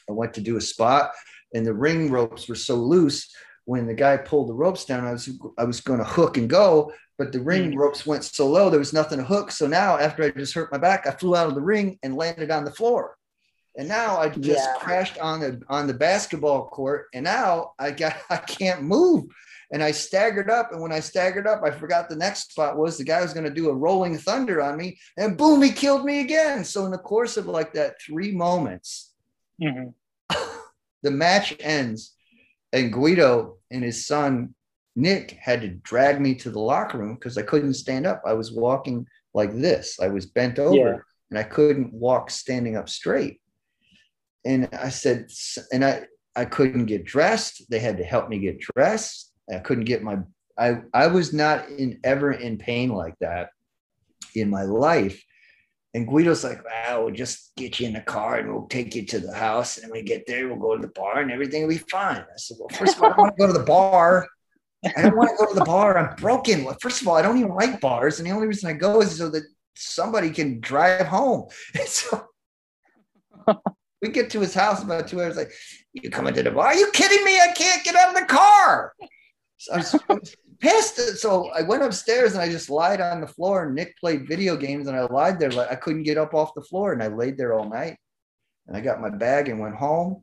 I 0.08 0.12
went 0.12 0.34
to 0.34 0.40
do 0.40 0.56
a 0.56 0.60
spot, 0.60 1.12
and 1.54 1.64
the 1.64 1.74
ring 1.74 2.10
ropes 2.10 2.48
were 2.48 2.54
so 2.54 2.76
loose. 2.76 3.32
When 3.66 3.86
the 3.86 3.94
guy 3.94 4.18
pulled 4.18 4.48
the 4.50 4.54
ropes 4.54 4.84
down, 4.84 5.06
I 5.06 5.12
was 5.12 5.30
I 5.58 5.64
was 5.64 5.80
going 5.80 5.98
to 6.00 6.04
hook 6.04 6.36
and 6.36 6.50
go, 6.50 6.92
but 7.16 7.32
the 7.32 7.40
ring 7.40 7.72
Mm. 7.72 7.76
ropes 7.76 8.04
went 8.04 8.24
so 8.24 8.46
low 8.46 8.68
there 8.68 8.78
was 8.78 8.92
nothing 8.92 9.18
to 9.18 9.24
hook. 9.24 9.50
So 9.50 9.66
now, 9.66 9.96
after 9.96 10.22
I 10.24 10.30
just 10.30 10.52
hurt 10.54 10.70
my 10.72 10.78
back, 10.78 11.06
I 11.06 11.12
flew 11.12 11.34
out 11.36 11.48
of 11.48 11.54
the 11.54 11.62
ring 11.62 11.98
and 12.02 12.14
landed 12.16 12.50
on 12.50 12.64
the 12.64 12.70
floor. 12.72 13.16
And 13.76 13.88
now 13.88 14.18
I 14.18 14.28
just 14.28 14.68
Yeah. 14.68 14.74
crashed 14.78 15.18
on 15.18 15.40
the 15.40 15.60
on 15.68 15.86
the 15.86 15.94
basketball 15.94 16.68
court, 16.68 17.06
and 17.14 17.24
now 17.24 17.72
I 17.78 17.90
got 17.90 18.16
I 18.30 18.36
can't 18.36 18.82
move. 18.82 19.24
And 19.74 19.82
I 19.82 19.90
staggered 19.90 20.48
up, 20.48 20.70
and 20.70 20.80
when 20.80 20.92
I 20.92 21.00
staggered 21.00 21.48
up, 21.48 21.62
I 21.64 21.72
forgot 21.72 22.08
the 22.08 22.14
next 22.14 22.52
spot 22.52 22.78
was 22.78 22.96
the 22.96 23.02
guy 23.02 23.20
was 23.20 23.34
going 23.34 23.42
to 23.44 23.50
do 23.52 23.70
a 23.70 23.74
rolling 23.74 24.16
thunder 24.16 24.62
on 24.62 24.76
me, 24.76 24.96
and 25.16 25.36
boom, 25.36 25.60
he 25.62 25.72
killed 25.72 26.04
me 26.04 26.20
again. 26.20 26.64
So 26.64 26.84
in 26.84 26.92
the 26.92 26.98
course 26.98 27.36
of 27.36 27.46
like 27.46 27.72
that 27.74 28.00
three 28.00 28.30
moments, 28.30 29.12
Mhm. 29.60 29.92
the 31.02 31.10
match 31.10 31.56
ends, 31.58 32.14
and 32.72 32.92
Guido 32.92 33.58
and 33.72 33.82
his 33.82 34.06
son 34.06 34.54
Nick 34.94 35.32
had 35.32 35.60
to 35.62 35.68
drag 35.70 36.20
me 36.20 36.36
to 36.36 36.50
the 36.52 36.60
locker 36.60 36.98
room 36.98 37.14
because 37.16 37.36
I 37.36 37.42
couldn't 37.42 37.74
stand 37.74 38.06
up. 38.06 38.22
I 38.24 38.34
was 38.34 38.52
walking 38.52 39.08
like 39.34 39.52
this. 39.52 39.98
I 40.00 40.06
was 40.06 40.24
bent 40.26 40.60
over, 40.60 40.76
Yeah. 40.76 40.98
and 41.30 41.38
I 41.38 41.42
couldn't 41.42 41.92
walk 41.92 42.30
standing 42.30 42.76
up 42.76 42.88
straight. 42.88 43.40
And 44.44 44.68
I 44.72 44.90
said, 44.90 45.32
and 45.72 45.84
I 45.84 46.06
I 46.36 46.44
couldn't 46.44 46.86
get 46.86 47.04
dressed. 47.04 47.68
They 47.70 47.80
had 47.80 47.96
to 47.98 48.04
help 48.04 48.28
me 48.28 48.38
get 48.38 48.60
dressed. 48.60 49.32
I 49.52 49.58
couldn't 49.58 49.84
get 49.84 50.02
my 50.02 50.18
I 50.58 50.82
I 50.92 51.08
was 51.08 51.32
not 51.32 51.68
in 51.68 52.00
ever 52.04 52.32
in 52.32 52.58
pain 52.58 52.90
like 52.90 53.18
that 53.20 53.50
in 54.34 54.50
my 54.50 54.62
life. 54.62 55.22
And 55.94 56.08
Guido's 56.08 56.42
like, 56.42 56.64
well, 56.64 57.04
we'll 57.04 57.14
just 57.14 57.54
get 57.56 57.78
you 57.78 57.86
in 57.86 57.92
the 57.92 58.00
car 58.00 58.38
and 58.38 58.52
we'll 58.52 58.66
take 58.66 58.96
you 58.96 59.06
to 59.06 59.20
the 59.20 59.32
house. 59.32 59.78
And 59.78 59.92
when 59.92 60.00
we 60.00 60.06
get 60.06 60.26
there, 60.26 60.48
we'll 60.48 60.56
go 60.56 60.74
to 60.74 60.82
the 60.82 60.92
bar 60.92 61.20
and 61.20 61.30
everything 61.30 61.62
will 61.62 61.68
be 61.68 61.78
fine. 61.78 62.16
I 62.16 62.36
said, 62.36 62.56
well, 62.58 62.68
first 62.76 62.96
of 62.96 63.02
all, 63.04 63.10
I 63.10 63.14
don't 63.14 63.18
want 63.18 63.36
to 63.36 63.40
go 63.40 63.46
to 63.46 63.58
the 63.58 63.64
bar. 63.64 64.26
I 64.84 65.02
don't 65.02 65.16
want 65.16 65.30
to 65.30 65.36
go 65.44 65.52
to 65.52 65.58
the 65.58 65.64
bar. 65.64 65.96
I'm 65.96 66.16
broken. 66.16 66.64
Well, 66.64 66.76
first 66.80 67.00
of 67.00 67.06
all, 67.06 67.14
I 67.14 67.22
don't 67.22 67.38
even 67.38 67.54
like 67.54 67.80
bars. 67.80 68.18
And 68.18 68.26
the 68.26 68.32
only 68.32 68.48
reason 68.48 68.68
I 68.68 68.72
go 68.72 69.02
is 69.02 69.16
so 69.16 69.30
that 69.30 69.44
somebody 69.76 70.30
can 70.30 70.60
drive 70.60 71.06
home. 71.06 71.48
And 71.78 71.88
so 71.88 72.26
we 74.02 74.08
get 74.08 74.30
to 74.30 74.40
his 74.40 74.52
house 74.52 74.82
about 74.82 75.06
two 75.06 75.22
hours, 75.22 75.36
like, 75.36 75.52
you 75.92 76.10
coming 76.10 76.34
to 76.34 76.42
the 76.42 76.50
bar? 76.50 76.66
Are 76.66 76.74
you 76.74 76.90
kidding 76.92 77.24
me? 77.24 77.38
I 77.38 77.52
can't 77.52 77.84
get 77.84 77.94
out 77.94 78.08
of 78.08 78.20
the 78.20 78.26
car. 78.26 78.94
I 79.72 79.78
was, 79.78 79.94
I 79.94 80.14
was 80.14 80.36
pissed. 80.60 81.18
So 81.18 81.50
I 81.50 81.62
went 81.62 81.82
upstairs 81.82 82.32
and 82.32 82.42
I 82.42 82.48
just 82.48 82.70
lied 82.70 83.00
on 83.00 83.20
the 83.20 83.26
floor. 83.26 83.64
And 83.64 83.74
Nick 83.74 83.96
played 83.98 84.28
video 84.28 84.56
games, 84.56 84.88
and 84.88 84.96
I 84.96 85.02
lied 85.02 85.38
there. 85.38 85.52
I 85.70 85.74
couldn't 85.74 86.04
get 86.04 86.18
up 86.18 86.34
off 86.34 86.54
the 86.54 86.62
floor, 86.62 86.92
and 86.92 87.02
I 87.02 87.08
laid 87.08 87.36
there 87.36 87.54
all 87.54 87.68
night. 87.68 87.96
And 88.66 88.76
I 88.76 88.80
got 88.80 89.00
my 89.00 89.10
bag 89.10 89.48
and 89.48 89.60
went 89.60 89.76
home. 89.76 90.22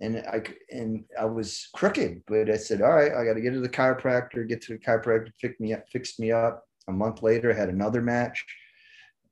And 0.00 0.18
I 0.18 0.42
and 0.70 1.04
I 1.18 1.24
was 1.26 1.68
crooked, 1.72 2.24
but 2.26 2.50
I 2.50 2.56
said, 2.56 2.82
"All 2.82 2.92
right, 2.92 3.12
I 3.12 3.24
got 3.24 3.34
to 3.34 3.40
get 3.40 3.52
to 3.52 3.60
the 3.60 3.68
chiropractor. 3.68 4.48
Get 4.48 4.60
to 4.62 4.72
the 4.72 4.78
chiropractor, 4.78 5.30
fix 5.40 5.60
me 5.60 5.72
up, 5.72 5.88
fixed 5.88 6.18
me 6.18 6.32
up." 6.32 6.64
A 6.88 6.92
month 6.92 7.22
later, 7.22 7.52
I 7.52 7.54
had 7.54 7.68
another 7.68 8.02
match. 8.02 8.44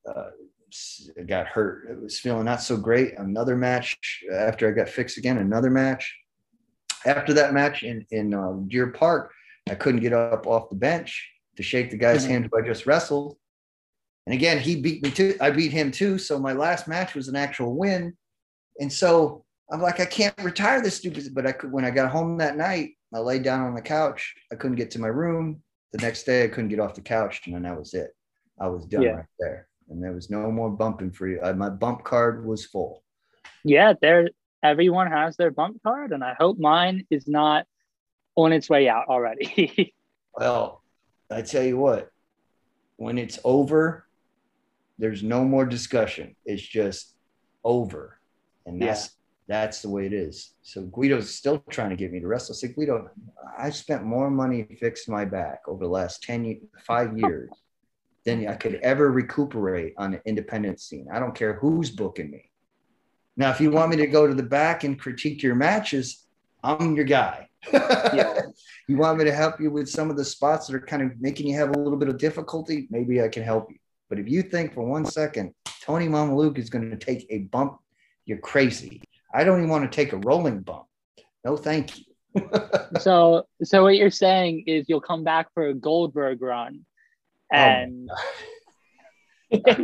Uh, 0.08 0.30
got 1.26 1.46
hurt. 1.46 1.90
It 1.90 2.00
was 2.00 2.18
feeling 2.18 2.44
not 2.44 2.62
so 2.62 2.76
great. 2.76 3.18
Another 3.18 3.56
match 3.56 3.98
after 4.32 4.68
I 4.68 4.72
got 4.72 4.88
fixed 4.88 5.18
again. 5.18 5.38
Another 5.38 5.70
match. 5.70 6.16
After 7.04 7.34
that 7.34 7.52
match 7.52 7.82
in 7.82 8.06
in 8.10 8.32
uh, 8.32 8.52
Deer 8.68 8.92
Park, 8.92 9.32
I 9.68 9.74
couldn't 9.74 10.01
get 10.01 10.12
up 10.12 10.47
off 10.47 10.68
the 10.70 10.76
bench 10.76 11.30
to 11.56 11.62
shake 11.62 11.90
the 11.90 11.97
guy's 11.97 12.24
Mhm. 12.24 12.28
hand 12.28 12.48
who 12.51 12.59
I 12.59 12.62
just 12.62 12.86
wrestled. 12.86 13.39
And 14.26 14.34
again, 14.34 14.59
he 14.59 14.80
beat 14.80 15.02
me 15.02 15.10
too. 15.10 15.36
I 15.40 15.51
beat 15.51 15.72
him 15.72 15.90
too. 15.90 16.18
So 16.18 16.39
my 16.39 16.52
last 16.52 16.86
match 16.89 17.14
was 17.14 17.28
an 17.28 17.36
actual 17.36 17.76
win. 17.76 18.16
And 18.80 18.93
so 18.93 19.44
I'm 19.70 19.80
like, 19.80 20.01
I 20.01 20.06
can't 20.06 20.34
retire 20.43 20.80
this 20.80 20.97
stupid. 20.97 21.34
But 21.34 21.47
I 21.47 21.52
could 21.52 21.72
when 21.72 21.84
I 21.84 21.90
got 21.90 22.10
home 22.10 22.39
that 22.39 22.56
night, 22.56 22.97
I 23.14 23.18
laid 23.18 23.43
down 23.43 23.66
on 23.66 23.74
the 23.74 23.82
couch. 23.82 24.34
I 24.52 24.56
couldn't 24.56 24.76
get 24.76 24.90
to 24.93 25.01
my 25.01 25.09
room. 25.09 25.62
The 25.93 25.98
next 25.98 26.22
day, 26.24 26.44
I 26.44 26.48
couldn't 26.48 26.68
get 26.70 26.80
off 26.80 26.94
the 26.94 27.02
couch, 27.02 27.43
and 27.44 27.55
then 27.55 27.62
that 27.64 27.78
was 27.78 27.93
it. 27.93 28.14
I 28.59 28.66
was 28.68 28.86
done 28.86 29.02
Yeah. 29.02 29.10
right 29.10 29.26
there, 29.39 29.68
and 29.90 30.02
there 30.02 30.12
was 30.12 30.30
no 30.30 30.51
more 30.51 30.70
bumping 30.70 31.10
for 31.12 31.28
you. 31.28 31.39
I, 31.43 31.52
my 31.52 31.68
bump 31.68 32.02
card 32.02 32.47
was 32.47 32.64
full. 32.64 33.05
Yeah, 33.62 33.93
there. 34.01 34.30
Everyone 34.62 35.09
has 35.09 35.36
their 35.36 35.51
bump 35.51 35.82
card, 35.82 36.12
and 36.12 36.24
I 36.24 36.34
hope 36.39 36.59
mine 36.59 37.06
is 37.10 37.28
not 37.28 37.66
on 38.36 38.52
its 38.52 38.68
way 38.70 38.88
out 38.88 39.06
already. 39.09 39.94
Well, 40.34 40.82
I 41.30 41.42
tell 41.42 41.62
you 41.62 41.76
what, 41.76 42.10
when 42.96 43.18
it's 43.18 43.38
over, 43.44 44.06
there's 44.96 45.22
no 45.22 45.44
more 45.44 45.66
discussion. 45.66 46.36
It's 46.46 46.62
just 46.62 47.14
over. 47.64 48.18
And 48.64 48.80
that's 48.80 49.10
that's 49.48 49.82
the 49.82 49.90
way 49.90 50.06
it 50.06 50.12
is. 50.12 50.54
So 50.62 50.82
Guido's 50.82 51.34
still 51.34 51.62
trying 51.68 51.90
to 51.90 51.96
get 51.96 52.12
me 52.12 52.20
to 52.20 52.26
wrestle. 52.26 52.54
I 52.54 52.56
said, 52.56 52.74
Guido, 52.74 53.10
I 53.59 53.68
spent 53.70 54.04
more 54.04 54.30
money 54.30 54.66
fixing 54.80 55.12
my 55.12 55.26
back 55.26 55.60
over 55.68 55.84
the 55.84 55.90
last 55.90 56.22
10 56.22 56.60
five 56.86 57.18
years 57.18 57.50
than 58.24 58.46
I 58.46 58.54
could 58.54 58.76
ever 58.76 59.10
recuperate 59.10 59.94
on 59.98 60.12
the 60.12 60.22
independent 60.24 60.80
scene. 60.80 61.09
I 61.12 61.18
don't 61.18 61.34
care 61.34 61.54
who's 61.54 61.90
booking 61.90 62.30
me. 62.30 62.50
Now, 63.36 63.50
if 63.50 63.60
you 63.60 63.70
want 63.70 63.90
me 63.90 63.96
to 63.96 64.06
go 64.06 64.26
to 64.26 64.34
the 64.34 64.42
back 64.42 64.84
and 64.84 64.98
critique 64.98 65.42
your 65.42 65.54
matches, 65.54 66.21
I'm 66.62 66.94
your 66.94 67.05
guy. 67.05 67.48
Yeah. 67.72 68.40
you 68.89 68.97
want 68.97 69.18
me 69.18 69.24
to 69.24 69.32
help 69.32 69.60
you 69.60 69.70
with 69.70 69.89
some 69.89 70.10
of 70.10 70.16
the 70.16 70.24
spots 70.24 70.66
that 70.66 70.74
are 70.74 70.80
kind 70.80 71.02
of 71.02 71.20
making 71.20 71.47
you 71.48 71.56
have 71.56 71.70
a 71.70 71.78
little 71.78 71.98
bit 71.98 72.09
of 72.09 72.18
difficulty? 72.18 72.86
Maybe 72.90 73.22
I 73.22 73.28
can 73.28 73.43
help 73.43 73.70
you. 73.70 73.76
But 74.09 74.18
if 74.18 74.28
you 74.28 74.43
think 74.43 74.74
for 74.74 74.84
one 74.84 75.05
second 75.05 75.55
Tony 75.82 76.06
Mamaluke 76.06 76.59
is 76.59 76.70
going 76.70 76.90
to 76.90 76.97
take 76.97 77.26
a 77.30 77.39
bump, 77.39 77.78
you're 78.24 78.39
crazy. 78.39 79.02
I 79.34 79.44
don't 79.44 79.59
even 79.59 79.70
want 79.70 79.90
to 79.90 79.94
take 79.94 80.12
a 80.12 80.18
rolling 80.18 80.60
bump. 80.60 80.84
No, 81.44 81.56
thank 81.56 81.98
you. 81.98 82.05
so, 83.01 83.47
so 83.62 83.82
what 83.82 83.97
you're 83.97 84.10
saying 84.10 84.64
is 84.66 84.86
you'll 84.89 85.01
come 85.01 85.24
back 85.24 85.48
for 85.55 85.68
a 85.68 85.74
Goldberg 85.74 86.40
run, 86.40 86.84
Oh, 87.52 87.56
and 87.56 88.10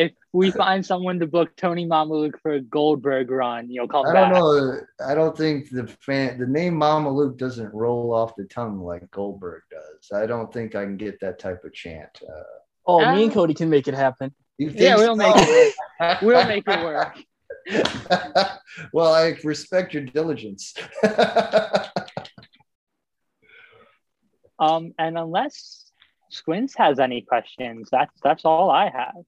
if 0.00 0.12
we 0.32 0.50
find 0.50 0.84
someone 0.84 1.18
to 1.20 1.26
book 1.26 1.54
Tony 1.56 1.86
Mamaluke 1.86 2.40
for 2.42 2.52
a 2.52 2.60
Goldberg 2.60 3.30
run, 3.30 3.70
you'll 3.70 3.88
come 3.88 4.06
I 4.06 4.12
back. 4.12 4.32
don't 4.32 4.40
know. 4.40 4.80
I 5.06 5.14
don't 5.14 5.36
think 5.36 5.70
the 5.70 5.86
fan, 6.06 6.38
the 6.38 6.46
name 6.46 6.74
Mamaluke 6.74 7.36
doesn't 7.36 7.72
roll 7.74 8.12
off 8.14 8.34
the 8.36 8.44
tongue 8.44 8.80
like 8.80 9.10
Goldberg 9.10 9.62
does. 9.70 10.10
I 10.18 10.26
don't 10.26 10.52
think 10.52 10.74
I 10.74 10.84
can 10.84 10.96
get 10.96 11.20
that 11.20 11.38
type 11.38 11.64
of 11.64 11.72
chant. 11.72 12.10
Uh, 12.28 12.42
Oh, 12.86 13.14
me 13.14 13.24
and 13.24 13.32
Cody 13.32 13.54
can 13.54 13.68
make 13.70 13.86
it 13.88 13.94
happen. 13.94 14.34
Yeah, 14.58 14.96
we'll 14.96 15.14
make 15.14 15.32
it 15.36 15.74
work. 16.00 16.22
We'll 16.22 16.46
make 16.48 16.64
it 16.66 16.82
work. 16.82 17.18
well, 18.92 19.12
I 19.14 19.36
respect 19.44 19.92
your 19.94 20.02
diligence. 20.04 20.74
Um, 24.58 24.92
and 24.98 25.16
unless 25.16 25.90
Squints 26.30 26.74
has 26.76 26.98
any 26.98 27.22
questions, 27.22 27.88
that's 27.90 28.12
that's 28.22 28.44
all 28.44 28.70
I 28.70 28.90
have. 28.90 29.24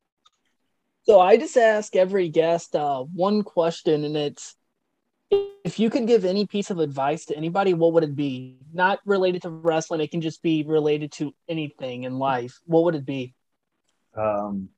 So 1.04 1.18
I 1.20 1.36
just 1.36 1.56
ask 1.56 1.96
every 1.96 2.28
guest 2.28 2.76
uh, 2.76 3.02
one 3.02 3.42
question, 3.42 4.04
and 4.04 4.16
it's 4.16 4.54
if 5.30 5.78
you 5.78 5.90
could 5.90 6.06
give 6.06 6.24
any 6.24 6.46
piece 6.46 6.70
of 6.70 6.78
advice 6.78 7.24
to 7.26 7.36
anybody, 7.36 7.74
what 7.74 7.92
would 7.92 8.04
it 8.04 8.14
be? 8.14 8.58
Not 8.72 9.00
related 9.04 9.42
to 9.42 9.50
wrestling; 9.50 10.00
it 10.00 10.10
can 10.10 10.20
just 10.20 10.42
be 10.42 10.62
related 10.62 11.12
to 11.12 11.34
anything 11.48 12.04
in 12.04 12.18
life. 12.18 12.60
What 12.66 12.84
would 12.84 12.94
it 12.94 13.04
be? 13.04 13.34
um, 14.16 14.68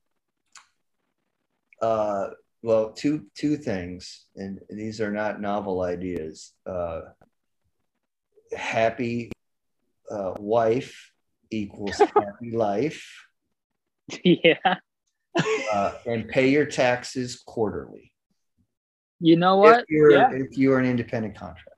uh, 1.81 2.29
well, 2.61 2.91
two 2.91 3.25
two 3.35 3.57
things, 3.57 4.25
and 4.35 4.59
these 4.69 5.01
are 5.01 5.11
not 5.11 5.41
novel 5.41 5.81
ideas. 5.81 6.53
Uh, 6.65 7.01
happy 8.55 9.31
uh, 10.09 10.33
wife 10.39 11.11
equals 11.51 11.99
happy 12.17 12.51
life, 12.51 13.27
yeah. 14.23 14.75
Uh, 15.73 15.93
and 16.05 16.27
pay 16.27 16.49
your 16.49 16.65
taxes 16.65 17.41
quarterly. 17.45 18.11
You 19.19 19.37
know 19.37 19.57
what? 19.57 19.81
If 19.81 19.85
you're 19.89 20.11
Yeah. 20.11 20.31
if 20.33 20.57
you're 20.57 20.79
an 20.79 20.85
independent 20.85 21.35
contractor. 21.35 21.71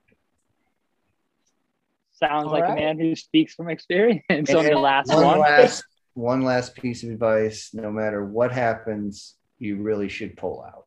Sounds 2.12 2.46
All 2.46 2.52
like 2.52 2.64
right. 2.64 2.72
a 2.72 2.80
man 2.80 2.98
who 2.98 3.14
speaks 3.14 3.54
from 3.54 3.68
experience 3.68 4.24
on 4.30 4.36
And 4.38 4.48
your 4.68 4.78
last 4.78 5.08
one 5.08 5.24
one. 5.24 5.38
last 5.40 5.84
one 6.14 6.42
last 6.42 6.74
piece 6.74 7.04
of 7.04 7.10
advice: 7.10 7.70
no 7.72 7.92
matter 7.92 8.24
what 8.24 8.50
happens, 8.52 9.36
you 9.58 9.80
really 9.82 10.08
should 10.08 10.36
pull 10.36 10.64
out. 10.64 10.84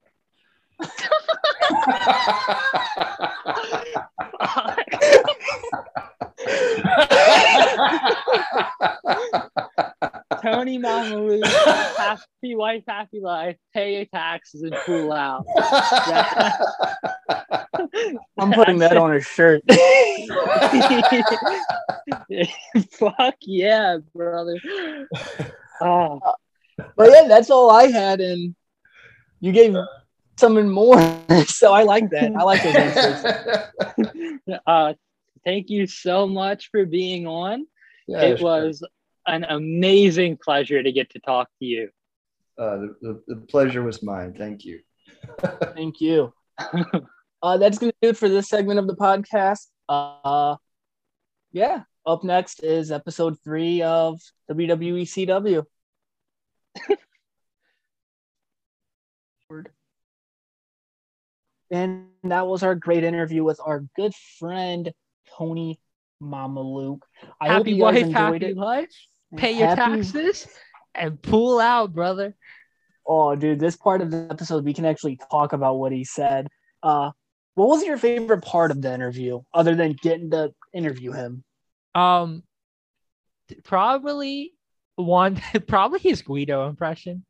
Tony 10.42 10.80
Mamalu, 10.80 11.46
happy 11.98 12.56
wife, 12.56 12.84
happy 12.88 13.20
life, 13.20 13.58
pay 13.74 13.98
your 13.98 14.06
taxes 14.06 14.64
and 14.64 14.74
pull 14.86 15.12
out. 15.14 15.46
I'm 18.40 18.52
putting 18.52 18.80
that 18.80 18.98
on 18.98 19.16
a 19.16 19.22
shirt. 19.22 19.62
Fuck 22.92 23.36
yeah, 23.42 23.98
brother. 24.16 24.58
Oh, 25.82 26.20
but 26.96 27.12
yeah, 27.12 27.28
that's 27.28 27.50
all 27.50 27.72
I 27.72 27.88
had, 27.88 28.22
and 28.22 28.56
you 29.40 29.52
gave 29.52 29.76
something 30.38 30.70
more. 30.70 31.00
so 31.46 31.74
I 31.74 31.84
like 31.84 32.10
that. 32.12 32.32
I 32.36 32.44
like 32.44 32.64
those 32.64 32.76
answers. 32.76 34.50
uh, 34.68 34.94
thank 35.46 35.70
you 35.70 35.88
so 35.88 36.28
much 36.28 36.70
for 36.72 36.86
being 36.86 37.28
on. 37.28 37.66
Yeah, 38.08 38.24
it 38.24 38.42
was 38.42 38.84
an 39.28 39.44
amazing 39.46 40.38
pleasure 40.38 40.82
to 40.82 40.92
get 40.92 41.10
to 41.12 41.20
talk 41.20 41.50
to 41.60 41.66
you. 41.66 41.90
Uh, 42.58 42.78
the, 42.78 42.96
the, 43.02 43.24
the 43.28 43.36
pleasure 43.48 43.84
was 43.84 44.04
mine. 44.04 44.34
Thank 44.38 44.66
you. 44.66 44.80
Thank 45.76 46.02
you. 46.02 46.34
uh, 47.42 47.58
that's 47.58 47.78
gonna 47.78 47.94
do 48.02 48.10
it 48.10 48.18
for 48.18 48.30
this 48.30 48.50
segment 48.50 48.80
of 48.80 48.88
the 48.88 48.96
podcast. 48.96 49.68
Uh, 49.90 50.56
yeah. 51.52 51.84
Up 52.06 52.24
next 52.24 52.64
is 52.64 52.92
episode 52.92 53.38
three 53.44 53.84
of 53.84 54.20
WWE 54.50 55.04
CW. 55.04 55.66
and 61.72 62.08
that 62.24 62.48
was 62.48 62.64
our 62.64 62.76
great 62.76 63.04
interview 63.04 63.44
with 63.44 63.60
our 63.64 63.86
good 63.96 64.14
friend 64.40 64.92
Tony 65.38 65.80
Mamaluke. 66.22 67.02
I 67.40 67.48
hope 67.50 67.58
happy 67.58 67.74
you 67.74 67.84
guys 67.84 67.96
wife, 67.96 68.04
enjoyed 68.04 68.42
happy 68.42 68.46
it. 68.46 68.58
life. 68.58 68.96
Pay 69.36 69.54
your 69.54 69.68
Happy- 69.68 70.04
taxes 70.04 70.48
and 70.94 71.22
pull 71.22 71.60
out, 71.60 71.94
brother. 71.94 72.36
Oh, 73.06 73.36
dude, 73.36 73.60
this 73.60 73.76
part 73.76 74.02
of 74.02 74.12
the 74.12 74.28
episode 74.30 74.64
we 74.64 74.74
can 74.74 74.86
actually 74.86 75.18
talk 75.32 75.54
about 75.54 75.76
what 75.80 75.92
he 75.92 76.04
said. 76.04 76.48
Uh, 76.84 77.12
what 77.56 77.68
was 77.68 77.84
your 77.84 77.98
favorite 77.98 78.44
part 78.44 78.72
of 78.72 78.82
the 78.82 78.94
interview, 78.94 79.42
other 79.54 79.76
than 79.76 79.94
getting 80.02 80.32
to 80.32 80.54
interview 80.74 81.12
him? 81.12 81.44
Um, 81.96 82.44
probably 83.64 84.54
one, 84.96 85.42
probably 85.68 86.00
his 86.00 86.22
Guido 86.22 86.68
impression. 86.68 87.26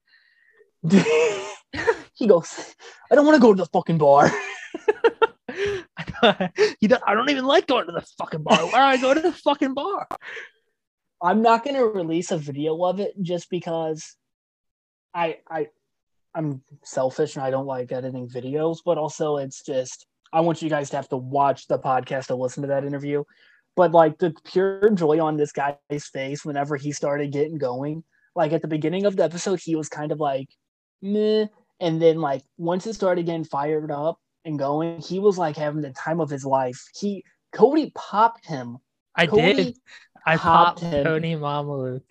he 0.89 2.27
goes, 2.27 2.75
"I 3.11 3.15
don't 3.15 3.25
want 3.25 3.35
to 3.35 3.41
go 3.41 3.53
to 3.53 3.63
the 3.63 3.69
fucking 3.71 3.97
bar." 3.97 4.31
don't, 6.21 7.03
I 7.07 7.13
don't 7.13 7.29
even 7.29 7.45
like 7.45 7.67
going 7.67 7.85
to 7.87 7.91
the 7.91 8.05
fucking 8.17 8.43
bar. 8.43 8.57
Why 8.57 8.71
do 8.71 8.77
I 8.77 8.97
go 8.97 9.13
to 9.13 9.21
the 9.21 9.31
fucking 9.31 9.73
bar? 9.73 10.07
I'm 11.21 11.41
not 11.41 11.63
gonna 11.63 11.85
release 11.85 12.31
a 12.31 12.37
video 12.37 12.83
of 12.83 12.99
it 12.99 13.13
just 13.21 13.49
because 13.49 14.15
I 15.13 15.37
I 15.49 15.67
I'm 16.33 16.63
selfish 16.83 17.35
and 17.35 17.43
I 17.43 17.51
don't 17.51 17.65
like 17.65 17.91
editing 17.91 18.27
videos, 18.27 18.77
but 18.83 18.97
also 18.97 19.37
it's 19.37 19.63
just 19.63 20.05
I 20.33 20.41
want 20.41 20.61
you 20.61 20.69
guys 20.69 20.89
to 20.91 20.95
have 20.95 21.09
to 21.09 21.17
watch 21.17 21.67
the 21.67 21.77
podcast 21.77 22.27
to 22.27 22.35
listen 22.35 22.61
to 22.63 22.67
that 22.69 22.85
interview. 22.85 23.23
But 23.75 23.91
like 23.91 24.17
the 24.17 24.33
pure 24.45 24.89
joy 24.91 25.21
on 25.23 25.37
this 25.37 25.51
guy's 25.51 26.05
face 26.11 26.43
whenever 26.43 26.75
he 26.75 26.91
started 26.91 27.31
getting 27.31 27.57
going, 27.57 28.03
like 28.35 28.53
at 28.53 28.61
the 28.61 28.67
beginning 28.67 29.05
of 29.05 29.15
the 29.15 29.23
episode, 29.23 29.59
he 29.59 29.75
was 29.75 29.89
kind 29.89 30.11
of 30.11 30.19
like 30.19 30.49
meh, 31.01 31.47
and 31.79 32.01
then 32.01 32.19
like 32.19 32.43
once 32.57 32.87
it 32.87 32.93
started 32.93 33.25
getting 33.25 33.43
fired 33.43 33.91
up 33.91 34.19
and 34.45 34.57
going, 34.59 35.01
he 35.01 35.19
was 35.19 35.37
like 35.37 35.55
having 35.55 35.81
the 35.81 35.91
time 35.91 36.19
of 36.19 36.29
his 36.29 36.45
life. 36.45 36.83
He 36.95 37.23
Cody 37.53 37.91
popped 37.95 38.45
him. 38.45 38.77
I 39.15 39.27
Cody 39.27 39.53
did. 39.53 39.77
I 40.25 40.37
popped 40.37 40.79
him. 40.81 41.03
Tony 41.03 41.35
Mamaluke. 41.35 42.03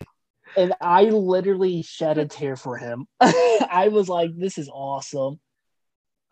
and 0.57 0.75
I 0.81 1.05
literally 1.05 1.83
shed 1.83 2.19
a 2.19 2.27
tear 2.27 2.57
for 2.57 2.77
him. 2.77 3.07
I 3.21 3.89
was 3.93 4.09
like, 4.09 4.31
"This 4.37 4.59
is 4.59 4.69
awesome." 4.73 5.39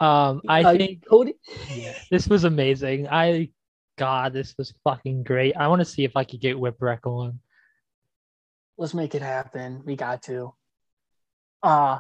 Um, 0.01 0.43
I 0.49 0.63
Uh, 0.63 0.77
think 0.77 1.05
Cody. 1.09 1.35
yeah, 1.75 1.95
this 2.11 2.29
was 2.29 2.45
amazing. 2.45 3.09
I, 3.09 3.51
God, 3.97 4.33
this 4.33 4.55
was 4.59 4.73
fucking 4.85 5.23
great. 5.25 5.57
I 5.57 5.69
want 5.69 5.81
to 5.81 5.85
see 5.85 6.05
if 6.05 6.17
I 6.17 6.25
could 6.25 6.41
get 6.41 6.57
Whipwreck 6.57 7.05
on. 7.07 7.41
Let's 8.77 8.95
make 8.95 9.15
it 9.17 9.23
happen. 9.23 9.83
We 9.85 9.97
got 9.97 10.23
to. 10.25 10.55
Uh 11.63 11.99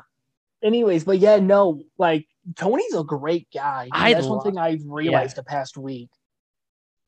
anyways, 0.62 1.02
but 1.04 1.18
yeah, 1.18 1.38
no, 1.40 1.82
like 1.98 2.26
Tony's 2.56 2.94
a 2.94 3.02
great 3.02 3.48
guy. 3.52 3.88
I 3.92 4.12
That's 4.14 4.26
one 4.26 4.42
thing 4.42 4.58
I've 4.58 4.82
realized 4.84 5.36
the 5.36 5.42
past 5.42 5.76
week. 5.76 6.10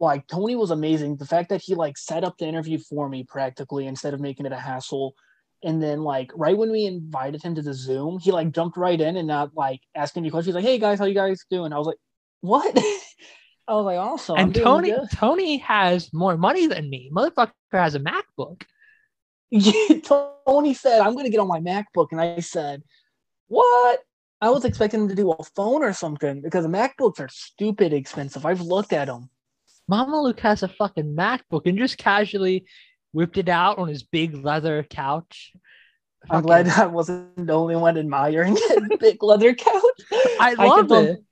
Like 0.01 0.27
Tony 0.27 0.57
was 0.57 0.71
amazing. 0.71 1.17
The 1.17 1.27
fact 1.27 1.51
that 1.51 1.61
he 1.63 1.75
like 1.75 1.99
set 1.99 2.25
up 2.25 2.39
the 2.39 2.47
interview 2.47 2.79
for 2.79 3.09
me 3.09 3.25
practically 3.25 3.87
instead 3.87 4.15
of 4.15 4.21
making 4.21 4.47
it 4.47 4.53
a 4.53 4.57
hassle. 4.57 5.15
And 5.63 5.83
then 5.83 6.03
like 6.03 6.33
right 6.35 6.57
when 6.57 6.73
we 6.73 6.87
invited 6.87 7.43
him 7.43 7.55
to 7.55 7.63
the 7.63 7.75
Zoom, 7.75 8.19
he 8.19 8.33
like 8.33 8.51
jumped 8.53 8.79
right 8.79 8.99
in 8.99 9.19
and 9.19 9.29
not 9.29 9.51
like 9.55 9.81
asking 9.95 10.23
any 10.23 10.31
questions. 10.31 10.55
He's 10.55 10.55
like, 10.55 10.65
"Hey 10.65 10.79
guys, 10.79 10.99
how 10.99 11.05
you 11.05 11.15
guys 11.15 11.45
doing?" 11.51 11.75
I 11.75 11.79
was 11.79 11.87
like, 11.87 11.99
"What?" 12.41 12.75
I 13.69 13.75
was 13.75 13.85
like, 13.85 13.99
"Awesome." 13.99 14.39
And 14.39 14.55
Tony, 14.55 14.91
good." 14.91 15.11
Tony 15.13 15.59
has 15.59 16.11
more 16.15 16.39
money 16.39 16.67
than 16.67 16.89
me. 16.89 17.11
Motherfucker 17.15 17.53
has 17.73 17.95
a 17.95 18.01
MacBook. 18.01 18.63
Tony 20.05 20.75
said, 20.75 21.01
I'm 21.01 21.15
going 21.15 21.25
to 21.25 21.31
get 21.31 21.41
on 21.41 21.49
my 21.49 21.61
MacBook. 21.61 22.09
And 22.13 22.21
I 22.21 22.41
said, 22.41 22.83
What? 23.49 24.01
I 24.41 24.49
was 24.49 24.65
expecting 24.65 25.03
him 25.03 25.09
to 25.09 25.15
do 25.15 25.33
a 25.33 25.45
phone 25.55 25.83
or 25.83 25.93
something 25.93 26.41
because 26.41 26.65
the 26.65 26.71
MacBooks 26.71 27.21
are 27.21 27.29
stupid 27.29 27.93
expensive. 27.93 28.47
I've 28.47 28.63
looked 28.63 28.93
at 28.93 29.07
them. 29.07 29.29
Mamaluke 29.91 30.41
has 30.41 30.63
a 30.63 30.69
fucking 30.69 31.17
MacBook 31.17 31.67
and 31.67 31.77
just 31.77 31.99
casually 31.99 32.65
whipped 33.13 33.39
it 33.39 33.49
out 33.49 33.79
on 33.79 33.89
his 33.89 34.05
big 34.05 34.45
leather 34.45 34.85
couch. 34.89 35.53
I'm 36.31 36.43
glad 36.43 36.69
I 36.69 36.87
wasn't 36.87 37.47
the 37.47 37.53
only 37.55 37.77
one 37.77 37.97
admiring 37.99 38.55
that 38.55 38.97
big 39.01 39.23
leather 39.23 39.55
couch. 39.55 39.83
I 40.39 40.55
love 40.55 40.93
it. 40.93 41.25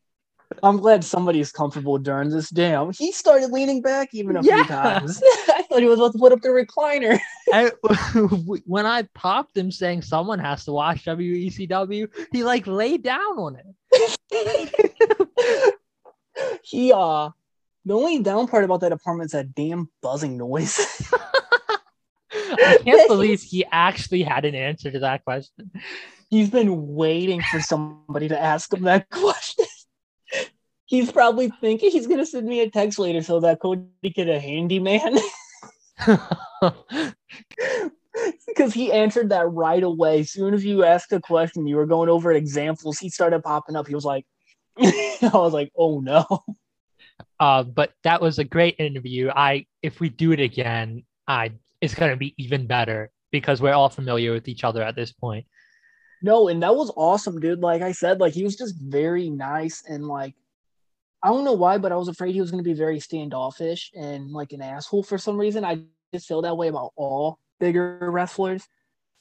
I'm 0.62 0.78
glad 0.78 1.04
somebody's 1.04 1.52
comfortable 1.52 1.98
during 1.98 2.30
this. 2.30 2.48
Damn, 2.48 2.90
he 2.92 3.12
started 3.12 3.50
leaning 3.50 3.82
back 3.82 4.08
even 4.12 4.36
a 4.36 4.42
Yeah. 4.42 4.56
few 4.56 4.64
times. 4.64 5.22
I 5.54 5.62
thought 5.68 5.80
he 5.80 5.86
was 5.86 5.98
about 6.00 6.12
to 6.12 6.18
put 6.18 6.32
up 6.32 6.40
the 6.40 6.48
recliner. 6.48 7.20
I, 7.52 7.70
when 8.66 8.86
I 8.86 9.02
popped 9.14 9.56
him 9.56 9.70
saying 9.70 10.02
someone 10.02 10.38
has 10.38 10.64
to 10.64 10.72
watch 10.72 11.04
WECW, 11.04 12.08
he 12.32 12.44
like 12.44 12.66
laid 12.66 13.02
down 13.02 13.38
on 13.38 13.56
it. 13.56 13.66
he 16.62 16.92
uh 16.92 17.28
the 17.84 17.94
only 17.94 18.22
down 18.22 18.48
part 18.48 18.64
about 18.64 18.80
that 18.80 18.92
apartment 18.92 19.26
is 19.26 19.32
that 19.32 19.54
damn 19.54 19.88
buzzing 20.02 20.36
noise. 20.36 21.12
I 22.32 22.78
can't 22.84 23.08
believe 23.08 23.42
he 23.42 23.64
actually 23.70 24.22
had 24.22 24.44
an 24.44 24.54
answer 24.54 24.90
to 24.90 24.98
that 25.00 25.24
question. 25.24 25.70
He's 26.28 26.50
been 26.50 26.94
waiting 26.94 27.40
for 27.42 27.60
somebody 27.60 28.28
to 28.28 28.38
ask 28.40 28.72
him 28.72 28.82
that 28.82 29.08
question. 29.10 29.64
He's 30.84 31.12
probably 31.12 31.50
thinking 31.60 31.90
he's 31.90 32.06
gonna 32.06 32.26
send 32.26 32.46
me 32.46 32.60
a 32.60 32.70
text 32.70 32.98
later 32.98 33.22
so 33.22 33.40
that 33.40 33.60
Cody 33.60 33.84
could 34.02 34.14
get 34.14 34.28
a 34.28 34.40
handyman 34.40 35.18
because 38.46 38.72
he 38.72 38.92
answered 38.92 39.30
that 39.30 39.50
right 39.50 39.82
away. 39.82 40.20
As 40.20 40.32
soon 40.32 40.54
as 40.54 40.64
you 40.64 40.84
asked 40.84 41.12
a 41.12 41.20
question, 41.20 41.66
you 41.66 41.76
were 41.76 41.86
going 41.86 42.08
over 42.08 42.32
examples. 42.32 42.98
He 42.98 43.10
started 43.10 43.42
popping 43.42 43.76
up. 43.76 43.86
He 43.86 43.94
was 43.94 44.04
like, 44.04 44.24
I 44.78 45.30
was 45.32 45.52
like, 45.52 45.70
oh 45.76 46.00
no. 46.00 46.24
Uh, 47.40 47.62
but 47.62 47.92
that 48.04 48.20
was 48.20 48.38
a 48.38 48.44
great 48.44 48.76
interview. 48.78 49.30
I 49.34 49.66
if 49.82 50.00
we 50.00 50.08
do 50.08 50.32
it 50.32 50.40
again, 50.40 51.04
I 51.26 51.52
it's 51.80 51.94
gonna 51.94 52.16
be 52.16 52.34
even 52.38 52.66
better 52.66 53.10
because 53.30 53.60
we're 53.60 53.74
all 53.74 53.88
familiar 53.88 54.32
with 54.32 54.48
each 54.48 54.64
other 54.64 54.82
at 54.82 54.96
this 54.96 55.12
point. 55.12 55.46
No, 56.22 56.48
and 56.48 56.62
that 56.62 56.74
was 56.74 56.90
awesome, 56.96 57.40
dude. 57.40 57.60
Like 57.60 57.82
I 57.82 57.92
said, 57.92 58.20
like 58.20 58.32
he 58.32 58.42
was 58.42 58.56
just 58.56 58.74
very 58.80 59.30
nice 59.30 59.84
and 59.88 60.06
like 60.06 60.34
I 61.22 61.28
don't 61.28 61.44
know 61.44 61.52
why, 61.52 61.78
but 61.78 61.92
I 61.92 61.96
was 61.96 62.08
afraid 62.08 62.34
he 62.34 62.40
was 62.40 62.50
to 62.52 62.62
be 62.62 62.74
very 62.74 63.00
standoffish 63.00 63.90
and 63.94 64.30
like 64.30 64.52
an 64.52 64.62
asshole 64.62 65.02
for 65.02 65.18
some 65.18 65.36
reason. 65.36 65.64
I 65.64 65.80
just 66.12 66.28
feel 66.28 66.42
that 66.42 66.56
way 66.56 66.68
about 66.68 66.92
all 66.96 67.38
bigger 67.58 67.98
wrestlers. 68.00 68.66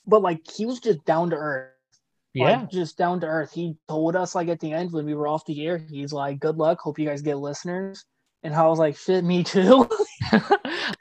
But 0.05 0.21
like 0.21 0.41
he 0.49 0.65
was 0.65 0.79
just 0.79 1.03
down 1.05 1.31
to 1.31 1.35
earth. 1.35 1.71
Yeah. 2.37 2.59
Like, 2.59 2.69
just 2.69 2.97
down 2.97 3.19
to 3.21 3.27
earth. 3.27 3.51
He 3.51 3.75
told 3.87 4.15
us 4.15 4.35
like 4.35 4.47
at 4.47 4.59
the 4.59 4.71
end 4.71 4.91
when 4.91 5.05
we 5.05 5.15
were 5.15 5.27
off 5.27 5.45
the 5.45 5.65
air, 5.65 5.77
he's 5.77 6.13
like, 6.13 6.39
"Good 6.39 6.57
luck. 6.57 6.79
Hope 6.79 6.99
you 6.99 7.07
guys 7.07 7.23
get 7.23 7.37
listeners." 7.37 8.05
And 8.43 8.53
I 8.53 8.67
was 8.67 8.77
like, 8.77 8.95
"Shit, 8.95 9.23
me 9.23 9.43
too." 9.43 9.89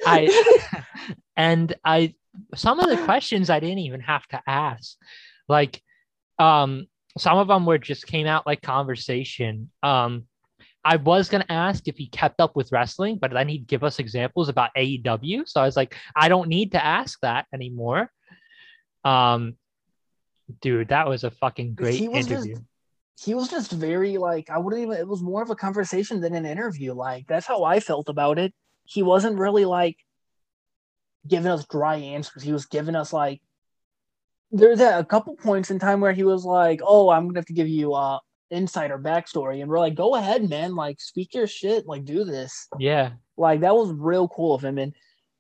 I 0.06 0.84
and 1.36 1.74
I 1.84 2.14
some 2.54 2.80
of 2.80 2.88
the 2.88 3.04
questions 3.04 3.50
I 3.50 3.60
didn't 3.60 3.80
even 3.80 4.00
have 4.00 4.26
to 4.28 4.42
ask. 4.46 4.96
Like 5.46 5.82
um 6.38 6.86
some 7.18 7.36
of 7.36 7.48
them 7.48 7.66
were 7.66 7.78
just 7.78 8.06
came 8.06 8.26
out 8.26 8.46
like 8.46 8.62
conversation. 8.62 9.70
Um 9.82 10.24
I 10.82 10.96
was 10.96 11.28
gonna 11.28 11.44
ask 11.50 11.86
if 11.86 11.98
he 11.98 12.08
kept 12.08 12.40
up 12.40 12.56
with 12.56 12.72
wrestling, 12.72 13.18
but 13.18 13.30
then 13.30 13.48
he'd 13.48 13.66
give 13.66 13.84
us 13.84 13.98
examples 13.98 14.48
about 14.48 14.70
AEW. 14.74 15.46
So 15.46 15.60
I 15.60 15.66
was 15.66 15.76
like, 15.76 15.96
I 16.14 16.30
don't 16.30 16.48
need 16.48 16.72
to 16.72 16.82
ask 16.82 17.20
that 17.20 17.44
anymore. 17.52 18.10
Um 19.04 19.56
dude, 20.60 20.89
that 20.89 21.09
was 21.09 21.24
a 21.24 21.31
fucking 21.31 21.74
great 21.74 21.94
He 21.98 22.09
was 22.09 22.27
just- 22.27 22.47
interview. 22.47 22.64
he 23.18 23.35
was 23.35 23.48
just 23.48 23.73
very 23.73 24.18
like 24.18 24.51
I 24.51 24.59
wouldn't 24.59 24.82
even 24.82 24.97
it 24.98 25.09
was 25.09 25.23
more 25.23 25.43
of 25.43 25.51
a 25.51 25.56
conversation 25.56 26.20
than 26.20 26.35
an 26.35 26.47
interview. 26.47 26.93
Like 26.93 27.27
that's 27.27 27.47
how 27.47 27.64
I 27.64 27.81
felt 27.81 28.09
about 28.09 28.39
it. 28.39 28.52
He 28.85 29.02
wasn't 29.02 29.39
really 29.39 29.64
like 29.64 29.97
giving 31.27 31.51
us 31.51 31.66
dry 31.66 31.97
answers. 31.97 32.43
He 32.43 32.52
was 32.52 32.66
giving 32.66 32.94
us 32.94 33.12
like 33.12 33.40
there's 34.52 34.81
a, 34.81 34.98
a 35.01 35.05
couple 35.05 35.35
points 35.36 35.70
in 35.70 35.78
time 35.78 36.01
where 36.01 36.12
he 36.12 36.23
was 36.23 36.44
like, 36.44 36.81
"Oh, 36.85 37.09
I'm 37.10 37.27
gonna 37.27 37.39
have 37.40 37.47
to 37.47 37.52
give 37.52 37.68
you 37.68 37.94
uh 37.94 38.18
insider 38.51 38.97
backstory," 38.98 39.60
and 39.60 39.68
we're 39.68 39.81
like, 39.81 39.97
"Go 39.97 40.14
ahead, 40.14 40.48
man. 40.48 40.77
Like 40.77 41.01
speak 41.01 41.35
your 41.35 41.47
shit. 41.48 41.86
Like 41.86 42.05
do 42.05 42.24
this." 42.24 42.68
yeah. 42.78 43.12
Like 43.36 43.60
that 43.60 43.74
was 43.74 43.90
real 43.93 44.28
cool 44.28 44.55
of 44.55 44.64
him. 44.64 44.78
And 44.78 44.94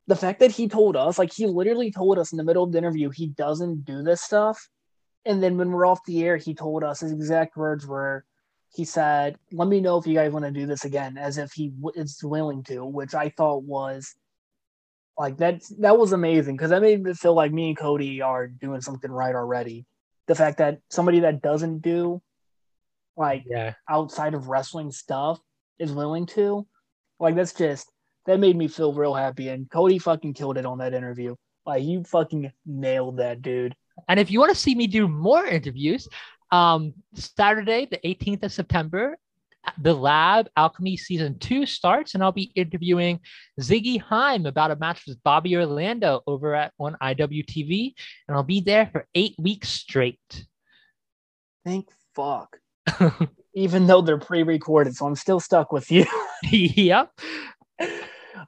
the 0.06 0.16
fact 0.16 0.40
that 0.40 0.50
he 0.50 0.68
told 0.68 0.96
us, 0.96 1.18
like 1.18 1.32
he 1.32 1.46
literally 1.46 1.90
told 1.92 2.18
us 2.18 2.32
in 2.32 2.36
the 2.36 2.44
middle 2.44 2.64
of 2.64 2.72
the 2.72 2.78
interview, 2.78 3.10
he 3.10 3.28
doesn't 3.28 3.84
do 3.84 4.02
this 4.02 4.20
stuff. 4.22 4.68
And 5.26 5.42
then 5.42 5.58
when 5.58 5.70
we're 5.72 5.86
off 5.86 6.04
the 6.04 6.24
air, 6.24 6.36
he 6.36 6.54
told 6.54 6.84
us 6.84 7.00
his 7.00 7.12
exact 7.12 7.56
words 7.56 7.86
were, 7.86 8.24
he 8.74 8.84
said, 8.84 9.38
"Let 9.52 9.68
me 9.68 9.80
know 9.80 9.98
if 9.98 10.06
you 10.06 10.14
guys 10.14 10.32
want 10.32 10.44
to 10.44 10.50
do 10.50 10.66
this 10.66 10.84
again," 10.84 11.18
as 11.18 11.36
if 11.38 11.52
he 11.52 11.70
w- 11.70 11.92
is 12.00 12.22
willing 12.22 12.62
to, 12.64 12.84
which 12.84 13.14
I 13.14 13.30
thought 13.30 13.64
was 13.64 14.14
like 15.18 15.38
that. 15.38 15.62
That 15.80 15.98
was 15.98 16.12
amazing 16.12 16.56
because 16.56 16.70
that 16.70 16.82
made 16.82 17.02
me 17.02 17.14
feel 17.14 17.34
like 17.34 17.52
me 17.52 17.68
and 17.68 17.78
Cody 17.78 18.20
are 18.22 18.46
doing 18.48 18.80
something 18.80 19.10
right 19.10 19.34
already. 19.34 19.86
the 20.28 20.34
fact 20.34 20.58
that 20.58 20.80
somebody 20.90 21.20
that 21.20 21.40
doesn't 21.40 21.78
do 21.82 22.20
like 23.16 23.44
Yeah. 23.46 23.74
outside 23.88 24.34
of 24.34 24.48
wrestling 24.48 24.90
stuff 24.90 25.40
is 25.78 25.92
willing 25.92 26.26
to, 26.26 26.66
like 27.20 27.36
that's 27.36 27.54
just 27.54 27.90
that 28.26 28.40
made 28.40 28.56
me 28.56 28.66
feel 28.68 28.92
real 28.92 29.14
happy. 29.14 29.48
And 29.50 29.70
Cody 29.70 29.98
fucking 30.00 30.34
killed 30.34 30.58
it 30.58 30.66
on 30.66 30.78
that 30.78 30.94
interview. 30.94 31.36
Like 31.64 31.84
you 31.84 32.02
fucking 32.02 32.50
nailed 32.66 33.18
that, 33.18 33.40
dude. 33.40 33.76
And 34.08 34.20
if 34.20 34.30
you 34.30 34.40
want 34.40 34.52
to 34.52 34.58
see 34.58 34.74
me 34.74 34.86
do 34.86 35.08
more 35.08 35.44
interviews, 35.46 36.08
um, 36.52 36.94
Saturday, 37.14 37.86
the 37.90 37.98
18th 37.98 38.44
of 38.44 38.52
September, 38.52 39.16
the 39.78 39.94
Lab 39.94 40.48
Alchemy 40.56 40.96
season 40.96 41.38
two 41.38 41.66
starts, 41.66 42.14
and 42.14 42.22
I'll 42.22 42.32
be 42.32 42.52
interviewing 42.54 43.20
Ziggy 43.60 44.00
Haim 44.00 44.46
about 44.46 44.70
a 44.70 44.76
match 44.76 45.02
with 45.06 45.22
Bobby 45.24 45.56
Orlando 45.56 46.22
over 46.26 46.54
at 46.54 46.72
on 46.78 46.96
IWTV, 47.02 47.94
and 48.28 48.36
I'll 48.36 48.42
be 48.42 48.60
there 48.60 48.88
for 48.92 49.06
eight 49.14 49.34
weeks 49.38 49.68
straight. 49.68 50.46
Thank 51.64 51.88
fuck. 52.14 52.58
Even 53.54 53.86
though 53.86 54.02
they're 54.02 54.18
pre-recorded, 54.18 54.94
so 54.94 55.06
I'm 55.06 55.16
still 55.16 55.40
stuck 55.40 55.72
with 55.72 55.90
you. 55.90 56.06
yep. 56.50 57.10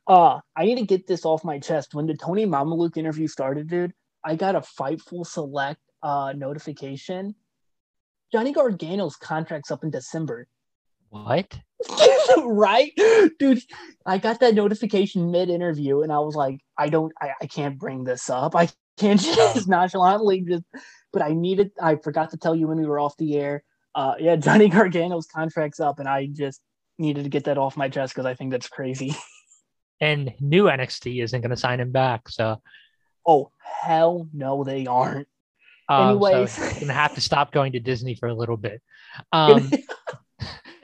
Uh, 0.07 0.41
I 0.57 0.65
need 0.65 0.79
to 0.79 0.87
get 0.87 1.07
this 1.07 1.25
off 1.25 1.45
my 1.45 1.59
chest. 1.59 1.95
When 1.95 2.07
the 2.07 2.15
Tony 2.15 2.47
Mamaluke 2.47 2.97
interview 2.97 3.27
started, 3.27 3.69
dude, 3.69 3.93
I 4.25 4.37
got 4.37 4.57
a 4.57 4.61
Fightful 4.61 5.27
Select 5.27 5.81
uh 6.03 6.33
notification. 6.37 7.35
Johnny 8.33 8.53
Gargano's 8.53 9.17
contract's 9.17 9.71
up 9.71 9.85
in 9.85 9.91
December. 9.91 10.47
What? 11.09 11.59
right? 12.45 12.93
Dude, 13.39 13.63
I 14.05 14.19
got 14.19 14.41
that 14.41 14.55
notification 14.55 15.31
mid-interview 15.31 16.03
and 16.03 16.13
I 16.13 16.19
was 16.19 16.35
like, 16.35 16.61
I 16.77 16.89
don't 16.89 17.13
I, 17.21 17.31
I 17.41 17.47
can't 17.47 17.79
bring 17.79 18.05
this 18.05 18.29
up. 18.29 18.55
I 18.55 18.69
can't 18.99 19.21
just 19.55 19.69
nonchalantly 19.69 20.43
just 20.43 20.65
but 21.13 21.23
I 21.23 21.33
needed 21.33 21.71
I 21.81 21.97
forgot 21.97 22.31
to 22.31 22.37
tell 22.37 22.55
you 22.55 22.69
when 22.69 22.79
we 22.79 22.87
were 22.87 23.01
off 23.01 23.17
the 23.17 23.37
air. 23.37 23.65
Uh 23.95 24.15
yeah, 24.19 24.37
Johnny 24.47 24.69
Gargano's 24.69 25.27
contract's 25.27 25.81
up 25.81 25.99
and 25.99 26.09
I 26.09 26.27
just 26.27 26.61
needed 26.99 27.25
to 27.25 27.31
get 27.31 27.45
that 27.45 27.59
off 27.59 27.77
my 27.77 27.89
chest 27.89 28.15
because 28.15 28.27
I 28.27 28.35
think 28.35 28.51
that's 28.51 28.69
crazy. 28.69 29.17
And 30.01 30.33
new 30.41 30.65
NXT 30.65 31.23
isn't 31.25 31.41
going 31.41 31.51
to 31.51 31.57
sign 31.57 31.81
him 31.81 31.91
back, 31.91 32.29
so 32.29 32.61
Oh 33.29 33.53
hell 33.83 34.27
no, 34.33 34.65
they 34.65 34.87
aren't. 34.87 35.29
um, 35.89 36.19
so 36.19 36.27
Anyways. 36.27 36.57
he's 36.57 36.79
gonna 36.81 36.95
have 36.95 37.15
to 37.15 37.21
stop 37.21 37.53
going 37.53 37.73
to 37.73 37.81
Disney 37.81 38.15
for 38.17 38.29
a 38.29 38.35
little 38.35 38.57
bit. 38.57 38.83
Um, 39.33 39.73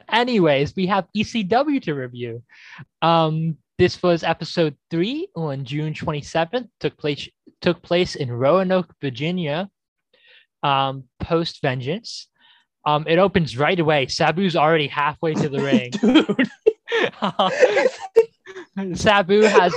anyways, 0.08 0.74
we 0.74 0.86
have 0.86 1.06
ECW 1.16 1.80
to 1.82 1.94
review. 1.94 2.42
Um, 3.02 3.58
this 3.78 4.02
was 4.02 4.24
episode 4.24 4.76
three 4.90 5.28
on 5.36 5.64
June 5.64 5.94
27th. 5.94 6.68
Took 6.80 6.96
place 6.96 7.28
took 7.60 7.82
place 7.82 8.14
in 8.16 8.30
Roanoke, 8.32 8.92
Virginia. 9.00 9.70
Um, 10.62 11.04
post 11.20 11.60
Vengeance. 11.62 12.28
Um, 12.86 13.06
it 13.06 13.18
opens 13.18 13.56
right 13.56 13.78
away. 13.78 14.06
Sabu's 14.06 14.56
already 14.56 14.88
halfway 14.88 15.34
to 15.34 15.48
the 15.48 15.60
ring. 15.62 15.90
Dude. 15.90 16.50
Sabu 18.98 19.42
has 19.42 19.72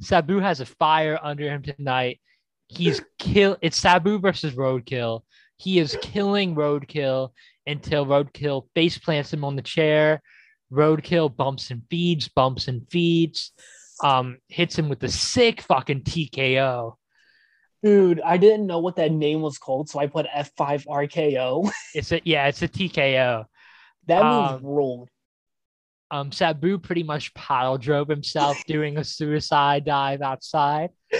Sabu 0.00 0.38
has 0.40 0.60
a 0.60 0.66
fire 0.66 1.18
under 1.22 1.44
him 1.48 1.62
tonight. 1.62 2.20
He's 2.68 3.00
kill. 3.18 3.56
It's 3.62 3.76
Sabu 3.76 4.18
versus 4.18 4.54
Roadkill. 4.54 5.22
He 5.56 5.78
is 5.78 5.96
killing 6.02 6.54
Roadkill 6.54 7.30
until 7.66 8.06
Roadkill 8.06 8.68
face 8.74 8.96
plants 8.98 9.32
him 9.32 9.44
on 9.44 9.56
the 9.56 9.62
chair. 9.62 10.22
Roadkill 10.72 11.34
bumps 11.34 11.70
and 11.70 11.82
feeds, 11.90 12.28
bumps 12.28 12.68
and 12.68 12.86
feeds. 12.90 13.52
Um, 14.04 14.38
hits 14.48 14.78
him 14.78 14.88
with 14.88 15.00
the 15.00 15.08
sick 15.08 15.60
fucking 15.62 16.02
TKO. 16.02 16.94
Dude, 17.82 18.20
I 18.20 18.36
didn't 18.36 18.66
know 18.66 18.78
what 18.78 18.96
that 18.96 19.10
name 19.12 19.40
was 19.40 19.58
called, 19.58 19.88
so 19.88 19.98
I 19.98 20.06
put 20.06 20.26
F5 20.26 20.86
RKO. 20.86 21.70
It's 21.94 22.12
a 22.12 22.20
yeah, 22.24 22.46
it's 22.46 22.62
a 22.62 22.68
TKO. 22.68 23.44
That 24.06 24.22
Um, 24.22 24.60
rolled. 24.62 25.08
Um, 26.10 26.32
Sabu 26.32 26.78
pretty 26.78 27.02
much 27.02 27.34
pile 27.34 27.76
drove 27.76 28.08
himself 28.08 28.56
doing 28.66 28.96
a 28.96 29.04
suicide 29.04 29.84
dive 29.84 30.22
outside. 30.22 30.90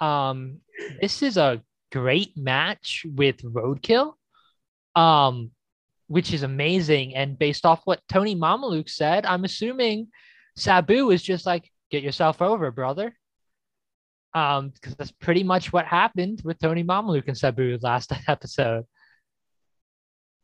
Um, 0.00 0.60
this 1.00 1.22
is 1.22 1.36
a 1.36 1.62
great 1.90 2.36
match 2.36 3.04
with 3.04 3.38
Roadkill, 3.42 4.12
um, 4.94 5.50
which 6.06 6.32
is 6.32 6.42
amazing. 6.42 7.14
And 7.14 7.38
based 7.38 7.66
off 7.66 7.80
what 7.84 8.00
Tony 8.08 8.36
Mamaluke 8.36 8.90
said, 8.90 9.26
I'm 9.26 9.44
assuming 9.44 10.08
Sabu 10.56 11.10
is 11.10 11.22
just 11.22 11.46
like, 11.46 11.70
get 11.90 12.02
yourself 12.02 12.42
over, 12.42 12.70
brother. 12.70 13.14
Um, 14.34 14.70
because 14.70 14.94
that's 14.94 15.10
pretty 15.10 15.42
much 15.42 15.72
what 15.72 15.86
happened 15.86 16.42
with 16.44 16.58
Tony 16.58 16.84
Mamaluke 16.84 17.28
and 17.28 17.38
Sabu 17.38 17.78
last 17.82 18.12
episode. 18.28 18.84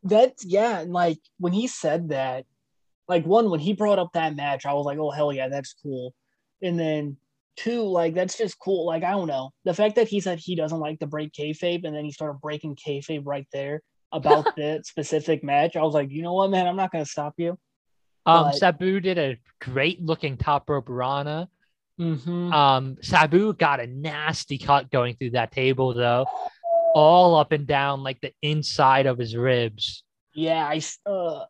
That's 0.03 0.45
yeah, 0.45 0.81
and 0.81 0.93
like 0.93 1.19
when 1.39 1.55
he 1.55 1.67
said 1.67 2.11
that, 2.11 2.45
like 3.09 3.24
one 3.26 3.51
when 3.51 3.60
he 3.60 3.72
brought 3.72 3.98
up 3.98 4.12
that 4.14 4.36
match, 4.36 4.66
I 4.66 4.72
was 4.72 4.86
like, 4.86 4.98
oh 4.98 5.10
hell 5.10 5.32
yeah, 5.32 5.48
that's 5.48 5.74
cool. 5.82 6.14
And 6.62 6.78
then 6.78 7.16
two, 7.56 7.82
like 7.82 8.14
that's 8.14 8.36
just 8.39 8.59
cool. 8.59 8.86
Like 8.86 9.05
I 9.05 9.12
don't 9.12 9.28
know, 9.28 9.51
the 9.64 9.74
fact 9.74 9.97
that 9.97 10.09
he 10.09 10.20
said 10.20 10.39
he 10.39 10.56
doesn't 10.56 10.81
like 10.81 10.98
to 11.01 11.06
break 11.06 11.32
kayfabe, 11.32 11.85
and 11.85 11.94
then 11.94 12.05
he 12.05 12.12
started 12.12 12.40
breaking 12.40 12.76
kayfabe 12.76 13.22
right 13.24 13.47
there 13.52 13.82
about 14.12 14.44
that 14.56 14.86
specific 14.86 15.44
match. 15.44 15.76
I 15.76 15.82
was 15.82 15.94
like, 15.94 16.10
you 16.10 16.22
know 16.22 16.35
what, 16.35 16.51
man, 16.51 16.66
I'm 16.66 16.76
not 16.76 16.93
gonna 16.93 17.05
stop 17.05 17.35
you. 17.36 17.59
Um, 18.26 18.44
But- 18.44 18.56
Sabu 18.56 19.01
did 19.01 19.18
a 19.18 19.36
great 19.60 20.01
looking 20.02 20.36
top 20.36 20.68
rope 20.70 20.89
Rana. 20.89 21.48
Mm-hmm. 22.01 22.52
Um, 22.52 22.97
Sabu 23.02 23.52
got 23.55 23.78
a 23.81 23.86
nasty 23.86 24.59
cut 24.59 24.90
going 24.90 25.14
through 25.14 25.31
that 25.31 25.52
table 25.52 25.94
though, 25.94 26.26
all 26.94 27.36
up 27.36 27.52
and 27.52 27.66
down 27.66 28.02
like 28.02 28.20
the 28.20 28.32
inside 28.43 29.06
of 29.06 29.18
his 29.18 29.36
ribs. 29.36 30.02
yeah, 30.35 30.66
I 30.66 30.81
uh, 31.09 31.44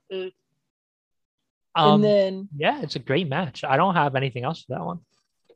Um, 1.76 1.94
and 1.94 2.04
then 2.04 2.48
yeah, 2.56 2.80
it's 2.82 2.96
a 2.96 3.00
great 3.00 3.28
match. 3.28 3.64
I 3.64 3.76
don't 3.76 3.94
have 3.94 4.14
anything 4.14 4.44
else 4.44 4.62
for 4.64 4.74
that 4.74 4.84
one. 4.84 5.00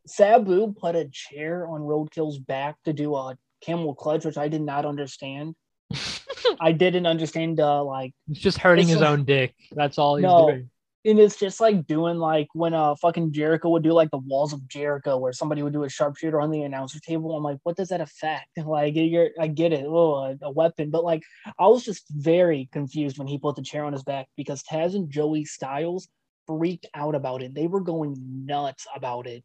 Sabu 0.07 0.73
put 0.73 0.97
a 0.97 1.07
chair 1.13 1.67
on 1.69 1.81
Roadkill's 1.83 2.39
back 2.39 2.77
to 2.85 2.93
do 2.93 3.15
a 3.15 3.37
camel 3.61 3.95
clutch, 3.95 4.25
which 4.25 4.39
I 4.39 4.49
did 4.49 4.63
not 4.63 4.87
understand. 4.87 5.55
I 6.61 6.73
didn't 6.73 7.07
understand 7.07 7.61
uh 7.61 7.85
like 7.85 8.13
He's 8.27 8.39
just 8.39 8.59
hurting 8.59 8.89
his 8.89 9.01
like- 9.01 9.09
own 9.09 9.25
dick. 9.25 9.55
That's 9.73 9.99
all 9.99 10.17
he's 10.17 10.23
No. 10.25 10.47
doing. 10.49 10.71
And 11.09 11.19
it's 11.19 11.37
just 11.37 11.61
like 11.61 11.87
doing 11.87 12.19
like 12.19 12.49
when 12.53 12.75
uh 12.75 12.95
fucking 12.97 13.33
Jericho 13.33 13.71
would 13.71 13.83
do 13.83 13.93
like 13.93 14.11
the 14.11 14.19
walls 14.19 14.53
of 14.53 14.67
Jericho 14.69 15.17
where 15.17 15.33
somebody 15.33 15.63
would 15.63 15.73
do 15.73 15.85
a 15.85 15.89
sharpshooter 15.89 16.41
on 16.41 16.51
the 16.51 16.63
announcer 16.63 17.01
table. 17.01 17.35
I'm 17.37 17.43
like, 17.43 17.59
what 17.63 17.77
does 17.77 17.89
that 17.89 18.01
affect? 18.01 18.47
Like 18.65 18.95
you're 18.97 19.31
I 19.41 19.47
get 19.47 19.73
it, 19.73 19.87
oh 19.87 20.17
a, 20.17 20.37
a 20.43 20.51
weapon, 20.51 20.91
but 20.91 21.05
like 21.05 21.23
I 21.59 21.67
was 21.67 21.85
just 21.85 22.05
very 22.11 22.69
confused 22.73 23.19
when 23.19 23.27
he 23.27 23.39
put 23.39 23.57
the 23.57 23.63
chair 23.63 23.85
on 23.85 23.93
his 23.93 24.03
back 24.03 24.27
because 24.37 24.63
Taz 24.63 24.95
and 24.95 25.11
Joey 25.11 25.45
Styles 25.45 26.09
freaked 26.47 26.87
out 26.95 27.15
about 27.15 27.43
it. 27.43 27.55
They 27.55 27.67
were 27.67 27.81
going 27.81 28.15
nuts 28.45 28.87
about 28.95 29.27
it. 29.27 29.43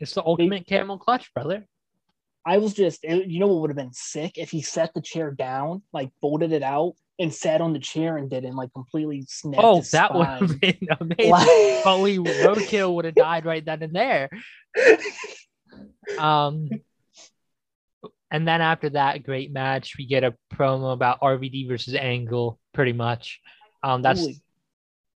It's 0.00 0.14
the 0.14 0.24
ultimate 0.24 0.66
camel 0.66 0.98
clutch, 0.98 1.32
brother. 1.34 1.66
I 2.44 2.58
was 2.58 2.74
just, 2.74 3.04
it- 3.04 3.26
you 3.28 3.38
know, 3.40 3.46
what 3.46 3.60
would 3.62 3.70
have 3.70 3.76
been 3.76 3.92
sick 3.92 4.38
if 4.38 4.50
he 4.50 4.62
set 4.62 4.94
the 4.94 5.00
chair 5.00 5.30
down, 5.30 5.82
like 5.92 6.10
folded 6.20 6.52
it 6.52 6.62
out, 6.62 6.94
and 7.18 7.32
sat 7.32 7.60
on 7.60 7.72
the 7.72 7.78
chair 7.78 8.16
and 8.16 8.28
did 8.30 8.44
it, 8.44 8.48
and 8.48 8.56
like 8.56 8.72
completely 8.72 9.24
snapped. 9.28 9.62
Oh, 9.62 9.80
that 9.92 10.14
would 10.14 10.26
have 10.26 10.60
been 10.60 10.78
amazing. 11.00 11.30
Like- 11.30 11.46
but 11.84 11.98
roadkill 11.98 12.94
would 12.94 13.04
have 13.04 13.14
died 13.14 13.44
right 13.44 13.64
then 13.64 13.82
and 13.82 13.94
there. 13.94 14.30
Um, 16.18 16.68
and 18.30 18.48
then 18.48 18.60
after 18.60 18.90
that 18.90 19.22
great 19.24 19.52
match, 19.52 19.94
we 19.98 20.06
get 20.06 20.24
a 20.24 20.34
promo 20.52 20.92
about 20.92 21.20
RVD 21.20 21.68
versus 21.68 21.94
Angle, 21.94 22.58
pretty 22.72 22.92
much. 22.92 23.40
Um, 23.82 24.02
that's 24.02 24.20
Holy- 24.20 24.42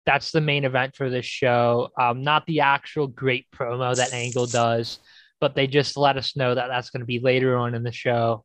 that's 0.07 0.33
the 0.33 0.41
main 0.41 0.65
event 0.65 0.95
for 0.97 1.09
this 1.09 1.25
show. 1.25 1.89
Um, 1.99 2.23
not 2.23 2.45
the 2.47 2.61
actual 2.61 3.07
great 3.07 3.47
promo 3.55 3.97
that 3.97 4.13
Angle 4.13 4.47
does, 4.47 4.99
but 5.41 5.55
they 5.55 5.67
just 5.67 5.97
let 5.97 6.19
us 6.19 6.37
know 6.37 6.55
that 6.55 6.67
that's 6.69 6.91
going 6.91 7.01
to 7.01 7.07
be 7.07 7.21
later 7.21 7.57
on 7.57 7.75
in 7.75 7.83
the 7.83 7.93
show. 7.93 8.45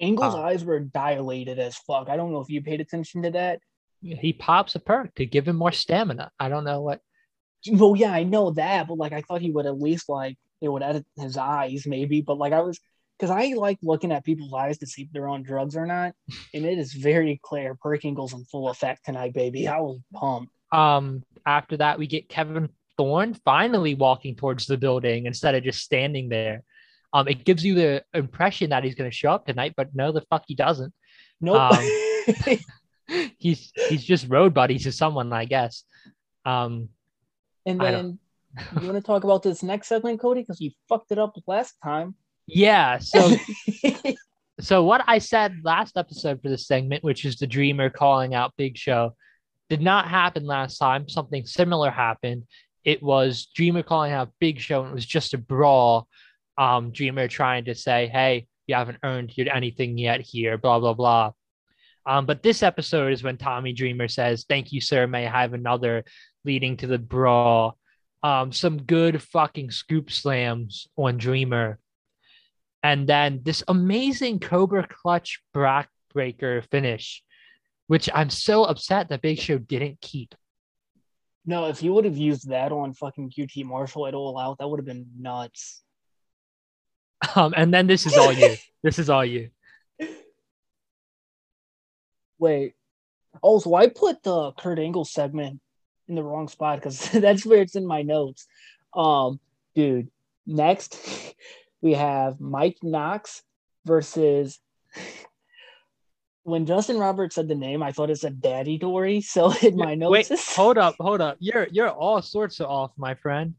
Angle's 0.00 0.34
Uh, 0.34 0.42
eyes 0.42 0.64
were 0.64 0.80
dilated 0.80 1.58
as 1.58 1.76
fuck. 1.76 2.08
I 2.08 2.16
don't 2.16 2.32
know 2.32 2.40
if 2.40 2.50
you 2.50 2.62
paid 2.62 2.80
attention 2.80 3.22
to 3.22 3.30
that. 3.30 3.60
He 4.02 4.32
pops 4.32 4.74
a 4.74 4.80
perk 4.80 5.14
to 5.16 5.26
give 5.26 5.48
him 5.48 5.56
more 5.56 5.72
stamina. 5.72 6.30
I 6.38 6.48
don't 6.48 6.64
know 6.64 6.82
what. 6.82 7.00
Well, 7.70 7.96
yeah, 7.96 8.12
I 8.12 8.22
know 8.22 8.50
that, 8.52 8.88
but 8.88 8.98
like 8.98 9.12
I 9.12 9.22
thought 9.22 9.40
he 9.40 9.50
would 9.50 9.66
at 9.66 9.80
least 9.80 10.08
like 10.08 10.36
it 10.60 10.68
would 10.68 10.82
edit 10.82 11.06
his 11.16 11.36
eyes, 11.36 11.86
maybe. 11.86 12.20
But 12.20 12.38
like 12.38 12.52
I 12.52 12.60
was, 12.60 12.78
because 13.18 13.30
I 13.30 13.54
like 13.56 13.78
looking 13.82 14.12
at 14.12 14.24
people's 14.24 14.52
eyes 14.52 14.78
to 14.78 14.86
see 14.86 15.02
if 15.02 15.08
they're 15.12 15.28
on 15.28 15.42
drugs 15.42 15.76
or 15.76 15.86
not, 15.86 16.14
and 16.54 16.64
it 16.64 16.78
is 16.78 16.92
very 16.92 17.40
clear. 17.42 17.74
Perk 17.74 18.04
Angle's 18.04 18.34
in 18.34 18.44
full 18.44 18.68
effect 18.68 19.06
tonight, 19.06 19.32
baby. 19.32 19.66
I 19.66 19.80
was 19.80 19.98
pumped. 20.14 20.52
Um, 20.72 21.24
after 21.44 21.78
that, 21.78 21.98
we 21.98 22.06
get 22.06 22.28
Kevin 22.28 22.68
Thorn 22.96 23.34
finally 23.44 23.94
walking 23.94 24.36
towards 24.36 24.66
the 24.66 24.76
building 24.76 25.26
instead 25.26 25.54
of 25.54 25.64
just 25.64 25.80
standing 25.82 26.28
there. 26.28 26.62
Um, 27.16 27.28
it 27.28 27.44
gives 27.44 27.64
you 27.64 27.74
the 27.74 28.04
impression 28.12 28.70
that 28.70 28.84
he's 28.84 28.94
going 28.94 29.10
to 29.10 29.16
show 29.16 29.30
up 29.30 29.46
tonight, 29.46 29.72
but 29.76 29.88
no, 29.94 30.12
the 30.12 30.20
fuck 30.28 30.44
he 30.46 30.54
doesn't. 30.54 30.92
Nope. 31.40 31.72
Um, 31.72 32.58
He's 33.38 33.72
he's 33.88 34.02
just 34.04 34.28
road 34.28 34.52
buddies 34.52 34.82
to 34.82 34.90
someone, 34.92 35.32
I 35.32 35.44
guess. 35.44 35.84
Um, 36.44 36.88
And 37.64 37.80
then 37.80 38.18
you 38.80 38.88
want 38.88 38.96
to 38.96 39.00
talk 39.00 39.22
about 39.22 39.42
this 39.44 39.62
next 39.62 39.86
segment, 39.88 40.18
Cody, 40.20 40.40
because 40.40 40.60
you 40.60 40.72
fucked 40.88 41.12
it 41.12 41.18
up 41.18 41.36
last 41.46 41.74
time. 41.84 42.16
yeah. 42.46 42.98
So 42.98 43.36
so 44.60 44.82
what 44.82 45.04
I 45.06 45.18
said 45.18 45.60
last 45.62 45.96
episode 45.96 46.42
for 46.42 46.48
this 46.48 46.66
segment, 46.66 47.04
which 47.04 47.24
is 47.24 47.36
the 47.36 47.46
Dreamer 47.46 47.90
calling 47.90 48.34
out 48.34 48.54
Big 48.56 48.76
Show, 48.76 49.14
did 49.70 49.80
not 49.80 50.08
happen 50.08 50.44
last 50.44 50.78
time. 50.78 51.08
Something 51.08 51.46
similar 51.46 51.90
happened. 51.90 52.42
It 52.84 53.02
was 53.02 53.46
Dreamer 53.54 53.84
calling 53.84 54.12
out 54.12 54.32
Big 54.40 54.58
Show, 54.58 54.82
and 54.82 54.90
it 54.90 54.94
was 54.94 55.06
just 55.06 55.34
a 55.34 55.38
brawl. 55.38 56.08
Um, 56.58 56.90
Dreamer 56.90 57.28
trying 57.28 57.66
to 57.66 57.74
say, 57.74 58.08
"Hey, 58.08 58.46
you 58.66 58.74
haven't 58.74 58.98
earned 59.02 59.32
anything 59.38 59.98
yet 59.98 60.20
here." 60.20 60.58
Blah 60.58 60.80
blah 60.80 60.94
blah. 60.94 61.32
Um, 62.06 62.26
but 62.26 62.42
this 62.42 62.62
episode 62.62 63.12
is 63.12 63.22
when 63.22 63.36
Tommy 63.36 63.72
Dreamer 63.72 64.08
says, 64.08 64.44
"Thank 64.48 64.72
you, 64.72 64.80
sir. 64.80 65.06
May 65.06 65.26
I 65.26 65.30
have 65.30 65.52
another?" 65.52 66.04
Leading 66.44 66.76
to 66.78 66.86
the 66.86 66.98
brawl. 66.98 67.76
Um, 68.22 68.52
some 68.52 68.82
good 68.82 69.20
fucking 69.20 69.72
scoop 69.72 70.12
slams 70.12 70.88
on 70.96 71.18
Dreamer 71.18 71.80
and 72.86 73.08
then 73.08 73.40
this 73.42 73.64
amazing 73.66 74.38
Cobra 74.38 74.86
Clutch 74.86 75.42
backbreaker 75.52 76.64
finish, 76.70 77.24
which 77.88 78.08
I'm 78.14 78.30
so 78.30 78.62
upset 78.62 79.08
that 79.08 79.22
Big 79.22 79.40
Show 79.40 79.58
didn't 79.58 80.00
keep. 80.00 80.36
No, 81.44 81.66
if 81.66 81.82
you 81.82 81.92
would 81.94 82.04
have 82.04 82.16
used 82.16 82.48
that 82.50 82.70
on 82.70 82.92
fucking 82.92 83.32
QT 83.36 83.64
Marshall 83.64 84.06
at 84.06 84.14
all 84.14 84.38
out, 84.38 84.58
that 84.58 84.68
would 84.68 84.78
have 84.78 84.86
been 84.86 85.06
nuts. 85.18 85.82
Um, 87.34 87.54
and 87.56 87.72
then 87.72 87.86
this 87.86 88.06
is 88.06 88.16
all 88.16 88.32
you. 88.32 88.56
this 88.82 88.98
is 88.98 89.10
all 89.10 89.24
you. 89.24 89.50
Wait. 92.38 92.74
Oh, 93.42 93.58
so 93.58 93.74
I 93.74 93.88
put 93.88 94.22
the 94.22 94.52
Kurt 94.52 94.78
Angle 94.78 95.04
segment 95.04 95.60
in 96.08 96.14
the 96.14 96.22
wrong 96.22 96.48
spot 96.48 96.78
because 96.78 97.10
that's 97.12 97.44
where 97.44 97.62
it's 97.62 97.76
in 97.76 97.86
my 97.86 98.02
notes. 98.02 98.46
Um, 98.94 99.40
dude, 99.74 100.08
next 100.46 100.98
we 101.80 101.94
have 101.94 102.40
Mike 102.40 102.78
Knox 102.82 103.42
versus. 103.84 104.58
When 106.44 106.64
Justin 106.64 106.98
Roberts 106.98 107.34
said 107.34 107.48
the 107.48 107.56
name, 107.56 107.82
I 107.82 107.90
thought 107.90 108.08
it 108.08 108.20
said 108.20 108.40
Daddy 108.40 108.78
Dory. 108.78 109.20
So 109.20 109.52
in 109.62 109.76
my 109.76 109.96
notes, 109.96 110.30
wait, 110.30 110.40
hold 110.54 110.78
up, 110.78 110.94
hold 111.00 111.20
up. 111.20 111.38
You're 111.40 111.66
you're 111.72 111.90
all 111.90 112.22
sorts 112.22 112.60
of 112.60 112.70
off, 112.70 112.92
my 112.96 113.14
friend. 113.14 113.56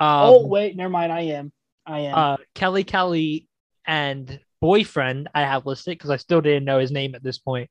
Um, 0.00 0.20
oh 0.22 0.46
wait, 0.46 0.74
never 0.74 0.88
mind. 0.88 1.12
I 1.12 1.20
am. 1.20 1.52
I 1.88 2.00
am. 2.00 2.14
Uh, 2.14 2.36
Kelly 2.54 2.84
Kelly 2.84 3.48
and 3.86 4.38
boyfriend 4.60 5.28
I 5.34 5.42
have 5.42 5.66
listed 5.66 5.92
because 5.92 6.10
I 6.10 6.16
still 6.16 6.40
didn't 6.40 6.64
know 6.64 6.78
his 6.78 6.92
name 6.92 7.14
at 7.14 7.22
this 7.22 7.38
point. 7.38 7.70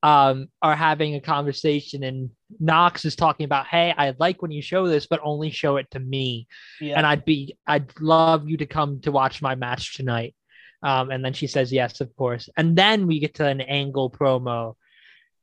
Um, 0.00 0.48
are 0.62 0.76
having 0.76 1.16
a 1.16 1.20
conversation 1.20 2.04
and 2.04 2.30
Knox 2.60 3.04
is 3.04 3.16
talking 3.16 3.44
about, 3.44 3.66
hey, 3.66 3.92
I'd 3.96 4.20
like 4.20 4.40
when 4.40 4.52
you 4.52 4.62
show 4.62 4.86
this, 4.86 5.06
but 5.06 5.20
only 5.24 5.50
show 5.50 5.76
it 5.76 5.90
to 5.90 5.98
me. 5.98 6.46
Yeah. 6.80 6.96
And 6.96 7.06
I'd 7.06 7.24
be, 7.24 7.56
I'd 7.66 7.90
love 8.00 8.48
you 8.48 8.58
to 8.58 8.66
come 8.66 9.00
to 9.00 9.12
watch 9.12 9.42
my 9.42 9.56
match 9.56 9.96
tonight. 9.96 10.36
Um, 10.84 11.10
and 11.10 11.24
then 11.24 11.32
she 11.32 11.48
says, 11.48 11.72
yes, 11.72 12.00
of 12.00 12.14
course. 12.14 12.48
And 12.56 12.76
then 12.76 13.08
we 13.08 13.18
get 13.18 13.34
to 13.34 13.46
an 13.46 13.60
Angle 13.60 14.10
promo 14.10 14.74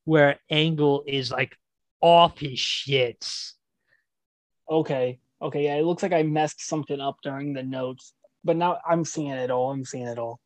where 0.05 0.39
Angle 0.49 1.03
is 1.05 1.31
like 1.31 1.57
off 1.99 2.39
his 2.39 2.57
shits. 2.57 3.51
Okay. 4.69 5.19
Okay. 5.41 5.65
Yeah. 5.65 5.75
It 5.75 5.85
looks 5.85 6.03
like 6.03 6.13
I 6.13 6.23
messed 6.23 6.65
something 6.67 6.99
up 6.99 7.17
during 7.23 7.53
the 7.53 7.63
notes, 7.63 8.13
but 8.43 8.55
now 8.55 8.79
I'm 8.87 9.05
seeing 9.05 9.31
it 9.31 9.51
all. 9.51 9.71
I'm 9.71 9.85
seeing 9.85 10.07
it 10.07 10.19
all. 10.19 10.39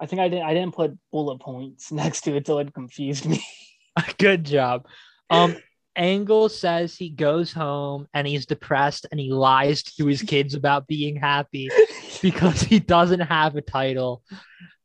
I 0.00 0.06
think 0.06 0.20
I 0.20 0.28
didn't, 0.28 0.46
I 0.46 0.54
didn't 0.54 0.74
put 0.74 0.98
bullet 1.12 1.38
points 1.38 1.92
next 1.92 2.22
to 2.22 2.36
it, 2.36 2.46
so 2.46 2.58
it 2.58 2.74
confused 2.74 3.26
me. 3.26 3.44
Good 4.18 4.44
job. 4.44 4.86
Um, 5.30 5.56
Angle 5.96 6.48
says 6.48 6.96
he 6.96 7.08
goes 7.08 7.52
home 7.52 8.08
and 8.12 8.26
he's 8.26 8.46
depressed 8.46 9.06
and 9.10 9.20
he 9.20 9.32
lies 9.32 9.82
to 9.82 10.06
his 10.06 10.22
kids 10.22 10.54
about 10.54 10.86
being 10.86 11.16
happy 11.16 11.70
because 12.22 12.62
he 12.62 12.80
doesn't 12.80 13.20
have 13.20 13.54
a 13.56 13.62
title. 13.62 14.22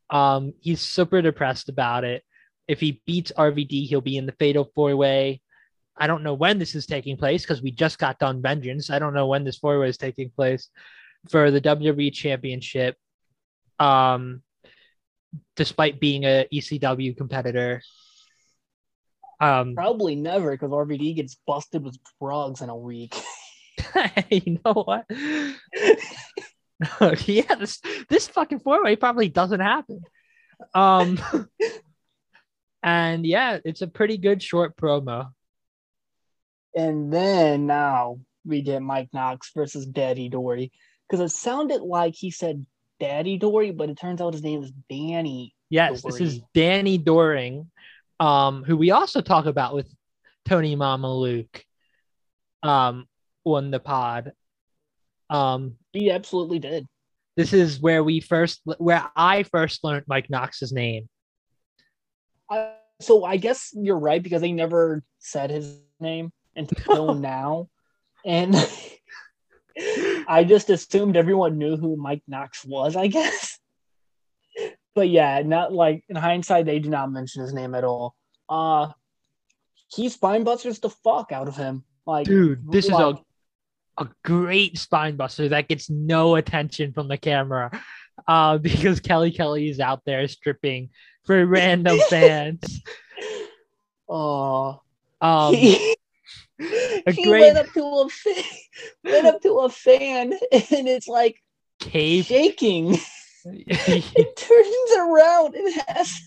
Um, 0.09 0.53
he's 0.61 0.81
super 0.81 1.21
depressed 1.21 1.69
about 1.69 2.03
it. 2.03 2.23
If 2.67 2.79
he 2.79 3.01
beats 3.07 3.31
RVD, 3.35 3.87
he'll 3.87 4.01
be 4.01 4.17
in 4.17 4.27
the 4.27 4.33
fatal 4.33 4.71
four 4.75 4.95
way. 4.95 5.41
I 5.99 6.07
don't 6.07 6.23
know 6.23 6.33
when 6.33 6.59
this 6.59 6.75
is 6.75 6.85
taking 6.85 7.17
place 7.17 7.43
because 7.43 7.61
we 7.61 7.71
just 7.71 7.99
got 7.99 8.19
done 8.19 8.41
vengeance. 8.41 8.89
I 8.89 8.99
don't 8.99 9.13
know 9.13 9.27
when 9.27 9.43
this 9.43 9.57
four 9.57 9.79
way 9.79 9.89
is 9.89 9.97
taking 9.97 10.29
place 10.29 10.69
for 11.29 11.51
the 11.51 11.61
WWE 11.61 12.13
championship. 12.13 12.95
Um, 13.79 14.41
despite 15.55 15.99
being 15.99 16.23
a 16.23 16.47
ECW 16.51 17.15
competitor, 17.15 17.81
um, 19.41 19.75
Probably 19.75 20.15
never 20.15 20.51
because 20.51 20.71
RVD 20.71 21.15
gets 21.15 21.37
busted 21.47 21.83
with 21.83 21.97
drugs 22.21 22.61
in 22.61 22.69
a 22.69 22.75
week. 22.75 23.15
you 24.29 24.59
know 24.65 24.73
what? 24.73 25.05
yeah, 27.27 27.55
this 27.55 27.81
this 28.09 28.27
fucking 28.27 28.59
four 28.59 28.83
way 28.83 28.95
probably 28.95 29.29
doesn't 29.29 29.59
happen. 29.59 30.01
Um, 30.73 31.19
and 32.83 33.25
yeah, 33.25 33.59
it's 33.63 33.81
a 33.81 33.87
pretty 33.87 34.17
good 34.17 34.43
short 34.43 34.75
promo. 34.75 35.29
And 36.79 37.11
then 37.11 37.67
now 37.67 38.19
we 38.45 38.61
get 38.61 38.81
Mike 38.81 39.09
Knox 39.11 39.51
versus 39.53 39.85
Daddy 39.85 40.29
Dory 40.29 40.71
because 41.09 41.19
it 41.19 41.35
sounded 41.35 41.81
like 41.81 42.15
he 42.15 42.31
said 42.31 42.65
Daddy 43.01 43.37
Dory, 43.37 43.71
but 43.71 43.89
it 43.89 43.99
turns 43.99 44.21
out 44.21 44.31
his 44.31 44.43
name 44.43 44.63
is 44.63 44.71
Danny. 44.89 45.53
Yes, 45.69 46.01
Dory. 46.01 46.11
this 46.13 46.21
is 46.21 46.41
Danny 46.53 46.97
Doring 46.97 47.69
um, 48.21 48.63
who 48.63 48.77
we 48.77 48.91
also 48.91 49.19
talk 49.19 49.45
about 49.45 49.75
with 49.75 49.93
Tony 50.45 50.77
Mamaluke 50.77 51.63
um, 52.63 53.07
on 53.43 53.71
the 53.71 53.81
pod. 53.81 54.31
Um, 55.29 55.75
he 55.91 56.09
absolutely 56.11 56.59
did. 56.59 56.87
This 57.35 57.51
is 57.51 57.81
where 57.81 58.05
we 58.05 58.21
first, 58.21 58.61
where 58.77 59.05
I 59.17 59.43
first 59.43 59.83
learned 59.83 60.05
Mike 60.07 60.29
Knox's 60.29 60.71
name. 60.71 61.09
Uh, 62.49 62.69
so 63.01 63.25
I 63.25 63.35
guess 63.35 63.71
you're 63.73 63.99
right 63.99 64.23
because 64.23 64.41
they 64.41 64.53
never 64.53 65.03
said 65.19 65.49
his 65.49 65.77
name 65.99 66.31
until 66.55 67.13
now, 67.15 67.69
and 68.25 68.55
I 70.27 70.43
just 70.47 70.69
assumed 70.69 71.15
everyone 71.15 71.57
knew 71.57 71.77
who 71.77 71.95
Mike 71.95 72.23
Knox 72.27 72.65
was. 72.65 72.95
I 72.95 73.07
guess 73.07 73.59
but 74.95 75.09
yeah, 75.09 75.41
not 75.45 75.71
like 75.71 76.03
in 76.09 76.17
hindsight, 76.17 76.65
they 76.65 76.79
do 76.79 76.89
not 76.89 77.09
mention 77.09 77.41
his 77.41 77.53
name 77.53 77.73
at 77.73 77.85
all. 77.85 78.15
Uh 78.49 78.89
he 79.87 80.09
spine 80.09 80.43
busters 80.43 80.79
the 80.79 80.89
fuck 80.89 81.31
out 81.31 81.47
of 81.47 81.55
him. 81.55 81.83
Like, 82.05 82.25
dude, 82.25 82.69
this 82.69 82.89
like, 82.89 83.15
is 83.15 83.21
a 83.97 84.03
a 84.03 84.09
great 84.25 84.77
spine 84.77 85.15
buster 85.15 85.49
that 85.49 85.67
gets 85.67 85.89
no 85.89 86.35
attention 86.35 86.91
from 86.91 87.07
the 87.07 87.17
camera. 87.17 87.71
Uh, 88.27 88.57
because 88.69 88.99
Kelly 88.99 89.31
Kelly 89.31 89.69
is 89.69 89.79
out 89.79 90.01
there 90.05 90.27
stripping 90.27 90.89
for 91.25 91.45
random 91.45 91.97
fans. 92.09 92.81
Oh, 94.09 94.81
um, 95.21 95.53
he, 95.53 95.95
he 96.59 97.23
great... 97.23 97.41
went 97.41 97.57
up 97.57 97.71
to 97.73 97.83
a 97.83 98.09
fan, 98.09 98.43
went 99.03 99.27
up 99.27 99.41
to 99.41 99.53
a 99.59 99.69
fan, 99.69 100.33
and 100.51 100.87
it's 100.87 101.07
like 101.07 101.37
cave 101.79 102.25
shaking. 102.25 102.97
it 103.45 104.35
turns 104.35 104.97
around 104.97 105.55
and 105.55 105.73
has 105.87 106.19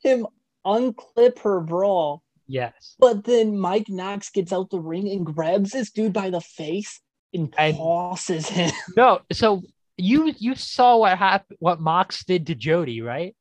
him 0.00 0.26
unclip 0.66 1.38
her 1.40 1.60
bra. 1.60 2.18
Yes. 2.46 2.96
But 2.98 3.24
then 3.24 3.58
Mike 3.58 3.88
Knox 3.88 4.30
gets 4.30 4.52
out 4.52 4.70
the 4.70 4.80
ring 4.80 5.08
and 5.08 5.24
grabs 5.24 5.70
this 5.70 5.90
dude 5.90 6.12
by 6.14 6.30
the 6.30 6.40
face 6.40 7.00
and 7.32 7.52
tosses 7.52 8.48
him. 8.48 8.72
No, 8.96 9.20
so 9.32 9.62
you 9.96 10.32
you 10.38 10.54
saw 10.54 10.96
what 10.96 11.18
happened 11.18 11.58
what 11.60 11.80
Mox 11.80 12.24
did 12.24 12.46
to 12.46 12.54
Jody, 12.54 13.02
right? 13.02 13.36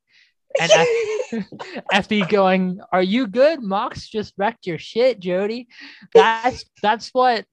And 0.60 0.72
after, 1.92 2.26
going, 2.30 2.80
Are 2.92 3.04
you 3.04 3.28
good? 3.28 3.62
Mox 3.62 4.08
just 4.08 4.34
wrecked 4.38 4.68
your 4.68 4.80
shit, 4.80 5.20
Jody. 5.20 5.68
That's 6.14 6.66
that's 6.82 7.10
what 7.14 7.46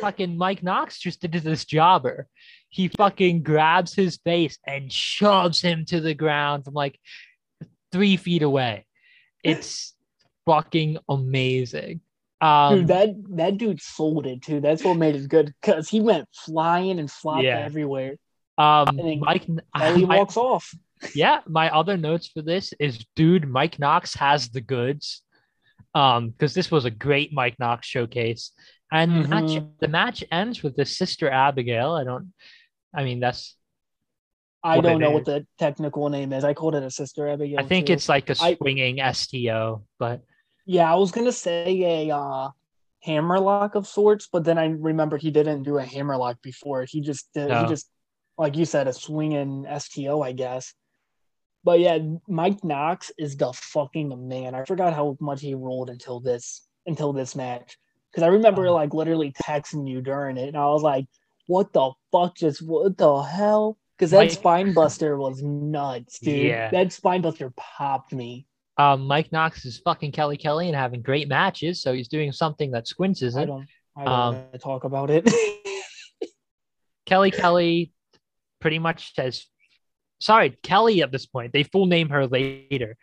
fucking 0.00 0.36
Mike 0.36 0.62
Knox 0.62 0.98
just 0.98 1.20
did 1.20 1.32
to 1.32 1.40
this 1.40 1.64
jobber 1.64 2.28
he 2.70 2.88
fucking 2.88 3.42
grabs 3.42 3.94
his 3.94 4.16
face 4.18 4.58
and 4.64 4.90
shoves 4.90 5.60
him 5.60 5.84
to 5.86 6.00
the 6.00 6.14
ground 6.14 6.64
from 6.64 6.74
like 6.74 6.98
three 7.92 8.16
feet 8.16 8.42
away. 8.42 8.86
It's 9.42 9.94
fucking 10.46 10.98
amazing. 11.08 12.00
Um, 12.40 12.78
dude, 12.78 12.88
that 12.88 13.08
that 13.36 13.58
dude 13.58 13.82
sold 13.82 14.26
it 14.26 14.42
too. 14.42 14.60
That's 14.60 14.82
what 14.82 14.96
made 14.96 15.16
it 15.16 15.28
good 15.28 15.52
because 15.60 15.88
he 15.88 16.00
went 16.00 16.28
flying 16.32 16.98
and 16.98 17.10
flopped 17.10 17.42
yeah. 17.42 17.58
everywhere. 17.58 18.16
Um, 18.56 18.88
and 18.88 18.98
then 18.98 19.20
Mike, 19.20 19.46
he 19.94 20.04
walks 20.04 20.36
off. 20.36 20.72
Yeah, 21.14 21.40
my 21.46 21.70
other 21.70 21.96
notes 21.96 22.28
for 22.28 22.42
this 22.42 22.72
is, 22.78 23.04
dude, 23.16 23.48
Mike 23.48 23.78
Knox 23.78 24.14
has 24.14 24.48
the 24.48 24.60
goods. 24.60 25.22
Um, 25.94 26.30
because 26.30 26.54
this 26.54 26.70
was 26.70 26.84
a 26.84 26.90
great 26.90 27.32
Mike 27.32 27.58
Knox 27.58 27.86
showcase, 27.86 28.52
and 28.92 29.10
mm-hmm. 29.10 29.30
match, 29.30 29.62
the 29.80 29.88
match 29.88 30.24
ends 30.30 30.62
with 30.62 30.76
the 30.76 30.84
sister 30.84 31.28
Abigail. 31.28 31.92
I 31.94 32.04
don't, 32.04 32.32
I 32.94 33.02
mean, 33.02 33.18
that's. 33.18 33.56
I 34.62 34.80
don't 34.80 35.00
know 35.00 35.10
is. 35.10 35.14
what 35.14 35.24
the 35.24 35.46
technical 35.58 36.08
name 36.08 36.32
is. 36.32 36.44
I 36.44 36.54
called 36.54 36.76
it 36.76 36.84
a 36.84 36.90
sister 36.90 37.28
Abigail. 37.28 37.58
I 37.58 37.64
think 37.64 37.86
too. 37.86 37.94
it's 37.94 38.08
like 38.08 38.30
a 38.30 38.34
swinging 38.34 39.00
I, 39.00 39.12
STO, 39.12 39.84
but. 39.98 40.22
Yeah, 40.64 40.92
I 40.92 40.94
was 40.94 41.10
gonna 41.10 41.32
say 41.32 42.08
a 42.08 42.16
uh, 42.16 42.50
hammerlock 43.02 43.74
of 43.74 43.88
sorts, 43.88 44.28
but 44.32 44.44
then 44.44 44.58
I 44.58 44.66
remembered 44.66 45.22
he 45.22 45.30
didn't 45.30 45.64
do 45.64 45.78
a 45.78 45.84
hammerlock 45.84 46.40
before. 46.42 46.84
He 46.88 47.00
just 47.00 47.28
did. 47.34 47.48
No. 47.48 47.62
He 47.62 47.68
just, 47.68 47.90
like 48.38 48.56
you 48.56 48.64
said, 48.64 48.86
a 48.86 48.92
swinging 48.92 49.66
STO, 49.78 50.22
I 50.22 50.32
guess. 50.32 50.72
But 51.64 51.80
yeah, 51.80 51.98
Mike 52.26 52.64
Knox 52.64 53.12
is 53.18 53.36
the 53.36 53.52
fucking 53.52 54.28
man. 54.28 54.54
I 54.54 54.64
forgot 54.64 54.94
how 54.94 55.16
much 55.20 55.40
he 55.42 55.54
rolled 55.54 55.90
until 55.90 56.20
this 56.20 56.66
until 56.86 57.12
this 57.12 57.36
match. 57.36 57.76
Because 58.10 58.22
I 58.22 58.28
remember 58.28 58.66
Oh. 58.66 58.74
like 58.74 58.94
literally 58.94 59.32
texting 59.32 59.88
you 59.88 60.00
during 60.00 60.36
it, 60.36 60.48
and 60.48 60.56
I 60.56 60.66
was 60.66 60.82
like, 60.82 61.06
"What 61.46 61.72
the 61.72 61.92
fuck? 62.12 62.36
Just 62.36 62.62
what 62.66 62.96
the 62.96 63.20
hell?" 63.22 63.76
Because 63.96 64.10
that 64.12 64.18
Mike- 64.18 64.30
spine 64.30 64.72
buster 64.72 65.18
was 65.18 65.42
nuts, 65.42 66.18
dude. 66.20 66.46
Yeah. 66.46 66.70
That 66.70 66.92
spine 66.92 67.20
buster 67.20 67.52
popped 67.56 68.12
me. 68.14 68.46
Um, 68.78 69.06
Mike 69.06 69.30
Knox 69.30 69.66
is 69.66 69.78
fucking 69.78 70.12
Kelly 70.12 70.38
Kelly 70.38 70.66
and 70.68 70.74
having 70.74 71.02
great 71.02 71.28
matches, 71.28 71.82
so 71.82 71.92
he's 71.92 72.08
doing 72.08 72.32
something 72.32 72.70
that 72.70 72.88
Squints 72.88 73.22
I 73.22 73.26
isn't. 73.26 73.46
don't. 73.48 73.66
I 73.96 74.04
don't 74.04 74.12
Um, 74.12 74.34
want 74.36 74.52
to 74.54 74.58
talk 74.58 74.84
about 74.84 75.10
it. 75.10 75.28
Kelly 77.06 77.30
Kelly 77.30 77.92
pretty 78.60 78.78
much 78.78 79.14
says, 79.14 79.46
sorry, 80.20 80.56
Kelly 80.62 81.02
at 81.02 81.10
this 81.10 81.26
point, 81.26 81.52
they 81.52 81.64
full 81.64 81.86
name 81.86 82.10
her 82.10 82.26
later, 82.26 82.96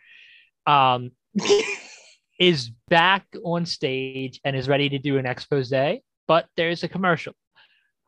um, 0.66 1.10
is 2.40 2.70
back 2.88 3.26
on 3.44 3.66
stage 3.66 4.40
and 4.44 4.56
is 4.56 4.68
ready 4.68 4.88
to 4.90 4.98
do 4.98 5.18
an 5.18 5.26
expose, 5.26 5.72
but 6.26 6.46
there's 6.56 6.84
a 6.84 6.88
commercial. 6.88 7.34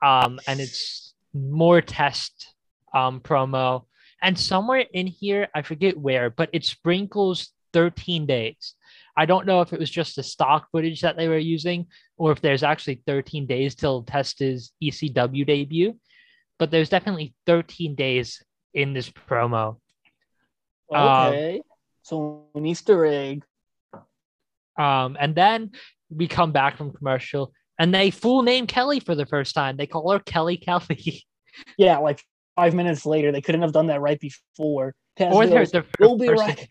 Um, 0.03 0.41
and 0.47 0.61
it's 0.61 1.15
more 1.35 1.81
test 1.81 2.55
um, 2.95 3.21
promo. 3.21 3.85
And 4.23 4.39
somewhere 4.39 4.85
in 4.93 5.07
here, 5.07 5.49
I 5.55 5.63
forget 5.63 5.99
where, 5.99 6.31
but 6.31 6.51
it 6.53 6.65
sprinkles 6.65 7.51
13 7.73 8.27
days. 8.27 8.75
I 9.17 9.27
don't 9.27 9.47
know 9.47 9.61
if 9.61 9.73
it 9.73 9.81
was 9.81 9.91
just 9.91 10.17
the 10.17 10.23
stock 10.23 10.69
footage 10.71 11.01
that 11.03 11.17
they 11.17 11.29
were 11.29 11.39
using 11.39 11.87
or 12.17 12.33
if 12.33 12.41
there's 12.41 12.63
actually 12.63 13.03
13 13.07 13.47
days 13.47 13.75
till 13.75 14.03
test 14.03 14.39
his 14.39 14.73
ECW 14.83 15.47
debut, 15.47 15.97
but 16.59 16.71
there's 16.71 16.89
definitely 16.89 17.35
13 17.47 17.95
days 17.95 18.43
in 18.75 18.93
this 18.93 19.11
promo. 19.11 19.77
Um, 20.93 21.29
okay. 21.29 21.63
so 22.03 22.47
an 22.55 22.67
Easter 22.67 23.05
egg. 23.07 23.45
Um, 24.79 25.17
and 25.21 25.35
then 25.35 25.73
we 26.11 26.27
come 26.27 26.53
back 26.53 26.77
from 26.77 26.93
commercial 26.93 27.53
and 27.79 27.95
they 27.95 28.11
full 28.11 28.43
name 28.43 28.67
Kelly 28.67 29.01
for 29.01 29.15
the 29.15 29.27
first 29.27 29.55
time. 29.55 29.77
They 29.77 29.87
call 29.87 30.11
her 30.13 30.19
Kelly 30.21 30.57
Kelly. 30.57 31.25
Yeah, 31.77 31.99
like 31.99 32.23
five 32.55 32.75
minutes 32.75 33.05
later, 33.05 33.33
they 33.33 33.41
couldn't 33.41 33.63
have 33.63 33.73
done 33.73 33.89
that 33.89 34.01
right 34.01 34.19
before. 34.21 34.95
Taz 35.19 35.33
or 35.35 35.47
goes, 35.47 35.73
the 35.73 35.85
we'll 35.99 36.17
be 36.17 36.29
first- 36.29 36.41
right. 36.41 36.69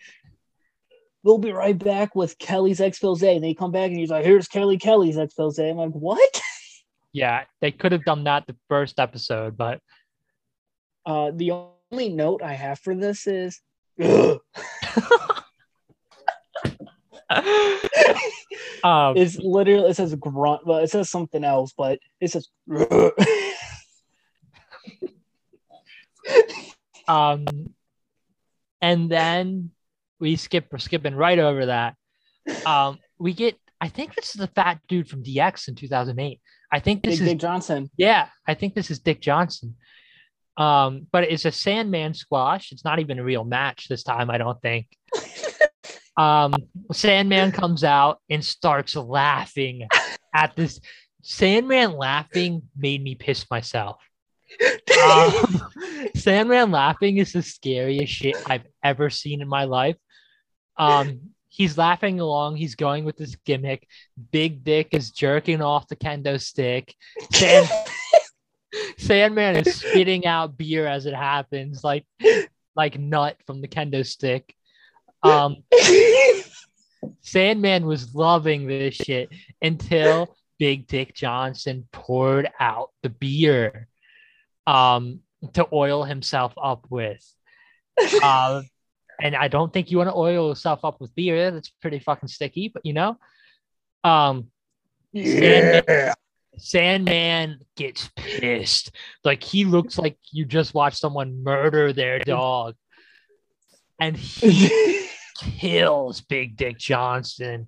We'll 1.21 1.37
be 1.37 1.51
right 1.51 1.77
back 1.77 2.15
with 2.15 2.37
Kelly's 2.39 2.79
expose. 2.79 3.21
And 3.21 3.43
they 3.43 3.53
come 3.53 3.71
back 3.71 3.91
and 3.91 3.99
he's 3.99 4.09
like, 4.09 4.23
"Here's 4.23 4.47
Kelly 4.47 4.77
Kelly's 4.77 5.17
expose." 5.17 5.59
I'm 5.59 5.75
like, 5.77 5.91
"What?" 5.91 6.41
Yeah, 7.11 7.43
they 7.59 7.71
could 7.71 7.91
have 7.91 8.05
done 8.05 8.23
that 8.23 8.47
the 8.47 8.55
first 8.69 8.99
episode, 8.99 9.57
but 9.57 9.81
Uh, 11.05 11.31
the 11.33 11.51
only 11.91 12.09
note 12.09 12.41
I 12.43 12.53
have 12.53 12.79
for 12.79 12.95
this 12.95 13.27
is, 13.27 13.61
um, 18.83 19.17
is 19.17 19.39
literally 19.39 19.89
it 19.89 19.95
says 19.95 20.15
grunt, 20.15 20.61
but 20.65 20.83
it 20.83 20.89
says 20.89 21.09
something 21.09 21.43
else, 21.43 21.73
but 21.77 21.99
it 22.19 22.31
says. 22.31 22.47
um, 27.07 27.45
and 28.81 29.09
then 29.09 29.71
we 30.19 30.35
skip, 30.35 30.67
we're 30.71 30.79
skipping 30.79 31.15
right 31.15 31.39
over 31.39 31.67
that. 31.67 31.95
Um, 32.65 32.99
we 33.17 33.33
get, 33.33 33.57
I 33.81 33.89
think 33.89 34.15
this 34.15 34.29
is 34.29 34.33
the 34.33 34.47
fat 34.47 34.79
dude 34.87 35.09
from 35.09 35.23
DX 35.23 35.67
in 35.67 35.75
2008. 35.75 36.39
I 36.71 36.79
think 36.79 37.03
this 37.03 37.15
Big 37.15 37.21
is 37.21 37.27
Dick 37.29 37.39
Johnson. 37.39 37.89
Yeah, 37.97 38.27
I 38.47 38.53
think 38.53 38.75
this 38.75 38.91
is 38.91 38.99
Dick 38.99 39.21
Johnson. 39.21 39.75
Um, 40.59 41.07
but 41.11 41.23
it's 41.23 41.45
a 41.45 41.51
Sandman 41.51 42.13
squash. 42.13 42.73
It's 42.73 42.83
not 42.83 42.99
even 42.99 43.17
a 43.17 43.23
real 43.23 43.45
match 43.45 43.87
this 43.87 44.03
time, 44.03 44.29
I 44.29 44.37
don't 44.37 44.61
think. 44.61 44.87
um, 46.17 46.53
Sandman 46.91 47.53
comes 47.53 47.85
out 47.85 48.19
and 48.29 48.43
starts 48.43 48.95
laughing 48.95 49.87
at 50.35 50.55
this. 50.57 50.81
Sandman 51.23 51.93
laughing 51.93 52.63
made 52.77 53.01
me 53.01 53.15
piss 53.15 53.49
myself. 53.49 54.01
Um, 55.01 55.61
Sandman 56.15 56.71
laughing 56.71 57.17
is 57.17 57.31
the 57.31 57.41
scariest 57.41 58.11
shit 58.11 58.35
I've 58.45 58.65
ever 58.83 59.09
seen 59.09 59.41
in 59.41 59.47
my 59.47 59.63
life. 59.63 59.95
Um, 60.77 61.19
he's 61.47 61.77
laughing 61.77 62.19
along. 62.19 62.57
He's 62.57 62.75
going 62.75 63.05
with 63.05 63.15
this 63.15 63.35
gimmick. 63.45 63.87
Big 64.31 64.65
Dick 64.65 64.89
is 64.91 65.11
jerking 65.11 65.61
off 65.61 65.87
the 65.87 65.95
kendo 65.95 66.41
stick. 66.41 66.93
Sand- 67.31 67.69
Sandman 68.97 69.57
is 69.57 69.75
spitting 69.75 70.25
out 70.25 70.57
beer 70.57 70.87
as 70.87 71.05
it 71.05 71.15
happens, 71.15 71.83
like 71.83 72.05
like 72.75 72.99
nut 72.99 73.37
from 73.45 73.61
the 73.61 73.67
kendo 73.67 74.05
stick. 74.05 74.55
Um, 75.23 75.63
Sandman 77.21 77.85
was 77.85 78.13
loving 78.13 78.67
this 78.67 78.95
shit 78.95 79.29
until 79.61 80.35
Big 80.59 80.87
Dick 80.87 81.13
Johnson 81.13 81.87
poured 81.91 82.49
out 82.59 82.89
the 83.03 83.09
beer 83.09 83.87
um, 84.67 85.21
to 85.53 85.67
oil 85.73 86.03
himself 86.03 86.53
up 86.61 86.85
with. 86.89 87.25
Uh, 88.23 88.61
and 89.21 89.35
I 89.35 89.49
don't 89.49 89.73
think 89.73 89.91
you 89.91 89.97
want 89.97 90.09
to 90.09 90.15
oil 90.15 90.49
yourself 90.49 90.85
up 90.85 91.01
with 91.01 91.13
beer. 91.15 91.51
That's 91.51 91.69
pretty 91.81 91.99
fucking 91.99 92.29
sticky, 92.29 92.69
but 92.73 92.85
you 92.85 92.93
know. 92.93 93.17
Um, 94.03 94.47
Sandman, 95.13 96.13
Sandman 96.59 97.59
gets 97.75 98.09
pissed. 98.15 98.91
Like 99.23 99.43
he 99.43 99.65
looks 99.65 99.97
like 99.97 100.17
you 100.31 100.45
just 100.45 100.73
watched 100.73 100.97
someone 100.97 101.43
murder 101.43 101.93
their 101.93 102.19
dog. 102.19 102.75
And 103.99 104.15
he 104.15 105.07
kills 105.37 106.21
Big 106.21 106.55
Dick 106.55 106.77
Johnson. 106.77 107.67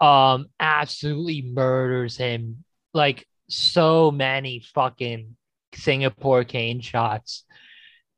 Um, 0.00 0.46
absolutely 0.60 1.42
murders 1.42 2.16
him. 2.16 2.64
Like 2.92 3.26
so 3.48 4.10
many 4.10 4.64
fucking 4.74 5.36
Singapore 5.74 6.44
cane 6.44 6.80
shots. 6.80 7.44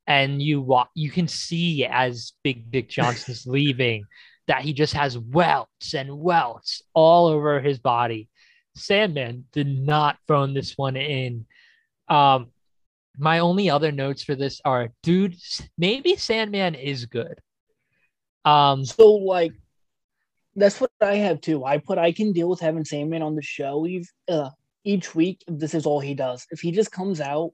And 0.06 0.40
you 0.40 0.60
wa- 0.60 0.88
you 0.94 1.10
can 1.10 1.26
see 1.28 1.84
as 1.84 2.32
Big 2.42 2.70
Dick 2.70 2.88
Johnson's 2.88 3.46
leaving 3.46 4.04
that 4.46 4.62
he 4.62 4.72
just 4.72 4.94
has 4.94 5.18
welts 5.18 5.94
and 5.94 6.18
welts 6.18 6.82
all 6.94 7.26
over 7.26 7.60
his 7.60 7.78
body. 7.78 8.28
Sandman 8.76 9.44
did 9.52 9.66
not 9.66 10.18
phone 10.28 10.54
this 10.54 10.74
one 10.76 10.96
in. 10.96 11.46
Um, 12.08 12.52
my 13.18 13.38
only 13.40 13.70
other 13.70 13.90
notes 13.92 14.22
for 14.22 14.34
this 14.34 14.60
are, 14.64 14.90
dude, 15.02 15.36
maybe 15.78 16.16
Sandman 16.16 16.74
is 16.74 17.06
good. 17.06 17.40
Um, 18.44 18.84
So 18.84 19.12
like 19.12 19.52
that's 20.54 20.80
what 20.80 20.90
I 21.00 21.16
have 21.16 21.40
too. 21.40 21.64
I 21.64 21.78
put 21.78 21.98
I 21.98 22.12
can 22.12 22.32
deal 22.32 22.48
with 22.48 22.60
having 22.60 22.84
Sandman 22.84 23.22
on 23.22 23.34
the 23.34 23.42
show 23.42 23.86
each, 23.86 24.08
uh, 24.28 24.50
each 24.84 25.14
week 25.14 25.42
if 25.48 25.58
this 25.58 25.74
is 25.74 25.84
all 25.86 26.00
he 26.00 26.14
does. 26.14 26.46
If 26.50 26.60
he 26.60 26.70
just 26.72 26.92
comes 26.92 27.20
out 27.20 27.52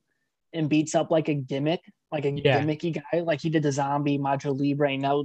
and 0.52 0.68
beats 0.68 0.94
up 0.94 1.10
like 1.10 1.28
a 1.28 1.34
gimmick, 1.34 1.80
like 2.10 2.24
a 2.26 2.30
Yeah. 2.30 2.60
gimmicky 2.60 2.94
guy, 2.94 3.20
like 3.20 3.40
he 3.40 3.48
did 3.50 3.62
the 3.62 3.72
zombie 3.72 4.18
Macho 4.18 4.52
Libre 4.52 4.92
and 4.92 5.02
now 5.02 5.24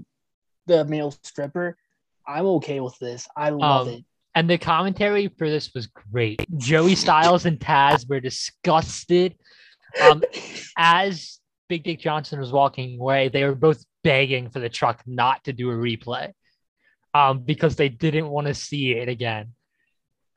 the 0.68 0.86
male 0.86 1.12
stripper, 1.24 1.78
I'm 2.26 2.46
okay 2.46 2.80
with 2.80 2.98
this. 3.00 3.28
I 3.36 3.50
love 3.50 3.88
Um, 3.88 3.94
it. 3.96 4.06
And 4.38 4.48
the 4.48 4.60
commentary 4.60 5.30
for 5.30 5.50
this 5.50 5.74
was 5.74 5.88
great. 5.88 6.46
Joey 6.58 6.94
Styles 6.94 7.48
and 7.48 7.60
Taz 7.60 8.08
were 8.08 8.20
disgusted. 8.20 9.34
Um, 10.00 10.22
as 10.78 11.40
Big 11.68 11.84
Dick 11.84 12.00
Johnson 12.00 12.40
was 12.40 12.52
walking 12.52 13.00
away, 13.00 13.30
they 13.30 13.44
were 13.46 13.56
both 13.56 13.84
begging 14.04 14.52
for 14.52 14.60
the 14.60 14.70
truck 14.70 15.02
not 15.08 15.44
to 15.46 15.54
do 15.54 15.72
a 15.72 15.74
replay 15.74 16.34
um, 17.16 17.40
because 17.40 17.78
they 17.78 17.90
didn't 17.90 18.30
want 18.30 18.46
to 18.46 18.54
see 18.54 18.92
it 18.92 19.10
again. 19.10 19.54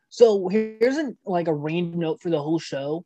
So 0.08 0.48
here's 0.48 0.96
a, 0.96 1.12
like 1.26 1.48
a 1.48 1.54
random 1.54 2.00
note 2.00 2.22
for 2.22 2.30
the 2.30 2.40
whole 2.42 2.58
show. 2.58 3.04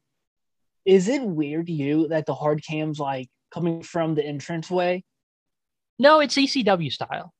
Is 0.84 1.08
it 1.08 1.22
weird 1.22 1.66
to 1.66 1.72
you 1.72 2.06
that 2.06 2.24
the 2.24 2.36
hard 2.36 2.64
cam's 2.64 3.00
like 3.00 3.28
coming 3.52 3.82
from 3.82 4.14
the 4.14 4.24
entrance 4.24 4.70
way? 4.70 5.02
No, 5.98 6.20
it's 6.20 6.36
ECW 6.36 6.92
style. 6.92 7.34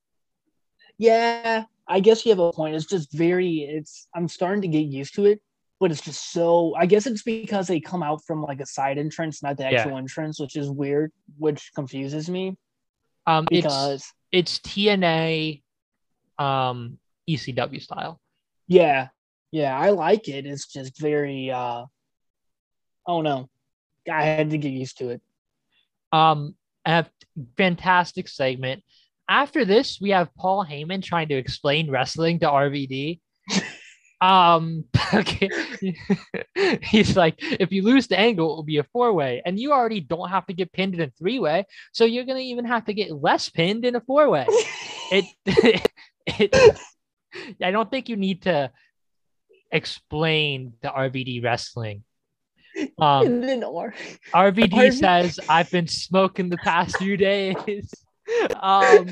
Yeah, 0.97 1.63
I 1.87 1.99
guess 1.99 2.25
you 2.25 2.31
have 2.31 2.39
a 2.39 2.51
point. 2.51 2.75
It's 2.75 2.85
just 2.85 3.11
very 3.13 3.59
it's 3.59 4.07
I'm 4.15 4.27
starting 4.27 4.61
to 4.63 4.67
get 4.67 4.85
used 4.85 5.15
to 5.15 5.25
it, 5.25 5.41
but 5.79 5.91
it's 5.91 6.01
just 6.01 6.31
so 6.31 6.73
I 6.75 6.85
guess 6.85 7.05
it's 7.05 7.23
because 7.23 7.67
they 7.67 7.79
come 7.79 8.01
out 8.03 8.21
from 8.25 8.41
like 8.41 8.59
a 8.59 8.65
side 8.65 8.97
entrance, 8.97 9.43
not 9.43 9.57
the 9.57 9.63
Yeah. 9.63 9.79
actual 9.79 9.97
entrance, 9.97 10.39
which 10.39 10.55
is 10.55 10.69
weird, 10.69 11.11
which 11.37 11.71
confuses 11.75 12.29
me 12.29 12.57
Um, 13.27 13.45
it's 13.51 13.63
because 13.63 14.03
it's 14.31 14.59
TNA, 14.59 15.61
um, 16.39 16.97
ECW 17.29 17.81
style. 17.81 18.19
yeah, 18.67 19.09
yeah, 19.51 19.77
I 19.77 19.91
like 19.91 20.27
it. 20.27 20.45
It's 20.45 20.67
just 20.67 20.99
very 20.99 21.51
uh 21.51 21.85
oh 23.07 23.21
no. 23.21 23.49
I 24.11 24.23
had 24.23 24.49
to 24.51 24.57
get 24.57 24.71
used 24.71 24.97
to 24.99 25.09
it. 25.09 25.21
Um, 26.11 26.55
a 26.85 27.05
fantastic 27.57 28.27
segment. 28.27 28.83
After 29.27 29.65
this, 29.65 29.99
we 29.99 30.11
have 30.11 30.33
Paul 30.35 30.65
Heyman 30.65 31.03
trying 31.03 31.29
to 31.29 31.35
explain 31.35 31.89
wrestling 31.89 32.39
to 32.39 32.47
RVD. 32.47 33.19
Um, 34.21 34.85
okay. 35.13 35.49
he's 36.81 37.15
like, 37.15 37.35
if 37.39 37.71
you 37.71 37.83
lose 37.83 38.07
the 38.07 38.19
angle, 38.19 38.53
it 38.53 38.55
will 38.55 38.63
be 38.63 38.77
a 38.77 38.83
four 38.83 39.13
way, 39.13 39.41
and 39.45 39.59
you 39.59 39.71
already 39.73 39.99
don't 39.99 40.29
have 40.29 40.45
to 40.47 40.53
get 40.53 40.71
pinned 40.71 40.95
in 40.95 41.01
a 41.01 41.11
three 41.17 41.39
way, 41.39 41.65
so 41.91 42.05
you're 42.05 42.25
gonna 42.25 42.39
even 42.39 42.65
have 42.65 42.85
to 42.85 42.93
get 42.93 43.11
less 43.11 43.49
pinned 43.49 43.85
in 43.85 43.95
a 43.95 44.01
four 44.01 44.29
way. 44.29 44.45
it, 45.11 45.25
it, 46.25 46.79
I 47.61 47.71
don't 47.71 47.89
think 47.89 48.09
you 48.09 48.15
need 48.15 48.43
to 48.43 48.71
explain 49.71 50.73
the 50.81 50.89
RVD 50.89 51.43
wrestling. 51.43 52.03
Um, 52.97 53.41
R- 53.43 53.93
RVD 54.33 54.69
RV 54.69 54.93
says, 54.93 55.39
"I've 55.47 55.71
been 55.71 55.87
smoking 55.87 56.49
the 56.49 56.57
past 56.57 56.97
few 56.97 57.15
days." 57.17 57.93
Um, 58.59 59.09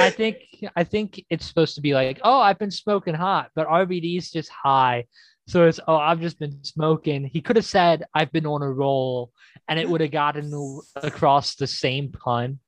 I 0.00 0.10
think 0.10 0.38
I 0.76 0.84
think 0.84 1.24
it's 1.30 1.46
supposed 1.46 1.74
to 1.76 1.80
be 1.80 1.94
like, 1.94 2.20
"Oh, 2.22 2.40
I've 2.40 2.58
been 2.58 2.70
smoking 2.70 3.14
hot," 3.14 3.50
but 3.54 3.68
RVD's 3.68 4.30
just 4.30 4.50
high, 4.50 5.06
so 5.46 5.66
it's, 5.66 5.80
"Oh, 5.86 5.96
I've 5.96 6.20
just 6.20 6.38
been 6.38 6.64
smoking." 6.64 7.24
He 7.24 7.40
could 7.40 7.56
have 7.56 7.64
said, 7.64 8.04
"I've 8.14 8.32
been 8.32 8.46
on 8.46 8.62
a 8.62 8.70
roll," 8.70 9.32
and 9.68 9.78
it 9.78 9.88
would 9.88 10.00
have 10.00 10.10
gotten 10.10 10.80
across 10.96 11.54
the 11.54 11.66
same 11.66 12.10
pun. 12.10 12.58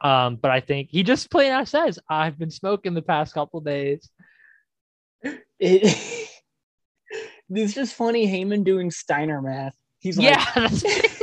Um, 0.00 0.36
but 0.36 0.50
I 0.50 0.60
think 0.60 0.90
he 0.90 1.02
just 1.02 1.30
plain 1.30 1.50
out 1.50 1.68
says, 1.68 1.98
"I've 2.08 2.38
been 2.38 2.50
smoking 2.50 2.94
the 2.94 3.02
past 3.02 3.34
couple 3.34 3.60
days." 3.60 4.08
it, 5.58 6.28
it's 7.50 7.74
just 7.74 7.94
funny 7.94 8.26
Heyman 8.26 8.64
doing 8.64 8.90
Steiner 8.90 9.40
math. 9.42 9.74
He's 9.98 10.18
like, 10.18 10.26
yeah, 10.36 10.44
that's- 10.54 11.22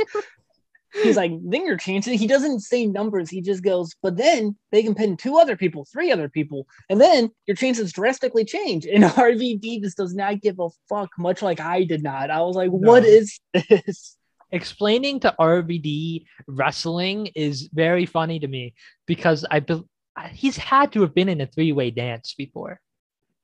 he's 1.02 1.16
like, 1.16 1.32
then 1.44 1.66
your 1.66 1.76
chances. 1.76 2.18
He 2.20 2.26
doesn't 2.26 2.60
say 2.60 2.86
numbers. 2.86 3.28
He 3.30 3.40
just 3.40 3.62
goes, 3.62 3.94
but 4.02 4.16
then 4.16 4.56
they 4.70 4.82
can 4.82 4.94
pin 4.94 5.16
two 5.16 5.38
other 5.38 5.56
people, 5.56 5.86
three 5.92 6.10
other 6.12 6.28
people, 6.28 6.66
and 6.88 7.00
then 7.00 7.30
your 7.46 7.56
chances 7.56 7.92
drastically 7.92 8.44
change. 8.44 8.86
And 8.86 9.04
RVD 9.28 9.82
just 9.82 9.96
does 9.96 10.14
not 10.14 10.40
give 10.40 10.58
a 10.58 10.68
fuck, 10.88 11.10
much 11.18 11.42
like 11.42 11.60
I 11.60 11.84
did 11.84 12.02
not. 12.02 12.30
I 12.30 12.40
was 12.42 12.56
like, 12.56 12.70
what 12.70 13.02
No. 13.02 13.08
is 13.08 13.40
this? 13.68 14.16
explaining 14.50 15.18
to 15.20 15.34
RVD 15.40 16.24
wrestling 16.46 17.28
is 17.34 17.70
very 17.72 18.04
funny 18.04 18.38
to 18.38 18.46
me 18.48 18.74
because 19.06 19.46
I 19.50 19.60
be- 19.60 19.82
he's 20.32 20.58
had 20.58 20.92
to 20.92 21.00
have 21.00 21.14
been 21.14 21.30
in 21.30 21.40
a 21.40 21.46
three 21.46 21.72
way 21.72 21.90
dance 21.90 22.34
before. 22.36 22.78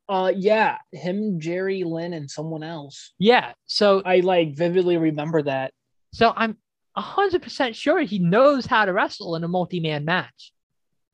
Uh, 0.06 0.32
yeah, 0.34 0.78
him, 0.92 1.38
Jerry, 1.40 1.84
Lynn, 1.84 2.12
and 2.14 2.30
someone 2.30 2.62
else. 2.62 3.12
Yeah, 3.18 3.52
so 3.66 4.02
I 4.04 4.20
like 4.20 4.54
vividly 4.56 4.96
remember 4.96 5.42
that. 5.42 5.72
so 6.14 6.32
I'm 6.36 6.56
hundred 7.00 7.42
percent 7.42 7.76
sure 7.76 8.00
he 8.00 8.18
knows 8.18 8.66
how 8.66 8.84
to 8.84 8.92
wrestle 8.92 9.36
in 9.36 9.44
a 9.44 9.48
multi 9.48 9.80
man 9.80 10.04
match. 10.04 10.52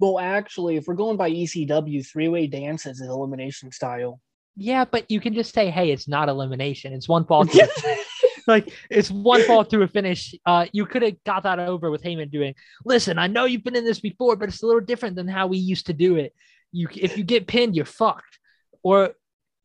Well, 0.00 0.18
actually, 0.18 0.76
if 0.76 0.86
we're 0.86 0.94
going 0.94 1.16
by 1.16 1.30
ECW, 1.30 2.06
three 2.06 2.28
way 2.28 2.46
dances 2.46 3.00
is 3.00 3.08
elimination 3.08 3.70
style. 3.72 4.20
Yeah, 4.56 4.84
but 4.84 5.10
you 5.10 5.20
can 5.20 5.34
just 5.34 5.54
say, 5.54 5.70
"Hey, 5.70 5.90
it's 5.90 6.08
not 6.08 6.28
elimination; 6.28 6.92
it's 6.92 7.08
one 7.08 7.24
fall." 7.24 7.44
To 7.44 7.68
like 8.46 8.72
it's 8.90 9.10
one 9.10 9.42
fall 9.42 9.64
to 9.64 9.82
a 9.82 9.88
finish. 9.88 10.34
Uh, 10.44 10.66
you 10.72 10.86
could 10.86 11.02
have 11.02 11.22
got 11.24 11.42
that 11.44 11.58
over 11.58 11.90
with 11.90 12.02
Heyman 12.02 12.30
doing. 12.30 12.54
Listen, 12.84 13.18
I 13.18 13.26
know 13.26 13.44
you've 13.44 13.64
been 13.64 13.76
in 13.76 13.84
this 13.84 14.00
before, 14.00 14.36
but 14.36 14.48
it's 14.48 14.62
a 14.62 14.66
little 14.66 14.80
different 14.80 15.16
than 15.16 15.28
how 15.28 15.46
we 15.46 15.58
used 15.58 15.86
to 15.86 15.92
do 15.92 16.16
it. 16.16 16.34
You, 16.72 16.88
if 16.94 17.16
you 17.16 17.24
get 17.24 17.46
pinned, 17.46 17.76
you're 17.76 17.84
fucked. 17.84 18.38
Or 18.82 19.14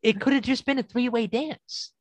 it 0.02 0.22
could 0.22 0.34
have 0.34 0.44
just 0.44 0.66
been 0.66 0.80
a 0.80 0.84
three 0.84 1.10
way 1.10 1.28
dance. 1.28 1.92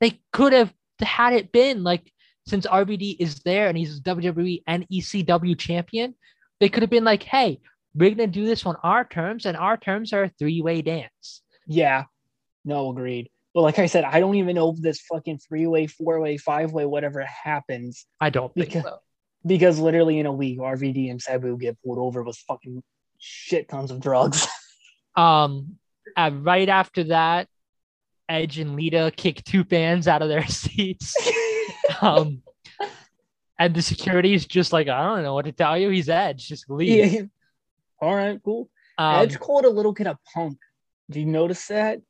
They 0.00 0.20
could 0.32 0.52
have 0.52 0.72
had 1.00 1.34
it 1.34 1.52
been 1.52 1.82
like 1.82 2.10
since 2.46 2.66
RVD 2.66 3.16
is 3.18 3.40
there 3.40 3.68
and 3.68 3.76
he's 3.76 4.00
WWE 4.00 4.62
and 4.66 4.86
ECW 4.88 5.58
champion, 5.58 6.14
they 6.60 6.68
could 6.68 6.82
have 6.82 6.90
been 6.90 7.04
like, 7.04 7.22
hey, 7.22 7.60
we're 7.94 8.10
gonna 8.10 8.26
do 8.26 8.44
this 8.46 8.66
on 8.66 8.76
our 8.82 9.04
terms, 9.04 9.46
and 9.46 9.56
our 9.56 9.76
terms 9.76 10.12
are 10.12 10.24
a 10.24 10.28
three 10.38 10.60
way 10.62 10.82
dance. 10.82 11.42
Yeah, 11.66 12.04
no, 12.64 12.90
agreed. 12.90 13.30
But 13.54 13.62
like 13.62 13.78
I 13.78 13.86
said, 13.86 14.04
I 14.04 14.20
don't 14.20 14.34
even 14.34 14.54
know 14.54 14.70
if 14.72 14.80
this 14.82 15.00
fucking 15.00 15.38
three 15.38 15.66
way, 15.66 15.86
four 15.86 16.20
way, 16.20 16.36
five 16.36 16.72
way, 16.72 16.84
whatever 16.84 17.22
happens 17.22 18.04
I 18.20 18.28
don't 18.30 18.52
think 18.54 18.66
Because- 18.68 18.82
so. 18.84 18.98
because 19.46 19.78
literally 19.78 20.18
in 20.18 20.26
a 20.26 20.32
week, 20.32 20.58
RVD 20.58 21.10
and 21.10 21.20
Sabu 21.22 21.56
get 21.56 21.78
pulled 21.82 21.98
over 21.98 22.22
with 22.22 22.36
fucking 22.48 22.82
shit 23.18 23.68
tons 23.68 23.90
of 23.90 24.00
drugs. 24.00 24.46
Um, 25.16 25.78
uh, 26.14 26.30
right 26.34 26.68
after 26.68 27.04
that, 27.04 27.48
Edge 28.28 28.58
and 28.58 28.76
Lita 28.76 29.10
kick 29.16 29.42
two 29.44 29.64
fans 29.64 30.06
out 30.06 30.20
of 30.20 30.28
their 30.28 30.46
seats. 30.46 31.14
Um, 32.02 32.42
and 33.58 33.74
the 33.74 33.80
security 33.80 34.34
is 34.34 34.44
just 34.44 34.72
like, 34.72 34.86
I 34.88 35.02
don't 35.02 35.22
know 35.22 35.32
what 35.32 35.46
to 35.46 35.52
tell 35.52 35.78
you. 35.78 35.88
He's 35.88 36.10
Edge. 36.10 36.46
Just 36.46 36.68
leave. 36.68 37.12
yeah. 37.12 37.22
All 38.00 38.14
right, 38.14 38.38
cool. 38.44 38.68
Um, 38.98 39.22
Edge 39.22 39.38
called 39.38 39.64
a 39.64 39.70
little 39.70 39.94
kid 39.94 40.06
a 40.06 40.18
punk. 40.34 40.58
Did 41.10 41.20
you 41.20 41.26
notice 41.26 41.66
that? 41.68 42.00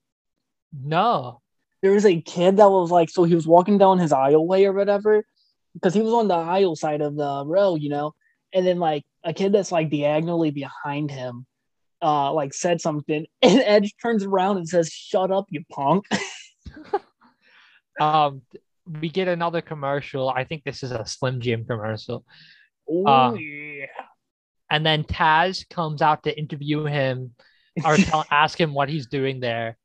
no. 0.73 1.41
There 1.83 1.93
was 1.93 2.07
a 2.07 2.21
kid 2.21 2.57
that 2.57 2.69
was 2.69 2.91
like, 2.91 3.11
so 3.11 3.23
he 3.25 3.35
was 3.35 3.47
walking 3.47 3.79
down 3.79 3.99
his 3.99 4.11
aisleway 4.11 4.67
or 4.67 4.73
whatever, 4.73 5.25
because 5.75 5.95
he 5.95 6.01
was 6.01 6.15
on 6.15 6.27
the 6.27 6.35
aisle 6.35 6.75
side 6.75 7.01
of 7.01 7.15
the 7.15 7.45
row, 7.47 7.77
you 7.77 7.91
know, 7.91 8.15
and 8.53 8.67
then 8.67 8.79
like 8.81 9.05
a 9.23 9.33
kid 9.33 9.53
that's 9.53 9.71
like 9.71 9.91
diagonally 9.91 10.51
behind 10.51 11.11
him, 11.11 11.47
uh, 12.03 12.33
like 12.33 12.55
said 12.55 12.81
something, 12.81 13.27
and 13.43 13.61
Edge 13.61 13.95
turns 14.03 14.25
around 14.25 14.57
and 14.57 14.69
says, 14.69 14.91
"Shut 14.91 15.31
up, 15.31 15.47
you 15.51 15.65
punk." 15.71 16.07
Um, 17.99 18.43
we 18.87 19.09
get 19.09 19.29
another 19.29 19.61
commercial. 19.61 20.29
I 20.29 20.45
think 20.45 20.65
this 20.65 20.83
is 20.83 20.93
a 20.93 21.05
Slim 21.07 21.41
Jim 21.41 21.65
commercial. 21.65 22.25
Oh 22.89 23.05
Uh, 23.07 23.35
yeah. 23.35 23.87
And 24.71 24.85
then 24.85 25.05
Taz 25.05 25.69
comes 25.69 26.03
out 26.03 26.25
to 26.25 26.37
interview 26.39 26.85
him 26.85 27.33
or 27.85 27.97
tell, 27.97 28.25
ask 28.31 28.59
him 28.61 28.75
what 28.75 28.89
he's 28.89 29.07
doing 29.07 29.41
there. 29.41 29.77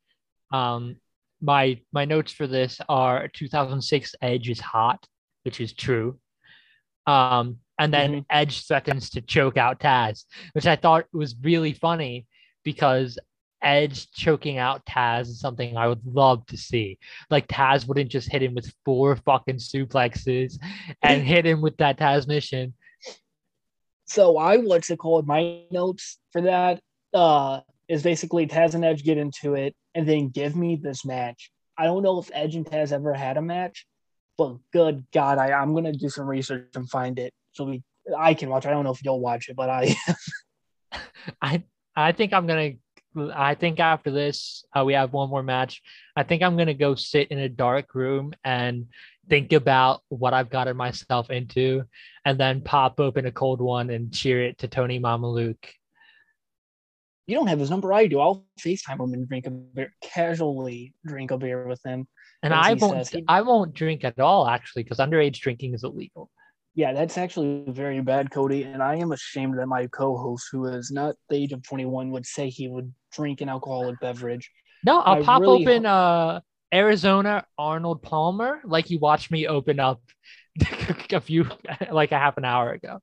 Um, 0.52 0.96
my 1.40 1.80
my 1.92 2.04
notes 2.04 2.32
for 2.32 2.46
this 2.46 2.80
are 2.88 3.28
2006 3.28 4.14
Edge 4.22 4.48
is 4.48 4.60
hot, 4.60 5.04
which 5.44 5.60
is 5.60 5.72
true. 5.72 6.18
Um, 7.06 7.58
and 7.78 7.92
then 7.92 8.12
Mhm. 8.12 8.26
Edge 8.30 8.66
threatens 8.66 9.10
to 9.10 9.20
choke 9.22 9.56
out 9.56 9.80
Taz, 9.80 10.24
which 10.52 10.66
I 10.66 10.76
thought 10.76 11.06
was 11.12 11.34
really 11.42 11.72
funny 11.72 12.26
because 12.64 13.18
Edge 13.62 14.10
choking 14.12 14.58
out 14.58 14.84
Taz 14.86 15.22
is 15.22 15.40
something 15.40 15.76
I 15.76 15.88
would 15.88 16.04
love 16.04 16.44
to 16.46 16.56
see. 16.56 16.98
Like 17.30 17.48
Taz 17.48 17.86
wouldn't 17.86 18.10
just 18.10 18.30
hit 18.30 18.42
him 18.42 18.54
with 18.54 18.72
four 18.84 19.16
fucking 19.16 19.56
suplexes 19.56 20.58
and 21.02 21.22
hit 21.26 21.46
him 21.46 21.60
with 21.60 21.76
that 21.78 21.98
Tazmission. 21.98 22.72
So 24.04 24.36
I 24.38 24.58
what's 24.58 24.90
it 24.90 24.98
called? 24.98 25.26
My 25.26 25.62
notes 25.70 26.18
for 26.32 26.42
that 26.42 26.80
uh 27.14 27.60
is 27.88 28.02
basically 28.02 28.46
Taz 28.46 28.74
and 28.74 28.84
Edge 28.84 29.04
get 29.04 29.18
into 29.18 29.54
it 29.54 29.74
and 29.94 30.08
then 30.08 30.28
give 30.28 30.56
me 30.56 30.76
this 30.76 31.04
match. 31.04 31.50
I 31.76 31.84
don't 31.84 32.02
know 32.02 32.18
if 32.18 32.30
Edge 32.32 32.56
and 32.56 32.66
Taz 32.66 32.92
ever 32.92 33.14
had 33.14 33.36
a 33.36 33.42
match, 33.42 33.86
but 34.38 34.56
good 34.72 35.06
God, 35.12 35.38
I, 35.38 35.52
I'm 35.52 35.74
gonna 35.74 35.92
do 35.92 36.08
some 36.08 36.26
research 36.26 36.68
and 36.74 36.88
find 36.88 37.18
it 37.18 37.32
so 37.52 37.64
we 37.64 37.82
I 38.16 38.34
can 38.34 38.48
watch. 38.48 38.66
I 38.66 38.70
don't 38.70 38.84
know 38.84 38.92
if 38.92 39.04
you'll 39.04 39.20
watch 39.20 39.48
it, 39.48 39.56
but 39.56 39.70
I 39.70 39.94
I 41.42 41.62
I 41.94 42.12
think 42.12 42.32
I'm 42.32 42.46
gonna. 42.46 42.72
I 43.16 43.54
think 43.54 43.80
after 43.80 44.10
this, 44.10 44.64
uh, 44.76 44.84
we 44.84 44.94
have 44.94 45.12
one 45.12 45.30
more 45.30 45.42
match. 45.42 45.82
I 46.16 46.22
think 46.22 46.42
I'm 46.42 46.56
gonna 46.56 46.74
go 46.74 46.94
sit 46.94 47.28
in 47.28 47.38
a 47.38 47.48
dark 47.48 47.94
room 47.94 48.32
and 48.44 48.86
think 49.28 49.52
about 49.52 50.02
what 50.08 50.34
I've 50.34 50.50
gotten 50.50 50.76
myself 50.76 51.30
into, 51.30 51.84
and 52.24 52.38
then 52.38 52.62
pop 52.62 52.98
open 53.00 53.26
a 53.26 53.32
cold 53.32 53.60
one 53.60 53.90
and 53.90 54.12
cheer 54.12 54.42
it 54.42 54.58
to 54.58 54.68
Tony 54.68 54.98
Mamaluke. 54.98 55.68
you 57.26 57.36
don't 57.36 57.46
have 57.46 57.60
his 57.60 57.70
number. 57.70 57.92
I 57.92 58.06
do. 58.08 58.18
I'll 58.18 58.44
FaceTime 58.60 59.00
him 59.00 59.12
and 59.12 59.28
drink 59.28 59.46
a 59.46 59.50
beer, 59.50 59.94
casually 60.02 60.92
drink 61.06 61.30
a 61.30 61.38
beer 61.38 61.66
with 61.66 61.80
him. 61.84 62.06
And 62.42 62.52
I 62.52 62.74
won't. 62.74 63.06
says, 63.06 63.22
I 63.28 63.42
won't 63.42 63.74
drink 63.74 64.04
at 64.04 64.18
all 64.18 64.48
actually, 64.48 64.82
because 64.82 64.98
underage 64.98 65.38
drinking 65.38 65.74
is 65.74 65.84
illegal. 65.84 66.30
Yeah, 66.74 66.92
that's 66.94 67.18
actually 67.18 67.64
very 67.68 68.00
bad, 68.00 68.30
Cody. 68.30 68.62
And 68.62 68.82
I 68.82 68.96
am 68.96 69.12
ashamed 69.12 69.58
that 69.58 69.66
my 69.66 69.86
co-host, 69.88 70.48
who 70.50 70.64
is 70.66 70.90
not 70.90 71.16
the 71.28 71.36
age 71.36 71.52
of 71.52 71.62
21, 71.62 72.10
would 72.10 72.26
say 72.26 72.48
he 72.48 72.68
would 72.68 72.92
drink 73.12 73.40
an 73.40 73.48
alcoholic 73.48 74.00
beverage. 74.00 74.50
No, 74.84 75.00
I'll 75.00 75.22
I 75.22 75.22
pop 75.22 75.40
really 75.42 75.62
open 75.62 75.86
uh 75.86 76.40
Arizona 76.72 77.44
Arnold 77.58 78.02
Palmer 78.02 78.60
like 78.64 78.90
you 78.90 78.98
watched 78.98 79.30
me 79.30 79.46
open 79.46 79.78
up 79.78 80.00
a 81.12 81.20
few 81.20 81.46
like 81.90 82.12
a 82.12 82.18
half 82.18 82.36
an 82.36 82.44
hour 82.44 82.72
ago. 82.72 83.00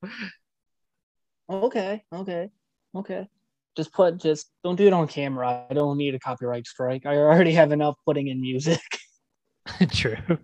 Okay, 1.50 2.04
okay, 2.14 2.50
okay. 2.96 3.28
Just 3.76 3.94
put, 3.94 4.18
just 4.18 4.52
don't 4.64 4.76
do 4.76 4.88
it 4.88 4.94
on 4.94 5.08
camera. 5.08 5.66
I 5.70 5.74
don't 5.74 5.98
need 5.98 6.14
a 6.14 6.20
copyright 6.20 6.68
strike. 6.68 7.06
I 7.06 7.16
already 7.16 7.54
have 7.54 7.72
enough 7.72 7.96
putting 8.06 8.28
in 8.28 8.42
music. 8.42 8.82
True. 9.92 10.38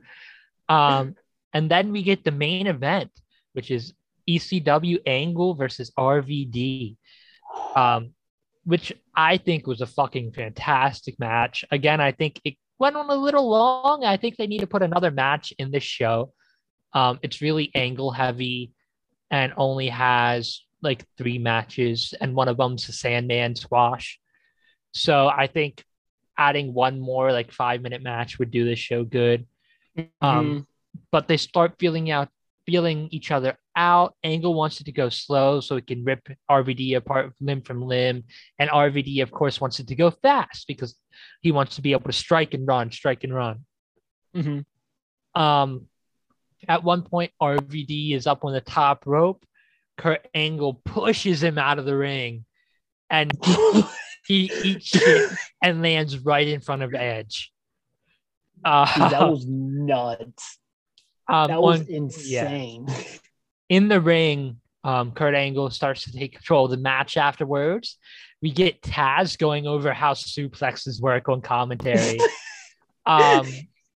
Um, 0.69 1.15
and 1.53 1.69
then 1.69 1.91
we 1.91 2.01
get 2.03 2.23
the 2.23 2.31
main 2.31 2.67
event, 2.67 3.11
which 3.53 3.71
is 3.71 3.93
ECW 4.27 4.99
Angle 5.05 5.55
versus 5.55 5.91
RVD, 5.97 6.97
um, 7.75 8.14
which 8.65 8.91
I 9.15 9.37
think 9.37 9.67
was 9.67 9.81
a 9.81 9.87
fucking 9.87 10.33
fantastic 10.33 11.19
match. 11.19 11.63
Again, 11.71 12.01
I 12.01 12.11
think 12.11 12.41
it 12.43 12.55
went 12.79 12.95
on 12.95 13.09
a 13.09 13.15
little 13.15 13.47
long. 13.49 14.03
I 14.03 14.17
think 14.17 14.35
they 14.35 14.47
need 14.47 14.59
to 14.59 14.67
put 14.67 14.81
another 14.83 15.11
match 15.11 15.53
in 15.57 15.71
this 15.71 15.83
show. 15.83 16.33
Um, 16.93 17.19
it's 17.21 17.41
really 17.41 17.71
angle 17.75 18.11
heavy 18.11 18.71
and 19.31 19.53
only 19.55 19.89
has 19.89 20.61
like 20.81 21.05
three 21.17 21.37
matches, 21.37 22.13
and 22.19 22.35
one 22.35 22.47
of 22.47 22.57
them's 22.57 22.87
a 22.89 22.91
Sandman 22.91 23.55
squash. 23.55 24.19
So 24.93 25.27
I 25.27 25.47
think 25.47 25.83
adding 26.37 26.73
one 26.73 26.99
more 26.99 27.31
like 27.31 27.51
five 27.51 27.81
minute 27.81 28.01
match 28.03 28.39
would 28.39 28.51
do 28.51 28.65
this 28.65 28.79
show 28.79 29.03
good. 29.03 29.47
Um, 30.21 30.45
Mhm. 30.45 30.65
but 31.11 31.27
they 31.27 31.37
start 31.37 31.75
feeling 31.79 32.11
out, 32.11 32.29
feeling 32.65 33.07
each 33.11 33.31
other 33.31 33.57
out. 33.75 34.15
Angle 34.23 34.53
wants 34.53 34.81
it 34.81 34.85
to 34.85 34.91
go 34.91 35.09
slow 35.09 35.59
so 35.59 35.75
it 35.75 35.87
can 35.87 36.03
rip 36.03 36.27
RVD 36.49 36.95
apart 36.95 37.33
limb 37.39 37.61
from 37.61 37.81
limb, 37.81 38.23
and 38.59 38.69
RVD 38.69 39.21
of 39.21 39.31
course 39.31 39.61
wants 39.61 39.79
it 39.79 39.87
to 39.87 39.95
go 39.95 40.11
fast 40.11 40.67
because 40.67 40.95
he 41.41 41.51
wants 41.51 41.75
to 41.75 41.81
be 41.81 41.91
able 41.91 42.09
to 42.09 42.13
strike 42.13 42.53
and 42.53 42.67
run, 42.67 42.91
strike 42.91 43.23
and 43.23 43.33
run. 43.33 43.65
Mhm. 44.35 44.65
Um, 45.33 45.87
at 46.67 46.83
one 46.83 47.03
point, 47.03 47.31
RVD 47.41 48.13
is 48.13 48.27
up 48.27 48.43
on 48.43 48.53
the 48.53 48.61
top 48.61 49.05
rope. 49.05 49.45
Kurt 49.97 50.27
Angle 50.33 50.81
pushes 50.85 51.41
him 51.43 51.57
out 51.57 51.79
of 51.79 51.85
the 51.85 51.95
ring, 51.95 52.45
and 53.09 53.31
he 54.25 54.51
eats 54.63 54.87
shit 54.87 55.31
and 55.61 55.81
lands 55.81 56.19
right 56.19 56.47
in 56.47 56.59
front 56.61 56.81
of 56.81 56.93
Edge. 56.93 57.53
Uh, 58.63 58.85
Dude, 58.93 59.11
that 59.11 59.29
was 59.29 59.45
nuts. 59.45 60.57
Um, 61.27 61.47
That 61.47 61.61
was 61.61 61.81
on- 61.81 61.87
insane. 61.87 62.87
in 63.69 63.87
the 63.87 64.01
ring. 64.01 64.59
Um, 64.83 65.13
Kurt 65.13 65.33
Angle 65.33 65.71
starts 65.71 66.03
to 66.03 66.11
take 66.11 66.33
control 66.33 66.65
of 66.65 66.71
the 66.71 66.77
match 66.77 67.17
afterwards. 67.17 67.97
We 68.43 68.51
get 68.51 68.83
Taz 68.83 69.35
going 69.35 69.65
over 69.65 69.91
how 69.93 70.13
suplexes 70.13 71.01
work 71.01 71.27
on 71.27 71.41
commentary. 71.41 72.19
um, 73.07 73.47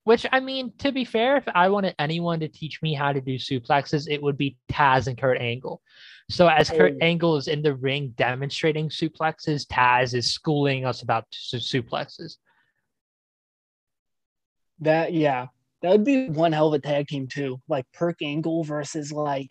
which 0.05 0.25
I 0.31 0.39
mean, 0.39 0.71
to 0.77 0.93
be 0.93 1.03
fair, 1.03 1.35
if 1.35 1.43
I 1.53 1.67
wanted 1.67 1.93
anyone 1.99 2.39
to 2.39 2.47
teach 2.47 2.81
me 2.81 2.93
how 2.93 3.11
to 3.11 3.19
do 3.19 3.35
suplexes, 3.35 4.07
it 4.09 4.23
would 4.23 4.37
be 4.37 4.55
Taz 4.71 5.07
and 5.07 5.17
Kurt 5.17 5.37
Angle. 5.41 5.81
So 6.29 6.47
as 6.47 6.69
Kurt 6.69 6.93
Oh. 6.93 6.97
Angle 7.01 7.35
is 7.35 7.49
in 7.49 7.61
the 7.61 7.75
ring 7.75 8.13
demonstrating 8.15 8.87
suplexes, 8.87 9.67
Taz 9.67 10.13
is 10.13 10.31
schooling 10.31 10.85
us 10.85 11.01
about 11.01 11.25
su- 11.31 11.57
suplexes. 11.57 12.37
That 14.79 15.13
yeah, 15.13 15.47
that 15.87 15.93
would 15.93 16.03
be 16.03 16.27
one 16.27 16.51
hell 16.51 16.67
of 16.67 16.73
a 16.73 16.79
tag 16.79 17.07
team 17.07 17.27
too. 17.27 17.61
Like 17.69 17.85
Perk 17.93 18.17
Angle 18.21 18.65
versus 18.65 19.09
like 19.09 19.47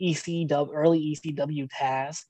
ECW 0.00 0.68
early 0.72 1.16
ECW 1.16 1.68
Taz. 1.68 2.20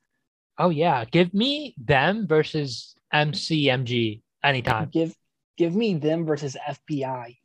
Oh 0.56 0.70
yeah, 0.70 1.04
give 1.04 1.34
me 1.34 1.74
them 1.76 2.26
versus 2.26 2.94
MCMG 3.12 4.22
anytime. 4.42 4.88
Give 4.90 5.14
give 5.58 5.76
me 5.76 5.92
them 5.92 6.24
versus 6.24 6.56
FBI. 6.66 7.36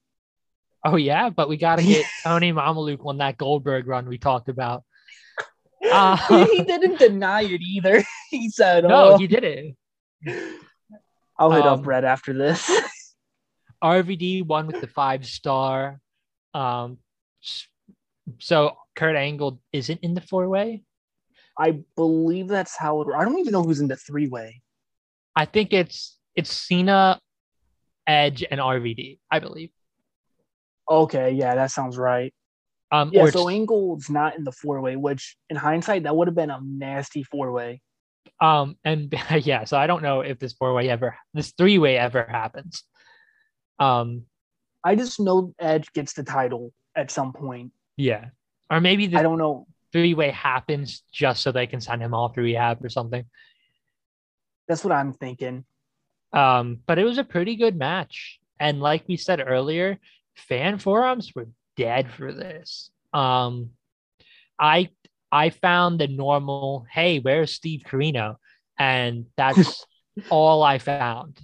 Oh 0.85 0.95
yeah, 0.95 1.29
but 1.29 1.49
we 1.49 1.57
got 1.57 1.79
to 1.79 1.83
get 1.83 2.05
Tony 2.23 2.53
Mamaluke 2.53 3.05
on 3.05 3.17
that 3.17 3.37
Goldberg 3.37 3.85
run 3.85 4.07
we 4.07 4.17
talked 4.17 4.49
about. 4.49 4.83
Uh, 5.89 6.45
he 6.47 6.63
didn't 6.63 6.97
deny 6.97 7.43
it 7.43 7.61
either. 7.61 8.03
He 8.31 8.49
said, 8.49 8.83
no, 8.83 9.13
"Oh, 9.13 9.17
he 9.17 9.27
didn't." 9.27 9.77
I'll 11.37 11.51
hit 11.51 11.65
um, 11.65 11.79
up 11.79 11.83
Brett 11.83 12.03
after 12.03 12.33
this." 12.33 12.69
RVD 13.83 14.45
won 14.45 14.67
with 14.67 14.81
the 14.81 14.87
five 14.87 15.25
star. 15.25 15.99
Um, 16.53 16.97
so 18.39 18.77
Kurt 18.95 19.15
Angle 19.15 19.61
isn't 19.71 19.99
in 20.01 20.13
the 20.13 20.21
four 20.21 20.47
way. 20.49 20.83
I 21.57 21.79
believe 21.95 22.47
that's 22.47 22.77
how 22.77 23.01
it. 23.01 23.07
I 23.15 23.23
don't 23.23 23.39
even 23.39 23.53
know 23.53 23.63
who's 23.63 23.79
in 23.79 23.87
the 23.87 23.95
three 23.95 24.27
way. 24.27 24.61
I 25.35 25.45
think 25.45 25.73
it's 25.73 26.17
it's 26.35 26.51
Cena, 26.51 27.19
Edge, 28.05 28.43
and 28.49 28.59
RVD. 28.59 29.19
I 29.31 29.39
believe. 29.39 29.71
Okay, 30.89 31.31
yeah, 31.31 31.55
that 31.55 31.71
sounds 31.71 31.97
right. 31.97 32.33
Um, 32.91 33.09
Yeah, 33.11 33.29
so 33.29 33.49
Angle's 33.49 34.09
not 34.09 34.37
in 34.37 34.43
the 34.43 34.51
four 34.51 34.79
way, 34.81 34.95
which 34.95 35.35
in 35.49 35.57
hindsight 35.57 36.03
that 36.03 36.15
would 36.15 36.27
have 36.27 36.35
been 36.35 36.49
a 36.49 36.59
nasty 36.63 37.23
four 37.23 37.51
way. 37.51 37.81
um, 38.39 38.77
and 38.85 39.13
yeah, 39.41 39.65
so 39.65 39.77
I 39.77 39.87
don't 39.87 40.03
know 40.03 40.21
if 40.21 40.39
this 40.39 40.53
four 40.53 40.73
way 40.73 40.89
ever, 40.89 41.17
this 41.33 41.53
three 41.57 41.77
way 41.77 41.97
ever 41.97 42.25
happens. 42.29 42.83
Um, 43.79 44.23
I 44.83 44.95
just 44.95 45.19
know 45.19 45.53
Edge 45.59 45.91
gets 45.93 46.13
the 46.13 46.23
title 46.23 46.73
at 46.95 47.11
some 47.11 47.33
point. 47.33 47.71
yeah, 47.97 48.25
or 48.69 48.79
maybe 48.81 49.15
I 49.15 49.21
don't 49.23 49.37
know. 49.37 49.67
three 49.91 50.13
way 50.13 50.31
happens 50.31 51.03
just 51.11 51.41
so 51.43 51.51
they 51.51 51.67
can 51.67 51.81
send 51.81 52.01
him 52.01 52.13
off 52.13 52.33
to 52.33 52.41
rehab 52.41 52.83
or 52.83 52.89
something. 52.89 53.25
That's 54.67 54.83
what 54.83 54.93
I'm 54.93 55.13
thinking. 55.13 55.65
Um, 56.33 56.79
but 56.85 56.99
it 56.99 57.05
was 57.05 57.17
a 57.17 57.23
pretty 57.23 57.55
good 57.55 57.75
match. 57.75 58.39
And 58.59 58.81
like 58.81 59.03
we 59.07 59.17
said 59.17 59.41
earlier, 59.45 59.97
fan 60.35 60.77
forums 60.77 61.33
were 61.33 61.47
dead 61.75 62.09
for 62.11 62.33
this. 62.33 62.89
Um, 63.13 63.71
I 64.59 64.89
I 65.31 65.49
found 65.49 65.99
the 65.99 66.07
normal, 66.07 66.85
hey, 66.91 67.19
where's 67.19 67.53
Steve 67.53 67.83
Corino? 67.85 68.35
And 68.79 69.25
that's 69.35 69.85
all 70.29 70.63
I 70.63 70.79
found. 70.79 71.39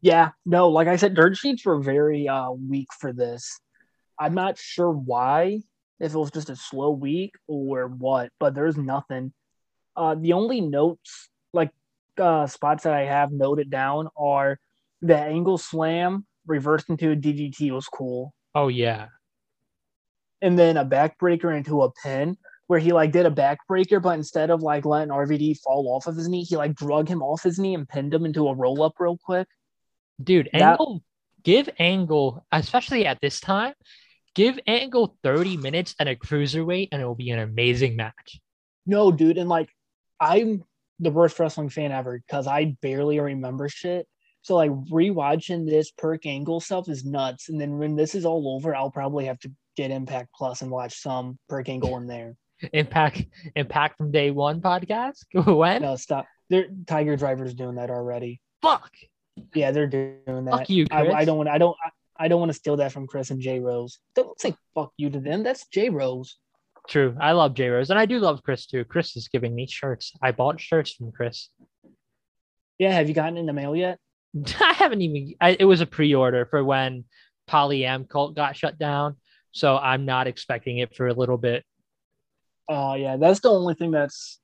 Yeah, 0.00 0.30
no, 0.46 0.68
like 0.68 0.88
I 0.88 0.96
said, 0.96 1.14
dirt 1.14 1.36
sheets 1.36 1.64
were 1.64 1.80
very 1.80 2.28
uh 2.28 2.50
weak 2.52 2.88
for 2.98 3.12
this. 3.12 3.60
I'm 4.18 4.34
not 4.34 4.58
sure 4.58 4.90
why, 4.90 5.60
if 6.00 6.14
it 6.14 6.18
was 6.18 6.30
just 6.30 6.50
a 6.50 6.56
slow 6.56 6.90
week 6.90 7.34
or 7.46 7.88
what, 7.88 8.30
but 8.38 8.54
there's 8.54 8.76
nothing. 8.76 9.32
Uh 9.96 10.14
the 10.14 10.34
only 10.34 10.60
notes, 10.60 11.28
like 11.52 11.70
uh 12.18 12.46
spots 12.46 12.84
that 12.84 12.94
I 12.94 13.04
have 13.04 13.32
noted 13.32 13.70
down 13.70 14.08
are 14.16 14.58
the 15.02 15.16
angle 15.16 15.58
slam 15.58 16.26
reversed 16.46 16.88
into 16.88 17.12
a 17.12 17.16
DDT 17.16 17.70
was 17.72 17.86
cool. 17.86 18.32
Oh 18.54 18.68
yeah. 18.68 19.08
And 20.40 20.58
then 20.58 20.76
a 20.76 20.84
backbreaker 20.84 21.56
into 21.56 21.82
a 21.82 21.90
pin 21.90 22.36
where 22.68 22.78
he 22.78 22.92
like 22.92 23.12
did 23.12 23.26
a 23.26 23.30
backbreaker, 23.30 24.00
but 24.00 24.14
instead 24.16 24.50
of 24.50 24.62
like 24.62 24.84
letting 24.84 25.12
RVD 25.12 25.58
fall 25.60 25.88
off 25.88 26.06
of 26.06 26.16
his 26.16 26.28
knee, 26.28 26.44
he 26.44 26.56
like 26.56 26.74
drug 26.74 27.08
him 27.08 27.22
off 27.22 27.42
his 27.42 27.58
knee 27.58 27.74
and 27.74 27.88
pinned 27.88 28.14
him 28.14 28.24
into 28.24 28.46
a 28.46 28.54
roll 28.54 28.82
up 28.82 28.94
real 28.98 29.18
quick. 29.18 29.48
Dude, 30.22 30.50
That- 30.52 30.62
Angle 30.62 31.02
give 31.44 31.68
Angle, 31.78 32.44
especially 32.52 33.06
at 33.06 33.20
this 33.20 33.40
time, 33.40 33.74
give 34.34 34.58
Angle 34.66 35.16
30 35.22 35.56
minutes 35.56 35.94
and 35.98 36.08
a 36.08 36.16
cruiserweight, 36.16 36.88
and 36.92 37.00
it 37.00 37.04
will 37.04 37.14
be 37.14 37.30
an 37.30 37.38
amazing 37.38 37.96
match. 37.96 38.40
No, 38.86 39.10
dude, 39.10 39.38
and 39.38 39.48
like 39.48 39.70
I'm 40.20 40.64
the 40.98 41.10
worst 41.10 41.38
wrestling 41.38 41.68
fan 41.68 41.92
ever 41.92 42.18
because 42.18 42.46
I 42.46 42.76
barely 42.82 43.20
remember 43.20 43.68
shit. 43.68 44.06
So 44.42 44.56
like 44.56 44.70
rewatching 44.70 45.68
this 45.68 45.90
perk 45.90 46.26
angle 46.26 46.60
stuff 46.60 46.88
is 46.88 47.04
nuts. 47.04 47.48
And 47.48 47.60
then 47.60 47.78
when 47.78 47.96
this 47.96 48.14
is 48.14 48.24
all 48.24 48.54
over, 48.54 48.74
I'll 48.74 48.90
probably 48.90 49.26
have 49.26 49.38
to 49.40 49.52
get 49.76 49.90
Impact 49.90 50.28
Plus 50.34 50.62
and 50.62 50.70
watch 50.70 51.00
some 51.00 51.38
perk 51.48 51.68
angle 51.68 51.96
in 51.98 52.06
there. 52.06 52.34
Impact 52.72 53.24
Impact 53.54 53.98
from 53.98 54.10
Day 54.10 54.30
One 54.30 54.60
podcast. 54.60 55.24
when? 55.32 55.82
No, 55.82 55.96
stop. 55.96 56.26
They're 56.50 56.68
Tiger 56.86 57.16
Driver's 57.16 57.54
doing 57.54 57.76
that 57.76 57.90
already. 57.90 58.40
Fuck. 58.62 58.90
Yeah, 59.54 59.70
they're 59.70 59.86
doing 59.86 60.44
that. 60.44 60.50
Fuck 60.50 60.70
you, 60.70 60.86
I, 60.90 61.02
Chris. 61.02 61.14
I 61.14 61.24
don't 61.24 61.36
want. 61.36 61.48
I 61.48 61.58
don't. 61.58 61.76
I, 61.84 61.90
I 62.24 62.28
don't 62.28 62.40
want 62.40 62.50
to 62.50 62.58
steal 62.58 62.76
that 62.78 62.92
from 62.92 63.06
Chris 63.06 63.30
and 63.30 63.40
J 63.40 63.60
Rose. 63.60 63.98
Don't 64.14 64.38
say 64.40 64.56
fuck 64.74 64.92
you 64.96 65.10
to 65.10 65.20
them. 65.20 65.42
That's 65.42 65.66
J 65.68 65.88
Rose. 65.88 66.36
True. 66.88 67.16
I 67.20 67.32
love 67.32 67.54
J 67.54 67.68
Rose, 67.68 67.90
and 67.90 67.98
I 67.98 68.06
do 68.06 68.18
love 68.18 68.42
Chris 68.42 68.66
too. 68.66 68.84
Chris 68.84 69.16
is 69.16 69.28
giving 69.28 69.54
me 69.54 69.66
shirts. 69.66 70.12
I 70.22 70.32
bought 70.32 70.60
shirts 70.60 70.92
from 70.92 71.12
Chris. 71.12 71.48
Yeah, 72.78 72.92
have 72.92 73.08
you 73.08 73.14
gotten 73.14 73.36
in 73.36 73.46
the 73.46 73.52
mail 73.52 73.76
yet? 73.76 73.98
I 74.60 74.72
haven't 74.72 75.02
even. 75.02 75.34
I, 75.40 75.56
it 75.58 75.64
was 75.64 75.80
a 75.80 75.86
pre-order 75.86 76.46
for 76.46 76.64
when 76.64 77.04
Polyam 77.48 78.08
Cult 78.08 78.34
got 78.34 78.56
shut 78.56 78.78
down, 78.78 79.16
so 79.52 79.76
I'm 79.76 80.04
not 80.04 80.26
expecting 80.26 80.78
it 80.78 80.96
for 80.96 81.08
a 81.08 81.14
little 81.14 81.38
bit. 81.38 81.64
Oh 82.68 82.94
yeah, 82.94 83.16
that's 83.16 83.40
the 83.40 83.50
only 83.50 83.74
thing 83.74 83.90
that's 83.90 84.40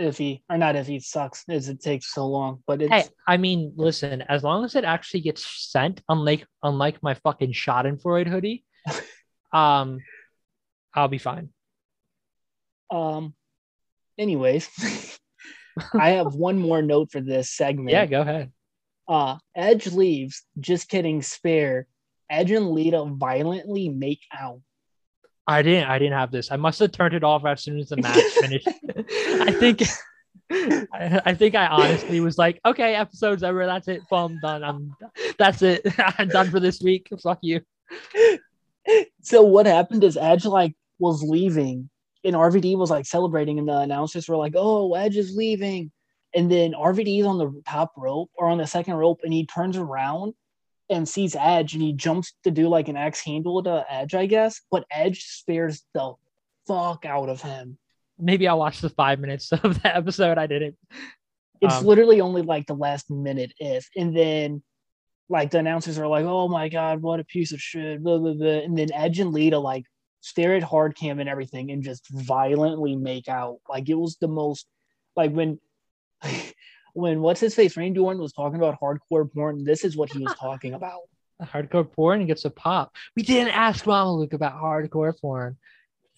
iffy 0.00 0.42
or 0.48 0.56
not 0.58 0.74
iffy. 0.74 1.02
Sucks 1.02 1.44
is 1.48 1.68
it 1.68 1.80
takes 1.80 2.12
so 2.12 2.26
long, 2.26 2.62
but 2.66 2.82
it's 2.82 2.92
Hey, 2.92 3.04
I 3.26 3.36
mean, 3.36 3.72
listen. 3.76 4.22
As 4.22 4.42
long 4.42 4.64
as 4.64 4.74
it 4.74 4.84
actually 4.84 5.20
gets 5.20 5.44
sent, 5.70 6.02
unlike 6.08 6.46
unlike 6.62 7.02
my 7.02 7.14
fucking 7.14 7.52
Schadenfreude 7.52 8.28
hoodie, 8.28 8.64
um, 9.52 9.98
I'll 10.94 11.08
be 11.08 11.18
fine. 11.18 11.50
um. 12.90 13.34
Anyways, 14.18 14.68
I 15.94 16.10
have 16.10 16.34
one 16.34 16.58
more 16.58 16.82
note 16.82 17.12
for 17.12 17.20
this 17.20 17.50
segment. 17.50 17.90
Yeah, 17.90 18.06
go 18.06 18.22
ahead. 18.22 18.50
Uh, 19.06 19.38
Edge 19.54 19.86
leaves. 19.86 20.42
Just 20.58 20.88
kidding. 20.88 21.22
Spare. 21.22 21.86
Edge 22.28 22.50
and 22.50 22.70
Lita 22.70 23.04
violently 23.06 23.88
make 23.88 24.20
out. 24.36 24.60
I 25.48 25.62
didn't. 25.62 25.88
I 25.88 25.98
didn't 25.98 26.12
have 26.12 26.30
this. 26.30 26.52
I 26.52 26.56
must 26.56 26.78
have 26.80 26.92
turned 26.92 27.14
it 27.14 27.24
off 27.24 27.46
as 27.46 27.62
soon 27.62 27.78
as 27.78 27.88
the 27.88 27.96
match 27.96 28.22
finished. 28.40 28.68
I 28.68 29.50
think. 29.52 29.82
I, 30.50 31.20
I 31.26 31.34
think 31.34 31.54
I 31.54 31.66
honestly 31.66 32.20
was 32.20 32.38
like, 32.38 32.60
okay, 32.64 32.94
episode's 32.94 33.42
over. 33.42 33.66
That's 33.66 33.88
it. 33.88 34.02
Boom, 34.10 34.38
done. 34.42 34.62
I'm. 34.62 34.94
That's 35.38 35.62
it. 35.62 35.86
I'm 36.18 36.28
done 36.28 36.50
for 36.50 36.60
this 36.60 36.80
week. 36.82 37.08
Fuck 37.22 37.38
you. 37.42 37.60
So 39.22 39.42
what 39.42 39.66
happened 39.66 40.04
is 40.04 40.16
Edge 40.16 40.44
like 40.44 40.74
was 40.98 41.22
leaving, 41.22 41.88
and 42.24 42.34
RVD 42.34 42.76
was 42.76 42.90
like 42.90 43.06
celebrating, 43.06 43.58
and 43.58 43.68
the 43.68 43.78
announcers 43.78 44.28
were 44.28 44.36
like, 44.36 44.52
"Oh, 44.54 44.94
Edge 44.94 45.16
is 45.16 45.34
leaving," 45.34 45.90
and 46.34 46.50
then 46.50 46.72
RVD 46.72 47.20
is 47.20 47.26
on 47.26 47.38
the 47.38 47.62
top 47.66 47.92
rope 47.96 48.30
or 48.34 48.48
on 48.48 48.58
the 48.58 48.66
second 48.66 48.94
rope, 48.94 49.20
and 49.24 49.32
he 49.32 49.46
turns 49.46 49.78
around 49.78 50.34
and 50.90 51.08
sees 51.08 51.36
Edge, 51.36 51.74
and 51.74 51.82
he 51.82 51.92
jumps 51.92 52.32
to 52.44 52.50
do 52.50 52.68
like 52.68 52.88
an 52.88 52.96
X 52.96 53.20
handle 53.24 53.62
to 53.62 53.84
Edge, 53.88 54.14
I 54.14 54.26
guess, 54.26 54.60
but 54.70 54.84
Edge 54.90 55.24
spares 55.24 55.82
the 55.94 56.14
fuck 56.66 57.04
out 57.04 57.28
of 57.28 57.42
him. 57.42 57.78
Maybe 58.18 58.48
I'll 58.48 58.58
watch 58.58 58.80
the 58.80 58.90
five 58.90 59.20
minutes 59.20 59.52
of 59.62 59.82
the 59.82 59.96
episode. 59.96 60.38
I 60.38 60.46
didn't. 60.46 60.76
It's 61.60 61.74
Um, 61.74 61.84
literally 61.86 62.20
only 62.20 62.42
like 62.42 62.66
the 62.66 62.74
last 62.74 63.10
minute 63.10 63.52
if, 63.58 63.88
and 63.96 64.16
then 64.16 64.62
like 65.28 65.50
the 65.50 65.58
announcers 65.58 65.98
are 65.98 66.06
like, 66.06 66.24
"Oh 66.24 66.48
my 66.48 66.68
god, 66.68 67.02
what 67.02 67.20
a 67.20 67.24
piece 67.24 67.52
of 67.52 67.60
shit!" 67.60 68.02
Blah, 68.02 68.18
blah, 68.18 68.34
blah. 68.34 68.48
And 68.48 68.76
then 68.78 68.92
Edge 68.92 69.18
and 69.20 69.32
Lita 69.32 69.58
like 69.58 69.84
stare 70.20 70.56
at 70.56 70.62
hard 70.62 70.96
cam 70.96 71.20
and 71.20 71.28
everything, 71.28 71.70
and 71.70 71.82
just 71.82 72.08
violently 72.10 72.96
make 72.96 73.28
out. 73.28 73.58
Like 73.68 73.88
it 73.88 73.94
was 73.94 74.16
the 74.16 74.28
most 74.28 74.66
like 75.16 75.32
when 75.32 75.58
when 76.94 77.20
what's 77.20 77.40
his 77.40 77.54
face 77.54 77.76
Randy 77.76 78.00
Orton 78.00 78.20
was 78.22 78.32
talking 78.32 78.56
about 78.56 78.80
hardcore 78.80 79.30
porn. 79.32 79.64
This 79.64 79.84
is 79.84 79.96
what 79.96 80.10
he 80.12 80.18
was 80.24 80.34
talking 80.40 80.74
about. 80.74 81.00
hardcore 81.42 81.90
porn 81.90 82.26
gets 82.26 82.44
a 82.44 82.50
pop. 82.50 82.94
We 83.16 83.22
didn't 83.22 83.54
ask 83.54 83.84
Mamaluke 83.84 84.32
about 84.32 84.60
hardcore 84.60 85.18
porn. 85.20 85.56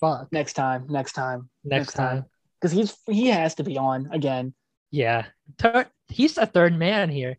Fuck. 0.01 0.32
Next 0.32 0.55
time, 0.55 0.86
next 0.88 1.12
time, 1.12 1.51
Next, 1.64 1.86
next 1.88 1.92
time. 1.94 2.24
because 2.60 2.72
he's 2.72 2.97
he 3.06 3.28
has 3.28 3.55
to 3.56 3.64
be 3.64 3.76
on 3.76 4.09
again. 4.12 4.55
Yeah. 4.90 5.26
Third, 5.59 5.88
he's 6.09 6.34
the 6.34 6.47
third 6.47 6.76
man 6.76 7.10
here. 7.10 7.36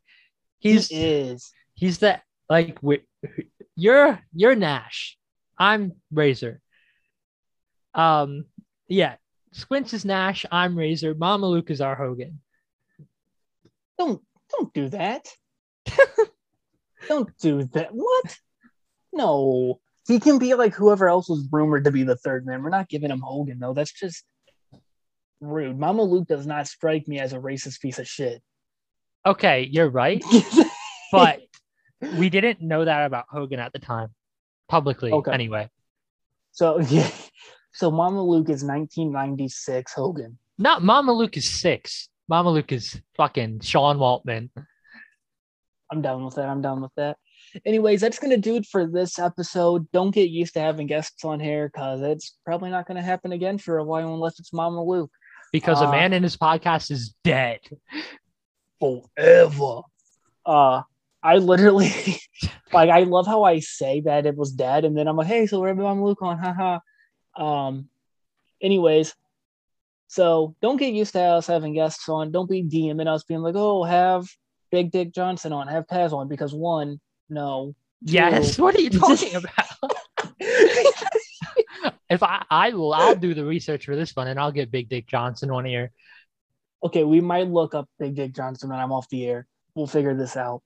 He's 0.60 0.88
he 0.90 1.04
is. 1.04 1.52
he's 1.74 1.98
the 1.98 2.22
like 2.50 2.78
you're 3.76 4.20
you're 4.34 4.56
Nash. 4.56 5.18
I'm 5.58 5.94
Razor. 6.12 6.62
Um 7.94 8.46
yeah. 8.88 9.16
Squints 9.54 9.94
is 9.94 10.06
Nash. 10.06 10.46
I'm 10.52 10.78
Razor. 10.78 11.16
Mamaluke 11.16 11.72
is 11.72 11.82
our 11.82 11.96
Hogan. 11.96 12.40
Don't 14.02 14.22
don't 14.50 14.74
do 14.74 14.90
that. 14.90 15.28
don't 17.08 17.30
do 17.38 17.66
that. 17.74 17.90
What? 17.92 18.38
No. 19.14 19.80
He 20.08 20.20
can 20.20 20.40
be 20.40 20.56
like 20.56 20.74
whoever 20.74 21.08
else 21.08 21.30
was 21.30 21.48
rumored 21.52 21.84
to 21.84 21.92
be 21.92 22.02
the 22.02 22.16
third 22.16 22.48
man. 22.48 22.64
We're 22.64 22.72
not 22.72 22.90
giving 22.90 23.12
him 23.12 23.22
Hogan 23.22 23.60
though. 23.60 23.76
That's 23.76 23.94
just 23.94 24.26
rude. 25.40 25.78
Mamaluke 25.78 26.26
does 26.26 26.48
not 26.48 26.68
strike 26.68 27.08
me 27.08 27.20
as 27.20 27.34
a 27.34 27.38
racist 27.38 27.80
piece 27.80 28.00
of 28.00 28.08
shit. 28.08 28.42
Okay, 29.24 29.70
you're 29.72 29.92
right, 29.92 30.24
but 31.12 31.42
we 32.18 32.32
didn't 32.32 32.60
know 32.60 32.84
that 32.84 33.06
about 33.06 33.26
Hogan 33.30 33.60
at 33.60 33.72
the 33.72 33.78
time, 33.78 34.08
publicly. 34.68 35.12
Okay. 35.12 35.32
Anyway, 35.32 35.70
so 36.54 36.80
yeah. 36.90 37.08
So 37.72 37.92
Mamaluke 37.92 38.50
is 38.50 38.64
1996 38.64 39.94
Hogan. 39.94 40.40
not 40.58 40.82
Mamaluke 40.82 41.38
is 41.38 41.48
six. 41.48 42.10
Mamaluke 42.32 42.72
is 42.72 43.00
fucking 43.18 43.60
Sean 43.60 43.98
Waltman. 43.98 44.50
I'm 45.92 46.02
down 46.02 46.24
with 46.24 46.36
that. 46.36 46.48
I'm 46.48 46.62
down 46.62 46.82
with 46.82 46.92
that. 46.96 47.18
Anyways, 47.66 48.00
that's 48.00 48.20
gonna 48.20 48.38
do 48.38 48.56
it 48.56 48.66
for 48.66 48.88
this 48.88 49.20
episode. 49.20 49.92
Don't 49.92 50.12
get 50.16 50.30
used 50.30 50.54
to 50.54 50.62
having 50.62 50.88
guests 50.88 51.26
on 51.26 51.42
here 51.42 51.68
because 51.68 52.00
it's 52.02 52.38
probably 52.46 52.70
not 52.70 52.88
gonna 52.88 53.02
happen 53.02 53.34
again 53.34 53.58
for 53.58 53.78
a 53.80 53.84
while 53.84 54.14
unless 54.14 54.40
it's 54.40 54.52
Mamaluke. 54.52 55.10
because 55.52 55.82
a 55.82 55.86
Uh, 55.88 55.92
man 55.92 56.14
and 56.14 56.24
his 56.24 56.38
podcast 56.38 56.90
is 56.92 57.14
dead. 57.26 57.60
forever. 58.80 59.82
Uh 60.46 60.82
I 61.22 61.38
literally 61.38 61.92
like 62.74 62.90
I 62.90 63.02
love 63.04 63.28
how 63.28 63.44
I 63.44 63.60
say 63.60 64.00
that 64.02 64.26
it 64.26 64.38
was 64.38 64.54
dead 64.54 64.86
and 64.86 64.98
then 64.98 65.08
I'm 65.10 65.18
like, 65.18 65.28
hey, 65.28 65.46
so 65.48 65.60
we're 65.60 65.68
having 65.68 65.84
Mamaluke 65.84 66.22
on, 66.22 66.38
haha. 66.38 66.80
Um 67.36 67.90
anyways, 68.62 69.14
so 70.12 70.58
don't 70.62 70.76
get 70.76 70.94
used 70.94 71.14
to 71.14 71.22
us 71.22 71.48
having 71.48 71.74
guests 71.74 72.10
on. 72.10 72.34
Don't 72.34 72.50
be 72.50 72.62
DMing 72.62 73.08
us 73.08 73.24
being 73.24 73.40
like, 73.40 73.56
oh, 73.56 73.86
have 73.86 74.28
Big 74.70 74.92
Dick 74.92 75.14
Johnson 75.14 75.54
on, 75.54 75.70
have 75.70 75.88
Taz 75.88 76.12
on, 76.12 76.28
because 76.28 76.54
one, 76.54 77.00
no. 77.30 77.74
Yes. 78.02 78.60
What 78.60 78.76
are 78.76 78.82
you 78.82 78.90
talking 79.06 79.36
about? 79.36 79.94
if 82.10 82.22
I, 82.22 82.44
I 82.52 82.72
will, 82.72 82.94
I'll 82.94 83.16
do 83.16 83.34
the 83.34 83.46
research 83.46 83.86
for 83.86 83.96
this 83.96 84.14
one, 84.14 84.28
and 84.28 84.38
I'll 84.38 84.52
get 84.52 84.70
Big 84.70 84.90
Dick 84.90 85.08
Johnson 85.08 85.50
on 85.50 85.64
here. 85.64 85.94
Okay, 86.84 87.06
we 87.06 87.22
might 87.22 87.48
look 87.48 87.74
up 87.74 87.88
Big 87.98 88.14
Dick 88.14 88.36
Johnson 88.36 88.70
when 88.70 88.80
I'm 88.80 88.92
off 88.92 89.08
the 89.08 89.26
air. 89.26 89.48
We'll 89.76 89.88
figure 89.88 90.14
this 90.14 90.36
out. 90.36 90.62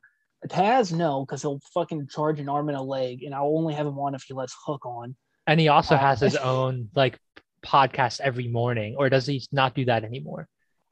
Taz, 0.47 0.91
no, 0.91 1.23
because 1.23 1.43
he'll 1.43 1.61
fucking 1.71 2.07
charge 2.07 2.39
an 2.39 2.49
arm 2.49 2.69
and 2.69 2.77
a 2.79 2.81
leg, 2.81 3.21
and 3.21 3.35
I'll 3.35 3.55
only 3.55 3.75
have 3.75 3.85
him 3.85 3.99
on 3.99 4.15
if 4.15 4.23
he 4.23 4.33
lets 4.33 4.55
Hook 4.65 4.87
on. 4.87 5.15
And 5.45 5.59
he 5.59 5.67
also 5.67 5.93
Uh, 5.93 5.99
has 5.99 6.19
his 6.19 6.35
own 6.35 6.89
like 6.95 7.19
podcast 7.65 8.21
every 8.21 8.47
morning, 8.47 8.95
or 8.97 9.09
does 9.09 9.25
he 9.25 9.45
not 9.51 9.73
do 9.75 9.85
that 9.85 10.03
anymore? 10.03 10.47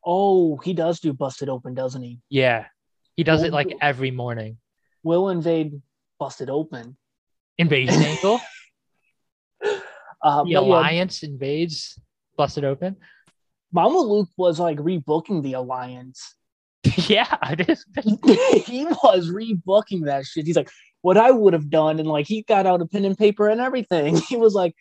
Oh, 0.06 0.58
he 0.58 0.74
does 0.74 1.00
do 1.00 1.14
Busted 1.14 1.48
Open, 1.50 1.74
doesn't 1.74 2.02
he? 2.02 2.20
Yeah, 2.30 2.66
he 3.16 3.24
does 3.24 3.40
Well, 3.40 3.48
it 3.48 3.54
like 3.54 3.74
every 3.82 4.12
morning. 4.12 4.58
Will 5.04 5.30
invade 5.30 5.82
Busted 6.20 6.50
Open. 6.50 6.98
Invasion 7.58 8.02
Angle, 8.04 8.42
Uh, 10.22 10.44
the 10.44 10.44
but 10.44 10.48
yeah, 10.50 10.60
Alliance 10.60 11.24
invades, 11.24 12.00
busted 12.38 12.64
open. 12.64 12.96
Mamaluke 13.76 14.30
was 14.38 14.60
like 14.60 14.78
rebooking 14.78 15.44
the 15.44 15.54
Alliance. 15.54 16.36
yeah, 17.08 17.38
he 18.66 18.86
was 18.86 19.30
rebooking 19.30 20.06
that 20.06 20.26
shit. 20.26 20.46
He's 20.46 20.56
like, 20.56 20.70
what 21.02 21.18
I 21.18 21.32
would 21.32 21.54
have 21.54 21.70
done, 21.70 22.00
and 22.00 22.08
like 22.08 22.28
he 22.28 22.44
got 22.44 22.66
out 22.66 22.82
a 22.82 22.86
pen 22.86 23.06
and 23.06 23.18
paper 23.18 23.50
and 23.50 23.60
everything. 23.62 24.16
He 24.30 24.38
was 24.38 24.54
like, 24.54 24.74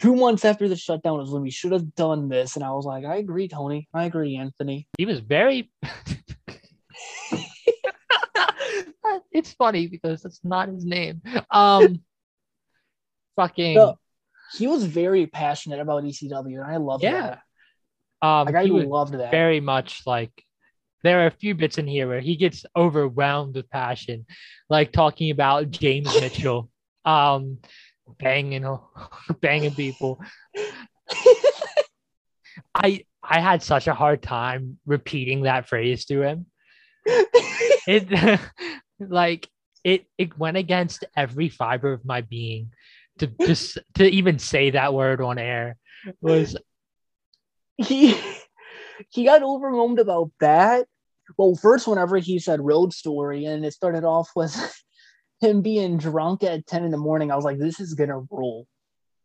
two 0.00 0.16
months 0.16 0.44
after 0.44 0.68
the 0.68 0.76
shutdown 0.76 1.18
was 1.18 1.30
when 1.30 1.42
we 1.42 1.50
should 1.50 1.72
have 1.72 1.94
done 1.94 2.28
this, 2.28 2.56
and 2.56 2.64
I 2.64 2.70
was 2.72 2.84
like, 2.84 3.04
I 3.04 3.16
agree, 3.16 3.48
Tony. 3.48 3.88
I 3.94 4.04
agree, 4.04 4.36
Anthony. 4.36 4.86
He 4.98 5.06
was 5.06 5.20
very. 5.20 5.70
it's 9.32 9.52
funny 9.54 9.86
because 9.86 10.22
that's 10.22 10.40
not 10.44 10.68
his 10.68 10.84
name. 10.84 11.22
Um, 11.50 12.00
fucking 13.36 13.74
No, 13.74 13.98
he 14.56 14.66
was 14.66 14.84
very 14.84 15.26
passionate 15.26 15.80
about 15.80 16.04
ECW, 16.04 16.60
and 16.60 16.70
I 16.70 16.76
love 16.76 17.02
yeah. 17.02 17.36
that. 18.22 18.26
Um, 18.26 18.46
Like 18.46 18.56
I 18.56 18.62
loved 18.62 19.14
that. 19.14 19.30
very 19.30 19.60
much 19.60 20.02
like. 20.06 20.32
There 21.02 21.22
are 21.22 21.28
a 21.28 21.30
few 21.30 21.54
bits 21.54 21.78
in 21.78 21.86
here 21.86 22.06
where 22.06 22.20
he 22.20 22.36
gets 22.36 22.66
overwhelmed 22.76 23.56
with 23.56 23.70
passion, 23.70 24.26
like 24.68 24.92
talking 24.92 25.30
about 25.30 25.70
James 25.70 26.14
Mitchell, 26.20 26.68
um, 27.06 27.56
banging, 28.18 28.66
banging 29.40 29.74
people. 29.74 30.20
I 32.74 33.04
I 33.22 33.40
had 33.40 33.62
such 33.62 33.86
a 33.86 33.94
hard 33.94 34.22
time 34.22 34.78
repeating 34.86 35.42
that 35.42 35.68
phrase 35.68 36.04
to 36.06 36.22
him. 36.22 36.46
It 37.86 38.40
like 39.00 39.48
it 39.82 40.04
it 40.18 40.38
went 40.38 40.58
against 40.58 41.04
every 41.16 41.48
fiber 41.48 41.94
of 41.94 42.04
my 42.04 42.20
being 42.20 42.72
to 43.18 43.26
just 43.40 43.78
to 43.94 44.04
even 44.04 44.38
say 44.38 44.70
that 44.70 44.92
word 44.92 45.22
on 45.22 45.38
air 45.38 45.76
was 46.20 46.56
he 47.78 48.20
he 49.08 49.24
got 49.24 49.42
overwhelmed 49.42 49.98
about 49.98 50.30
that. 50.40 50.86
Well, 51.38 51.54
first, 51.54 51.86
whenever 51.88 52.18
he 52.18 52.38
said 52.38 52.60
road 52.60 52.92
story, 52.92 53.44
and 53.46 53.64
it 53.64 53.72
started 53.72 54.04
off 54.04 54.30
with 54.36 54.54
him 55.40 55.62
being 55.62 55.96
drunk 55.96 56.42
at 56.42 56.66
10 56.66 56.84
in 56.84 56.90
the 56.90 56.96
morning, 56.96 57.30
I 57.30 57.36
was 57.36 57.44
like, 57.44 57.58
this 57.58 57.80
is 57.80 57.94
gonna 57.94 58.20
rule. 58.30 58.66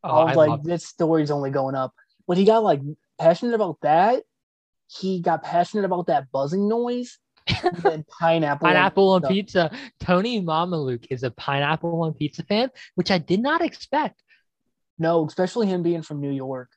oh, 0.03 0.09
I 0.09 0.23
was 0.23 0.37
I 0.37 0.45
like, 0.47 0.63
this 0.63 0.85
story's 0.85 1.31
only 1.31 1.51
going 1.51 1.75
up. 1.75 1.93
But 2.27 2.37
he 2.37 2.45
got 2.45 2.63
like 2.63 2.81
passionate 3.19 3.55
about 3.55 3.77
that. 3.81 4.23
He 4.87 5.21
got 5.21 5.43
passionate 5.43 5.85
about 5.85 6.07
that 6.07 6.31
buzzing 6.31 6.67
noise. 6.67 7.17
And 7.47 7.77
then 7.77 8.05
pineapple. 8.19 8.67
pineapple 8.67 9.09
on 9.11 9.21
pizza. 9.23 9.71
Tony 9.99 10.41
Mamaluke 10.41 11.07
is 11.09 11.23
a 11.23 11.31
pineapple 11.31 12.03
on 12.03 12.13
pizza 12.13 12.43
fan, 12.43 12.71
which 12.95 13.11
I 13.11 13.17
did 13.17 13.41
not 13.41 13.61
expect. 13.61 14.23
No, 14.97 15.25
especially 15.25 15.67
him 15.67 15.83
being 15.83 16.01
from 16.01 16.21
New 16.21 16.31
York. 16.31 16.69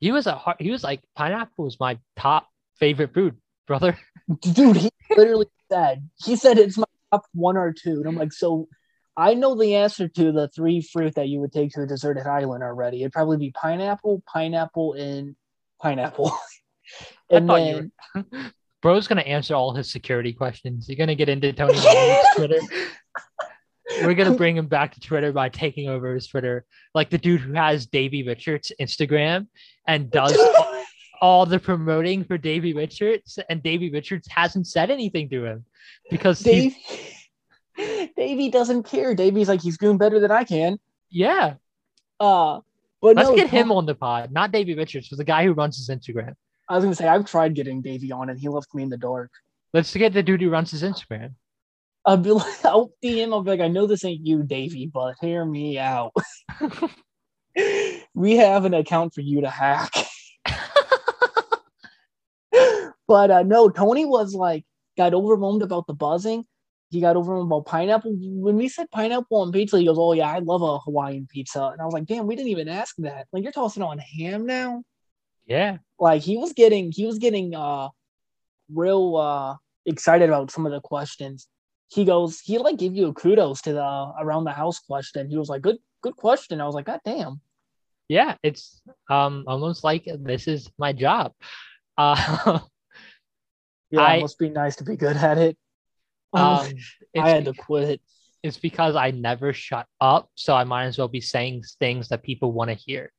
He 0.00 0.12
was 0.12 0.26
a 0.26 0.34
hard, 0.34 0.56
he 0.58 0.70
was 0.70 0.82
like 0.82 1.00
pineapple 1.14 1.64
was 1.64 1.78
my 1.78 1.98
top 2.16 2.48
favorite 2.76 3.14
food, 3.14 3.36
brother. 3.66 3.98
Dude, 4.40 4.76
he 4.76 4.90
literally 5.16 5.46
said, 5.70 6.08
he 6.24 6.36
said 6.36 6.58
it's 6.58 6.76
my 6.76 6.84
top 7.12 7.24
one 7.32 7.56
or 7.56 7.72
two. 7.72 7.98
And 8.00 8.06
I'm 8.06 8.16
like, 8.16 8.32
so 8.32 8.68
I 9.16 9.34
know 9.34 9.54
the 9.54 9.76
answer 9.76 10.08
to 10.08 10.32
the 10.32 10.48
three 10.48 10.82
fruit 10.82 11.14
that 11.14 11.28
you 11.28 11.40
would 11.40 11.52
take 11.52 11.72
to 11.72 11.82
a 11.82 11.86
deserted 11.86 12.26
island 12.26 12.62
already. 12.62 13.02
It'd 13.02 13.12
probably 13.12 13.38
be 13.38 13.50
pineapple, 13.52 14.22
pineapple, 14.26 14.94
and 14.94 15.36
pineapple. 15.80 16.32
And 17.28 17.50
then 17.50 17.90
were, 18.14 18.24
bro's 18.82 19.08
gonna 19.08 19.22
answer 19.22 19.56
all 19.56 19.74
his 19.74 19.90
security 19.90 20.32
questions. 20.32 20.88
You're 20.88 20.96
gonna 20.96 21.16
get 21.16 21.28
into 21.28 21.52
Tony 21.52 21.74
Mamaluke's 21.74 22.36
Twitter. 22.36 22.60
We're 24.02 24.14
gonna 24.14 24.36
bring 24.36 24.56
him 24.56 24.68
back 24.68 24.94
to 24.94 25.00
Twitter 25.00 25.32
by 25.32 25.48
taking 25.48 25.88
over 25.88 26.14
his 26.14 26.28
Twitter, 26.28 26.64
like 26.94 27.10
the 27.10 27.18
dude 27.18 27.40
who 27.40 27.54
has 27.54 27.86
Davey 27.86 28.22
Richards' 28.22 28.70
Instagram 28.80 29.48
and 29.88 30.08
does 30.12 30.38
all, 30.38 30.84
all 31.20 31.46
the 31.46 31.58
promoting 31.58 32.22
for 32.22 32.38
Davey 32.38 32.72
Richards, 32.72 33.40
and 33.50 33.60
Davey 33.60 33.90
Richards 33.90 34.28
hasn't 34.30 34.68
said 34.68 34.92
anything 34.92 35.28
to 35.30 35.44
him 35.44 35.64
because 36.08 36.38
he's 36.38 36.74
Dave, 36.74 37.15
Davey 37.76 38.50
doesn't 38.50 38.84
care. 38.84 39.14
Davey's 39.14 39.48
like, 39.48 39.62
he's 39.62 39.78
doing 39.78 39.98
better 39.98 40.20
than 40.20 40.30
I 40.30 40.44
can. 40.44 40.78
yeah. 41.10 41.54
Uh, 42.18 42.60
but 43.02 43.16
Let's 43.16 43.28
no, 43.28 43.36
get 43.36 43.50
him 43.50 43.70
on 43.70 43.84
the 43.84 43.94
pod, 43.94 44.32
not 44.32 44.50
Davey 44.52 44.74
Richards, 44.74 45.08
but 45.10 45.18
the 45.18 45.24
guy 45.24 45.44
who 45.44 45.52
runs 45.52 45.76
his 45.76 45.94
Instagram. 45.94 46.34
I 46.68 46.74
was 46.74 46.82
gonna 46.84 46.96
say 46.96 47.06
I've 47.06 47.26
tried 47.26 47.54
getting 47.54 47.82
Davey 47.82 48.10
on, 48.10 48.30
and 48.30 48.40
he 48.40 48.48
left 48.48 48.74
me 48.74 48.82
in 48.82 48.88
the 48.88 48.96
dark. 48.96 49.30
Let's 49.74 49.94
get 49.94 50.14
the 50.14 50.22
dude 50.22 50.40
who 50.40 50.48
runs 50.48 50.70
his 50.70 50.82
Instagram. 50.82 51.34
I'll 52.06 52.16
be 52.16 52.30
like, 52.30 52.64
I'll 52.64 52.90
DM. 53.04 53.32
I'll 53.32 53.42
be 53.42 53.50
like, 53.50 53.60
I 53.60 53.68
know 53.68 53.86
this 53.86 54.04
ain't 54.04 54.26
you, 54.26 54.42
Davey, 54.42 54.86
but 54.86 55.14
hear 55.20 55.44
me 55.44 55.78
out. 55.78 56.12
we 58.14 58.36
have 58.36 58.64
an 58.64 58.72
account 58.74 59.12
for 59.14 59.20
you 59.20 59.42
to 59.42 59.50
hack. 59.50 59.92
But 63.08 63.30
uh, 63.30 63.42
no, 63.44 63.68
Tony 63.68 64.04
was 64.04 64.34
like 64.34 64.64
got 64.96 65.14
overwhelmed 65.14 65.62
about 65.62 65.86
the 65.86 65.94
buzzing. 65.94 66.44
He 66.90 67.00
got 67.00 67.16
overwhelmed 67.16 67.48
about 67.48 67.66
pineapple. 67.66 68.12
When 68.20 68.56
we 68.56 68.68
said 68.68 68.90
pineapple 68.90 69.40
on 69.42 69.50
pizza, 69.52 69.78
he 69.78 69.86
goes, 69.86 69.98
"Oh 69.98 70.12
yeah, 70.12 70.30
I 70.30 70.38
love 70.38 70.62
a 70.62 70.78
Hawaiian 70.78 71.26
pizza." 71.28 71.64
And 71.72 71.80
I 71.80 71.84
was 71.84 71.92
like, 71.94 72.06
"Damn, 72.06 72.26
we 72.26 72.36
didn't 72.36 72.50
even 72.50 72.68
ask 72.68 72.94
that. 72.98 73.26
Like 73.32 73.42
you're 73.42 73.52
tossing 73.52 73.82
on 73.82 73.98
ham 73.98 74.46
now." 74.46 74.82
Yeah. 75.46 75.78
Like 75.98 76.22
he 76.22 76.36
was 76.36 76.52
getting 76.52 76.92
he 76.92 77.04
was 77.06 77.18
getting 77.18 77.54
uh 77.54 77.88
real 78.72 79.16
uh 79.16 79.56
excited 79.84 80.28
about 80.28 80.50
some 80.50 80.66
of 80.66 80.72
the 80.72 80.80
questions. 80.80 81.48
He 81.88 82.04
goes, 82.04 82.40
he 82.40 82.58
like 82.58 82.76
gave 82.78 82.94
you 82.94 83.06
a 83.08 83.12
kudos 83.14 83.62
to 83.62 83.72
the 83.72 84.12
around 84.20 84.44
the 84.44 84.52
house 84.52 84.78
question. 84.80 85.28
He 85.30 85.36
was 85.38 85.48
like, 85.48 85.62
"Good, 85.62 85.78
good 86.02 86.16
question." 86.16 86.60
I 86.60 86.66
was 86.66 86.74
like, 86.74 86.86
"God 86.86 87.00
damn." 87.04 87.40
Yeah, 88.08 88.36
it's 88.44 88.80
um 89.10 89.44
almost 89.48 89.82
like 89.82 90.06
this 90.20 90.46
is 90.46 90.70
my 90.78 90.92
job. 90.92 91.32
Uh, 91.98 92.60
Yeah, 93.90 94.02
I- 94.02 94.16
it 94.16 94.22
must 94.22 94.38
be 94.38 94.50
nice 94.50 94.76
to 94.76 94.84
be 94.84 94.96
good 94.96 95.16
at 95.16 95.38
it. 95.38 95.56
Um, 96.32 96.68
I 97.18 97.28
had 97.30 97.46
it's, 97.48 97.56
to 97.56 97.62
quit. 97.62 98.00
it's 98.42 98.58
because 98.58 98.96
I 98.96 99.10
never 99.10 99.52
shut 99.52 99.86
up, 100.00 100.30
so 100.34 100.54
I 100.54 100.64
might 100.64 100.84
as 100.84 100.98
well 100.98 101.08
be 101.08 101.20
saying 101.20 101.62
things 101.80 102.08
that 102.08 102.22
people 102.22 102.52
want 102.52 102.70
to 102.70 102.74
hear. 102.76 103.12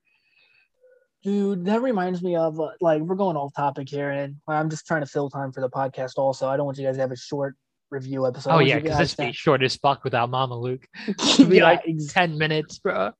Dude, 1.23 1.65
that 1.65 1.81
reminds 1.81 2.21
me 2.21 2.35
of 2.35 2.59
uh, 2.59 2.69
like 2.79 3.01
we're 3.01 3.15
going 3.15 3.35
off 3.35 3.53
topic 3.55 3.89
here, 3.89 4.11
and 4.11 4.37
I'm 4.47 4.69
just 4.69 4.85
trying 4.85 5.01
to 5.01 5.07
fill 5.07 5.29
time 5.29 5.51
for 5.51 5.61
the 5.61 5.69
podcast. 5.69 6.13
Also, 6.17 6.47
I 6.47 6.55
don't 6.57 6.65
want 6.65 6.77
you 6.77 6.85
guys 6.85 6.95
to 6.95 7.01
have 7.01 7.11
a 7.11 7.17
short 7.17 7.55
review 7.89 8.27
episode. 8.27 8.51
Oh 8.51 8.59
yeah, 8.59 8.79
because 8.79 8.97
this 8.99 9.15
be 9.15 9.31
short 9.31 9.63
as 9.63 9.75
fuck 9.75 10.03
without 10.03 10.29
Mamaluke. 10.29 10.83
It'd 11.07 11.49
be 11.49 11.57
Yeah, 11.57 11.63
like 11.63 11.81
ex- 11.87 12.13
ten 12.13 12.37
minutes, 12.37 12.79
bro. 12.79 13.11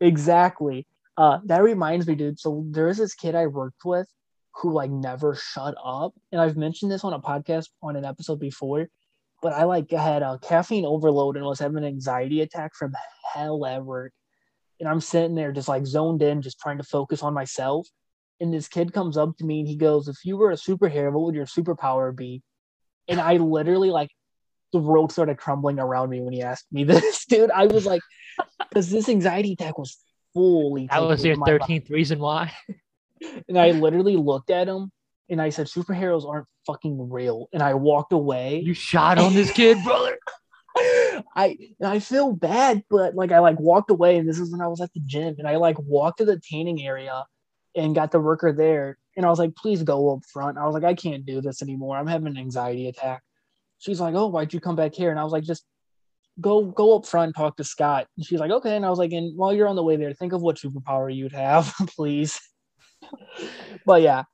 exactly. 0.00 0.86
Uh, 1.16 1.38
that 1.46 1.62
reminds 1.62 2.06
me, 2.06 2.14
dude. 2.14 2.38
So 2.38 2.64
there 2.70 2.88
is 2.88 2.98
this 2.98 3.14
kid 3.14 3.34
I 3.34 3.46
worked 3.46 3.84
with 3.84 4.06
who 4.54 4.72
like 4.72 4.90
never 4.90 5.34
shut 5.34 5.74
up, 5.82 6.12
and 6.30 6.40
I've 6.40 6.56
mentioned 6.56 6.92
this 6.92 7.02
on 7.02 7.12
a 7.12 7.18
podcast 7.20 7.68
on 7.82 7.96
an 7.96 8.04
episode 8.04 8.40
before. 8.40 8.88
But 9.40 9.52
I 9.52 9.64
like 9.64 9.90
had 9.90 10.22
a 10.22 10.38
caffeine 10.42 10.84
overload 10.84 11.36
and 11.36 11.44
was 11.44 11.60
having 11.60 11.78
an 11.78 11.84
anxiety 11.84 12.40
attack 12.40 12.74
from 12.74 12.92
hell 13.32 13.64
at 13.66 13.84
work, 13.84 14.12
and 14.80 14.88
I'm 14.88 15.00
sitting 15.00 15.34
there 15.34 15.52
just 15.52 15.68
like 15.68 15.86
zoned 15.86 16.22
in, 16.22 16.42
just 16.42 16.58
trying 16.58 16.78
to 16.78 16.84
focus 16.84 17.22
on 17.22 17.34
myself. 17.34 17.86
And 18.40 18.52
this 18.52 18.68
kid 18.68 18.92
comes 18.92 19.16
up 19.16 19.36
to 19.38 19.44
me 19.44 19.60
and 19.60 19.68
he 19.68 19.76
goes, 19.76 20.08
"If 20.08 20.18
you 20.24 20.36
were 20.36 20.50
a 20.50 20.56
superhero, 20.56 21.12
what 21.12 21.24
would 21.24 21.34
your 21.34 21.46
superpower 21.46 22.14
be?" 22.14 22.42
And 23.06 23.20
I 23.20 23.36
literally 23.36 23.90
like 23.90 24.10
the 24.72 24.80
road 24.80 25.12
started 25.12 25.38
crumbling 25.38 25.78
around 25.78 26.10
me 26.10 26.20
when 26.20 26.32
he 26.32 26.42
asked 26.42 26.66
me 26.70 26.84
this, 26.84 27.24
dude. 27.26 27.50
I 27.50 27.66
was 27.66 27.86
like, 27.86 28.02
because 28.68 28.90
this 28.90 29.08
anxiety 29.08 29.52
attack 29.52 29.78
was 29.78 29.96
fully. 30.34 30.88
That 30.90 30.98
was 31.00 31.24
your 31.24 31.36
my 31.36 31.46
body. 31.46 31.58
thirteenth 31.58 31.90
reason 31.90 32.18
why. 32.18 32.52
And 33.48 33.58
I 33.58 33.72
literally 33.72 34.16
looked 34.16 34.50
at 34.50 34.68
him 34.68 34.92
and 35.28 35.40
I 35.40 35.50
said, 35.50 35.66
superheroes 35.66 36.26
aren't 36.26 36.46
fucking 36.66 37.10
real. 37.10 37.48
And 37.52 37.62
I 37.62 37.74
walked 37.74 38.12
away. 38.12 38.60
You 38.60 38.74
shot 38.74 39.18
on 39.18 39.34
this 39.34 39.50
kid, 39.50 39.78
brother. 39.84 40.18
I 41.34 41.56
I 41.82 41.98
feel 41.98 42.32
bad, 42.32 42.84
but 42.88 43.14
like 43.14 43.32
I 43.32 43.40
like 43.40 43.58
walked 43.58 43.90
away, 43.90 44.16
and 44.16 44.28
this 44.28 44.38
is 44.38 44.52
when 44.52 44.60
I 44.60 44.68
was 44.68 44.80
at 44.80 44.92
the 44.92 45.00
gym, 45.00 45.34
and 45.38 45.48
I 45.48 45.56
like 45.56 45.78
walked 45.78 46.18
to 46.18 46.24
the 46.24 46.40
tanning 46.40 46.82
area 46.84 47.24
and 47.74 47.94
got 47.94 48.12
the 48.12 48.20
worker 48.20 48.52
there, 48.52 48.98
and 49.16 49.26
I 49.26 49.30
was 49.30 49.38
like, 49.38 49.56
please 49.56 49.82
go 49.82 50.14
up 50.14 50.24
front. 50.32 50.58
I 50.58 50.64
was 50.64 50.74
like, 50.74 50.84
I 50.84 50.94
can't 50.94 51.26
do 51.26 51.40
this 51.40 51.62
anymore. 51.62 51.96
I'm 51.96 52.06
having 52.06 52.28
an 52.28 52.38
anxiety 52.38 52.88
attack. 52.88 53.22
She's 53.78 54.00
like, 54.00 54.14
oh, 54.14 54.28
why'd 54.28 54.52
you 54.52 54.60
come 54.60 54.76
back 54.76 54.94
here? 54.94 55.10
And 55.10 55.18
I 55.18 55.24
was 55.24 55.32
like, 55.32 55.44
just 55.44 55.64
go 56.40 56.64
go 56.64 56.96
up 56.96 57.06
front, 57.06 57.34
talk 57.34 57.56
to 57.56 57.64
Scott. 57.64 58.06
And 58.16 58.24
she's 58.24 58.40
like, 58.40 58.50
okay. 58.50 58.76
And 58.76 58.86
I 58.86 58.90
was 58.90 58.98
like, 58.98 59.12
and 59.12 59.36
while 59.36 59.52
you're 59.52 59.68
on 59.68 59.76
the 59.76 59.82
way 59.82 59.96
there, 59.96 60.12
think 60.12 60.32
of 60.32 60.42
what 60.42 60.56
superpower 60.56 61.14
you'd 61.14 61.32
have, 61.32 61.72
please. 61.88 62.40
but 63.84 64.02
yeah, 64.02 64.24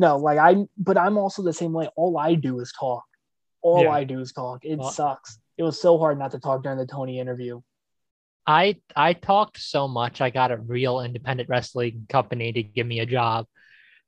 no, 0.00 0.16
like 0.16 0.38
I, 0.38 0.64
but 0.78 0.96
I'm 0.96 1.16
also 1.18 1.42
the 1.42 1.52
same 1.52 1.72
way. 1.72 1.88
All 1.96 2.16
I 2.18 2.34
do 2.34 2.60
is 2.60 2.72
talk. 2.72 3.04
All 3.62 3.82
Yeah. 3.82 3.90
I 3.90 4.04
do 4.04 4.20
is 4.20 4.32
talk. 4.32 4.64
It 4.64 4.78
Well- 4.78 4.90
sucks. 4.90 5.38
It 5.58 5.62
was 5.62 5.78
so 5.80 5.98
hard 5.98 6.18
not 6.18 6.30
to 6.30 6.38
talk 6.40 6.62
during 6.62 6.78
the 6.78 6.86
Tony 6.86 7.20
interview. 7.20 7.60
I 8.46 8.76
I 8.96 9.12
talked 9.12 9.58
so 9.60 9.86
much. 9.86 10.22
I 10.22 10.30
got 10.30 10.50
a 10.50 10.56
real 10.56 11.00
independent 11.00 11.50
wrestling 11.50 12.06
company 12.08 12.50
to 12.54 12.62
give 12.62 12.86
me 12.86 13.00
a 13.00 13.06
job. 13.06 13.46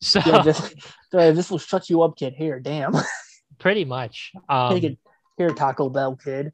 So 0.01 0.21
Yeah, 0.25 0.43
this, 0.49 0.75
this 1.13 1.51
will 1.51 1.59
shut 1.59 1.91
you 1.91 2.01
up, 2.03 2.17
kid. 2.17 2.33
Here, 2.35 2.59
damn. 2.59 2.95
pretty 3.59 3.85
much. 3.85 4.33
Um, 4.49 4.73
Take 4.73 4.85
it. 4.85 4.99
Here, 5.37 5.51
Taco 5.51 5.91
Bell, 5.91 6.17
kid. 6.17 6.53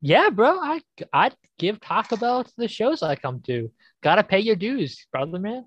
Yeah, 0.00 0.30
bro. 0.30 0.58
I 0.58 0.80
I'd 1.12 1.36
give 1.58 1.78
Taco 1.80 2.16
Bell 2.16 2.44
to 2.44 2.52
the 2.56 2.68
shows 2.68 3.02
I 3.02 3.16
come 3.16 3.42
to. 3.42 3.70
Gotta 4.02 4.22
pay 4.24 4.40
your 4.40 4.56
dues, 4.56 5.06
brother 5.12 5.38
man. 5.38 5.66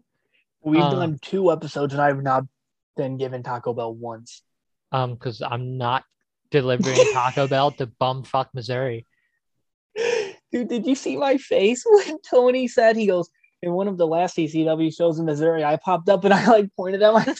We've 0.64 0.82
Uh, 0.82 0.92
done 0.92 1.20
two 1.22 1.52
episodes, 1.52 1.94
and 1.94 2.02
I've 2.02 2.24
not 2.24 2.46
been 2.96 3.18
given 3.18 3.44
Taco 3.44 3.74
Bell 3.74 3.94
once. 3.94 4.42
Um, 4.92 5.14
because 5.14 5.42
I'm 5.42 5.78
not 5.78 6.04
delivering 6.50 7.00
Taco 7.14 7.48
Bell 7.48 7.72
to 7.72 7.88
bumfuck 8.02 8.48
Missouri. 8.54 9.06
Dude, 10.52 10.68
did 10.68 10.86
you 10.86 10.96
see 10.96 11.18
my 11.18 11.38
face 11.38 11.84
when 11.90 12.18
Tony 12.30 12.68
said 12.68 12.96
he 12.96 13.08
goes 13.08 13.30
in 13.62 13.72
one 13.72 13.88
of 13.88 13.98
the 13.98 14.08
last 14.08 14.38
ECW 14.38 14.96
shows 14.96 15.20
in 15.20 15.26
Missouri? 15.26 15.64
I 15.64 15.78
popped 15.78 16.10
up 16.10 16.24
and 16.26 16.34
I 16.34 16.46
like 16.48 16.70
pointed 16.76 17.02
at 17.02 17.14
my. 17.14 17.36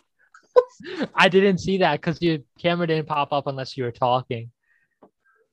I 1.16 1.30
didn't 1.30 1.60
see 1.60 1.78
that 1.80 2.02
because 2.02 2.22
your 2.22 2.40
camera 2.60 2.88
didn't 2.88 3.08
pop 3.08 3.32
up 3.32 3.48
unless 3.48 3.78
you 3.78 3.84
were 3.84 3.92
talking. 3.92 4.52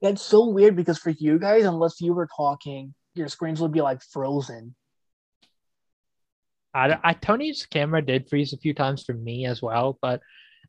That's 0.00 0.22
so 0.22 0.48
weird 0.48 0.76
because 0.76 0.98
for 0.98 1.10
you 1.10 1.38
guys, 1.38 1.64
unless 1.64 2.00
you 2.00 2.14
were 2.14 2.28
talking, 2.36 2.94
your 3.14 3.28
screens 3.28 3.60
would 3.60 3.72
be 3.72 3.82
like 3.82 4.00
frozen. 4.02 4.74
I, 6.78 6.98
I 7.02 7.12
Tony's 7.14 7.66
camera 7.66 8.00
did 8.02 8.28
freeze 8.28 8.52
a 8.52 8.58
few 8.58 8.74
times 8.74 9.02
for 9.04 9.14
me 9.14 9.46
as 9.46 9.60
well, 9.62 9.98
but 10.00 10.20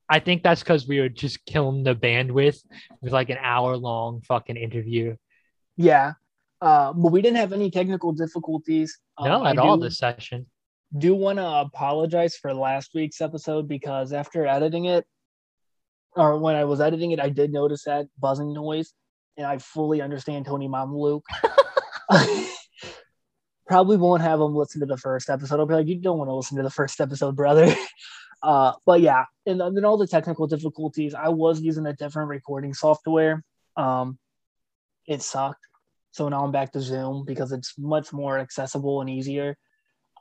I 0.10 0.20
think 0.20 0.42
that's 0.44 0.62
because 0.62 0.88
we 0.88 1.00
were 1.00 1.10
just 1.10 1.46
killing 1.46 1.84
the 1.84 1.96
bandwidth 1.96 2.60
with 3.02 3.14
like 3.14 3.30
an 3.30 3.38
hour 3.42 3.78
long 3.78 4.22
fucking 4.28 4.58
interview. 4.58 5.16
Yeah, 5.78 6.14
uh, 6.62 6.94
but 6.94 7.12
we 7.12 7.22
didn't 7.22 7.38
have 7.38 7.54
any 7.54 7.70
technical 7.72 8.12
difficulties. 8.12 8.98
No, 9.20 9.34
Um, 9.36 9.44
I 9.44 9.52
at 9.52 9.58
all 9.60 9.78
do- 9.78 9.84
this 9.84 9.98
session. 10.00 10.48
do 10.98 11.14
want 11.16 11.38
to 11.38 11.46
apologize 11.48 12.36
for 12.36 12.54
last 12.54 12.92
week's 12.96 13.22
episode 13.22 13.68
because 13.68 14.12
after 14.12 14.48
editing 14.48 14.86
it, 14.86 15.06
or 16.16 16.40
when 16.40 16.56
I 16.56 16.66
was 16.66 16.82
editing 16.82 17.12
it, 17.12 17.20
I 17.20 17.30
did 17.30 17.52
notice 17.54 17.84
that 17.86 18.08
buzzing 18.18 18.52
noise, 18.54 18.94
and 19.38 19.46
I 19.46 19.60
fully 19.60 20.02
understand 20.02 20.46
Tony 20.48 20.68
Mamaluke. 20.68 21.22
Probably 23.70 23.96
won't 23.96 24.22
have 24.24 24.40
them 24.40 24.54
listen 24.56 24.82
to 24.82 24.88
the 24.88 24.98
first 24.98 25.30
episode. 25.30 25.60
I'll 25.60 25.66
be 25.66 25.76
like, 25.76 25.88
you 25.88 25.96
don't 25.96 26.18
want 26.18 26.28
to 26.28 26.34
listen 26.34 26.58
to 26.58 26.64
the 26.64 26.70
first 26.70 27.00
episode, 27.00 27.36
brother. 27.38 27.74
Uh, 28.42 28.72
but 28.86 29.02
yeah, 29.02 29.26
and 29.46 29.60
then 29.60 29.84
all 29.84 29.98
the 29.98 30.08
technical 30.08 30.48
difficulties. 30.48 31.14
I 31.14 31.28
was 31.28 31.60
using 31.60 31.86
a 31.86 31.92
different 31.94 32.30
recording 32.30 32.74
software. 32.74 33.44
Um, 33.76 34.18
it 35.06 35.22
sucked, 35.22 35.66
so 36.12 36.30
now 36.30 36.46
I'm 36.46 36.52
back 36.54 36.72
to 36.72 36.80
Zoom 36.80 37.26
because 37.26 37.52
it's 37.52 37.74
much 37.78 38.14
more 38.14 38.40
accessible 38.40 39.02
and 39.02 39.10
easier. 39.10 39.58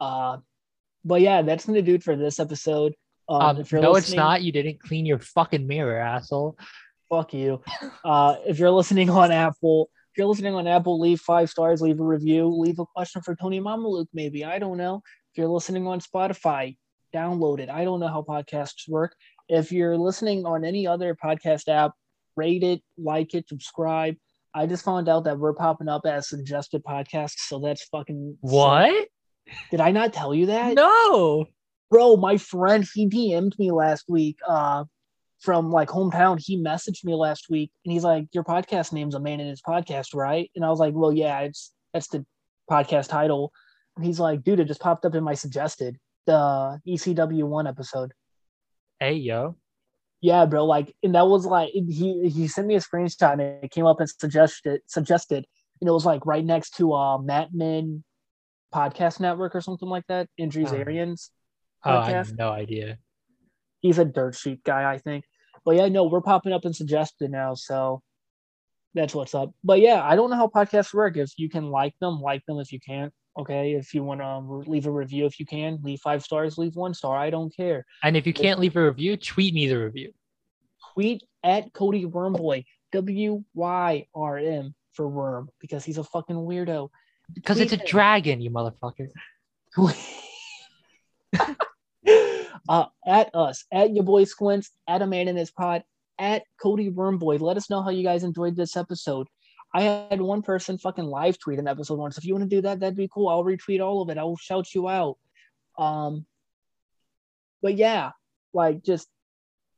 Uh, 0.00 0.38
but 1.04 1.20
yeah, 1.20 1.42
that's 1.42 1.64
gonna 1.64 1.80
do 1.80 1.94
it 1.94 2.02
for 2.02 2.16
this 2.16 2.40
episode. 2.40 2.94
Um, 3.28 3.40
Um, 3.40 3.56
if 3.58 3.70
you're 3.70 3.82
no, 3.82 3.94
it's 3.94 4.12
not. 4.12 4.42
You 4.42 4.50
didn't 4.50 4.80
clean 4.80 5.06
your 5.06 5.20
fucking 5.20 5.66
mirror, 5.68 6.00
asshole. 6.00 6.58
Fuck 7.08 7.34
you. 7.34 7.62
Uh, 8.04 8.34
if 8.46 8.58
you're 8.58 8.72
listening 8.72 9.10
on 9.10 9.30
Apple, 9.30 9.90
you're 10.18 10.26
listening 10.26 10.54
on 10.54 10.66
Apple, 10.66 11.00
leave 11.00 11.20
five 11.20 11.48
stars, 11.48 11.80
leave 11.80 12.00
a 12.00 12.04
review, 12.04 12.46
leave 12.48 12.78
a 12.78 12.86
question 12.86 13.22
for 13.22 13.36
Tony 13.36 13.60
Mamaluke, 13.60 14.08
maybe. 14.12 14.44
I 14.44 14.58
don't 14.58 14.76
know. 14.76 14.96
If 15.32 15.38
you're 15.38 15.48
listening 15.48 15.86
on 15.86 16.00
Spotify, 16.00 16.76
download 17.14 17.60
it. 17.60 17.70
I 17.70 17.84
don't 17.84 18.00
know 18.00 18.08
how 18.08 18.22
podcasts 18.28 18.88
work. 18.88 19.14
If 19.48 19.72
you're 19.72 19.96
listening 19.96 20.44
on 20.44 20.64
any 20.64 20.86
other 20.86 21.16
podcast 21.22 21.68
app, 21.68 21.92
rate 22.36 22.62
it, 22.62 22.82
like 22.98 23.34
it, 23.34 23.48
subscribe. 23.48 24.16
I 24.54 24.66
just 24.66 24.84
found 24.84 25.08
out 25.08 25.24
that 25.24 25.38
we're 25.38 25.54
popping 25.54 25.88
up 25.88 26.02
as 26.04 26.28
suggested 26.28 26.82
podcasts, 26.84 27.38
so 27.46 27.58
that's 27.60 27.84
fucking 27.84 28.36
sick. 28.44 28.52
What? 28.52 29.08
Did 29.70 29.80
I 29.80 29.92
not 29.92 30.12
tell 30.12 30.34
you 30.34 30.46
that? 30.46 30.74
No. 30.74 31.46
bro 31.90 32.16
my 32.16 32.36
friend 32.36 32.86
he 32.94 33.06
dm'd 33.08 33.58
me 33.58 33.70
last 33.70 34.04
week 34.08 34.36
uh 34.46 34.84
from 35.40 35.70
like 35.70 35.89
hometown 35.89 36.39
he 36.44 36.56
messaged 36.62 37.05
me 37.05 37.15
last 37.15 37.47
week 37.48 37.70
and 37.85 37.93
he's 37.93 38.05
like 38.05 38.27
your 38.32 38.43
podcast 38.44 38.93
name's 38.93 39.15
a 39.15 39.20
man 39.20 39.39
and 39.40 39.48
his 39.48 39.62
podcast 39.62 40.15
right 40.15 40.51
and 40.56 40.65
i 40.65 40.69
was 40.70 40.81
like 40.81 40.94
well 40.94 41.12
yeah 41.12 41.40
it's 41.40 41.73
that's 41.94 42.09
the 42.09 42.24
podcast 42.70 43.09
title 43.09 43.52
and 43.97 44.05
he's 44.05 44.19
like 44.19 44.43
dude 44.43 44.59
it 44.60 44.66
just 44.66 44.81
popped 44.81 45.05
up 45.05 45.15
in 45.15 45.23
my 45.23 45.35
suggested 45.35 45.97
the 46.27 46.78
ecw 46.89 47.44
one 47.44 47.66
episode 47.66 48.12
Hey, 49.01 49.15
yo. 49.15 49.55
yeah 50.20 50.44
bro 50.44 50.65
like 50.65 50.93
and 51.05 51.15
that 51.15 51.27
was 51.28 51.47
like 51.47 51.70
he 51.70 52.28
he 52.28 52.48
sent 52.48 52.66
me 52.66 52.74
a 52.74 52.81
screenshot 52.81 53.32
and 53.35 53.40
it 53.40 53.70
came 53.70 53.86
up 53.86 54.01
and 54.01 54.10
suggested 54.10 54.81
suggested 54.86 55.47
and 55.81 55.89
it 55.89 55.93
was 55.93 56.05
like 56.05 56.27
right 56.27 56.44
next 56.44 56.77
to 56.77 56.93
uh 56.94 57.16
matt 57.19 57.48
podcast 58.74 59.20
network 59.20 59.55
or 59.55 59.60
something 59.60 59.89
like 59.89 60.05
that 60.09 60.28
injuries 60.36 60.73
Oh. 60.73 60.77
arians 60.77 61.31
Oh, 61.85 61.97
I 61.98 62.10
have 62.10 62.36
no 62.36 62.51
idea. 62.51 62.98
He's 63.80 63.98
a 63.98 64.05
dirt 64.05 64.34
sheet 64.34 64.64
guy, 64.64 64.90
I 64.90 64.98
think. 64.98 65.24
But 65.64 65.76
yeah, 65.76 65.88
no, 65.88 66.05
we're 66.05 66.20
popping 66.20 66.52
up 66.52 66.64
and 66.64 66.74
suggested 66.74 67.30
now, 67.30 67.55
so 67.55 68.02
that's 68.94 69.14
what's 69.14 69.34
up. 69.34 69.52
But 69.62 69.80
yeah, 69.80 70.02
I 70.02 70.16
don't 70.16 70.30
know 70.30 70.36
how 70.36 70.48
podcasts 70.48 70.94
work. 70.94 71.16
If 71.16 71.32
you 71.36 71.48
can 71.48 71.70
like 71.70 71.94
them, 72.00 72.20
like 72.20 72.44
them. 72.46 72.59
If 72.59 72.72
you 72.72 72.80
can't, 72.80 73.12
okay. 73.38 73.72
If 73.72 73.94
you 73.94 74.02
want 74.02 74.20
to 74.20 74.26
um, 74.26 74.62
leave 74.66 74.86
a 74.86 74.90
review, 74.90 75.26
if 75.26 75.38
you 75.38 75.46
can, 75.46 75.78
leave 75.82 76.00
five 76.00 76.22
stars, 76.22 76.59
leave 76.59 76.74
one 76.74 76.94
star. 76.94 77.16
I 77.16 77.30
don't 77.30 77.55
care. 77.55 77.84
And 78.02 78.16
if 78.16 78.26
you 78.26 78.32
can't 78.32 78.59
leave 78.59 78.76
a 78.76 78.84
review, 78.84 79.16
tweet 79.16 79.55
me 79.55 79.66
the 79.68 79.78
review. 79.78 80.12
tweet 80.94 81.22
at 81.44 81.72
Cody 81.72 82.05
Wyrmboy, 82.05 82.64
W 82.92 83.44
Y 83.55 84.06
R 84.14 84.38
M 84.38 84.74
for 84.92 85.06
worm, 85.09 85.48
because 85.60 85.84
he's 85.84 85.98
a 85.98 86.05
fucking 86.05 86.36
weirdo. 86.36 86.88
Because 87.34 87.60
it's 87.60 87.72
a 87.72 87.76
him. 87.76 87.86
dragon, 87.86 88.40
you 88.40 88.50
motherfucker. 88.50 89.09
uh, 92.68 92.86
at 93.06 93.35
us, 93.35 93.64
at 93.72 93.94
your 93.94 94.05
boy 94.05 94.24
Squints, 94.24 94.70
at 94.86 95.02
a 95.02 95.06
man 95.06 95.28
in 95.28 95.36
his 95.36 95.51
pod, 95.51 95.85
at 96.18 96.43
Cody 96.60 96.90
Wyrmboy. 96.90 97.40
Let 97.40 97.56
us 97.56 97.70
know 97.70 97.82
how 97.82 97.90
you 97.90 98.02
guys 98.02 98.24
enjoyed 98.24 98.56
this 98.56 98.76
episode. 98.76 99.28
I 99.74 99.82
had 99.82 100.20
one 100.20 100.43
person 100.43 100.78
fucking 100.78 101.05
live 101.05 101.39
tweet 101.39 101.59
an 101.59 101.68
episode 101.68 101.98
once. 101.98 102.16
If 102.16 102.24
you 102.24 102.35
want 102.35 102.48
to 102.48 102.56
do 102.56 102.62
that, 102.62 102.80
that'd 102.80 102.97
be 102.97 103.10
cool. 103.12 103.28
I'll 103.28 103.44
retweet 103.44 103.85
all 103.85 104.02
of 104.02 104.09
it. 104.09 104.18
I 104.18 104.24
will 104.24 104.36
shout 104.36 104.74
you 104.74 104.89
out. 104.89 105.18
Um, 105.76 106.26
but 107.62 107.76
yeah, 107.76 108.12
like 108.55 108.82
just 108.82 109.09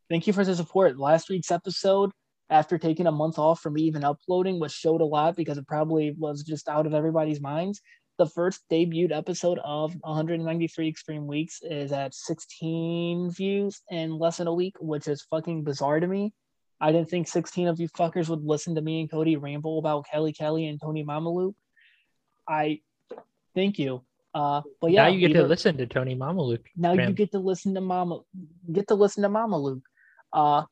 thank 0.08 0.26
you 0.26 0.32
for 0.32 0.44
the 0.44 0.54
support. 0.54 0.98
Last 0.98 1.28
week's 1.28 1.50
episode, 1.50 2.12
after 2.48 2.78
taking 2.78 3.06
a 3.06 3.12
month 3.12 3.38
off 3.38 3.60
from 3.60 3.78
even 3.78 4.04
uploading, 4.04 4.60
was 4.60 4.72
showed 4.72 5.00
a 5.00 5.04
lot 5.04 5.36
because 5.36 5.58
it 5.58 5.66
probably 5.66 6.14
was 6.16 6.42
just 6.42 6.68
out 6.68 6.86
of 6.86 6.94
everybody's 6.94 7.40
minds 7.40 7.80
the 8.20 8.26
first 8.26 8.60
debuted 8.70 9.16
episode 9.16 9.58
of 9.64 9.94
193 10.02 10.86
Extreme 10.86 11.26
Weeks 11.26 11.60
is 11.62 11.90
at 11.90 12.12
16 12.12 13.30
views 13.30 13.80
in 13.90 14.18
less 14.18 14.36
than 14.36 14.46
a 14.46 14.52
week, 14.52 14.76
which 14.78 15.08
is 15.08 15.22
fucking 15.22 15.64
bizarre 15.64 16.00
to 16.00 16.06
me. 16.06 16.34
I 16.82 16.92
didn't 16.92 17.08
think 17.08 17.28
16 17.28 17.68
of 17.68 17.80
you 17.80 17.88
fuckers 17.88 18.28
would 18.28 18.44
listen 18.44 18.74
to 18.74 18.82
me 18.82 19.00
and 19.00 19.10
Cody 19.10 19.38
ramble 19.38 19.78
about 19.78 20.04
Kelly 20.06 20.34
Kelly 20.34 20.66
and 20.66 20.78
Tony 20.78 21.02
Mamalu. 21.02 21.54
I 22.46 22.80
thank 23.54 23.78
you. 23.78 24.02
Uh, 24.34 24.60
but 24.82 24.90
yeah, 24.90 25.04
now 25.04 25.08
you 25.08 25.26
get 25.26 25.32
to 25.38 25.46
listen 25.46 25.78
to 25.78 25.86
Tony 25.86 26.14
Mamaluke. 26.14 26.66
now 26.76 26.92
you 26.92 27.12
get 27.12 27.32
to 27.32 27.38
listen 27.38 27.72
to 27.72 27.80
Mama, 27.80 28.20
get 28.70 28.86
to 28.88 28.96
listen 28.96 29.22
to 29.22 29.30
Mamaluke. 29.30 29.80
Uh, 30.30 30.64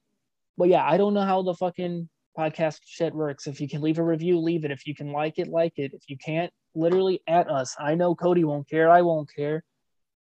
but 0.59 0.69
yeah, 0.69 0.85
I 0.85 0.99
don't 0.99 1.15
know 1.15 1.25
how 1.25 1.41
the 1.41 1.55
fucking 1.55 2.11
podcast 2.39 2.81
shit 2.85 3.15
works. 3.15 3.47
If 3.47 3.59
you 3.59 3.69
can 3.69 3.81
leave 3.81 3.99
a 3.99 4.03
review, 4.03 4.39
leave 4.39 4.67
it. 4.67 4.71
If 4.71 4.87
you 4.87 4.95
can 4.95 5.13
like 5.13 5.39
it, 5.39 5.49
like 5.49 5.73
it. 5.79 5.93
If 5.95 6.03
you 6.09 6.19
can't, 6.19 6.53
literally 6.79 7.23
at 7.27 7.51
us. 7.51 7.77
I 7.79 7.95
know 7.95 8.15
Cody 8.15 8.45
won't 8.45 8.69
care. 8.69 8.89
I 8.89 9.03
won't 9.03 9.29
care. 9.35 9.65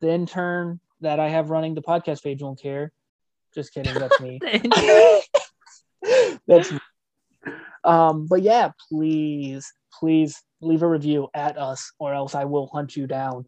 The 0.01 0.11
intern 0.11 0.79
that 1.01 1.19
I 1.19 1.29
have 1.29 1.49
running 1.49 1.75
the 1.75 1.81
podcast 1.81 2.23
page 2.23 2.41
won't 2.41 2.61
care. 2.61 2.91
Just 3.53 3.73
kidding. 3.73 3.93
That's 3.93 4.19
me. 4.19 4.39
That's 6.47 6.71
me. 6.71 6.79
Um, 7.83 8.27
but 8.27 8.41
yeah, 8.41 8.71
please, 8.89 9.71
please 9.93 10.41
leave 10.61 10.83
a 10.83 10.87
review 10.87 11.29
at 11.33 11.57
us, 11.57 11.91
or 11.99 12.13
else 12.13 12.35
I 12.35 12.45
will 12.45 12.67
hunt 12.67 12.95
you 12.95 13.07
down. 13.07 13.45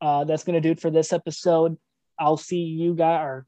Uh, 0.00 0.24
that's 0.24 0.44
gonna 0.44 0.60
do 0.60 0.72
it 0.72 0.80
for 0.80 0.90
this 0.90 1.12
episode. 1.12 1.76
I'll 2.18 2.36
see 2.36 2.62
you 2.62 2.94
guys, 2.94 3.24
or 3.24 3.46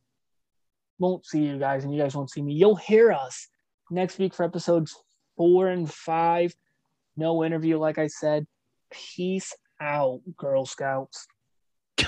won't 0.99 1.27
see 1.27 1.43
you 1.43 1.59
guys, 1.59 1.85
and 1.85 1.95
you 1.95 2.01
guys 2.01 2.17
won't 2.17 2.31
see 2.31 2.43
me. 2.43 2.55
You'll 2.55 2.77
hear 2.77 3.13
us 3.13 3.49
next 3.91 4.19
week 4.19 4.35
for 4.35 4.45
episodes 4.45 4.97
four 5.37 5.69
and 5.69 5.93
five. 5.93 6.55
No 7.17 7.45
interview, 7.45 7.79
like 7.79 7.99
I 7.99 8.07
said. 8.07 8.47
Peace 8.91 9.55
out, 9.81 10.21
Girl 10.37 10.67
Scouts. 10.67 11.27